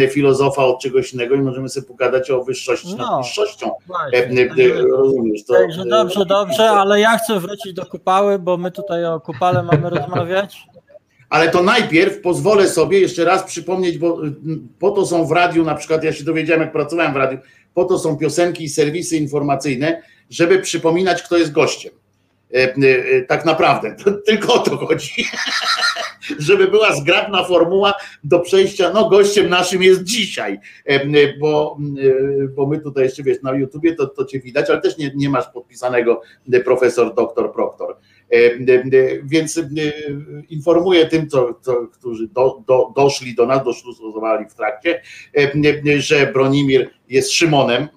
[0.09, 3.17] filozofa od czegoś innego i możemy sobie pogadać o wyższości nad No.
[3.19, 3.72] niższością.
[3.88, 5.53] Właśnie, Y, y, także- Rozumiesz to?
[5.53, 9.89] Także dobrze, dobrze, ale ja chcę wrócić do kupały, bo my tutaj o kupale mamy
[9.89, 10.64] rozmawiać.
[11.30, 14.31] Ale to najpierw pozwolę sobie jeszcze raz przypomnieć, bo y,
[14.80, 17.38] po to są w radiu, na przykład ja się dowiedziałem, jak pracowałem w radiu,
[17.73, 21.93] po to są piosenki i serwisy informacyjne, żeby przypominać, kto jest gościem.
[22.53, 23.95] E, e, Tak naprawdę,
[24.26, 25.26] tylko o to chodzi.
[26.40, 27.93] żeby była zgrabna formuła
[28.24, 28.92] do przejścia.
[28.93, 31.00] No, gościem naszym jest dzisiaj, e,
[31.40, 31.77] bo,
[32.56, 35.30] bo my tutaj jeszcze wiesz, na YouTubie to, to cię widać, ale też nie, nie
[35.30, 36.22] masz podpisanego
[36.66, 37.98] profesor, doktor, proktor.
[39.24, 39.61] Więc
[40.50, 45.01] informuję tym, co, co, którzy do, do, doszli do nas, doszluzowali w trakcie,
[45.98, 47.88] że Bronimir jest Szymonem,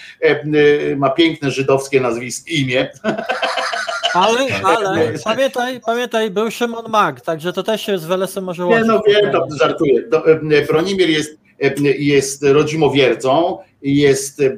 [0.96, 2.90] ma piękne żydowskie nazwisko, imię,
[4.18, 8.68] Ale, ale pamiętaj, pamiętaj, był Szymon Mag, także to też się z Welesem może Nie,
[8.68, 8.88] łączyć.
[8.88, 10.02] no wiem, to żartuję.
[10.08, 14.52] Do, e, Bronimir jest, e, jest rodzimowiercą, jest, e,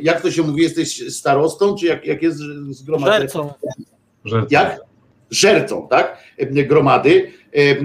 [0.00, 2.38] jak to się mówi, jesteś starostą, czy jak, jak jest
[2.70, 3.18] zgromadzenie?
[3.18, 3.52] Żercą.
[4.24, 4.80] Że Jak?
[5.30, 6.18] Żercą, tak?
[6.36, 7.76] E, Gromady, e, e,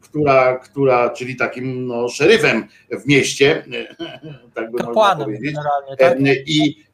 [0.00, 3.64] która, która, czyli takim no, szeryfem w mieście,
[4.54, 5.54] tak by można Kapłanem powiedzieć.
[5.54, 6.18] generalnie, tak?
[6.46, 6.84] I,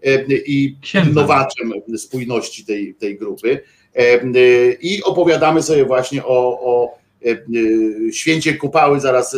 [0.46, 3.60] i pilnowaczem spójności tej, tej grupy.
[4.80, 6.98] I opowiadamy sobie właśnie o, o
[8.12, 9.36] święcie Kupały, zaraz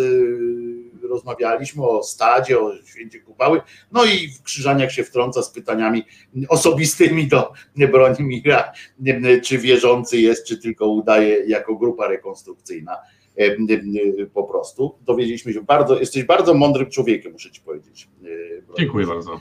[1.12, 3.60] rozmawialiśmy o stadzie, o święcie Kupały,
[3.92, 6.02] no i w Krzyżaniak się wtrąca z pytaniami
[6.48, 8.72] osobistymi do Bronimira,
[9.42, 12.96] czy wierzący jest, czy tylko udaje jako grupa rekonstrukcyjna
[14.34, 14.98] po prostu.
[15.00, 18.08] Dowiedzieliśmy się bardzo, jesteś bardzo mądrym człowiekiem, muszę ci powiedzieć.
[18.78, 19.40] Dziękuję bardzo.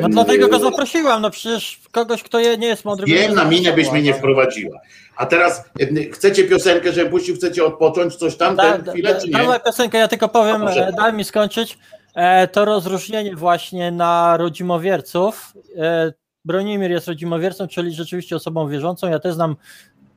[0.00, 3.06] No dlatego go zaprosiłam, no przecież kogoś, kto nie jest mądry.
[3.06, 4.80] Wiem, by na minę byś mnie nie wprowadziła.
[5.16, 5.64] A teraz
[6.12, 9.32] chcecie piosenkę, żebym puścił, chcecie odpocząć, coś tam, Da, ten chwilę, czy nie?
[9.32, 11.78] dawaj piosenkę, ja tylko powiem, może- e, daj mi skończyć.
[12.14, 15.52] E, to rozróżnienie właśnie na rodzimowierców.
[15.78, 16.12] E,
[16.44, 19.10] Bronimir jest rodzimowiercą, czyli rzeczywiście osobą wierzącą.
[19.10, 19.56] Ja też znam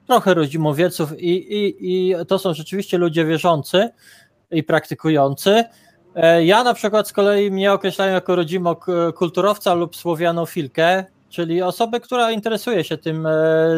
[0.08, 1.76] trochę rodzimowierców i, i,
[2.10, 3.90] i to są rzeczywiście ludzie wierzący
[4.52, 5.64] i praktykujący.
[6.18, 12.32] E, Ja na przykład z kolei mnie określają jako rodzimokulturowca lub słowianofilkę, czyli osobę, która
[12.32, 13.32] interesuje się tym e,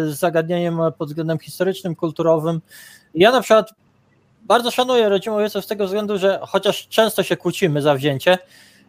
[0.08, 2.62] zagadnieniem pod względem historycznym, kulturowym.
[3.16, 3.74] Ja na przykład
[4.44, 8.38] bardzo szanuję rodzimowieców z tego względu, że chociaż często się kłócimy za wzięcie,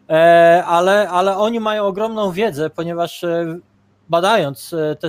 [0.09, 3.25] e, ale, ale oni mają ogromną wiedzę, ponieważ
[4.09, 5.07] badając te,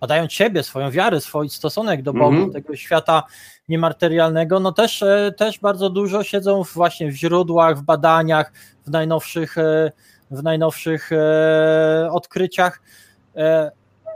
[0.00, 2.52] badając siebie, swoją wiarę, swój stosunek do Boga, Mhm.
[2.52, 3.22] tego świata
[3.68, 8.52] niematerialnego, no też, e, też bardzo dużo siedzą właśnie w źródłach, w badaniach,
[8.86, 9.92] w najnowszych, e,
[10.30, 12.82] w najnowszych e, odkryciach.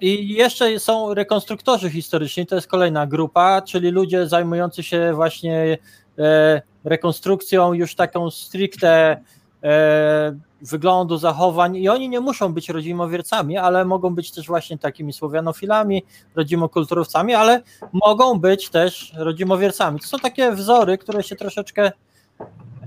[0.00, 5.78] I jeszcze są rekonstruktorzy historyczni, to jest kolejna grupa, czyli ludzie zajmujący się właśnie
[6.84, 9.20] rekonstrukcją już taką stricte
[10.62, 16.04] wyglądu, zachowań i oni nie muszą być rodzimowiercami, ale mogą być też właśnie takimi słowianofilami,
[16.36, 17.62] rodzimokulturowcami, ale
[17.92, 20.00] mogą być też rodzimowiercami.
[20.00, 21.92] To są takie wzory, które się troszeczkę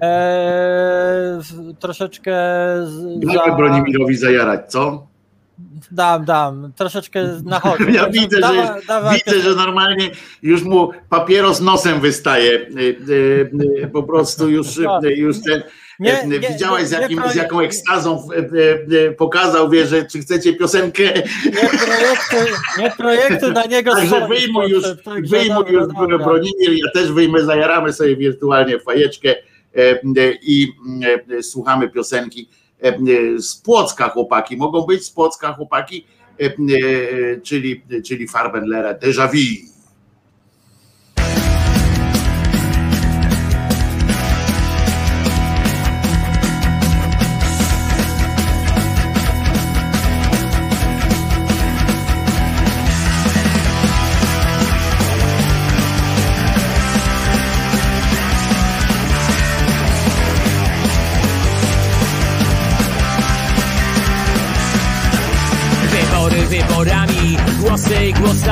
[0.02, 1.40] e,
[1.80, 2.36] troszeczkę
[3.16, 5.12] Damy Bronimirowi zajarać, co?
[5.92, 7.92] dam, dam, troszeczkę nachodzę.
[7.92, 8.76] Ja widzę, że,
[9.14, 10.10] widzę, że normalnie
[10.44, 12.52] już mu papieros nosem wystaje.
[12.52, 13.52] Y, y,
[13.84, 15.64] y, Po prostu już, y, już ten.
[16.02, 20.20] Nie, y, nie, Widziałeś, z, jakim, z jaką ekstazą y, y, pokazał, wie, że czy
[20.20, 21.04] chcecie piosenkę.
[21.04, 22.36] Nie projektu,
[22.78, 26.18] nie projektu na niego Także wyjmuj już, także wyjmuj już dobra.
[26.18, 29.36] Bronimir, ja też wyjmę, zajaramy sobie wirtualnie fajeczkę e,
[29.78, 29.98] e,
[30.42, 30.68] i
[31.38, 32.50] e, słuchamy piosenki
[32.84, 32.96] e, e,
[33.40, 34.58] z Płocka chłopaki.
[34.58, 36.06] Mogą być z Płocka chłopaki,
[36.40, 36.52] e, e,
[37.42, 39.71] czyli, czyli Farbenlera Déjà Vu.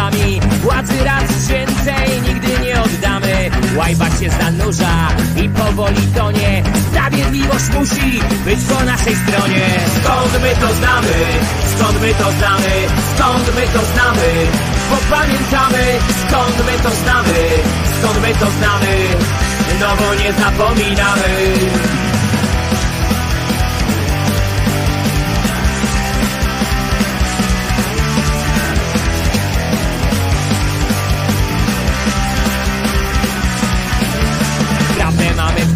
[0.09, 5.07] Głosami Władzy raz świętej nigdy nie oddamy Łajbak się zanurza
[5.43, 9.65] i powoli tonie Sprawiedliwość musi być po naszej stronie
[10.03, 11.13] Skąd my to znamy?
[11.75, 12.73] Skąd my to znamy?
[13.15, 14.29] Skąd my to znamy?
[14.89, 15.83] Bo pamiętamy
[16.27, 17.39] skąd my to znamy
[17.99, 18.97] Skąd my to znamy?
[19.79, 22.08] No bo nie zapominamy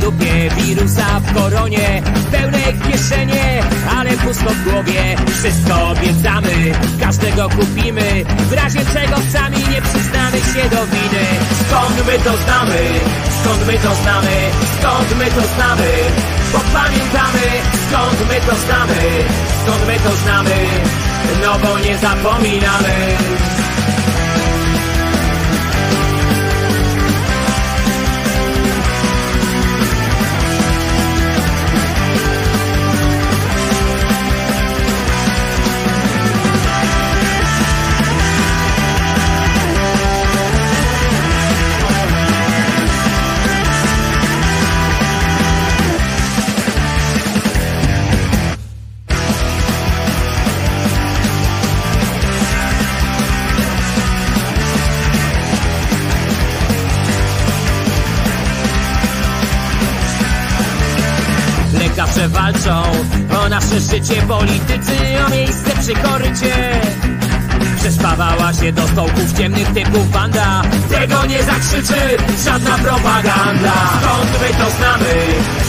[0.04, 2.02] dupie, wirusa w koronie
[2.32, 3.64] Pełne kieszenie,
[3.98, 6.56] ale pusto w głowie Wszystko obiecamy,
[7.00, 11.26] każdego kupimy W razie czego sami nie przyznamy się do winy
[11.68, 12.82] Skąd my to znamy?
[13.42, 14.36] Skąd my to znamy?
[14.80, 15.92] Skąd my to znamy?
[16.54, 17.46] Bo pamiętamy,
[17.88, 19.02] skąd my to znamy?
[19.64, 20.58] Skąd my to znamy?
[21.44, 22.94] No bo nie zapominamy
[63.80, 64.96] życie Politycy
[65.28, 66.82] o miejsce przy korycie
[67.78, 72.02] Przespawała się do stołków ciemnych typów banda Tego nie zakrzyczy
[72.46, 75.14] żadna propaganda Skąd my to znamy?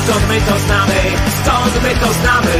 [0.04, 1.00] Skąd my to znamy?
[1.44, 2.56] Skąd my to znamy?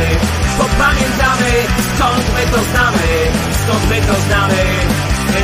[0.59, 1.51] Bo pamiętamy
[1.97, 3.07] skąd my to znamy?
[3.63, 4.65] Skąd my to znamy?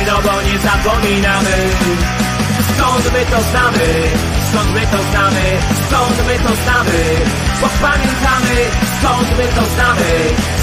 [0.07, 1.57] No bo nie zapominamy
[2.81, 3.87] Skąd my to znamy?
[4.49, 5.59] Skąd my to znamy?
[5.87, 7.03] Skąd my to znamy?
[7.61, 8.55] Bo pamiętamy,
[8.99, 10.11] skąd my to znamy?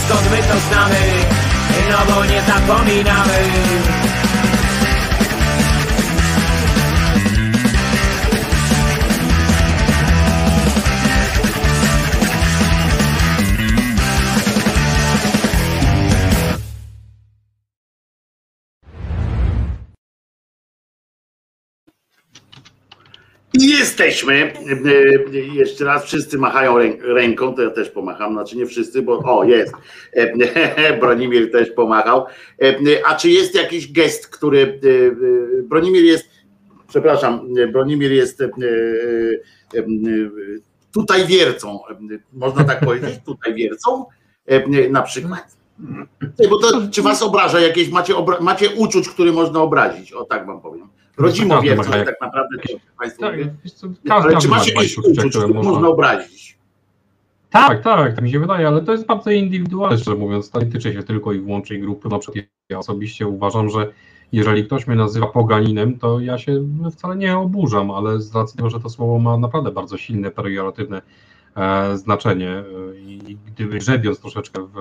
[0.07, 1.01] Skąd my to znamy?
[1.91, 4.08] No bo nie zapominamy.
[23.61, 24.35] I jesteśmy.
[24.35, 24.55] E,
[25.35, 29.19] e, Jeszcze raz wszyscy machają rę- ręką, to ja też pomacham, znaczy nie wszyscy, bo
[29.19, 29.73] o jest.
[30.13, 32.27] E, Bronimir też pomachał.
[33.07, 34.81] A czy jest jakiś gest, który.
[35.63, 36.27] Bronimir jest,
[36.89, 38.43] przepraszam, Bronimir jest
[40.95, 41.81] tutaj wiercą,
[42.33, 44.05] można tak powiedzieć, tutaj wiercą
[44.91, 45.59] na przykład.
[46.39, 50.25] Nie, Bo to, czy was obraża jakieś, macie, obra- macie uczuć, które można obrazić, o
[50.25, 50.89] tak wam powiem.
[51.19, 53.55] Ma jak- tak naprawdę to Państwo Tak, mówię.
[53.65, 55.73] wiesz co, Ale każdy czy ma macie jakieś uczuć, które można...
[55.73, 56.59] można obrazić?
[57.51, 60.51] Tak, tak, tak mi się wydaje, ale to jest bardzo indywidualne, szczerze mówiąc.
[60.51, 62.09] To nie tyczy się tylko i wyłącznie grupy.
[62.09, 63.93] Na przykład ja osobiście uważam, że
[64.33, 68.71] jeżeli ktoś mnie nazywa poganinem, to ja się wcale nie oburzam, ale z racji tego,
[68.71, 71.03] że to słowo ma naprawdę bardzo silne, perioratywne e,
[71.95, 72.65] znaczenie e,
[73.01, 74.79] i gdyby grzebiąc troszeczkę w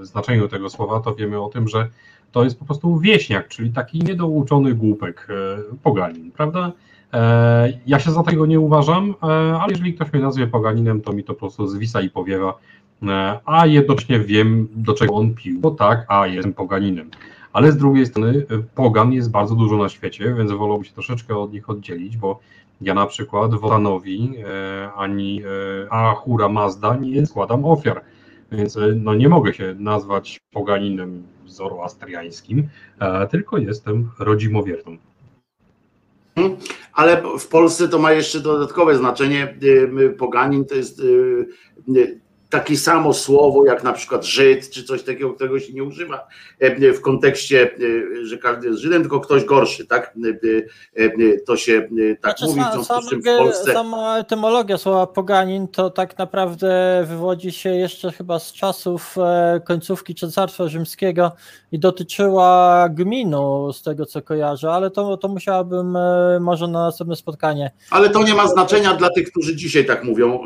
[0.00, 1.88] e, znaczeniu tego słowa, to wiemy o tym, że
[2.32, 6.72] to jest po prostu wieśniak, czyli taki niedouczony głupek, e, poganin, prawda?
[7.12, 9.26] E, Ja się za tego nie uważam, e,
[9.60, 12.58] ale jeżeli ktoś mnie nazwie poganinem, to mi to po prostu zwisa i powiewa,
[13.02, 17.10] e, a jednocześnie wiem, do czego on pił, bo tak, a jestem poganinem.
[17.52, 21.36] Ale z drugiej strony e, pogan jest bardzo dużo na świecie, więc wolałbym się troszeczkę
[21.36, 22.40] od nich oddzielić, bo
[22.80, 28.00] ja na przykład Wotanowi e, ani e, Ahura Mazda nie składam ofiar,
[28.52, 32.68] więc e, no nie mogę się nazwać poganinem zoroastriańskim,
[33.30, 34.96] tylko jestem rodzimowierną.
[36.92, 39.56] Ale w Polsce to ma jeszcze dodatkowe znaczenie.
[40.18, 41.02] Poganin to jest
[42.50, 46.26] takie samo słowo jak na przykład Żyd, czy coś takiego, którego się nie używa
[46.58, 50.14] e, w kontekście, y, że każdy jest Żydem, tylko ktoś gorszy, tak?
[51.46, 51.88] To się
[52.20, 53.72] tak Znaczy, mówi, w sa- związku z czym w Polsce.
[53.72, 60.14] sama etymologia słowa poganin to tak naprawdę wywodzi się jeszcze chyba z czasów e, końcówki
[60.14, 61.32] Cesarstwa Rzymskiego
[61.72, 67.16] i dotyczyła gminu, z tego co kojarzę, ale to, to musiałabym e, może na następne
[67.16, 67.70] spotkanie.
[67.90, 70.40] Ale to nie ma znaczenia dla tych, którzy dzisiaj tak mówią.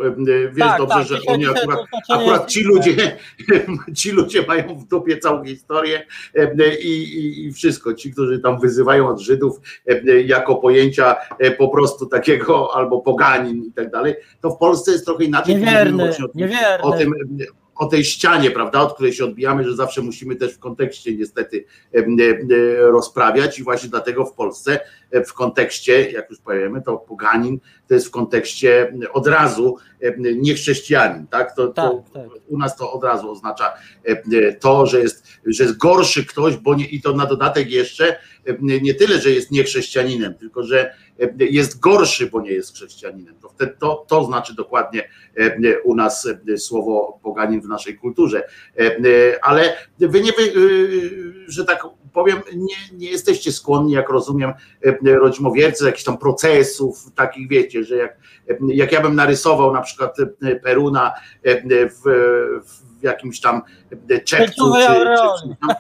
[0.52, 3.16] Wiesz Tak, dobrze, tak, że oni akurat, akurat ci ludzie,
[3.98, 7.94] ci ludzie mają w dupie całą historię e, i, i, i wszystko.
[7.94, 13.64] Ci, którzy tam wyzywają od Żydów e, jako pojęcia e, po prostu takiego albo poganin
[13.64, 15.56] i tak dalej, to w Polsce jest trochę inaczej.
[15.56, 16.82] Niewierny, o niewierny.
[16.82, 17.12] o tym,
[17.80, 21.64] o tej ścianie, prawda, od której się odbijamy, że zawsze musimy też w kontekście niestety
[22.78, 24.80] rozprawiać i właśnie dlatego w Polsce
[25.26, 29.76] w kontekście, jak już powiemy, to poganin to jest w kontekście od razu
[30.18, 31.56] niechrześcijanin, tak?
[31.56, 32.28] To, Tak, to tak.
[32.48, 33.72] u nas to od razu oznacza
[34.60, 38.16] to, że jest, że jest gorszy ktoś, bo nie, i to na dodatek jeszcze
[38.60, 43.34] nie tyle, że jest niechrześcijaninem, tylko że e, jest gorszy, bo nie jest chrześcijaninem.
[43.40, 48.42] To, wtedy, to, to znaczy dokładnie e, u nas e, słowo poganin w naszej kulturze.
[49.42, 50.52] Ale wy nie, wy,
[51.46, 54.52] że tak powiem, nie, nie jesteście skłonni, jak rozumiem,
[55.04, 58.16] rodzimowiercy, jakichś tam procesów, takich wiecie, że jak,
[58.68, 60.16] jak ja bym narysował na przykład
[60.62, 61.12] Peruna
[61.64, 62.02] w,
[63.00, 63.62] w jakimś tam
[64.24, 65.74] czepcu, czy, czy, czy tam,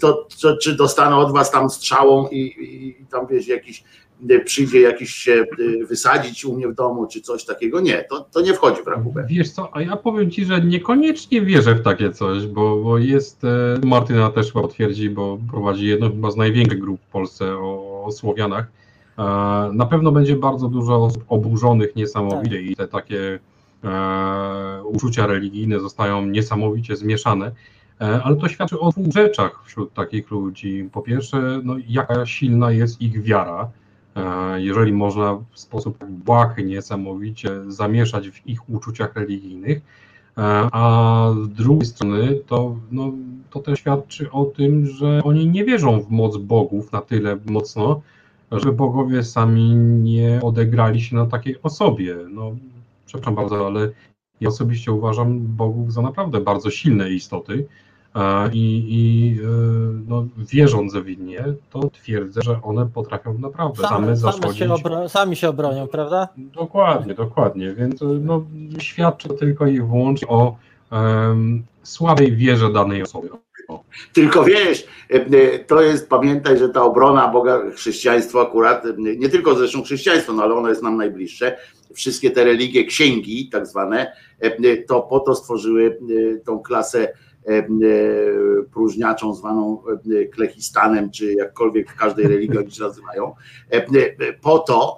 [0.00, 3.84] to, to czy dostanę od was tam strzałą i, i, tam wiesz, jakiś
[4.44, 7.80] przyjdzie jakiś się y, wysadzić u mnie w domu, czy coś takiego.
[7.80, 9.26] Nie, to, to nie wchodzi w rachubę.
[9.28, 13.44] Wiesz co, a ja powiem Ci, że niekoniecznie wierzę w takie coś, bo, bo jest,
[13.44, 18.04] e, Martyna też chyba potwierdzi, bo prowadzi jedną chyba z największych grup w Polsce o,
[18.04, 18.66] o Słowianach.
[19.18, 19.22] E,
[19.72, 23.38] Na pewno będzie bardzo dużo osób oburzonych niesamowicie i te takie
[23.84, 27.52] e, uczucia religijne zostają niesamowicie zmieszane.
[28.00, 30.88] E, Ale to świadczy o dwóch rzeczach wśród takich ludzi.
[30.92, 33.70] Po pierwsze, no, jaka silna jest ich wiara.
[34.16, 39.80] E, Jeżeli można w sposób tak błahy, niesamowicie zamieszać w ich uczuciach religijnych,
[40.38, 43.12] E, a z drugiej strony to, no,
[43.50, 48.00] to też świadczy o tym, że oni nie wierzą w moc bogów na tyle mocno,
[48.52, 52.16] że bogowie sami nie odegrali się na takiej osobie.
[52.30, 52.52] No,
[53.06, 53.90] przepraszam bardzo, ale
[54.42, 57.66] ja osobiście uważam bogów za naprawdę bardzo silne istoty.
[58.14, 59.46] E, I, i e,
[60.08, 60.94] no, wierząc
[61.70, 64.58] to twierdzę, że one potrafią naprawdę same Same, zasłodzić.
[64.58, 66.28] się obro- sami się obronią, prawda?
[66.36, 67.74] Dokładnie, dokładnie.
[67.74, 68.44] Więc e, no,
[68.78, 70.56] świadczy tylko i wyłącznie o
[70.90, 73.28] em, słabej wierze danej osoby.
[74.12, 74.86] Tylko wiesz,
[75.66, 80.54] to jest, pamiętaj, że ta obrona Boga, chrześcijaństwo akurat, nie tylko zresztą chrześcijaństwo, no ale
[80.54, 81.56] ono jest nam najbliższe,
[81.94, 84.12] wszystkie te religie, księgi tak zwane,
[84.88, 85.98] to po to stworzyły
[86.44, 87.12] tą klasę
[88.72, 89.82] próżniaczą zwaną
[90.34, 93.34] klechistanem, czy jakkolwiek w każdej religii oni się nazywają,
[94.40, 94.96] po to,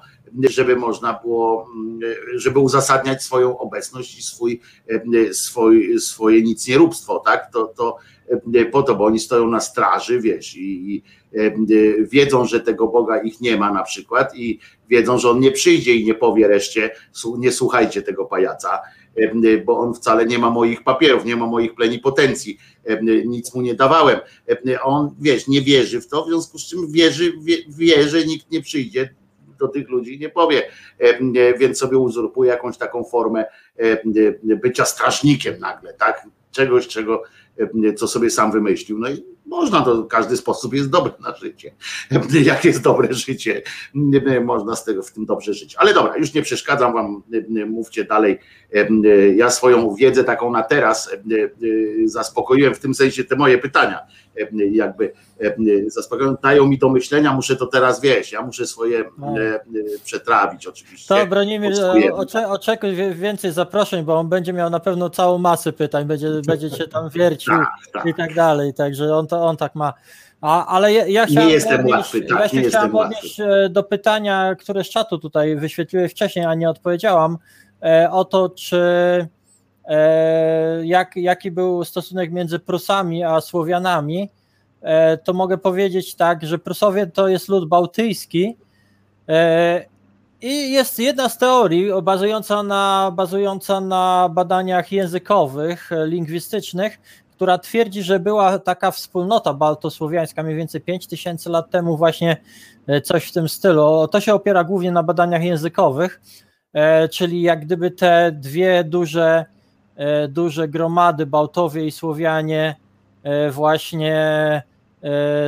[0.50, 1.68] żeby można było,
[2.34, 4.60] żeby uzasadniać swoją obecność i swój,
[5.32, 7.50] swój, swoje nic nie róbstwo, tak?
[7.52, 7.96] To, to
[8.72, 11.02] po to, bo oni stoją na straży, wiesz, i
[12.00, 15.94] wiedzą, że tego Boga ich nie ma na przykład i wiedzą, że on nie przyjdzie
[15.94, 16.90] i nie powie reszcie,
[17.38, 18.80] nie słuchajcie tego pajaca,
[19.64, 22.58] bo on wcale nie ma moich papierów, nie ma moich plenipotencji,
[23.26, 24.18] nic mu nie dawałem.
[24.82, 28.50] On, wiesz, nie wierzy w to, w związku z czym wierzy, wie, wie że nikt
[28.50, 29.14] nie przyjdzie
[29.58, 30.62] do tych ludzi nie powie,
[31.58, 33.44] więc sobie uzurpuje jakąś taką formę
[34.62, 36.26] bycia strażnikiem nagle, tak?
[36.50, 37.22] Czegoś, czego,
[37.96, 38.98] co sobie sam wymyślił.
[38.98, 41.72] No i można to, każdy sposób jest dobry na życie.
[42.50, 43.62] Jak jest dobre życie,
[44.44, 45.74] można z tego w tym dobrze żyć.
[45.78, 47.22] Ale dobra, już nie przeszkadzam wam,
[47.66, 48.38] mówcie dalej.
[49.36, 51.10] Ja swoją wiedzę taką na teraz
[52.04, 53.98] zaspokoiłem, w tym sensie te moje pytania
[54.72, 55.12] jakby
[55.86, 59.34] zaspokoiłem, dają mi do myślenia, muszę to teraz wieść, ja muszę swoje No.
[60.04, 61.14] przetrawić oczywiście.
[61.14, 61.72] To Bronimir,
[62.48, 66.70] oczekuj wie- więcej zaproszeń, bo on będzie miał na pewno całą masę pytań, będzie, będzie
[66.70, 68.06] cię tam wiercił Tak, tak.
[68.06, 69.92] i tak dalej, także on, to, on tak ma.
[70.44, 73.68] A, ale ja, ja chciałem jestem odnieść, łatwy, tak, ja się nie chciałem odnieść e,
[73.70, 77.38] do pytania, które z czatu tutaj wyświetliły wcześniej, a nie odpowiedziałam,
[77.82, 78.78] e, o to, czy
[79.84, 84.30] e, jak, jaki był stosunek między Prusami a Słowianami,
[85.24, 88.56] to mogę powiedzieć tak, że Prusowie to jest lud bałtyjski,
[90.42, 96.98] i jest jedna z teorii bazująca na, bazująca na badaniach językowych, lingwistycznych,
[97.36, 102.36] która twierdzi, że była taka wspólnota baltosłowiańska mniej więcej 5000 lat temu, właśnie
[102.86, 104.08] e, coś w tym stylu.
[104.08, 106.20] To się opiera głównie na badaniach językowych,
[106.72, 109.44] e, czyli jak gdyby te dwie duże,
[109.96, 112.76] e, duże gromady, Bałtowie i Słowianie,
[113.50, 114.62] właśnie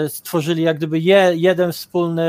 [0.08, 2.24] stworzyli jak gdyby je, jeden wspólny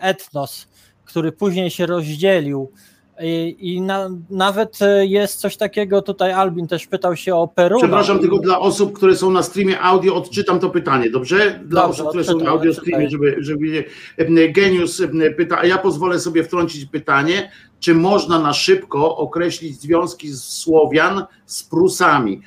[0.00, 0.66] etnos
[1.04, 2.72] który później się rozdzielił.
[3.20, 7.78] I, i na, nawet e, jest coś takiego, tutaj Albin też pytał się o Peru.
[7.78, 11.60] Przepraszam tylko dla osób, które są na streamie audio, odczytam to pytanie, dobrze?
[11.64, 13.84] Dla Dobrze, osób, które są na audio streamie, żeby, żeby
[14.16, 19.80] em, Geniusz em, pyta, a ja pozwolę sobie wtrącić pytanie, czy można na szybko określić
[19.80, 22.40] związki z Słowian z Prusami?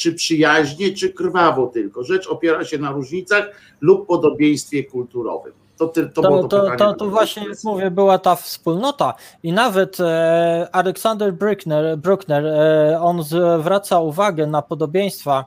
[0.00, 2.04] Czy przyjaźnie, czy krwawo tylko?
[2.04, 3.50] Rzecz opiera się na różnicach
[3.80, 5.61] lub podobieństwie kulturowym.
[5.78, 10.00] To, ty, to, To, to, to, to właśnie, jak mówię, była ta wspólnota i nawet
[10.00, 15.44] e, Aleksander Bruckner, Bruckner e, on zwraca uwagę na podobieństwa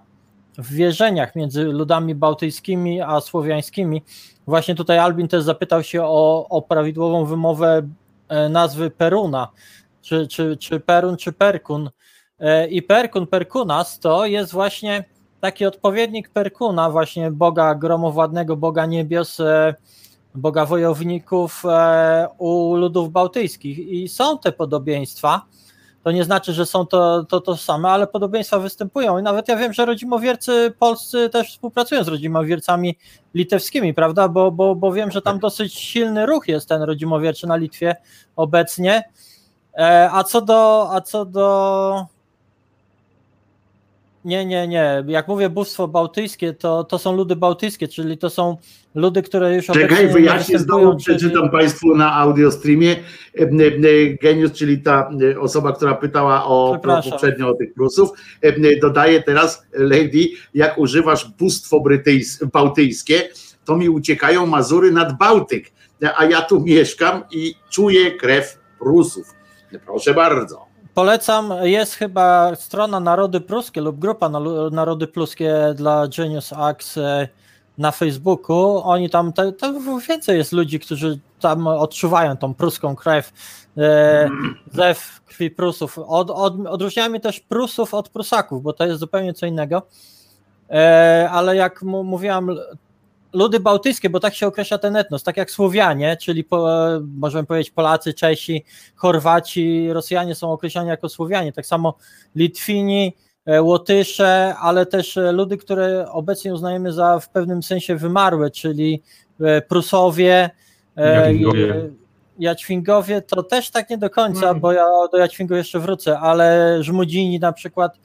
[0.57, 4.03] w wierzeniach między ludami bałtyckimi a słowiańskimi.
[4.47, 7.81] Właśnie tutaj Albin też zapytał się o, o prawidłową wymowę
[8.29, 9.47] e, nazwy Peruna,
[10.01, 11.89] czy, czy, czy Perun, czy Perkun.
[12.39, 15.03] E, I Perkun, Perkunas to jest właśnie
[15.41, 19.75] taki odpowiednik Perkuna, właśnie Boga gromowładnego, Boga niebios, e,
[20.37, 23.79] Boga wojowników e, u ludów bałtyckich.
[23.79, 25.45] I są te podobieństwa.
[26.03, 29.19] To nie znaczy, że są to, to to same, ale podobieństwa występują.
[29.19, 32.97] I nawet ja wiem, że rodzimowiercy polscy też współpracują z rodzimowiercami
[33.33, 34.27] litewskimi, prawda?
[34.27, 37.95] Bo, bo, bo wiem, że tam dosyć silny ruch jest ten rodzimowierczy na Litwie
[38.35, 39.03] obecnie.
[39.77, 42.05] E, A co do, a co do
[44.25, 45.03] nie, nie, nie.
[45.07, 48.57] Jak mówię bóstwo bałtyckie, to, to są ludy bałtyckie, czyli to są
[48.95, 52.95] ludy, które już Czekaj, wyjaśnię znowu, czyli- przeczytam Państwu na audio streamie.
[54.21, 56.79] Genius, czyli ta osoba, która pytała o
[57.11, 58.09] poprzednio o tych plusów,
[58.41, 63.29] e, dodaje teraz, Lady, jak używasz bóstwo brytyjs- bałtyjskie,
[63.65, 65.71] to mi uciekają Mazury nad Bałtyk,
[66.17, 69.35] a ja tu mieszkam i czuję krew Prusów.
[69.85, 70.64] Proszę bardzo.
[70.95, 74.29] Polecam, jest chyba strona Narody Pruskie lub grupa
[74.71, 77.27] Narody Pruskie dla Genius Axe e,
[77.77, 78.81] na Facebooku.
[78.83, 79.53] Oni tam, te,
[80.09, 83.33] więcej jest ludzi, którzy tam odczuwają tą pruską krew,
[83.77, 84.29] e,
[84.73, 85.99] zew krwi Prusów.
[85.99, 89.81] Od, od, odróżniamy też Prusów od Prusaków, bo to jest zupełnie co innego.
[90.69, 92.49] E, ale jak mówiłam,
[93.35, 96.67] ludy bałtyckie, bo tak się określa ten etnos, tak jak Słowianie, czyli po,
[97.17, 98.65] możemy powiedzieć Polacy, Czesi,
[98.95, 101.97] Chorwaci, Rosjanie są określani jako Słowianie, tak samo
[102.35, 103.15] Litwini,
[103.45, 109.01] e, Łotysze, ale też e, ludy, które obecnie uznajemy za w pewnym sensie wymarłe, czyli
[109.41, 110.49] e, Prusowie,
[110.97, 111.75] e, Jadwingowie.
[111.75, 111.89] e,
[112.39, 114.59] Jaćwingowie, to też tak nie do końca, Mhm.
[114.59, 117.99] bo ja do Jaćwingu jeszcze wrócę, ale Żmudzini na przykład,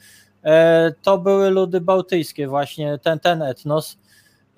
[0.44, 3.98] e, to były ludy bałtyckie właśnie, ten, ten etnos.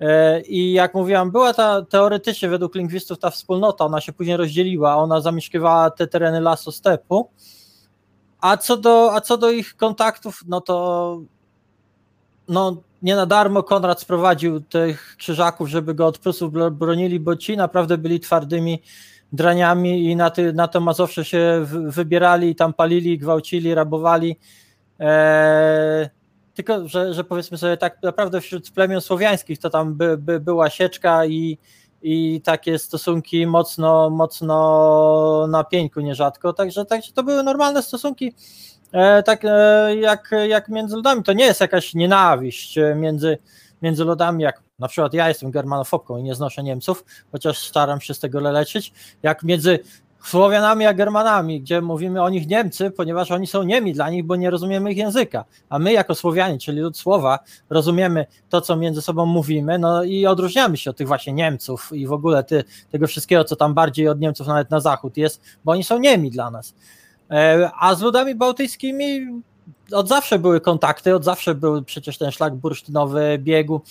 [0.03, 4.95] E, I jak mówiłam, była ta teoretycznie według lingwistów ta wspólnota, ona się później rozdzieliła,
[4.95, 7.29] ona zamieszkiwała te tereny lasu stepu,
[8.41, 11.19] a co do, a co do ich kontaktów, no to
[12.47, 17.35] no, nie na darmo Konrad sprowadził tych krzyżaków, żeby go od Prusów bro- bronili, bo
[17.35, 18.81] ci naprawdę byli twardymi
[19.33, 24.39] draniami i na, ty, na to Mazowsze się wy- wybierali i tam palili, gwałcili, rabowali.
[24.99, 26.09] Eee,
[26.53, 30.69] tylko, że, że powiedzmy sobie tak naprawdę wśród plemion słowiańskich to tam by, by była
[30.69, 31.57] sieczka i,
[32.01, 38.33] i takie stosunki mocno, mocno na pieńku nierzadko, także, także to były normalne stosunki
[38.91, 41.23] e, tak e, jak, jak między ludami.
[41.23, 43.37] To nie jest jakaś nienawiść e, między,
[43.81, 48.13] między ludami, jak na przykład ja jestem germanofobką i nie znoszę Niemców, chociaż staram się
[48.13, 49.79] z tego leczyć, jak między
[50.23, 54.35] Słowianami a Germanami, gdzie mówimy o nich Niemcy, ponieważ oni są niemi dla nich, bo
[54.35, 59.01] nie rozumiemy ich języka, a my jako Słowianie, czyli lud słowa, rozumiemy to, co między
[59.01, 63.07] sobą mówimy, no i odróżniamy się od tych właśnie Niemców i w ogóle ty, tego
[63.07, 66.51] wszystkiego, co tam bardziej od Niemców nawet na zachód jest, bo oni są niemi dla
[66.51, 66.73] nas.
[67.31, 69.27] E, A z ludami bałtyckimi
[69.91, 73.81] od zawsze były kontakty, od zawsze był przecież ten szlak bursztynowy biegu.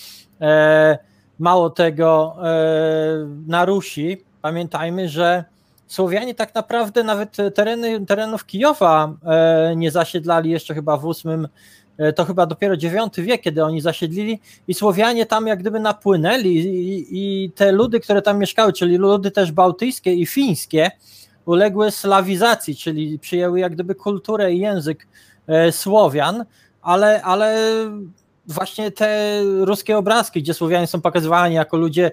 [0.40, 0.98] E,
[1.38, 5.44] Mało tego, e, na Rusi pamiętajmy, że
[5.92, 11.48] Słowianie tak naprawdę nawet tereny, terenów Kijowa e, nie zasiedlali jeszcze chyba w ósmym,
[11.98, 14.40] e, to chyba dopiero IX wiek, kiedy oni zasiedlili.
[14.68, 19.30] I Słowianie tam jak gdyby napłynęli i, i te ludy, które tam mieszkały, czyli ludy
[19.30, 20.90] też bałtyckie i fińskie,
[21.44, 25.06] uległy slawizacji, czyli przyjęły jak gdyby kulturę i język
[25.46, 26.44] e, Słowian,
[26.82, 27.56] ale, ale
[28.46, 32.10] właśnie te ruskie obrazki, gdzie Słowianie są pokazywani jako ludzie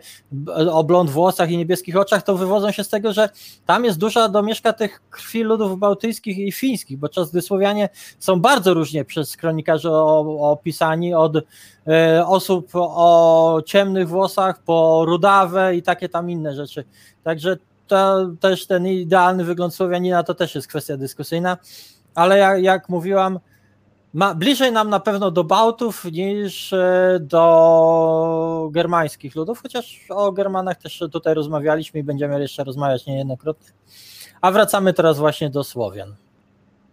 [0.71, 3.29] o blond włosach i niebieskich oczach, to wywodzą się z tego, że
[3.65, 8.41] tam jest duża domieszka tych krwi ludów bałtyckich i fińskich, bo czas gdy Słowianie są
[8.41, 9.91] bardzo różnie przez kronikarzy
[10.39, 11.33] opisani, od
[11.87, 16.83] e, osób o ciemnych włosach po rudawe i takie tam inne rzeczy.
[17.23, 21.57] Także to też ten idealny wygląd Słowianina to też jest kwestia dyskusyjna,
[22.15, 23.39] ale jak, jak mówiłam,
[24.13, 30.77] ma, bliżej nam na pewno do Bałtów niż e, do germańskich ludów, chociaż o Germanach
[30.77, 33.69] też tutaj rozmawialiśmy i będziemy jeszcze rozmawiać niejednokrotnie.
[34.41, 36.15] A wracamy teraz właśnie do Słowian.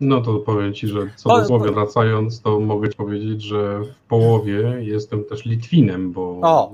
[0.01, 4.09] No to powiem Ci, że co do Słowian wracając, to mogę Ci powiedzieć, że w
[4.09, 6.73] połowie jestem też Litwinem, bo O,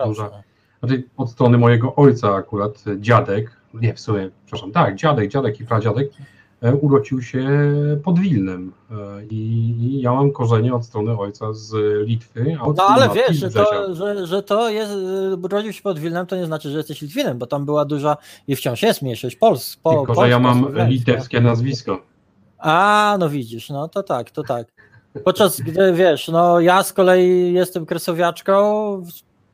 [0.00, 0.30] e, duża,
[0.80, 5.64] znaczy od strony mojego ojca akurat dziadek, nie w sumie, przepraszam, tak, dziadek, dziadek i
[5.64, 6.10] pradziadek
[6.70, 7.48] urodził się
[8.04, 8.94] pod Wilnem e,
[9.30, 11.74] i, ja mam korzenie od strony ojca z
[12.06, 15.82] Litwy, a od No ale wiesz, że to, że, że to jest, y, urodził się
[15.82, 18.16] pod Wilnem, to nie znaczy, że jesteś Litwinem, bo tam była duża
[18.48, 22.02] i wciąż jest mniejszość Pols, po, Tylko, że ja mam litewskie nazwisko.
[22.58, 24.66] A, no widzisz, no to tak, to tak.
[25.24, 29.02] Podczas gdy wiesz, no ja z kolei jestem kresowiaczką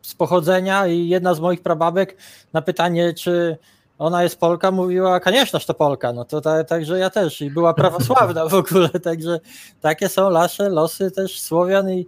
[0.02, 2.16] z pochodzenia i jedna z moich prababek
[2.52, 3.58] na pytanie, czy
[3.98, 7.74] ona jest Polka, mówiła, koniecznie, to Polka, no to ta, także ja też i była
[7.74, 9.40] prawosławna w ogóle, także
[9.80, 12.06] takie są nasze losy też Słowian i,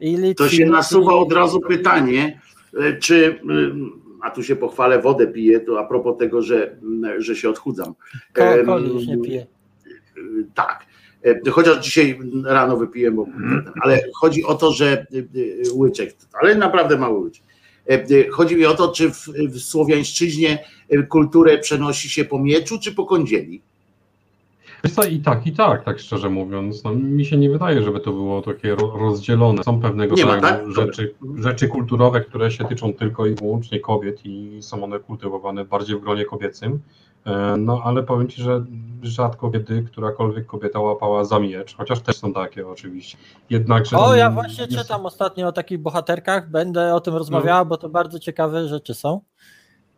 [0.00, 0.52] i To Litwinów.
[0.52, 2.40] się nasuwa od razu pytanie,
[2.80, 3.90] e, czy, mm,
[4.22, 6.76] a tu się pochwalę, wodę piję, to a propos tego, że,
[7.18, 7.94] że się odchudzam.
[8.34, 9.46] Ko, Em, coli już nie.
[10.54, 10.86] Tak.
[11.24, 13.26] E, Chociaż dzisiaj rano wypiłem, bo,
[13.82, 17.42] ale chodzi o to, że e, e, łyczek, ale naprawdę mały łyczek.
[17.90, 20.64] E, e, Chodzi mi o to, czy w, w słowiańszczyźnie e,
[21.08, 23.62] kulturę przenosi się po mieczu, czy po kądzieli.
[25.10, 26.84] I tak, i tak, tak szczerze mówiąc.
[26.84, 29.64] No, mi się nie wydaje, żeby to było takie ro, rozdzielone.
[29.64, 30.72] Są pewnego rodzaju tak?
[30.72, 35.96] rzeczy, rzeczy kulturowe, które się tyczą tylko i wyłącznie kobiet i są one kultywowane bardziej
[35.96, 36.80] w gronie kobiecym.
[37.26, 38.64] E, No ale powiem Ci, że
[39.02, 43.18] rzadko kiedy którakolwiek kobieta łapała za miecz, chociaż też są takie oczywiście.
[43.50, 43.96] Jednakże.
[43.98, 47.88] O, ja właśnie jest- czytam ostatnio o takich bohaterkach, będę o tym rozmawiała, bo to
[47.88, 49.20] bardzo ciekawe rzeczy są.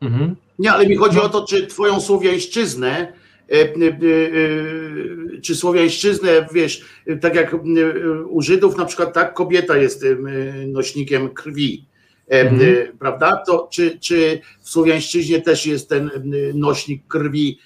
[0.00, 0.36] Mhm.
[0.58, 1.22] Nie, ale mi chodzi No.
[1.22, 3.12] o to, czy twoją słowiańszczyznę,
[3.48, 6.84] e, e, e, czy słowiańszczyznę, wiesz,
[7.20, 7.56] tak jak
[8.28, 10.04] u Żydów na przykład tak kobieta jest
[10.66, 11.84] nośnikiem krwi,
[12.28, 12.98] Mhm.
[12.98, 13.42] prawda?
[13.46, 16.10] To czy, czy w słowiańszczyźnie też jest ten
[16.54, 17.58] nośnik krwi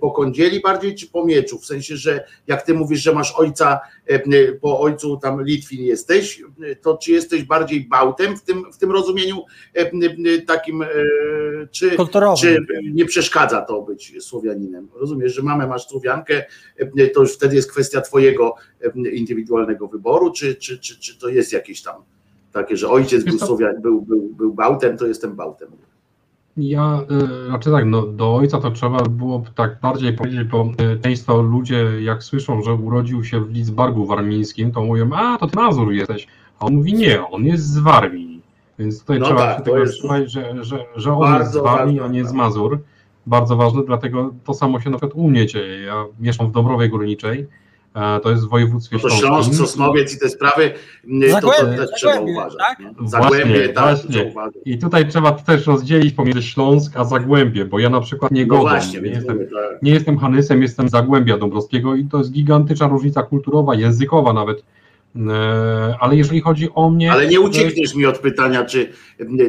[0.00, 1.58] po kądzieli bardziej, czy po mieczu?
[1.58, 5.82] W sensie, że jak ty mówisz, że masz ojca, e, e, po ojcu tam Litwin
[5.84, 9.42] jesteś, e, to czy jesteś bardziej bałtem w tym, w tym rozumieniu
[9.76, 10.86] e, e, takim, e,
[11.70, 11.96] czy,
[12.40, 14.88] czy nie przeszkadza to być Słowianinem?
[14.94, 16.44] Rozumiesz, że mamę masz Słowiankę,
[16.76, 21.28] e, to już wtedy jest kwestia twojego e, indywidualnego wyboru, czy, czy, czy, czy to
[21.28, 21.94] jest jakieś tam
[22.52, 23.38] takie, że ojciec był?
[23.38, 25.68] Słowian, był, był, był bałtem, to jestem bałtem.
[26.56, 27.00] Ja
[27.44, 31.42] y, znaczy tak, no, do ojca to trzeba było tak bardziej powiedzieć, bo y, często
[31.42, 35.92] ludzie jak słyszą, że urodził się w Lidzbargu warmińskim, to mówią, a to ty Mazur
[35.92, 36.26] jesteś.
[36.58, 38.42] A on mówi nie, on jest z Warmii.
[38.78, 42.00] Więc tutaj No trzeba tak, się tego trzymać, że, że, że on jest z Warmii,
[42.00, 42.36] ważne, a nie z tak.
[42.36, 42.78] Mazur.
[43.26, 45.82] Bardzo ważne, dlatego to samo się na przykład u mnie dzieje.
[45.82, 47.46] Ja mieszkam w Dąbrowie Górniczej,
[48.22, 49.28] to jest w województwie No to śląskim.
[49.28, 50.72] Śląsk, Sosnowiec i te sprawy,
[51.04, 52.58] m, to, to Zagłębie, też trzeba Zagłębie, uważać.
[52.58, 52.78] tak?
[53.08, 54.10] Zagłębie, tak, właśnie.
[54.10, 54.54] trzeba uważać.
[54.64, 58.48] I tutaj trzeba też rozdzielić pomiędzy Śląsk a Zagłębie, bo ja na przykład nie No
[58.56, 58.62] godzę.
[58.70, 59.82] właśnie, nie, jestem, mówię, tak.
[59.82, 64.64] nie jestem Hanysem, jestem Zagłębia Dąbrowskiego i to jest gigantyczna różnica kulturowa, językowa nawet.
[65.30, 67.12] E, Ale jeżeli chodzi o mnie.
[67.12, 68.88] Ale nie to- uciekniesz mi od pytania, czy,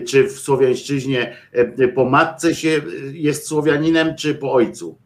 [0.07, 2.81] czy w Słowiańszczyźnie e, po matce się
[3.13, 4.97] jest Słowianinem, czy po ojcu?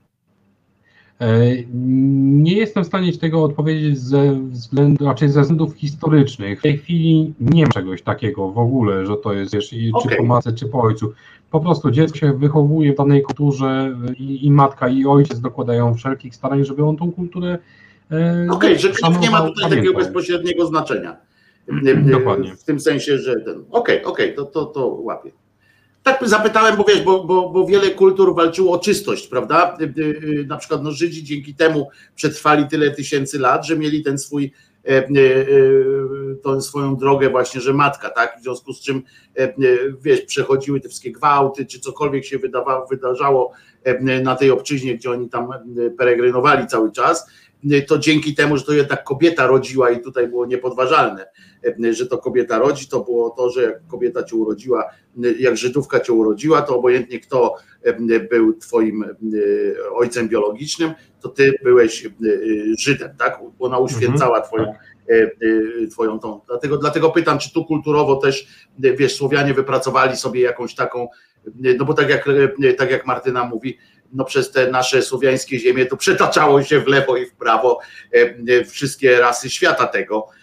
[1.21, 1.27] E,
[1.73, 6.59] Nie jestem w stanie ci tego odpowiedzieć ze względu, raczej ze względów historycznych.
[6.59, 10.07] W tej chwili nie ma czegoś takiego w ogóle, że to jest wiesz, i- czy
[10.07, 10.17] Okej.
[10.17, 11.13] po matce, czy po ojcu.
[11.51, 16.35] Po prostu dziecko się wychowuje w danej kulturze i, i matka, i ojciec dokładają wszelkich
[16.35, 17.57] starań, żeby on tą kulturę.
[18.11, 19.93] e, Okej, że krew nie ma tutaj takiego pamiętał.
[20.13, 21.17] bezpośredniego znaczenia.
[22.11, 22.55] Dokładnie.
[22.55, 23.63] W tym sensie, że ten.
[23.71, 25.31] Okej, okej, to, to, to łapię.
[26.07, 29.77] Tak zapytałem, bo wiesz, bo, bo, bo wiele kultur walczyło o czystość, prawda?
[29.81, 34.03] Y, y, y, Na przykład no, Żydzi dzięki temu przetrwali tyle tysięcy lat, że mieli
[34.03, 34.53] ten swój,
[34.85, 35.05] e, e, e,
[36.43, 38.37] tą swoją drogę właśnie, że matka, tak?
[38.39, 39.03] W związku z czym,
[40.01, 43.51] wiesz, przechodziły te wszystkie gwałty, czy cokolwiek się wydawało, wydarzało
[44.23, 45.49] na tej obczyźnie, gdzie oni tam
[45.97, 47.31] peregrynowali cały czas,
[47.87, 51.25] to dzięki temu, że to jednak kobieta rodziła i tutaj było niepodważalne,
[51.91, 54.89] że to kobieta rodzi, to było to, że jak kobieta cię urodziła,
[55.23, 59.09] e, jak Żydówka cię urodziła, to obojętnie kto e, był twoim e,
[59.91, 62.09] ojcem biologicznym, to ty byłeś e,
[62.79, 63.39] Żydem, tak?
[63.59, 66.41] Ona uświęcała twoją, e, e, twoją tą.
[66.47, 68.47] Dlatego, dlatego pytam, czy tu kulturowo też,
[68.83, 71.07] e, wiesz, Słowianie wypracowali sobie jakąś taką,
[71.47, 72.27] e, no bo tak jak,
[72.63, 73.77] e, tak jak Martyna mówi,
[74.13, 77.79] no przez te nasze słowiańskie ziemie to przetaczało się w lewo i w prawo
[78.13, 80.36] e, e, wszystkie rasy świata tego e, e, e,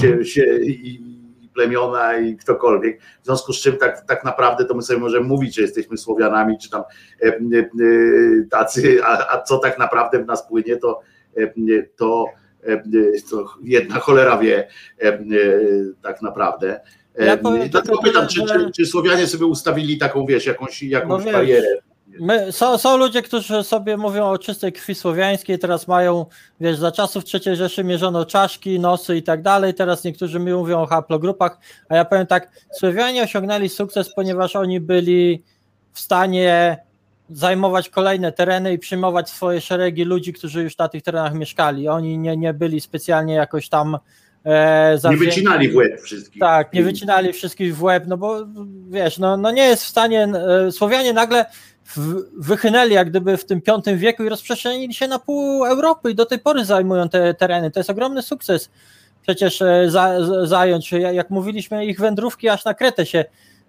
[0.00, 0.24] się, Mhm.
[0.24, 1.12] się i,
[1.54, 3.00] plemiona i ktokolwiek.
[3.22, 6.58] W związku z czym tak, tak naprawdę to my sobie możemy mówić, że jesteśmy Słowianami,
[6.58, 6.82] czy tam
[7.22, 7.68] e, e, e,
[8.50, 11.00] tacy, a, a co tak naprawdę w nas płynie, to,
[11.36, 11.52] e, e,
[11.96, 12.26] to,
[12.62, 12.82] e,
[13.30, 14.68] to jedna cholera wie
[15.02, 15.18] e, e,
[16.02, 16.80] tak naprawdę.
[17.18, 21.24] E, Ja powiem Dlatego pytam, czy, czy, czy Słowianie sobie ustawili taką, wiesz, jakąś, jakąś
[21.24, 21.76] No barierę?
[22.20, 26.26] My, są, są ludzie, którzy sobie mówią o czystej krwi słowiańskiej, teraz mają,
[26.60, 30.80] wiesz, za czasów III Rzeszy mierzono czaszki, nosy i tak dalej, teraz niektórzy mi mówią
[30.80, 31.58] o haplogrupach,
[31.88, 35.42] a ja powiem tak, Słowianie osiągnęli sukces, ponieważ oni byli
[35.92, 36.78] w stanie
[37.30, 41.88] zajmować kolejne tereny i przyjmować swoje szeregi ludzi, którzy już na tych terenach mieszkali.
[41.88, 43.98] Oni nie, nie byli specjalnie jakoś tam
[44.44, 46.40] e, Nie wycinali w łeb wszystkich.
[46.40, 48.38] Tak, nie wycinali wszystkich w łeb, no bo
[48.90, 50.28] wiesz, no, no nie jest w stanie,
[50.66, 51.44] e, Słowianie nagle
[52.38, 56.26] wychynęli jak gdyby w tym V wieku i rozprzestrzenili się na pół Europy i do
[56.26, 57.70] tej pory zajmują te tereny.
[57.70, 58.70] To jest ogromny sukces.
[59.22, 60.14] Przecież e, za,
[60.46, 63.24] zająć, Ja- jak mówiliśmy, ich wędrówki aż na Kretę się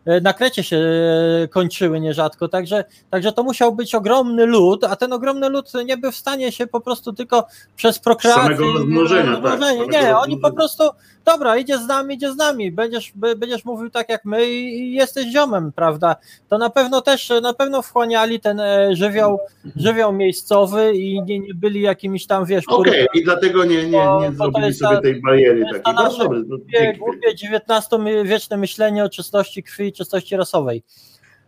[0.06, 4.96] e, na Krecie się e, kończyły nierzadko, także, także to musiał być ogromny lud, a
[4.96, 9.42] ten ogromny lud nie był w stanie się po prostu tylko przez prokreację Samego rozmnożenia,
[9.42, 10.84] tak, samego Nie, oni po prostu
[11.26, 15.26] dobra, idzie z nami, idzie z nami, będziesz, będziesz mówił tak jak my i jesteś
[15.26, 16.16] ziomem, prawda?
[16.50, 19.40] To na pewno też, na pewno wchłaniali ten e, żywioł,
[19.76, 24.32] żywioł miejscowy i nie, nie byli jakimiś tam, wiesz, Okej, i dlatego nie, nie, nie
[24.32, 25.82] to zrobili jest sobie ta- tej bariery takiej.
[25.84, 30.84] ta No, dobrze, no, głupie, głupie XIX-wieczne myślenie o czystości krwi i czystości rasowej.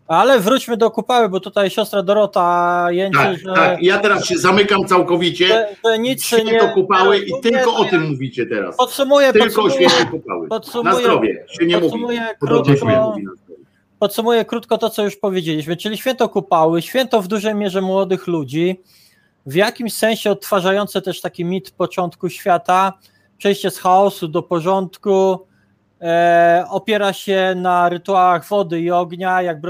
[0.08, 3.84] Ale wróćmy do kupały, bo tutaj siostra Dorota jęczy, Tak, że, tak.
[3.84, 5.48] Ja teraz się zamykam całkowicie.
[5.48, 6.60] że, że nic Święto nie...
[6.74, 8.78] kupały i tylko o tym mówicie teraz.
[8.78, 10.42] Podsumuję, Tylko o podsumuję, święcie kupały.
[10.42, 12.08] Na podsumuję, zdrowie się nie mówi.
[12.18, 13.14] się krótko, na
[14.00, 18.82] podsumuję krótko to, co już powiedzieliśmy, czyli święto kupały, święto w dużej mierze młodych ludzi,
[19.46, 22.94] w jakimś sensie odtwarzające też taki mit początku świata,
[23.38, 25.40] przejście z chaosu do porządku,
[26.06, 29.62] e, opiera się na rytuałach wody i ognia, jak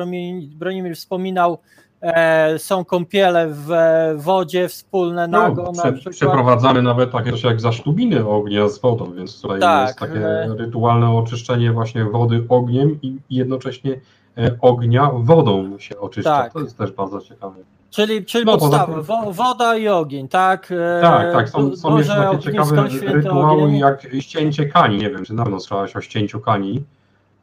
[0.56, 1.58] Bronimir wspominał,
[2.02, 3.70] e, są kąpiele w
[4.16, 6.16] wodzie wspólne, nago No, na prze, przykład.
[6.16, 10.20] przeprowadzamy nawet takie coś jak zasztubiny ognia z wodą, więc tutaj Tak, jest takie
[10.58, 14.00] rytualne oczyszczenie właśnie wody ogniem i jednocześnie
[14.38, 16.38] e, ognia wodą się oczyszcza.
[16.38, 16.54] Tak.
[16.54, 17.56] To jest też bardzo ciekawe.
[17.96, 20.72] Czyli, czyli No, poza podstawa, tym- wo, woda i ogień, tak?
[20.72, 23.78] E, Tak, tak, są, są jeszcze takie ciekawe rytuały ogień.
[23.78, 24.98] jak ścięcie kani.
[24.98, 26.84] Nie wiem, czy na pewno słyszałaś o ścięciu kani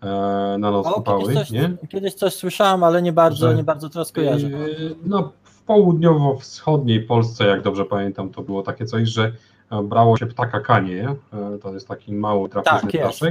[0.02, 0.06] e,
[0.58, 1.70] na noc O, kupały, kiedyś, coś, nie?
[1.88, 4.48] kiedyś coś słyszałem, ale nie bardzo, Że- nie bardzo teraz kojarzę.
[4.48, 9.32] Yy, No, w południowo-wschodniej Polsce, jak dobrze pamiętam, to było takie coś, że
[9.70, 13.22] e, brało się ptaka kanie, e, to jest taki mały drapieżny Tak, jest.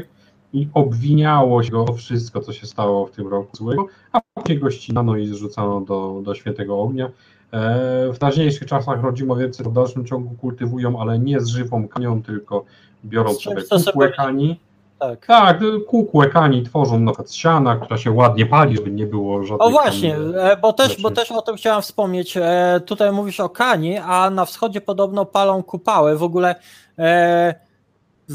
[0.53, 4.59] I obwiniało się go o wszystko, co się stało w tym roku złego, a później
[4.59, 7.05] go ścinano i zrzucano do, do świętego ognia.
[7.53, 12.65] E, W teraźniejszych czasach rodzimowiercy w dalszym ciągu kultywują, ale nie z żywą kanią, tylko
[13.05, 14.59] biorą sobie kukłę kani.
[14.99, 15.25] Tak.
[15.25, 19.43] Tak, kukłę kani tworzą na przykład z siana, która się ładnie pali, żeby nie było
[19.43, 19.67] żadnych...
[19.67, 22.38] O właśnie, e, bo też, bo też o tym chciałem wspomnieć.
[22.38, 26.17] E, Tutaj mówisz o Kani, a na wschodzie podobno palą kupały.
[26.17, 26.55] W ogóle
[26.99, 27.55] e,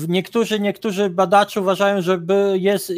[0.09, 2.21] niektórzy, niektórzy badacze uważają, że
[2.55, 2.91] jest,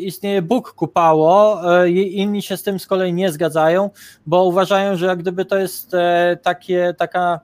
[0.00, 3.90] istnieje Bóg kupało, e, inni się z tym z kolei nie zgadzają,
[4.26, 7.40] bo uważają, że jak gdyby to jest e, takie, taka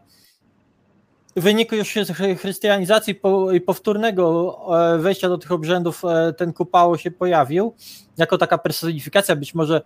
[1.36, 3.20] w wyniku już chry- chrystianizacji
[3.52, 4.59] i powtórnego
[4.94, 6.02] e, wejścia do tych obrzędów
[6.36, 7.75] ten kupało się pojawił,
[8.17, 9.81] jako taka personifikacja być może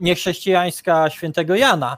[0.00, 1.96] niechrześcijańska świętego Jana,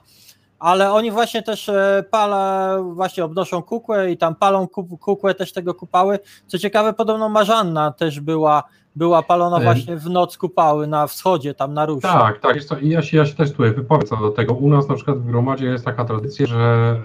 [0.58, 5.52] ale oni właśnie też e, pala, właśnie obnoszą kukłę i tam palą ku- kukłę też
[5.52, 6.18] tego kupały.
[6.46, 8.62] Co ciekawe, podobno Marzanna też była,
[8.96, 9.62] była palona Em.
[9.62, 12.02] właśnie w noc kupały na wschodzie, tam na Rusi.
[12.02, 12.56] Tak, tak.
[12.56, 14.54] Jest to, i ja, się, ja się też tutaj wypowiem co do tego.
[14.54, 16.96] U nas na przykład w gromadzie jest taka tradycja, że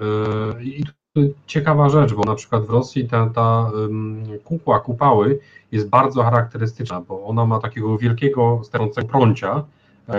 [0.57, 0.83] yy, i
[1.47, 5.39] ciekawa rzecz, bo na przykład w Rosji ta, ta ym, kukła kupały
[5.71, 9.63] jest bardzo charakterystyczna, bo ona ma takiego wielkiego sterącego prącia, e,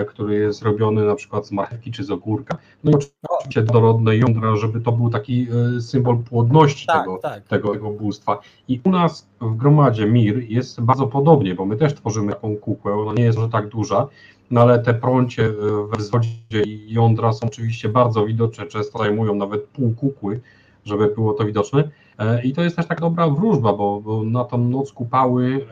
[0.09, 2.57] który jest robiony na przykład z marchewki czy z ogórka.
[2.83, 2.95] No i
[3.29, 5.47] oczywiście dorodne jądra, żeby to był taki
[5.77, 7.43] e, symbol płodności Tak, tego, tak.
[7.43, 8.39] tego, tego bóstwa.
[8.67, 12.93] I u nas w gromadzie Mir jest bardzo podobnie, bo my też tworzymy taką kukłę,
[12.93, 14.07] ona nie jest może tak duża,
[14.51, 15.51] no ale te prącie e,
[15.91, 20.39] we wzwodzie i jądra są oczywiście bardzo widoczne, często zajmują nawet pół kukły,
[20.85, 21.89] żeby było to widoczne.
[22.19, 25.65] E, I to jest też taka dobra wróżba, bo, bo na tą noc kupały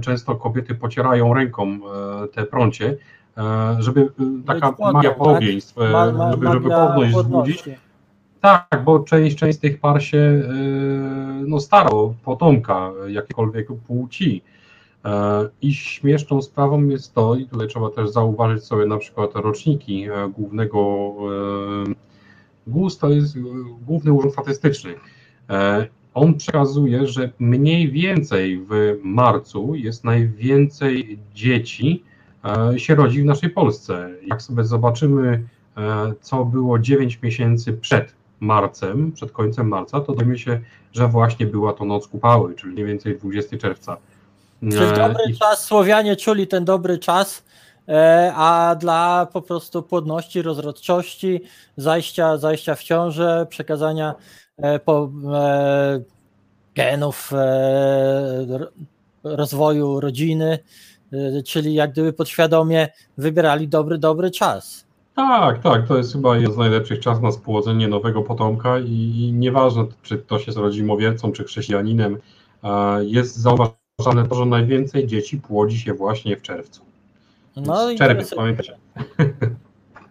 [0.00, 1.78] często kobiety pocierają ręką
[2.32, 2.96] te prącie,
[3.78, 4.06] żeby e,
[4.46, 5.18] taka płodną, magia tak?
[5.18, 7.16] podobieństw, e, Ma- ma- żeby, żeby płodności.
[7.16, 7.64] wzbudzić.
[8.40, 10.42] Tak, bo część, część z tych par się e,
[11.46, 14.42] no, stara o potomka jakiejkolwiek płci.
[15.04, 20.04] E, I śmieszną sprawą jest to, i tutaj trzeba też zauważyć sobie na przykład roczniki
[20.04, 20.78] e, głównego
[21.90, 22.10] e,
[22.66, 23.40] GUS to jest e,
[23.86, 24.94] Główny Urząd Statystyczny.
[25.50, 32.09] E, On przekazuje, że mniej więcej w marcu jest najwięcej dzieci e,
[32.76, 34.10] się rodzi w naszej Polsce.
[34.26, 35.42] Jak sobie zobaczymy,
[35.76, 40.60] e, co było 9 miesięcy przed marcem, przed końcem marca, to dowiemy się,
[40.92, 43.96] że właśnie była to noc kupały, czyli mniej więcej 20 czerwca.
[44.60, 47.44] Czyli E, dobry i- czas, Słowianie czuli ten dobry czas,
[47.88, 51.40] e, a dla po prostu płodności, rozrodczości,
[51.76, 54.14] zajścia, zajścia w ciążę, przekazania
[54.58, 56.00] e, po, e,
[56.74, 58.70] genów, e, ro-
[59.24, 60.58] rozwoju rodziny, e,
[61.46, 64.90] czyli jak gdyby podświadomie wybierali dobry, dobry czas.
[65.16, 69.32] Tak, tak, to jest chyba jeden z najlepszych czasów na spłodzenie nowego potomka i, i
[69.32, 72.18] nieważne, czy ktoś jest rodzimowiercą, czy chrześcijaninem,
[73.00, 76.82] jest zauważane to, że najwięcej dzieci płodzi się właśnie w czerwcu.
[77.56, 78.76] No i Czerwiec, pamiętajcie.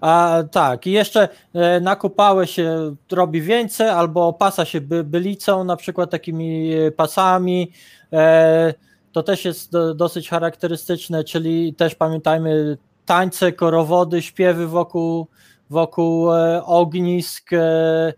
[0.02, 5.64] A tak, i jeszcze e, na kupałę się robi więcej, albo opasa się by, bylicą,
[5.64, 7.72] na przykład takimi pasami.
[8.14, 8.74] E,
[9.12, 15.28] to też jest do, dosyć charakterystyczne, czyli też pamiętajmy tańce, korowody, śpiewy wokół,
[15.70, 17.54] wokół e, ognisk.
[17.54, 18.14] E,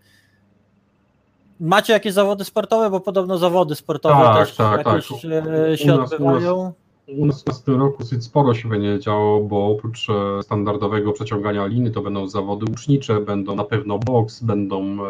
[1.60, 2.90] macie jakieś zawody sportowe?
[2.90, 4.96] Bo podobno zawody sportowe Tak, też tak, tak.
[4.96, 6.74] jakieś e, U się nas- u odbywają.
[7.18, 11.66] U nas w tym roku dosyć sporo się będzie działo, bo oprócz e, standardowego przeciągania
[11.66, 15.08] liny, to będą zawody łucznicze, będą na pewno boks, będą e,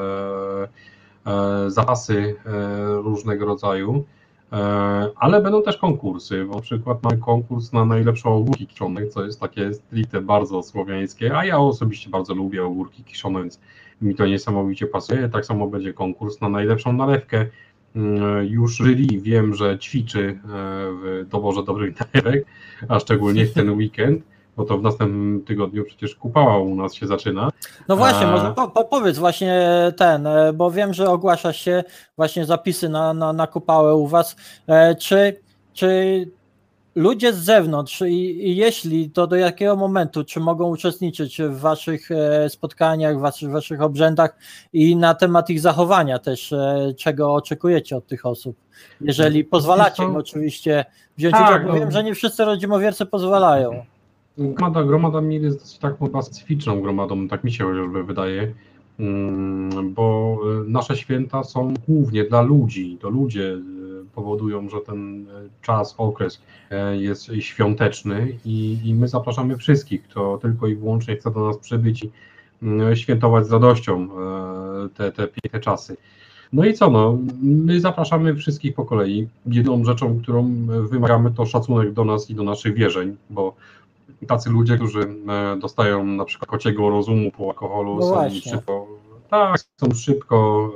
[1.26, 2.52] e, zapasy e,
[3.02, 4.21] różnego rodzaju, e,
[5.16, 6.46] ale będą też konkursy.
[6.46, 11.46] Na przykład mamy konkurs na najlepsze ogórki kiszone, co jest takie stricte bardzo słowiańskie, a
[11.46, 13.60] ja osobiście bardzo lubię ogórki kiszone, więc
[14.02, 15.30] mi to niesamowicie pasuje.
[15.30, 17.46] Tak samo będzie konkurs na najlepszą nalewkę.
[17.96, 22.46] Mm, Już jury wiem, że ćwiczy e, w doborze dobrych nalewek,
[22.88, 24.24] a szczególnie w ten weekend,
[24.62, 27.52] bo to w następnym tygodniu przecież kupała u nas się zaczyna.
[27.88, 29.68] No właśnie, A- może po, po, powiedz właśnie
[29.98, 31.84] ten, e, bo wiem, że ogłasza się
[32.18, 34.36] właśnie zapisy na, na, na kupałę u was.
[34.68, 35.40] E, Czy,
[35.74, 36.26] czy
[36.96, 42.12] ludzie z zewnątrz i, i jeśli, to do jakiego momentu, czy mogą uczestniczyć w waszych
[42.12, 44.38] e, spotkaniach, w waszych, waszych obrzędach
[44.74, 46.54] i na temat ich zachowania też,
[46.98, 48.56] czego oczekujecie od tych osób?
[49.02, 50.86] Jeżeli pozwalacie im oczywiście
[51.18, 51.80] wziąć Tak, udział, bo no.
[51.80, 53.86] wiem, że nie wszyscy rodzimowiercy pozwalają.
[54.38, 58.54] Gromada, gromada Mir jest dosyć taką chyba specyficzną gromadą, tak mi się chociażby wydaje,
[59.00, 62.98] mm, bo y, nasze święta są głównie dla ludzi.
[63.02, 63.62] To ludzie y,
[64.16, 66.42] powodują, że ten y, czas, okres
[66.92, 72.04] jest świąteczny i, i my zapraszamy wszystkich, kto tylko i wyłącznie chce do nas przybyć
[72.04, 72.10] i
[72.94, 74.08] świętować z radością
[74.94, 75.98] te, te piękne czasy.
[76.54, 79.28] No i co, no, my zapraszamy wszystkich po kolei.
[79.46, 83.56] Jedną rzeczą, którą wymagamy, to szacunek do nas i do naszych wierzeń, bo
[84.28, 88.52] tacy ludzie, którzy e, dostają na przykład kociego rozumu po alkoholu, No są właśnie.
[88.52, 88.88] szybko,
[89.30, 90.70] tak, są szybko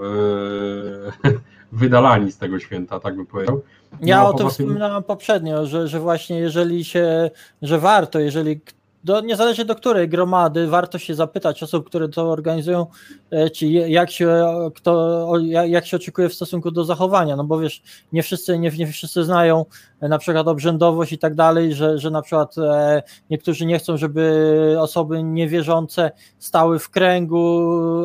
[1.24, 1.32] e,
[1.72, 3.62] wydalani z tego święta, tak bym powiedział.
[4.02, 8.60] Ja No, o tym wspominałem poprzednio, że, że właśnie jeżeli się, że warto, jeżeli
[9.06, 12.86] do, niezależnie do której gromady, warto się zapytać osób, które to organizują,
[13.32, 14.44] e, czy jak się,
[14.76, 14.94] kto,
[15.30, 18.88] o- jak, się oczekuje w stosunku do zachowania, no bo wiesz, nie wszyscy, nie, nie
[18.88, 19.66] wszyscy znają
[20.02, 23.98] e, na przykład obrzędowość i tak dalej, że, że na przykład e, niektórzy nie chcą,
[23.98, 27.62] żeby osoby niewierzące stały w kręgu,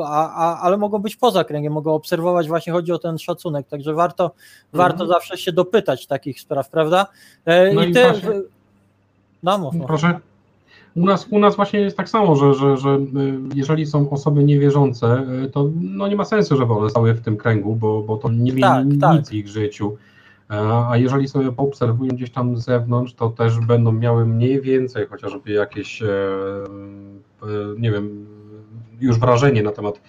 [0.07, 3.95] a, a, ale mogą być poza kręgiem, mogą obserwować, właśnie chodzi o ten szacunek, także
[3.95, 4.31] warto,
[4.73, 7.07] warto zawsze się dopytać takich spraw, prawda?
[7.45, 8.03] E, No I i ty.
[9.43, 9.87] No, mów, mów.
[9.87, 10.21] Proszę.
[10.95, 14.45] U nas, u nas właśnie jest tak samo, że, że, że y, jeżeli są osoby
[14.45, 18.17] niewierzące, y, to no nie ma sensu, żeby one stały w tym kręgu, bo, bo
[18.17, 19.27] to nie zmieni Tak, nic tak.
[19.27, 19.97] w ich życiu.
[20.51, 25.07] E, A jeżeli sobie poobserwują gdzieś tam z zewnątrz, to też będą miały mniej więcej
[25.07, 26.07] chociażby jakieś, e,
[27.43, 27.47] e,
[27.79, 28.27] nie wiem,
[29.01, 30.01] już wrażenie na temat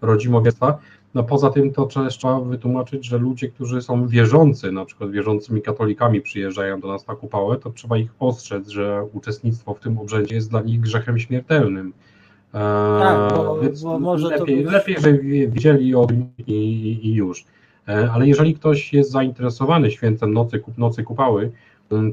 [0.00, 0.78] rodzimowiectwa.
[1.14, 6.20] No poza tym to trzeba wytłumaczyć, że ludzie, którzy są wierzący, na przykład wierzącymi katolikami
[6.20, 10.50] przyjeżdżają do nas na kupałę, to trzeba ich ostrzec, że uczestnictwo w tym obrzędzie jest
[10.50, 11.92] dla nich grzechem śmiertelnym.
[12.54, 12.58] E,
[13.00, 17.06] Tak, bo- więc bo może to lepiej, być- lepiej, żeby wiedzieli o tym i, i,
[17.08, 17.44] i już.
[17.88, 21.50] E, Ale jeżeli ktoś jest zainteresowany świętem nocy, nocy kupały,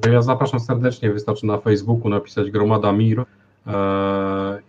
[0.02, 3.24] to ja zapraszam serdecznie, wystarczy na Facebooku napisać Gromada Mir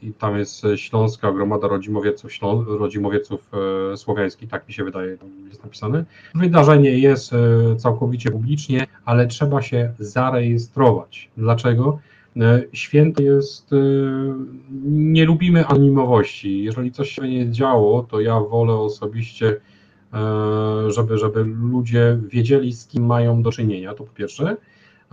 [0.02, 3.50] i tam jest Śląska Gromada Rodzimowieców, Ślą, Rodzimowieców
[3.92, 5.16] e, Słowiańskich, tak mi się wydaje,
[5.48, 6.04] jest napisane.
[6.34, 11.30] Wydarzenie jest e, całkowicie publicznie, ale trzeba się zarejestrować.
[11.36, 11.98] Dlaczego?
[12.40, 13.76] E, Święto jest, e,
[14.86, 16.64] nie lubimy anonimowości.
[16.64, 19.56] Jeżeli coś się nie działo, to ja wolę osobiście,
[20.12, 24.56] e, żeby, żeby ludzie wiedzieli, z kim mają do czynienia, to po pierwsze.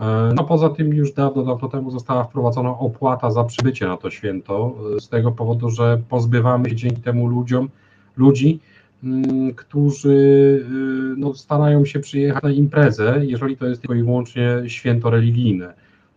[0.00, 4.10] E, No poza tym już dawno, dawno temu została wprowadzona opłata za przybycie na to
[4.10, 7.68] święto, e, z tego powodu, że pozbywamy się dzięki temu ludziom,
[8.16, 8.60] ludzi,
[9.04, 14.62] mm, którzy y, no, starają się przyjechać na imprezę, jeżeli to jest tylko i wyłącznie
[14.66, 15.74] święto religijne.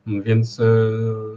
[0.07, 0.63] Więc e,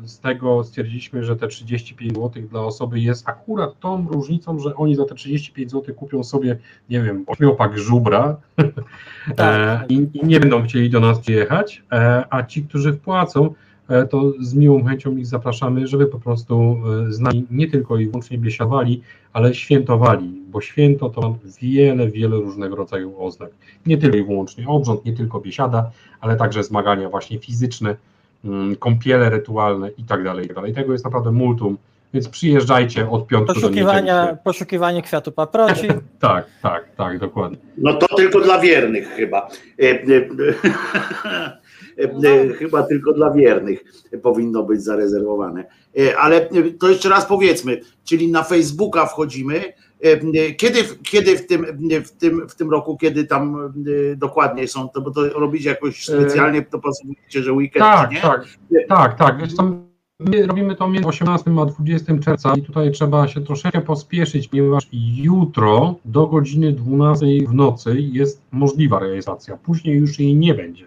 [0.05, 4.95] z tego stwierdziliśmy, że te 35 zł dla osoby jest akurat tą różnicą, że oni
[4.95, 6.59] za te 35 zł kupią sobie,
[6.91, 8.37] nie wiem, ośmiopak żubra
[9.37, 9.83] Tak.
[9.83, 13.55] e, i, i nie będą chcieli do nas przyjechać, e, a ci, którzy wpłacą,
[14.11, 16.77] to z miłą chęcią ich zapraszamy, żeby po prostu
[17.09, 22.37] z nami nie tylko i wyłącznie biesiadowali, ale świętowali, bo święto to ma wiele, wiele
[22.37, 23.51] różnego rodzaju oznak.
[23.87, 25.91] Nie tylko i wyłącznie obrząd, nie tylko biesiada,
[26.21, 27.97] ale także zmagania właśnie fizyczne,
[28.79, 30.75] kąpiele rytualne i tak dalej, i tak dalej.
[30.75, 31.77] Tego jest naprawdę multum,
[32.15, 34.39] więc przyjeżdżajcie od piątku do Poszukiwania, niedzieli.
[34.45, 35.89] poszukiwanie kwiatu paproci.
[36.21, 37.59] Tak, tak, tak, dokładnie.
[37.79, 39.49] No to tylko dla wiernych chyba.
[39.83, 39.97] E, e,
[41.99, 43.85] e, Chyba tylko dla wiernych
[44.23, 45.65] powinno być zarezerwowane.
[46.19, 49.73] Ale to jeszcze raz powiedzmy, czyli na Facebooka wchodzimy.
[50.05, 51.67] E, e, Kiedy, kiedy w, tym,
[52.05, 53.73] w, tym, w tym roku, kiedy tam
[54.13, 58.21] e, dokładnie są, to, bo to robicie jakoś specjalnie, to pasujecie, że weekend, Tak, nie?
[58.21, 58.47] tak,
[58.89, 59.37] tak, tak.
[60.21, 64.89] My robimy to między 18 a 20 czerwca i tutaj trzeba się troszeczkę pospieszyć, ponieważ
[65.17, 69.57] jutro do godziny 12 w nocy jest możliwa rejestracja.
[69.57, 70.85] Później już jej nie będzie.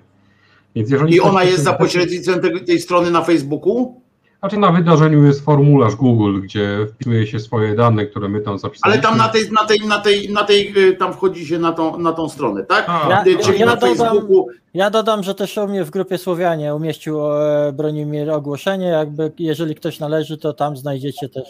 [0.75, 4.01] Więc jeżeli I ona jest za pośrednictwem tej, tej strony na Facebooku?
[4.43, 8.93] Znaczy na wydarzeniu jest formularz Google, gdzie wpisuje się swoje dane, które my tam zapisaliśmy.
[8.93, 11.71] Ale tam na tej, na tej, na tej, na tej, y, tam wchodzi się na
[11.71, 12.87] tą, na tą stronę, tak?
[13.09, 14.47] Ja- Czyli ja na dodam- Facebooku.
[14.73, 19.75] Ja dodam, że też u mnie w grupie Słowianie umieścił e, Bronimir ogłoszenie, jakby jeżeli
[19.75, 21.43] ktoś należy, to tam znajdziecie też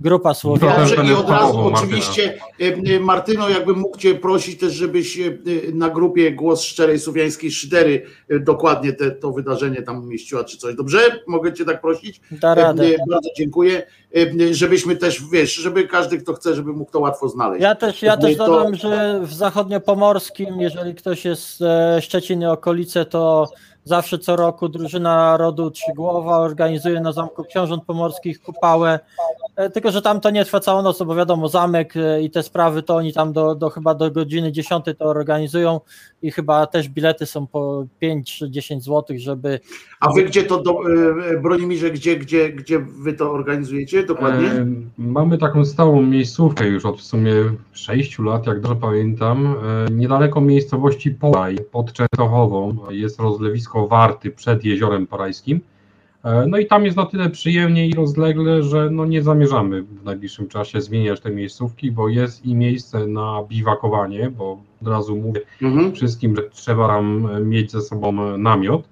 [0.00, 5.18] grupa będę i od razu oczywiście, y, y, Martyno, jakbym mógł Cię prosić też, żebyś
[5.18, 5.38] y,
[5.74, 8.06] na grupie Głos Szczerej Słowiańskiej Szydery
[8.40, 10.74] dokładnie te, to wydarzenie tam umieściła, czy coś.
[10.74, 10.98] Dobrze?
[11.26, 12.20] Mogę Cię tak prosić?
[12.30, 12.84] Da radę.
[13.10, 13.86] Bardzo dziękuję.
[14.50, 17.62] Żebyśmy też, wiesz, żeby każdy, kto chce, żeby mógł to łatwo znaleźć.
[17.62, 22.46] Ja też, ja też to- dodam, że w zachodniopomorskim, jeżeli ktoś jest e, Szczecin i
[22.46, 23.48] okolice, to
[23.84, 30.02] zawsze co roku drużyna rodu Trzygłowa organizuje na Zamku Książąt Pomorskich kupałę, E, tylko że
[30.02, 33.12] tam to nie trwa całą noc, bo wiadomo, zamek e, i te sprawy to oni
[33.12, 35.80] tam do, do chyba do godziny 10 to organizują
[36.22, 39.60] i chyba też bilety są po 5 czy 10 zł, żeby
[40.00, 40.90] A Wy gdzie to, do,
[41.30, 44.48] y, Bronimirze, gdzie, gdzie, gdzie Wy to organizujecie dokładnie?
[44.48, 44.66] E,
[44.98, 47.32] Mamy taką stałą miejscówkę już od w sumie
[47.72, 49.46] 6 lat, jak dobrze pamiętam.
[49.46, 55.60] E, Niedaleko miejscowości Polaj pod Częstochową jest rozlewisko Warty przed Jeziorem Parajskim.
[56.24, 60.04] E, No i tam jest na tyle przyjemnie i rozlegle, że no nie zamierzamy w
[60.04, 65.40] najbliższym czasie zmieniać tej miejscówki, bo jest i miejsce na biwakowanie, bo od razu mówię
[65.62, 65.92] Mhm.
[65.92, 68.88] wszystkim, że trzeba tam mieć ze sobą namiot.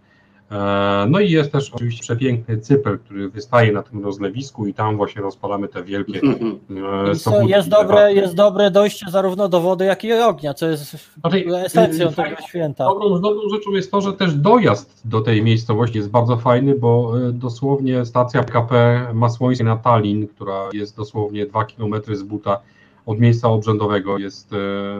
[0.52, 4.96] E, No i jest też oczywiście przepiękny cypel, który wystaje na tym rozlewisku i tam
[4.96, 6.60] właśnie rozpalamy te wielkie Mhm.
[7.08, 10.54] e, I co, sobótki jest, dobre, jest dobre dojście zarówno do wody, jak i ognia,
[10.54, 12.84] co jest Znaczy, esencją y, tego święta.
[12.84, 17.12] Dobrą, dobrą rzeczą jest to, że też dojazd do tej miejscowości jest bardzo fajny, bo
[17.28, 22.60] e, dosłownie stacja PKP Masłońskiej na Tallin, która jest dosłownie 2 km z buta
[23.06, 24.50] od miejsca obrzędowego, jest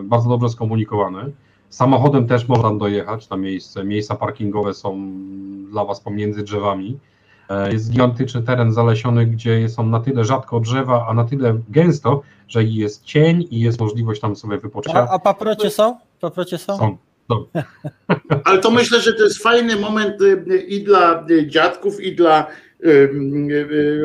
[0.02, 1.26] bardzo dobrze skomunikowane.
[1.73, 3.84] Samochodem też można tam dojechać na miejsce.
[3.84, 5.12] Miejsca parkingowe są
[5.70, 6.99] dla Was pomiędzy drzewami.
[7.49, 12.23] E, Jest gigantyczny teren zalesiony, gdzie są na tyle rzadko drzewa, a na tyle gęsto,
[12.49, 14.99] że jest cień i jest możliwość tam sobie wypoczęcia.
[14.99, 15.99] A, a paprocie są?
[16.20, 16.78] Paprocie są?
[16.78, 16.99] Są.
[18.44, 22.47] Ale to myślę, że to jest fajny moment y, i dla y, dziadków, i dla
[22.47, 22.72] y, y,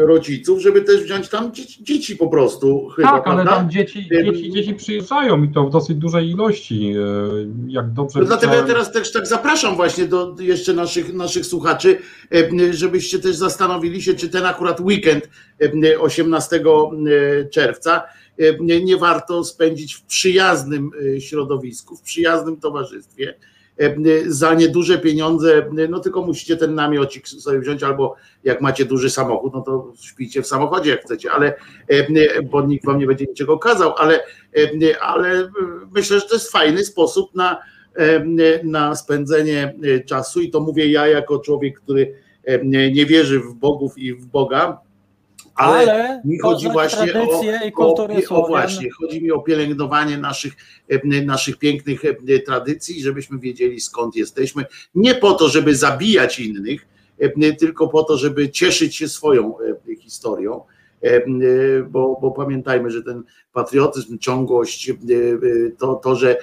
[0.05, 2.89] rodziców, żeby też wziąć tam dzieci, dzieci po prostu.
[2.95, 3.51] Chyba, Tak, ale prawda?
[3.61, 6.93] tam dzieci, dzieci, dzieci przyjeżdżają i to w dosyć dużej ilości.
[6.97, 7.03] e,
[7.67, 11.97] Jak dobrze No dlatego ja teraz też tak zapraszam właśnie do jeszcze naszych, naszych słuchaczy,
[12.71, 15.29] żebyście też zastanowili się, czy ten akurat weekend
[15.93, 16.63] e, 18
[17.51, 18.03] czerwca
[18.39, 23.33] e, nie- nie warto spędzić w przyjaznym e, środowisku, w przyjaznym towarzystwie.
[23.79, 23.95] E,
[24.27, 29.53] Za nieduże pieniądze, no tylko musicie ten namiocik sobie wziąć, albo jak macie duży samochód,
[29.53, 31.55] no to śpijcie w samochodzie jak chcecie, ale
[31.87, 34.19] e, bo nikt wam nie będzie niczego kazał, ale,
[34.57, 35.49] e, ale
[35.95, 37.57] myślę, że to jest fajny sposób na,
[38.63, 42.13] na spędzenie e, czasu i to mówię ja jako człowiek, który
[42.91, 44.86] nie wierzy w bogów i w Boga,
[45.57, 50.17] ale, Ale mi chodzi właśnie o, i o, kulturę o właśnie, chodzi mi o pielęgnowanie
[50.17, 50.53] naszych,
[50.89, 56.87] em, naszych pięknych em, tradycji, żebyśmy wiedzieli skąd jesteśmy, nie po to, żeby zabijać innych,
[57.59, 59.53] tylko po to, żeby cieszyć się swoją
[59.99, 60.61] historią,
[61.89, 64.91] bo, bo pamiętajmy, że ten patriotyzm, ciągłość,
[65.77, 66.37] to, to, że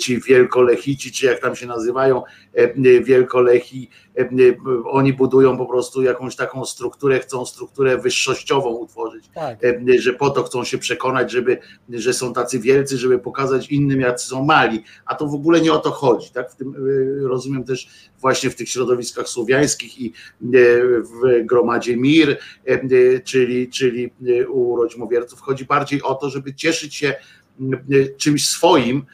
[0.00, 2.22] ci wielkolechici, czy jak tam się nazywają,
[3.02, 3.90] wielkolechi,
[4.84, 9.64] oni budują po prostu jakąś taką strukturę, chcą strukturę wyższościową utworzyć, Tak.
[9.64, 14.00] em, że po to chcą się przekonać, żeby, że są tacy wielcy, żeby pokazać innym,
[14.00, 16.52] jacy są mali, a to w ogóle nie o to chodzi, tak?
[16.52, 17.88] W tym y, rozumiem też
[18.20, 22.38] właśnie w tych środowiskach słowiańskich i w gromadzie Mir,
[23.24, 24.10] czyli, czyli
[24.48, 27.14] u rodzimowierców chodzi bardziej o to, żeby cieszyć się
[28.16, 29.04] czymś swoim,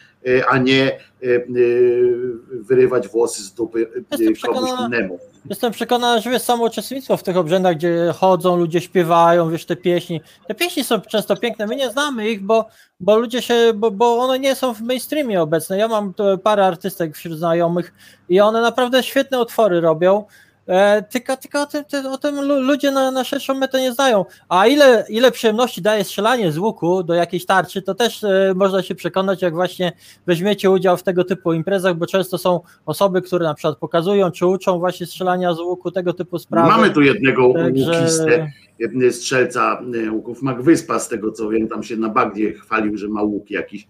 [0.49, 2.15] a nie y, y,
[2.53, 5.19] wyrywać włosy z dupy y, Jestem komuś innemu.
[5.51, 9.77] Jestem przekonany, że jest samo uczestnictwo w tych obrzędach, gdzie chodzą, ludzie śpiewają, wiesz, te
[9.77, 10.21] pieśni.
[10.49, 12.69] Te pieśni są często piękne, my nie znamy ich, bo,
[13.01, 15.79] bo ludzie się, bo, bo one nie są w mainstreamie obecne.
[15.79, 17.93] Ja mam tu parę artystek wśród znajomych
[18.29, 20.25] i one naprawdę świetne utwory robią.
[20.69, 23.93] E, tylko, tylko o tym, ty- o tym lu- ludzie na, na szerszą metę nie
[23.93, 24.25] znają.
[24.49, 28.83] A ile, ile przyjemności daje strzelanie z łuku do jakiejś tarczy, to też e, można
[28.83, 29.93] się przekonać, jak właśnie
[30.27, 34.47] weźmiecie udział w tego typu imprezach, bo często są osoby, które na przykład pokazują, czy
[34.47, 36.69] uczą właśnie strzelania z łuku, tego typu sprawy.
[36.69, 41.83] Mamy tu jednego Także- łukistę, jednego strzelca e, łuków Magwyspa, z tego co wiem, tam
[41.83, 43.89] się na bagnie chwalił, że ma łuk jakiś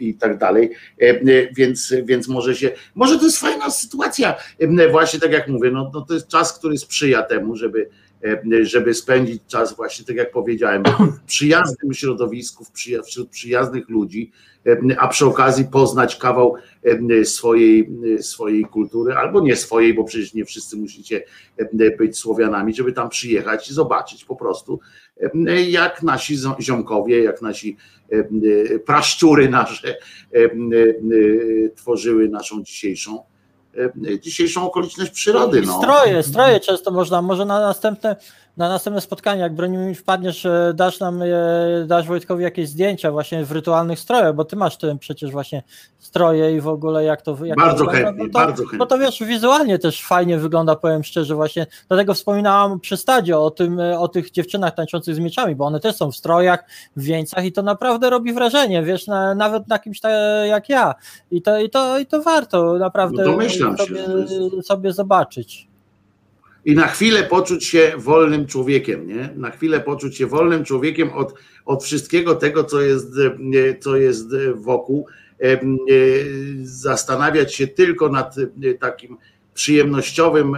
[0.00, 0.70] i tak dalej,
[1.02, 5.48] E, e, więc, więc może się, może to jest fajna sytuacja, E, właśnie tak jak
[5.48, 7.88] mówię, no, no to jest czas, który sprzyja temu, żeby
[8.24, 10.82] e, żeby spędzić czas właśnie tak jak powiedziałem,
[11.22, 12.64] w przyjaznym środowisku,
[13.04, 14.32] wśród przyjaznych ludzi,
[14.66, 16.54] e, a przy okazji poznać kawał
[17.20, 17.90] e, swojej,
[18.20, 21.24] swojej kultury, albo nie swojej, bo przecież nie wszyscy musicie
[21.56, 25.05] e, być Słowianami, żeby tam przyjechać i zobaczyć po prostu, e,
[25.68, 27.76] jak nasi ziomkowie, jak nasi
[28.12, 28.16] e,
[28.74, 29.96] e, praszczury nasze
[30.32, 30.48] e,
[31.74, 33.22] tworzyły naszą dzisiejszą
[34.20, 35.62] dzisiejszą okoliczność przyrody.
[35.62, 35.78] No.
[35.78, 38.16] Stroje, stroje często można, może na następne,
[38.56, 41.26] na następne spotkanie, jak Bronimir wpadniesz, e, dasz nam, e,
[41.86, 45.62] dasz Wojtkowi jakieś zdjęcia właśnie w rytualnych strojach, bo ty masz tym przecież właśnie
[45.98, 48.78] stroje i w ogóle jak to jak Bardzo to chętnie, no to, bardzo chętnie.
[48.78, 53.50] No to wiesz, wizualnie też fajnie wygląda, powiem szczerze właśnie, dlatego wspominałam przy stadzie o
[53.50, 56.64] tym, e, o tych dziewczynach tańczących z mieczami, bo one też są w strojach,
[56.96, 60.12] w wieńcach i to naprawdę robi wrażenie, wiesz, na, nawet na kimś tak
[60.48, 60.94] jak ja
[61.30, 64.04] i to, i to, i to warto naprawdę No sobie,
[64.62, 65.68] sobie zobaczyć.
[66.66, 69.28] I na chwilę poczuć się wolnym człowiekiem, nie?
[69.36, 73.06] Na chwilę poczuć się wolnym człowiekiem od, od wszystkiego tego, co jest,
[73.54, 75.06] e, co jest wokół,
[75.40, 75.58] e, e,
[76.62, 78.34] zastanawiać się tylko nad
[78.80, 79.16] takim
[79.54, 80.56] przyjemnościowym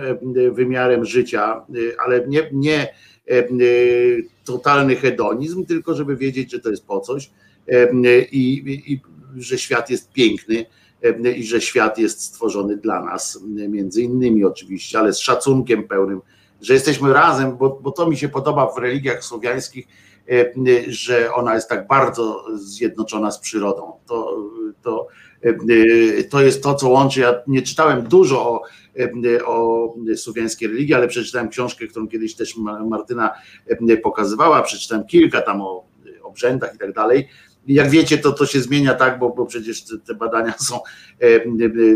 [0.52, 1.66] wymiarem życia,
[2.06, 2.94] ale nie, nie
[4.44, 7.30] totalny hedonizm, tylko żeby wiedzieć, że to jest po coś
[8.32, 9.00] i, i,
[9.36, 10.66] że świat jest piękny
[11.36, 16.20] i że świat jest stworzony dla nas, między innymi oczywiście, ale z szacunkiem pełnym
[16.60, 19.86] że jesteśmy razem, bo, bo to mi się podoba w religiach słowiańskich,
[20.30, 20.52] e,
[20.88, 23.92] że ona jest tak bardzo zjednoczona z przyrodą.
[24.06, 24.36] To,
[24.82, 25.06] to,
[25.42, 27.20] e, to jest to, co łączy.
[27.20, 28.62] Ja nie czytałem dużo o,
[28.98, 33.30] e, o słowiańskiej religii, ale przeczytałem książkę, którą kiedyś też Ma- Martyna
[34.02, 34.62] pokazywała.
[34.62, 35.84] Przeczytałem kilka tam o
[36.22, 37.28] obrzędach i tak dalej.
[37.68, 41.26] Jak wiecie, to to się zmienia tak, bo, bo przecież te, te badania są e,
[41.26, 41.40] e,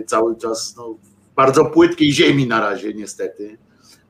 [0.07, 3.59] cały czas no, w bardzo płytkiej ziemi na razie, niestety.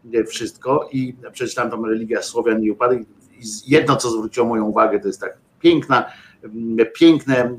[0.05, 0.89] Nie wszystko.
[0.93, 3.01] I przeczytałem tam religia Słowian i upadek.
[3.01, 6.05] I jedno, co zwróciło moją uwagę, to jest tak piękna,
[6.99, 7.57] piękne e,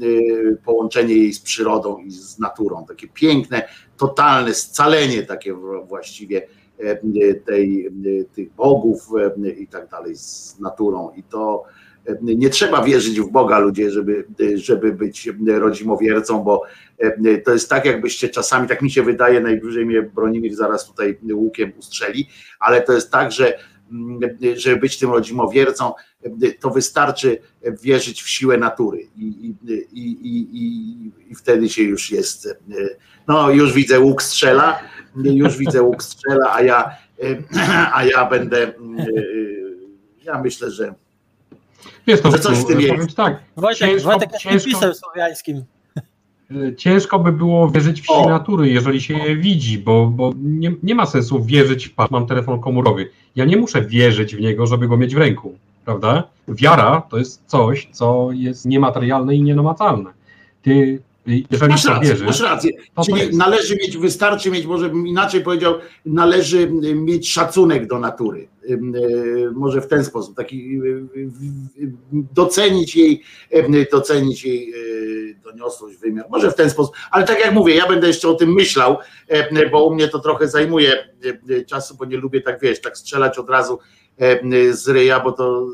[0.65, 2.85] połączenie jej z przyrodą i z naturą.
[2.85, 3.67] Takie piękne,
[3.97, 5.53] totalne scalenie takie
[5.87, 6.95] właściwie e,
[7.35, 9.07] tej, e, tych bogów
[9.45, 11.11] e, i tak dalej z naturą.
[11.15, 11.82] I to e,
[12.21, 14.25] nie trzeba wierzyć w Boga ludzie, żeby,
[14.55, 16.61] żeby być rodzimowiercą, bo
[16.97, 21.17] e, to jest tak, jakbyście czasami, tak mi się wydaje, najwyżej mnie Bronimir zaraz tutaj
[21.33, 22.27] łukiem ustrzeli,
[22.59, 23.57] ale to jest tak, że
[23.91, 24.19] mm,
[24.55, 27.37] żeby być tym rodzimowiercą, e, to wystarczy
[27.83, 29.55] wierzyć w siłę natury i, i,
[29.93, 30.47] i,
[31.31, 32.45] i, wtedy się już jest.
[32.45, 32.55] e,
[33.27, 34.79] No, już widzę łuk strzela,
[35.15, 36.89] już widzę łuk strzela, a ja,
[37.23, 38.75] e, a ja będę.
[38.75, 39.05] mm, e,
[40.23, 40.93] Ja myślę, że
[42.07, 43.15] Wiesz, to Że coś w tym jest.
[43.17, 45.63] tak, Wojtek, Ciężko- Wojtek jest ciężko- pisem słowiańskim.
[46.51, 48.29] y, ciężko by było wierzyć w siłę O.
[48.29, 52.59] natury, jeżeli się je widzi, bo, bo nie, nie ma sensu wierzyć, patrz, mam telefon
[52.61, 53.09] komórkowy.
[53.35, 55.53] Ja nie muszę wierzyć w niego, żeby go mieć w ręku,
[55.85, 56.23] prawda?
[56.47, 60.09] Wiara to jest coś, co jest niematerialne i nienamacalne.
[60.61, 62.71] Ty, jeżeli Masz rację, wierzysz, masz rację.
[63.05, 63.33] Czyli jest.
[63.33, 65.73] należy mieć, wystarczy mieć, może bym inaczej powiedział,
[66.05, 68.47] należy y, mieć szacunek do natury.
[68.69, 68.79] Y,
[69.53, 71.03] Może w ten sposób, taki y,
[72.11, 73.23] docenić jej,
[73.91, 74.73] docenić jej
[75.43, 76.25] doniosłość, wymiar.
[76.29, 78.97] Może w ten sposób, ale tak jak mówię, ja będę jeszcze o tym myślał,
[79.71, 81.09] bo u mnie to trochę zajmuje
[81.67, 83.79] czasu, bo nie lubię tak wiesz, tak strzelać od razu
[84.71, 85.67] z ryja, bo to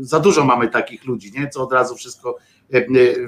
[0.00, 1.48] za dużo mamy takich ludzi, nie?
[1.48, 2.36] Co od razu wszystko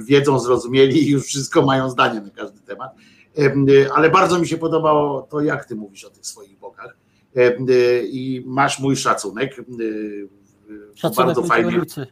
[0.06, 2.94] wiedzą, zrozumieli i już wszystko mają zdanie na każdy temat.
[3.39, 6.97] E, Ale bardzo mi się podobało to, jak ty mówisz o tych swoich bogach.
[7.36, 7.52] E,
[8.05, 9.58] I masz mój szacunek.
[9.58, 9.62] E,
[10.94, 11.76] Szacunek bardzo fajnie.
[11.76, 12.06] ulicy.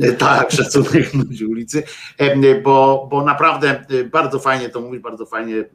[0.00, 1.82] E, Tak, szacunek ludzi ulicy,
[2.18, 5.66] E, bo, bo naprawdę e, bardzo fajnie to mówisz, bardzo fajnie e, e,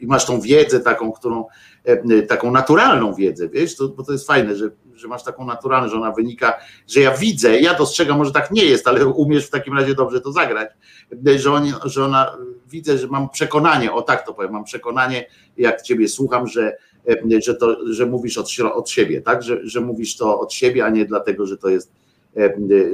[0.00, 1.44] i masz tą wiedzę taką, którą,
[1.84, 5.88] e, taką naturalną wiedzę, wiesz, to, bo to jest fajne, że, że masz taką naturalną,
[5.88, 9.50] że ona wynika, że ja widzę, ja dostrzegam, może tak nie jest, ale umiesz w
[9.50, 10.68] takim razie dobrze to zagrać,
[11.36, 12.36] że, oni, że ona,
[12.66, 16.76] widzę, że mam przekonanie, o tak to powiem, mam przekonanie, jak ciebie słucham, że,
[17.44, 20.90] że, to, że mówisz od, od siebie, tak, że, że mówisz to od siebie, a
[20.90, 21.92] nie dlatego, że to jest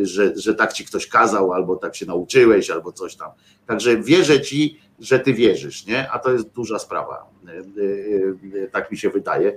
[0.02, 3.30] że, że tak ci ktoś kazał, albo tak się nauczyłeś, albo coś tam.
[3.66, 6.10] Także wierzę ci, że ty wierzysz, nie?
[6.10, 7.30] A to jest duża sprawa.
[8.72, 9.56] Tak mi się wydaje,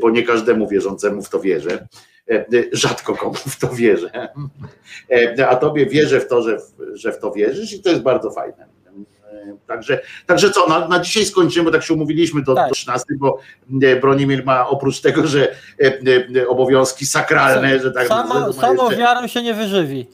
[0.00, 1.86] bo nie każdemu wierzącemu w to wierzę.
[2.30, 4.28] E, e, Rzadko komu w to wierzę.
[5.38, 8.02] E, A tobie wierzę w to, że, w- że w to wierzysz i to jest
[8.02, 8.66] bardzo fajne.
[8.66, 12.68] E, Także, także co, na, na dzisiaj skończymy, bo tak się umówiliśmy do, Tak.
[12.68, 13.38] do 13, bo
[13.82, 15.48] e, Bronimir ma oprócz tego, że
[15.80, 16.00] e,
[16.40, 20.06] e, obowiązki sakralne, że tak Samo, samą jeszcze- wiarą się nie wyżywi.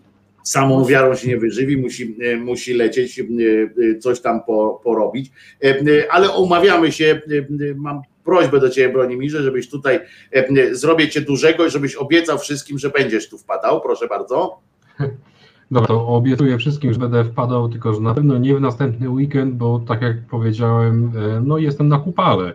[0.45, 5.31] samą wiarą się nie wyżywi, musi, e, musi lecieć, e, e, coś tam po, porobić.
[5.65, 10.01] E, e, Ale umawiamy się, e, e, mam prośbę do Ciebie, Bronimirze, żebyś tutaj,
[10.33, 14.59] e, zrobię Cię dużego i żebyś obiecał wszystkim, że będziesz tu wpadał, proszę bardzo.
[15.71, 19.55] Dobra, to obiecuję wszystkim, że będę wpadał, tylko że na pewno nie w następny weekend,
[19.55, 22.55] bo tak jak powiedziałem, e, no jestem na kupale.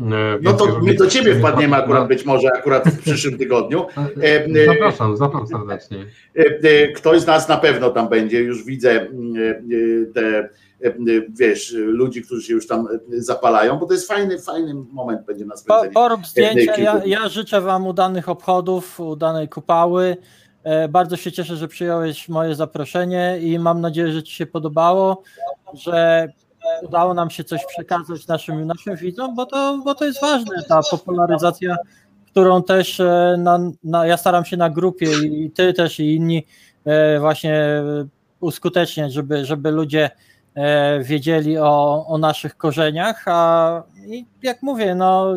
[0.00, 3.86] E, No to my do Ciebie wpadniemy akurat być może, akurat w przyszłym tygodniu.
[4.22, 6.06] E, e, Zapraszam, zapraszam serdecznie.
[6.96, 9.06] Ktoś z nas na pewno tam będzie, już widzę
[10.14, 10.48] te,
[11.28, 15.56] wiesz, ludzi, którzy się już tam zapalają, bo to jest fajny, fajny moment będzie na
[15.56, 15.92] spędzenie.
[15.92, 16.76] porób zdjęcia.
[16.76, 20.16] Ja, ja życzę Wam udanych obchodów, udanej kupały.
[20.90, 25.22] Bardzo się cieszę, że przyjąłeś moje zaproszenie i mam nadzieję, że Ci się podobało,
[25.74, 26.28] że
[26.82, 30.80] udało nam się coś przekazać naszym, naszym widzom, bo to, bo to jest ważne, ta
[30.90, 31.76] popularyzacja,
[32.32, 36.46] którą też e, na, na, ja staram się na grupie i Ty też i inni
[36.84, 37.82] e, właśnie
[38.40, 40.10] uskuteczniać, żeby, żeby ludzie
[40.54, 43.82] e, wiedzieli o, o naszych korzeniach, a
[44.42, 45.34] jak mówię, no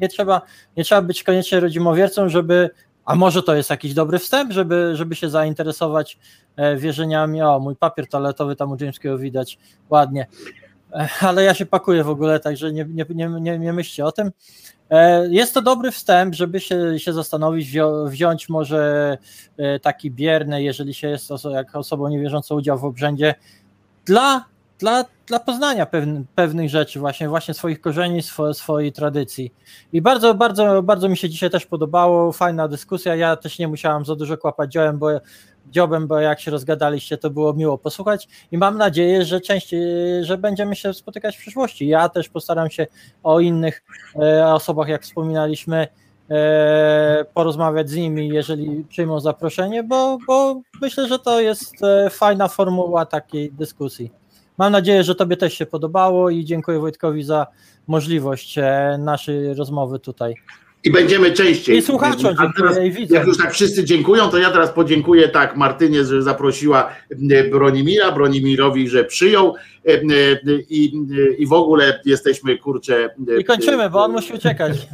[0.00, 0.40] nie trzeba,
[0.76, 2.70] nie trzeba być koniecznie rodzimowiercą, żeby,
[3.04, 6.18] a może to jest jakiś dobry wstęp, żeby, żeby się zainteresować
[6.76, 9.58] wierzeniami, o mój papier toaletowy tam u James'kiego widać,
[9.90, 10.26] ładnie,
[11.20, 14.30] ale ja się pakuję w ogóle, także nie, nie, nie, nie, myślcie o tym.
[14.90, 19.18] E, Jest to dobry wstęp, żeby się, się zastanowić, wzią, wziąć może
[19.56, 23.34] e, taki bierny, jeżeli się jest oso, jak osobą niewierzącą udział w obrzędzie,
[24.04, 24.44] dla,
[24.78, 29.52] dla dla poznania pewnych, pewnych rzeczy, właśnie, właśnie swoich korzeni, swo, swojej tradycji.
[29.92, 33.14] I bardzo, bardzo, bardzo mi się dzisiaj też podobało, fajna dyskusja.
[33.14, 35.10] Ja też nie musiałam za dużo kłapać dziobem, bo,
[35.70, 39.80] dziobem, bo jak się rozgadaliście, to było miło posłuchać i mam nadzieję, że częściej,
[40.24, 41.88] że będziemy się spotykać w przyszłości.
[41.88, 42.86] Ja też postaram się
[43.22, 43.82] o innych
[44.16, 45.88] e, osobach, jak wspominaliśmy,
[46.30, 52.48] e, porozmawiać z nimi, jeżeli przyjmą zaproszenie, bo, bo myślę, że to jest e, fajna
[52.48, 54.12] formuła takiej dyskusji.
[54.58, 57.46] Mam nadzieję, że Tobie też się podobało i dziękuję Wojtkowi za
[57.86, 58.58] możliwość
[58.98, 60.34] naszej rozmowy tutaj.
[60.86, 61.76] I będziemy częściej.
[61.76, 63.16] I słuchaczom A teraz, widzom.
[63.16, 66.90] Jak już tak wszyscy dziękują, to ja teraz podziękuję tak Martynie, że zaprosiła
[67.30, 70.00] e, Bronimira, Bronimirowi, że przyjął e, e,
[70.68, 70.92] i,
[71.38, 73.10] i w ogóle jesteśmy, kurczę...
[73.40, 74.72] I kończymy, bo on musi uciekać.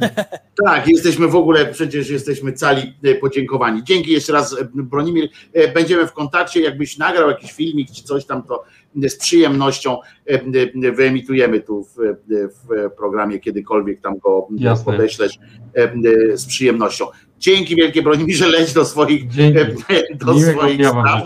[0.65, 3.83] Tak, jesteśmy w ogóle, przecież jesteśmy cali podziękowani.
[3.83, 5.29] Dzięki jeszcze raz, Bronimir.
[5.73, 8.63] Będziemy w kontakcie, jakbyś nagrał jakiś filmik czy coś tam, to
[9.09, 10.33] z przyjemnością e,
[10.83, 12.15] e, wyemitujemy tu w, e,
[12.47, 14.85] w programie, kiedykolwiek tam go Jasne.
[14.85, 15.37] podeślesz
[15.77, 17.05] e, e, z przyjemnością.
[17.39, 19.59] Dzięki wielkie Bronimirze, leć do swoich, Dzięki.
[19.59, 21.23] e, do Miłego swoich spraw.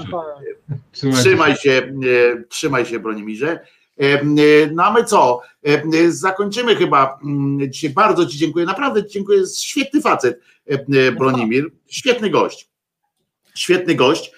[0.92, 3.60] Trzymajcie Trzymaj się, e, trzymaj się Bronimirze.
[4.02, 4.26] E, e,
[4.74, 5.42] No a my co?
[5.68, 7.90] E, e, Zakończymy chyba mm, dzisiaj.
[7.90, 9.40] Bardzo Ci dziękuję, naprawdę Ci dziękuję.
[9.40, 10.40] Jest Świetny facet,
[10.72, 11.72] e, e, Bronimir.
[11.88, 12.70] Świetny gość.
[13.56, 14.32] Świetny gość.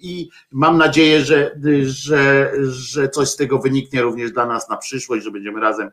[0.00, 5.24] I mam nadzieję, że, że, że coś z tego wyniknie również dla nas na przyszłość,
[5.24, 5.90] że będziemy razem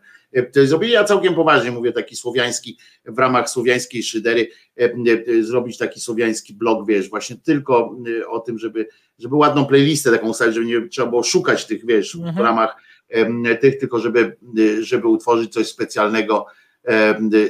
[0.53, 0.91] to zrobili.
[0.91, 4.47] Ja całkiem poważnie mówię, taki słowiański, w ramach słowiańskiej szydery,
[5.41, 7.95] zrobić taki słowiański blog, wiesz, właśnie tylko
[8.27, 8.87] o tym, żeby,
[9.19, 12.37] żeby ładną playlistę taką ustawić, żeby nie trzeba było szukać tych, wiesz, w Mhm.
[12.45, 12.75] ramach
[13.61, 14.37] tych, tylko żeby,
[14.79, 16.45] żeby utworzyć coś specjalnego,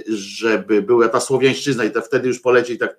[0.08, 2.98] żeby była ta słowiańszczyzna i to wtedy już polecieć tak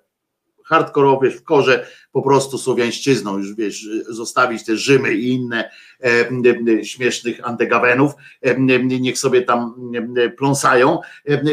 [0.65, 5.69] hardkorowo, wiesz, w korze po prostu słowiańszczyzną, już wiesz, zostawić te Rzymy i inne
[5.99, 6.43] em,
[6.83, 8.11] śmiesznych antegawenów,
[8.41, 10.99] em, em, niech sobie tam em, pląsają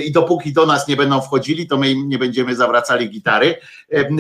[0.05, 3.55] i dopóki do nas nie będą wchodzili, to my im nie będziemy zawracali gitary,
[3.89, 4.17] em,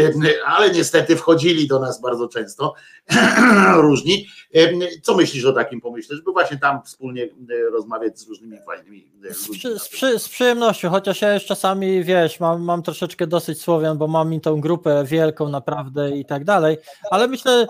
[0.46, 2.74] ale niestety wchodzili do nas bardzo często
[3.76, 4.26] różni.
[4.52, 9.06] Em, Co myślisz o takim pomyśle, żeby właśnie tam wspólnie e, rozmawiać z różnymi fajnymi
[9.30, 9.78] e, Z, ludźmi?
[9.78, 14.08] z, przy, z przyjemnością, chociaż ja już czasami, wiesz, mam, mam troszeczkę dosyć Słowian, bo
[14.08, 16.76] mam i tą grupę wielką naprawdę i tak dalej,
[17.10, 17.66] ale myślę,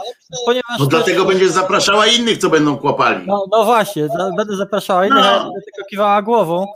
[0.46, 0.78] ponieważ...
[0.78, 3.26] No dlatego będziesz zapraszała innych, co będą kłapali.
[3.26, 5.44] No, no właśnie, będę zapraszała innych, No.
[5.44, 6.66] będę tylko kiwała głową.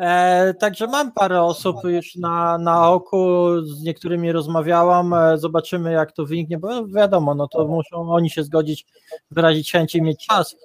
[0.00, 6.12] E, także mam parę osób już na, na oku, z niektórymi rozmawiałam, e, zobaczymy jak
[6.12, 8.86] to wyniknie, bo wiadomo, no to muszą oni się zgodzić,
[9.30, 10.56] wyrazić chęć i mieć czas,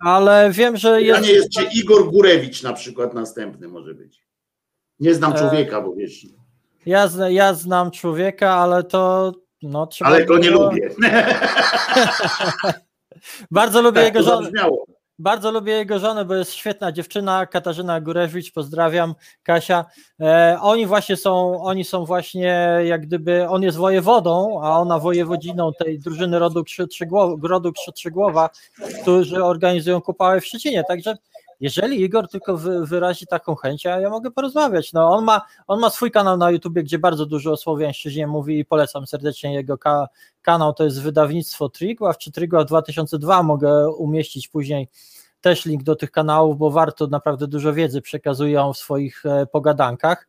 [0.00, 1.22] ale wiem, że jest...
[1.22, 4.24] nie jest czy Igor Górewicz na przykład następny może być.
[5.00, 6.26] Nie znam E, człowieka, bo wiesz,
[6.86, 9.32] Ja, ja znam człowieka, ale to
[9.62, 10.10] no trzeba...
[10.10, 10.90] ale go nie było- lubię.
[13.50, 14.42] Bardzo lubię Tak, jego żonę.
[14.44, 14.86] zabrzmiało.
[15.18, 19.84] Bardzo lubię jego żonę, bo jest świetna dziewczyna, Katarzyna Górewicz, pozdrawiam, Kasia.
[20.20, 25.72] E, oni właśnie są, oni są właśnie jak gdyby, on jest wojewodą, a ona wojewodziną
[25.72, 28.50] tej drużyny rodu, Krzy, Trzygłow, rodu Krzy, Trzygłowa,
[29.02, 31.16] którzy organizują kupały w Szczecinie, także
[31.60, 34.92] jeżeli Igor tylko wy, wyrazi taką chęć, a ja mogę porozmawiać.
[34.92, 38.58] No, on, ma, on ma swój kanał na YouTubie, gdzie bardzo dużo o Słowiańszczyźnie mówi
[38.58, 40.08] i polecam serdecznie jego ka,
[40.42, 44.88] kanał, to jest wydawnictwo Trigław czy Trigław 2002, mogę umieścić później
[45.40, 50.28] też link do tych kanałów, bo warto naprawdę dużo wiedzy przekazują w swoich e, pogadankach.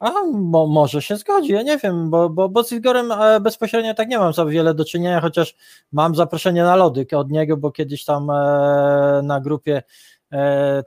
[0.00, 3.94] A mo, może się zgodzi, ja nie wiem, bo, bo, bo z Igorem e, bezpośrednio
[3.94, 5.56] tak nie mam za wiele do czynienia, chociaż
[5.92, 9.82] mam zaproszenie na lody od niego, bo kiedyś tam e, na grupie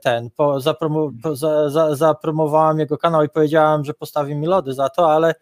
[0.01, 4.73] ten, po, zapromo, po, za, za, zapromowałem jego kanał i powiedziałem, że postawi mi lody
[4.73, 5.35] za to, ale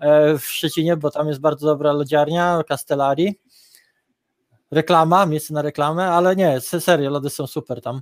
[0.00, 3.40] e, w Szczecinie, bo tam jest bardzo dobra lodziarnia, Castellari,
[4.70, 8.00] reklama, miejsce na reklamę, ale nie, se- serio, lody są super tam.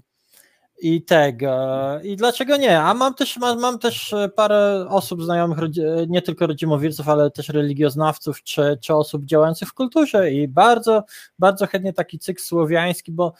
[0.82, 1.56] I tego,
[2.02, 2.80] i dlaczego nie?
[2.80, 7.30] A mam też, mam, mam też e, parę osób znajomych, e, nie tylko rodzimowierców, ale
[7.30, 11.04] też religioznawców, czy, czy osób działających w kulturze i bardzo,
[11.38, 13.32] bardzo chętnie taki cykl słowiański, bo,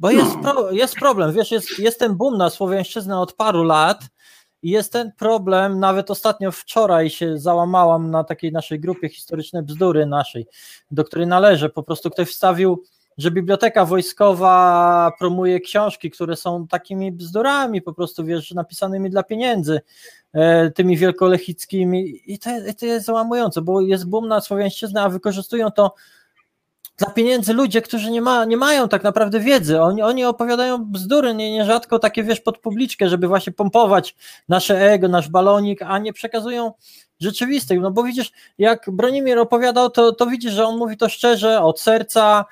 [0.00, 4.00] bo jest, pro, jest problem, wiesz, jest, jest ten boom na słowiańszczyznę od paru lat
[4.62, 10.06] i jest ten problem, nawet ostatnio wczoraj się załamałam na takiej naszej grupie historycznej bzdury
[10.06, 10.46] naszej,
[10.90, 12.82] do której należę, po prostu ktoś wstawił
[13.18, 19.80] że biblioteka wojskowa promuje książki, które są takimi bzdurami, po prostu wiesz, napisanymi dla pieniędzy,
[20.32, 25.70] e, tymi wielkolechickimi i to, to jest załamujące, bo jest boom na słowiańszczyznę, a wykorzystują
[25.70, 25.94] to
[27.00, 31.34] dla pieniędzy ludzie, którzy nie, ma, nie mają tak naprawdę wiedzy, oni, oni opowiadają bzdury,
[31.34, 34.16] nie, nierzadko takie wiesz pod publiczkę, żeby właśnie pompować
[34.48, 36.72] nasze ego, nasz balonik, a nie przekazują
[37.20, 41.62] rzeczywistych, no bo widzisz, jak Bronimir opowiadał, to, to widzisz, że on mówi to szczerze,
[41.62, 42.44] od serca,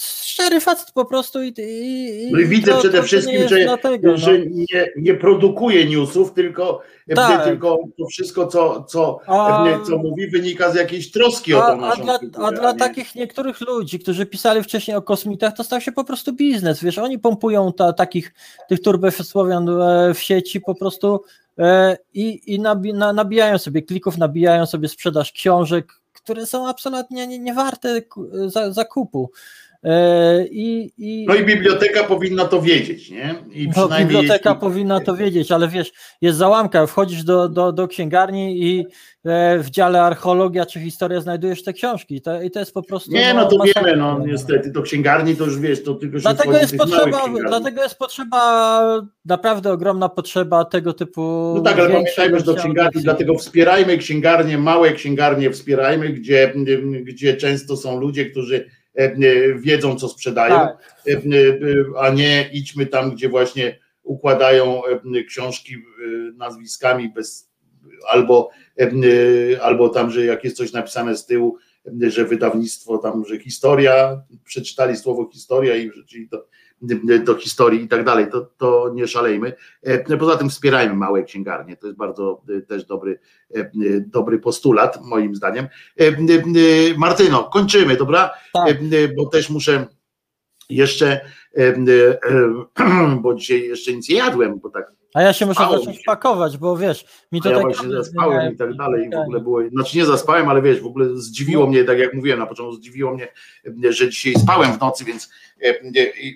[0.00, 3.48] szczery facet po prostu i, i, No i widzę to- przede to- to wszystkim, nie
[3.48, 4.16] że, dlatego, no.
[4.16, 6.82] że nie, nie produkuje newsów, tylko,
[7.14, 7.44] Tak.
[7.44, 11.72] tylko to wszystko, co, co, A- co mówi, wynika z jakiejś troski o A, tą
[11.72, 15.56] a, naszą dla, kulturę, a dla nie- takich niektórych ludzi, którzy pisali wcześniej o kosmitach,
[15.56, 16.82] to stał się po prostu biznes.
[16.82, 18.32] Wiesz, oni pompują ta, takich
[18.68, 21.20] tych turbosłowian e, w sieci po prostu
[21.58, 27.26] e, i, i nabi, na, nabijają sobie klików, nabijają sobie sprzedaż książek, które są absolutnie
[27.26, 28.02] nie, nie warte
[28.46, 29.30] za, zakupu.
[29.34, 29.65] E,
[30.50, 33.34] i, i, No i biblioteka powinna to wiedzieć, nie?
[33.52, 37.88] I no, biblioteka jeśli- powinna to wiedzieć, ale wiesz, jest załamka, wchodzisz do, do, do
[37.88, 38.86] księgarni i
[39.24, 43.12] e, w dziale archeologia czy historia znajdujesz te książki to, i to jest po prostu...
[43.12, 43.82] Nie, no to masakra.
[43.82, 47.82] wiemy, no niestety, to księgarni to już wiesz, to tylko się Dlatego jest, potrzeba, dlatego
[47.82, 51.52] jest potrzeba, naprawdę ogromna potrzeba tego typu.
[51.56, 56.54] No tak, ale pamiętajmy, że do księgarni, dlatego wspierajmy księgarnie, małe księgarnie wspierajmy, gdzie,
[57.02, 58.85] gdzie często są ludzie, którzy e, e,
[59.56, 60.94] wiedzą, co sprzedają, Tak.
[61.08, 61.20] e, e,
[61.98, 65.78] a nie idźmy tam, gdzie właśnie układają e, książki e,
[66.36, 67.50] nazwiskami bez
[68.08, 68.50] albo,
[68.80, 71.58] e, albo tam, że jak jest coś napisane z tyłu,
[72.02, 76.46] e, że wydawnictwo tam, że historia, przeczytali słowo historia i wrzucili to
[77.24, 79.52] do historii i tak dalej, to, to nie szalejmy.
[79.82, 83.18] E, Poza tym wspierajmy małe księgarnie, to jest bardzo e, też dobry,
[83.54, 85.68] e, dobry postulat moim zdaniem.
[86.96, 88.30] Martyno, kończymy, dobra?
[88.52, 88.78] Tak.
[89.16, 89.86] Bo też muszę
[90.70, 91.20] jeszcze,
[93.22, 96.02] bo dzisiaj jeszcze nic nie jadłem, bo tak A ja się muszę Spało zacząć się.
[96.06, 99.06] pakować, bo wiesz, mi a to ja tak właśnie zaspałem i tak dalej.
[99.06, 102.14] I w ogóle było, znaczy nie zaspałem, ale wiesz, w ogóle zdziwiło mnie, tak jak
[102.14, 103.28] mówiłem na początku, zdziwiło mnie,
[103.84, 105.30] e, że dzisiaj spałem w nocy, więc,
[105.62, 105.74] e,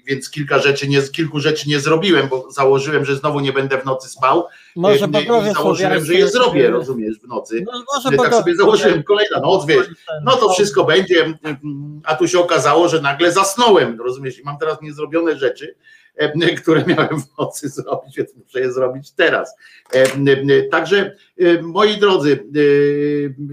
[0.07, 3.85] więc kilka rzeczy nie, kilku rzeczy nie zrobiłem, bo założyłem, że znowu nie będę w
[3.85, 4.45] nocy spał.
[4.77, 7.65] Może e, bogowie I założyłem, że je zrobię, rozumiesz, w nocy.
[7.73, 9.87] No, może tak sobie założyłem, kolejna noc, wiesz,
[10.25, 14.59] no to wszystko będzie, mm, a tu się okazało, że nagle zasnąłem, rozumiesz, i mam
[14.59, 15.75] teraz niezrobione rzeczy,
[16.63, 19.55] które miałem w nocy zrobić, więc muszę je zrobić teraz.
[19.95, 20.27] E, m,
[20.71, 22.45] Także e, moi drodzy,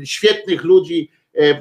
[0.02, 1.60] e, świetnych ludzi e, e,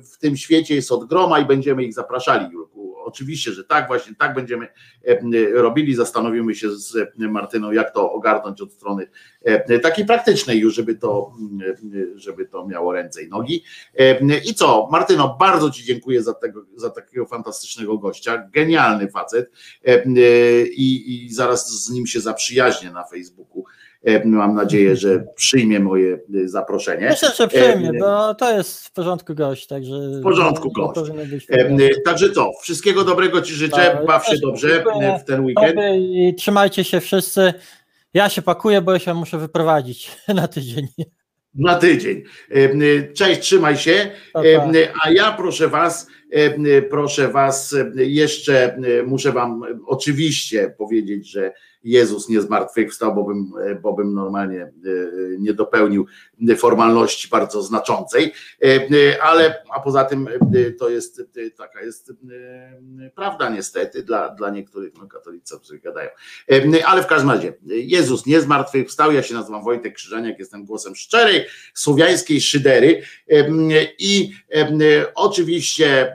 [0.00, 2.77] w tym świecie jest od groma i będziemy ich zapraszali, Jurku.
[3.08, 4.68] Oczywiście, że tak, właśnie tak będziemy
[5.04, 5.18] e,
[5.52, 5.94] robili.
[5.94, 9.06] Zastanowimy się z e, Martyną, jak to ogarnąć od strony
[9.42, 11.32] e, takiej praktycznej już, żeby to,
[12.14, 13.64] żeby to miało ręce i nogi.
[14.50, 19.50] I co, Martyno, bardzo Ci dziękuję za, tego, za takiego fantastycznego gościa, genialny facet
[20.70, 23.64] i, i zaraz z nim się zaprzyjaźnię na Facebooku.
[24.04, 27.08] E, Mam nadzieję, że przyjmie moje e, zaproszenie.
[27.08, 29.94] Myślę, że przyjmie, E, bo to jest w porządku gość, także.
[30.20, 31.00] W porządku gość.
[32.04, 34.84] Także co, wszystkiego dobrego Ci życzę, Tak, baw się dobrze
[35.20, 35.76] w ten weekend.
[35.98, 37.54] I trzymajcie się wszyscy.
[38.14, 40.86] Ja się pakuję, bo się muszę wyprowadzić na tydzień.
[41.54, 42.22] Na tydzień.
[43.14, 44.10] Cześć, trzymaj się.
[45.04, 46.06] A ja proszę Was,
[46.90, 51.52] proszę Was, jeszcze muszę Wam oczywiście powiedzieć, że
[51.90, 54.70] Jezus nie zmartwychwstał, bo bym, e, bo bym normalnie e,
[55.38, 56.06] nie dopełnił
[56.56, 60.28] formalności bardzo znaczącej, E, ale a poza tym
[60.78, 61.22] to jest
[61.56, 62.12] taka jest
[63.14, 66.10] prawda niestety dla, dla niektórych no, katolicy, którzy gadają.
[66.86, 71.44] Ale w każdym razie Jezus nie zmartwychwstał, ja się nazywam Wojtek Krzyżaniak, jestem głosem szczerej
[71.74, 73.02] słowiańskiej szydery
[73.98, 74.32] i
[75.14, 76.14] oczywiście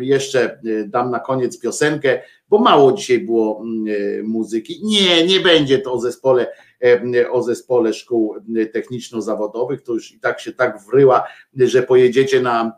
[0.00, 4.80] jeszcze dam na koniec piosenkę, bo mało dzisiaj było mm, e, muzyki.
[4.84, 6.46] Nie, nie będzie to o zespole,
[6.80, 11.24] em, o zespole szkół em, techniczno-zawodowych, to już i tak się tak wryła,
[11.56, 12.72] że pojedziecie na,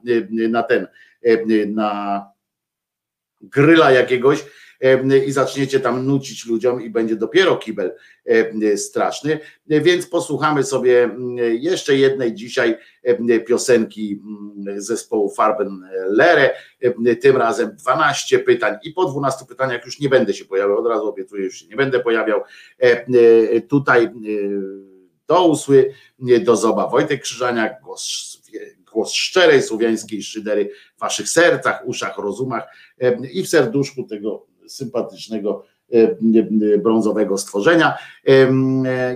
[0.48, 0.86] na ten,
[1.66, 2.22] na
[3.40, 4.44] gryla jakiegoś
[5.26, 7.94] i zaczniecie tam nucić ludziom i będzie dopiero kibel
[8.76, 9.38] straszny.
[9.66, 11.10] Więc posłuchamy sobie
[11.60, 12.76] jeszcze jednej dzisiaj
[13.46, 16.54] piosenki mm, zespołu Farben Lere.
[17.20, 21.08] Tym razem 12 pytań i po 12 pytaniach już nie będę się pojawiał, od razu
[21.08, 22.40] obiecuję, już się nie będę pojawiał.
[22.78, 22.98] Em,
[23.68, 24.94] Tutaj em,
[25.26, 25.94] do usły,
[26.40, 28.42] do zoba Wojtek Krzyżaniak, głos,
[28.92, 32.64] głos szczerej słowiańskiej szydery w waszych sercach, uszach, rozumach
[33.32, 36.18] i w serduszku tego sympatycznego em,
[36.82, 37.98] brązowego stworzenia.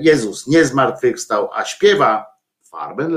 [0.00, 2.26] Jezus nie zmartwychwstał, a śpiewa
[2.62, 3.14] Farben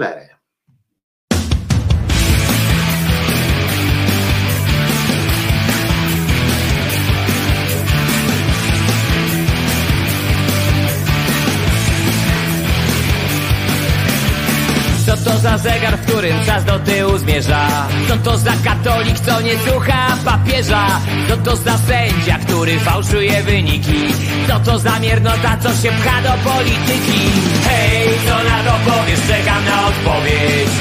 [15.24, 17.68] to za zegar, w którym czas do tyłu zmierza?
[18.08, 20.86] Co to za katolik, co nie słucha papieża?
[21.30, 24.14] Co to za sędzia, który fałszuje wyniki?
[24.48, 27.22] Co to za miernota, co się pcha do polityki?
[27.68, 29.20] Hej, co na to powiesz?
[29.28, 30.72] Czekam na odpowiedź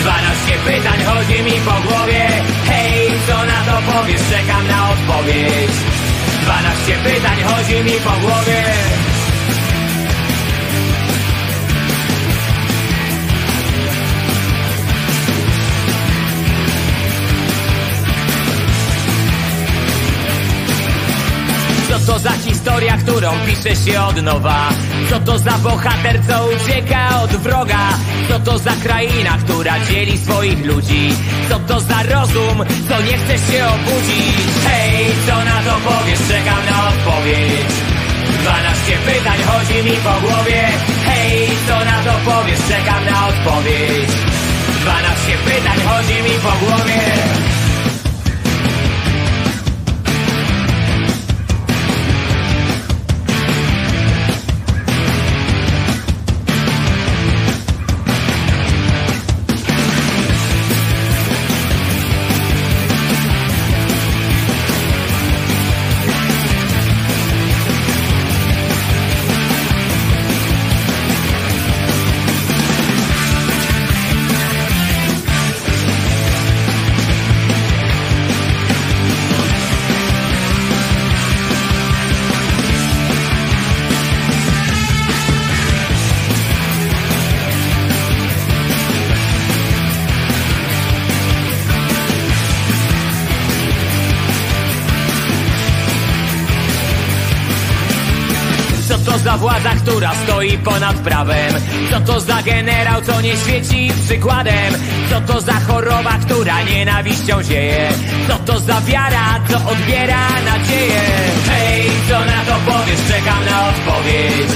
[0.00, 2.28] 12 pytań chodzi mi po głowie
[2.66, 4.20] Hej, co na to powiesz?
[4.30, 5.74] czekam na odpowiedź
[6.42, 8.62] 12 pytań chodzi mi po głowie
[22.06, 24.68] to za historia, którą pisze się od nowa?
[25.10, 27.88] Co to za bohater, co ucieka od wroga?
[28.28, 31.14] Co to za kraina, która dzieli swoich ludzi?
[31.48, 34.36] Co to za rozum, co nie chce się obudzić?
[34.66, 36.18] Hej, co na to powiesz?
[36.28, 37.72] Czekam na odpowiedź
[38.42, 40.68] 12 pytań chodzi mi po głowie
[41.06, 42.60] Hej, co na to powiesz?
[42.68, 44.10] Czekam na odpowiedź
[44.80, 47.02] 12 pytań chodzi mi po głowie
[99.62, 101.54] władza, która stoi ponad prawem?
[101.90, 104.74] Co to za generał, co nie świeci przykładem?
[105.10, 107.88] Co to za choroba, która nienawiścią zieje?
[108.28, 111.02] Co to za wiara, co odbiera nadzieję?
[111.48, 113.00] Hej, co na to powiesz?
[113.08, 114.50] Czekam na odpowiedź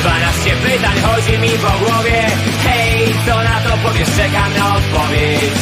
[0.00, 2.22] 12 pytań chodzi mi po głowie
[2.64, 4.08] Hej, co na to powiesz?
[4.16, 5.54] Czekam na odpowiedź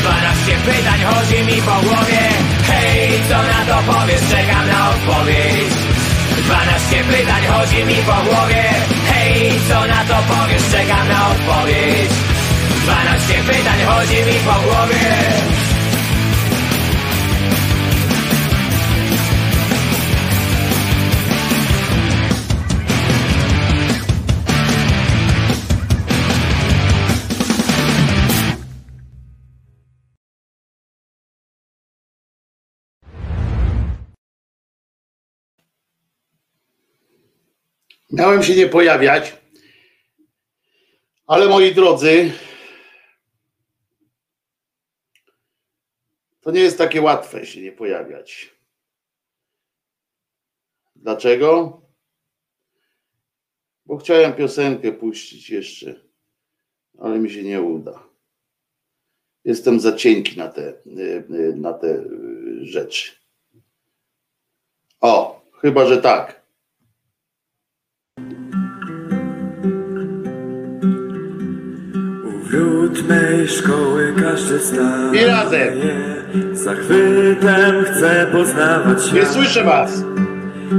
[0.00, 2.22] 12 pytań chodzi mi po głowie
[2.66, 4.20] Hej, co na to powiesz?
[4.30, 5.93] Czekam na odpowiedź
[6.42, 8.64] 12 pytań chodzi mi po głowie.
[9.10, 10.62] Hej, co na to powiesz?
[10.72, 12.10] Czekam na odpowiedź.
[12.84, 15.73] 12 pytań chodzi mi po głowie
[38.16, 39.36] Miałem się nie pojawiać,
[41.26, 42.32] ale moi drodzy,
[46.40, 48.54] to nie jest takie łatwe się nie pojawiać.
[50.96, 51.80] Dlaczego?
[53.86, 55.94] Bo chciałem piosenkę puścić jeszcze,
[56.98, 58.08] ale mi się nie uda.
[59.44, 60.74] Jestem za cienki na te,
[61.56, 62.04] na te
[62.60, 63.12] rzeczy.
[65.00, 66.43] O, chyba, że tak.
[72.54, 75.22] Wrót mej szkoły każdy staje.
[75.22, 75.74] I razem.
[76.52, 79.32] Zachwytem chce poznawać Nie świat.
[79.32, 80.04] słyszę was.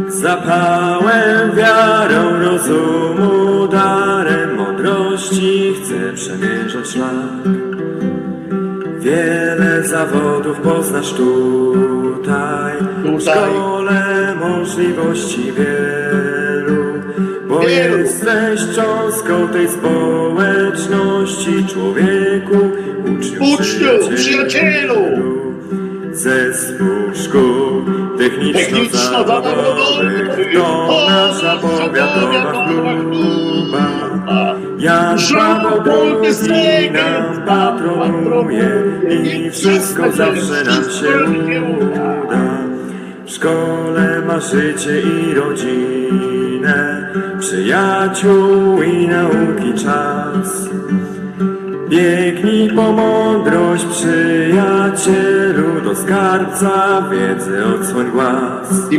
[0.10, 7.56] Zapałem, wiarą, rozumu, darem mądrości chce przemierzać szlak.
[9.00, 13.20] Wiele zawodów poznasz tutaj, w Tutaj.
[13.20, 16.05] szkole możliwości Wielu.
[17.68, 22.58] Jesteś cząstką tej społeczności, człowieku,
[23.04, 24.96] uczniu, Uczniu, przyjacielu.
[26.12, 27.82] Zespół szkół
[28.18, 33.88] techniczno-zawodowych to nasza powiatowa chluba.
[34.80, 35.18] Jan
[35.64, 38.70] Paweł II nam patronuje
[39.10, 41.20] i wszystko zawsze nam się
[41.80, 42.16] uda.
[43.26, 46.45] W szkole ma życie i rodzinę,
[47.40, 50.70] przyjaciół i nauki czas.
[51.90, 58.90] Biegnij po mądrość, przyjacielu, do skarbca wiedzy odsłoń głaz.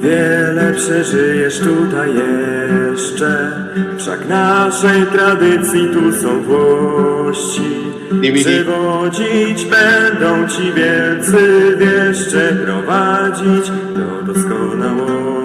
[0.00, 3.52] Wiele przeżyjesz tutaj jeszcze,
[3.98, 7.88] wszak naszej tradycji tu są włości.
[8.34, 15.37] Przywodzić będą ci wielcy wieszcze, prowadzić do doskonałości.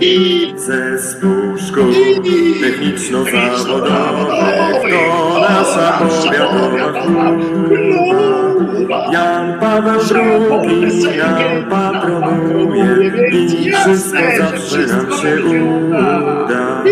[0.00, 1.58] I Zespół
[2.60, 8.30] techniczno-zawodowych to nasza powiatowa chluba.
[9.12, 12.86] Jan Paweł II nam patronuje
[13.32, 16.82] i wszystko zawsze nam się uda.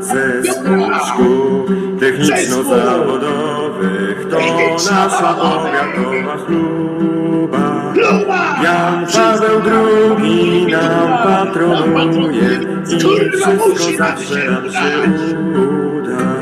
[0.00, 1.66] Zespół szkół
[2.00, 4.38] techniczno-zawodowych to
[4.90, 7.83] nasza powiatowa chluba.
[8.62, 15.12] Nam Paweł II nam patronuje i wszystko zawsze nam się
[15.58, 16.34] uda.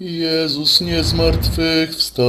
[0.00, 2.26] Jezus nie zmartwychwstał.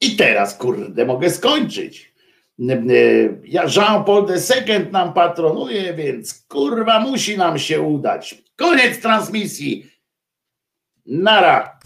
[0.00, 2.11] I teraz, kurde, mogę skończyć.
[3.44, 8.42] Ja Jean-Paul II nam patronuje, więc kurwa musi nam się udać.
[8.56, 9.86] Koniec transmisji.
[11.06, 11.78] Nara.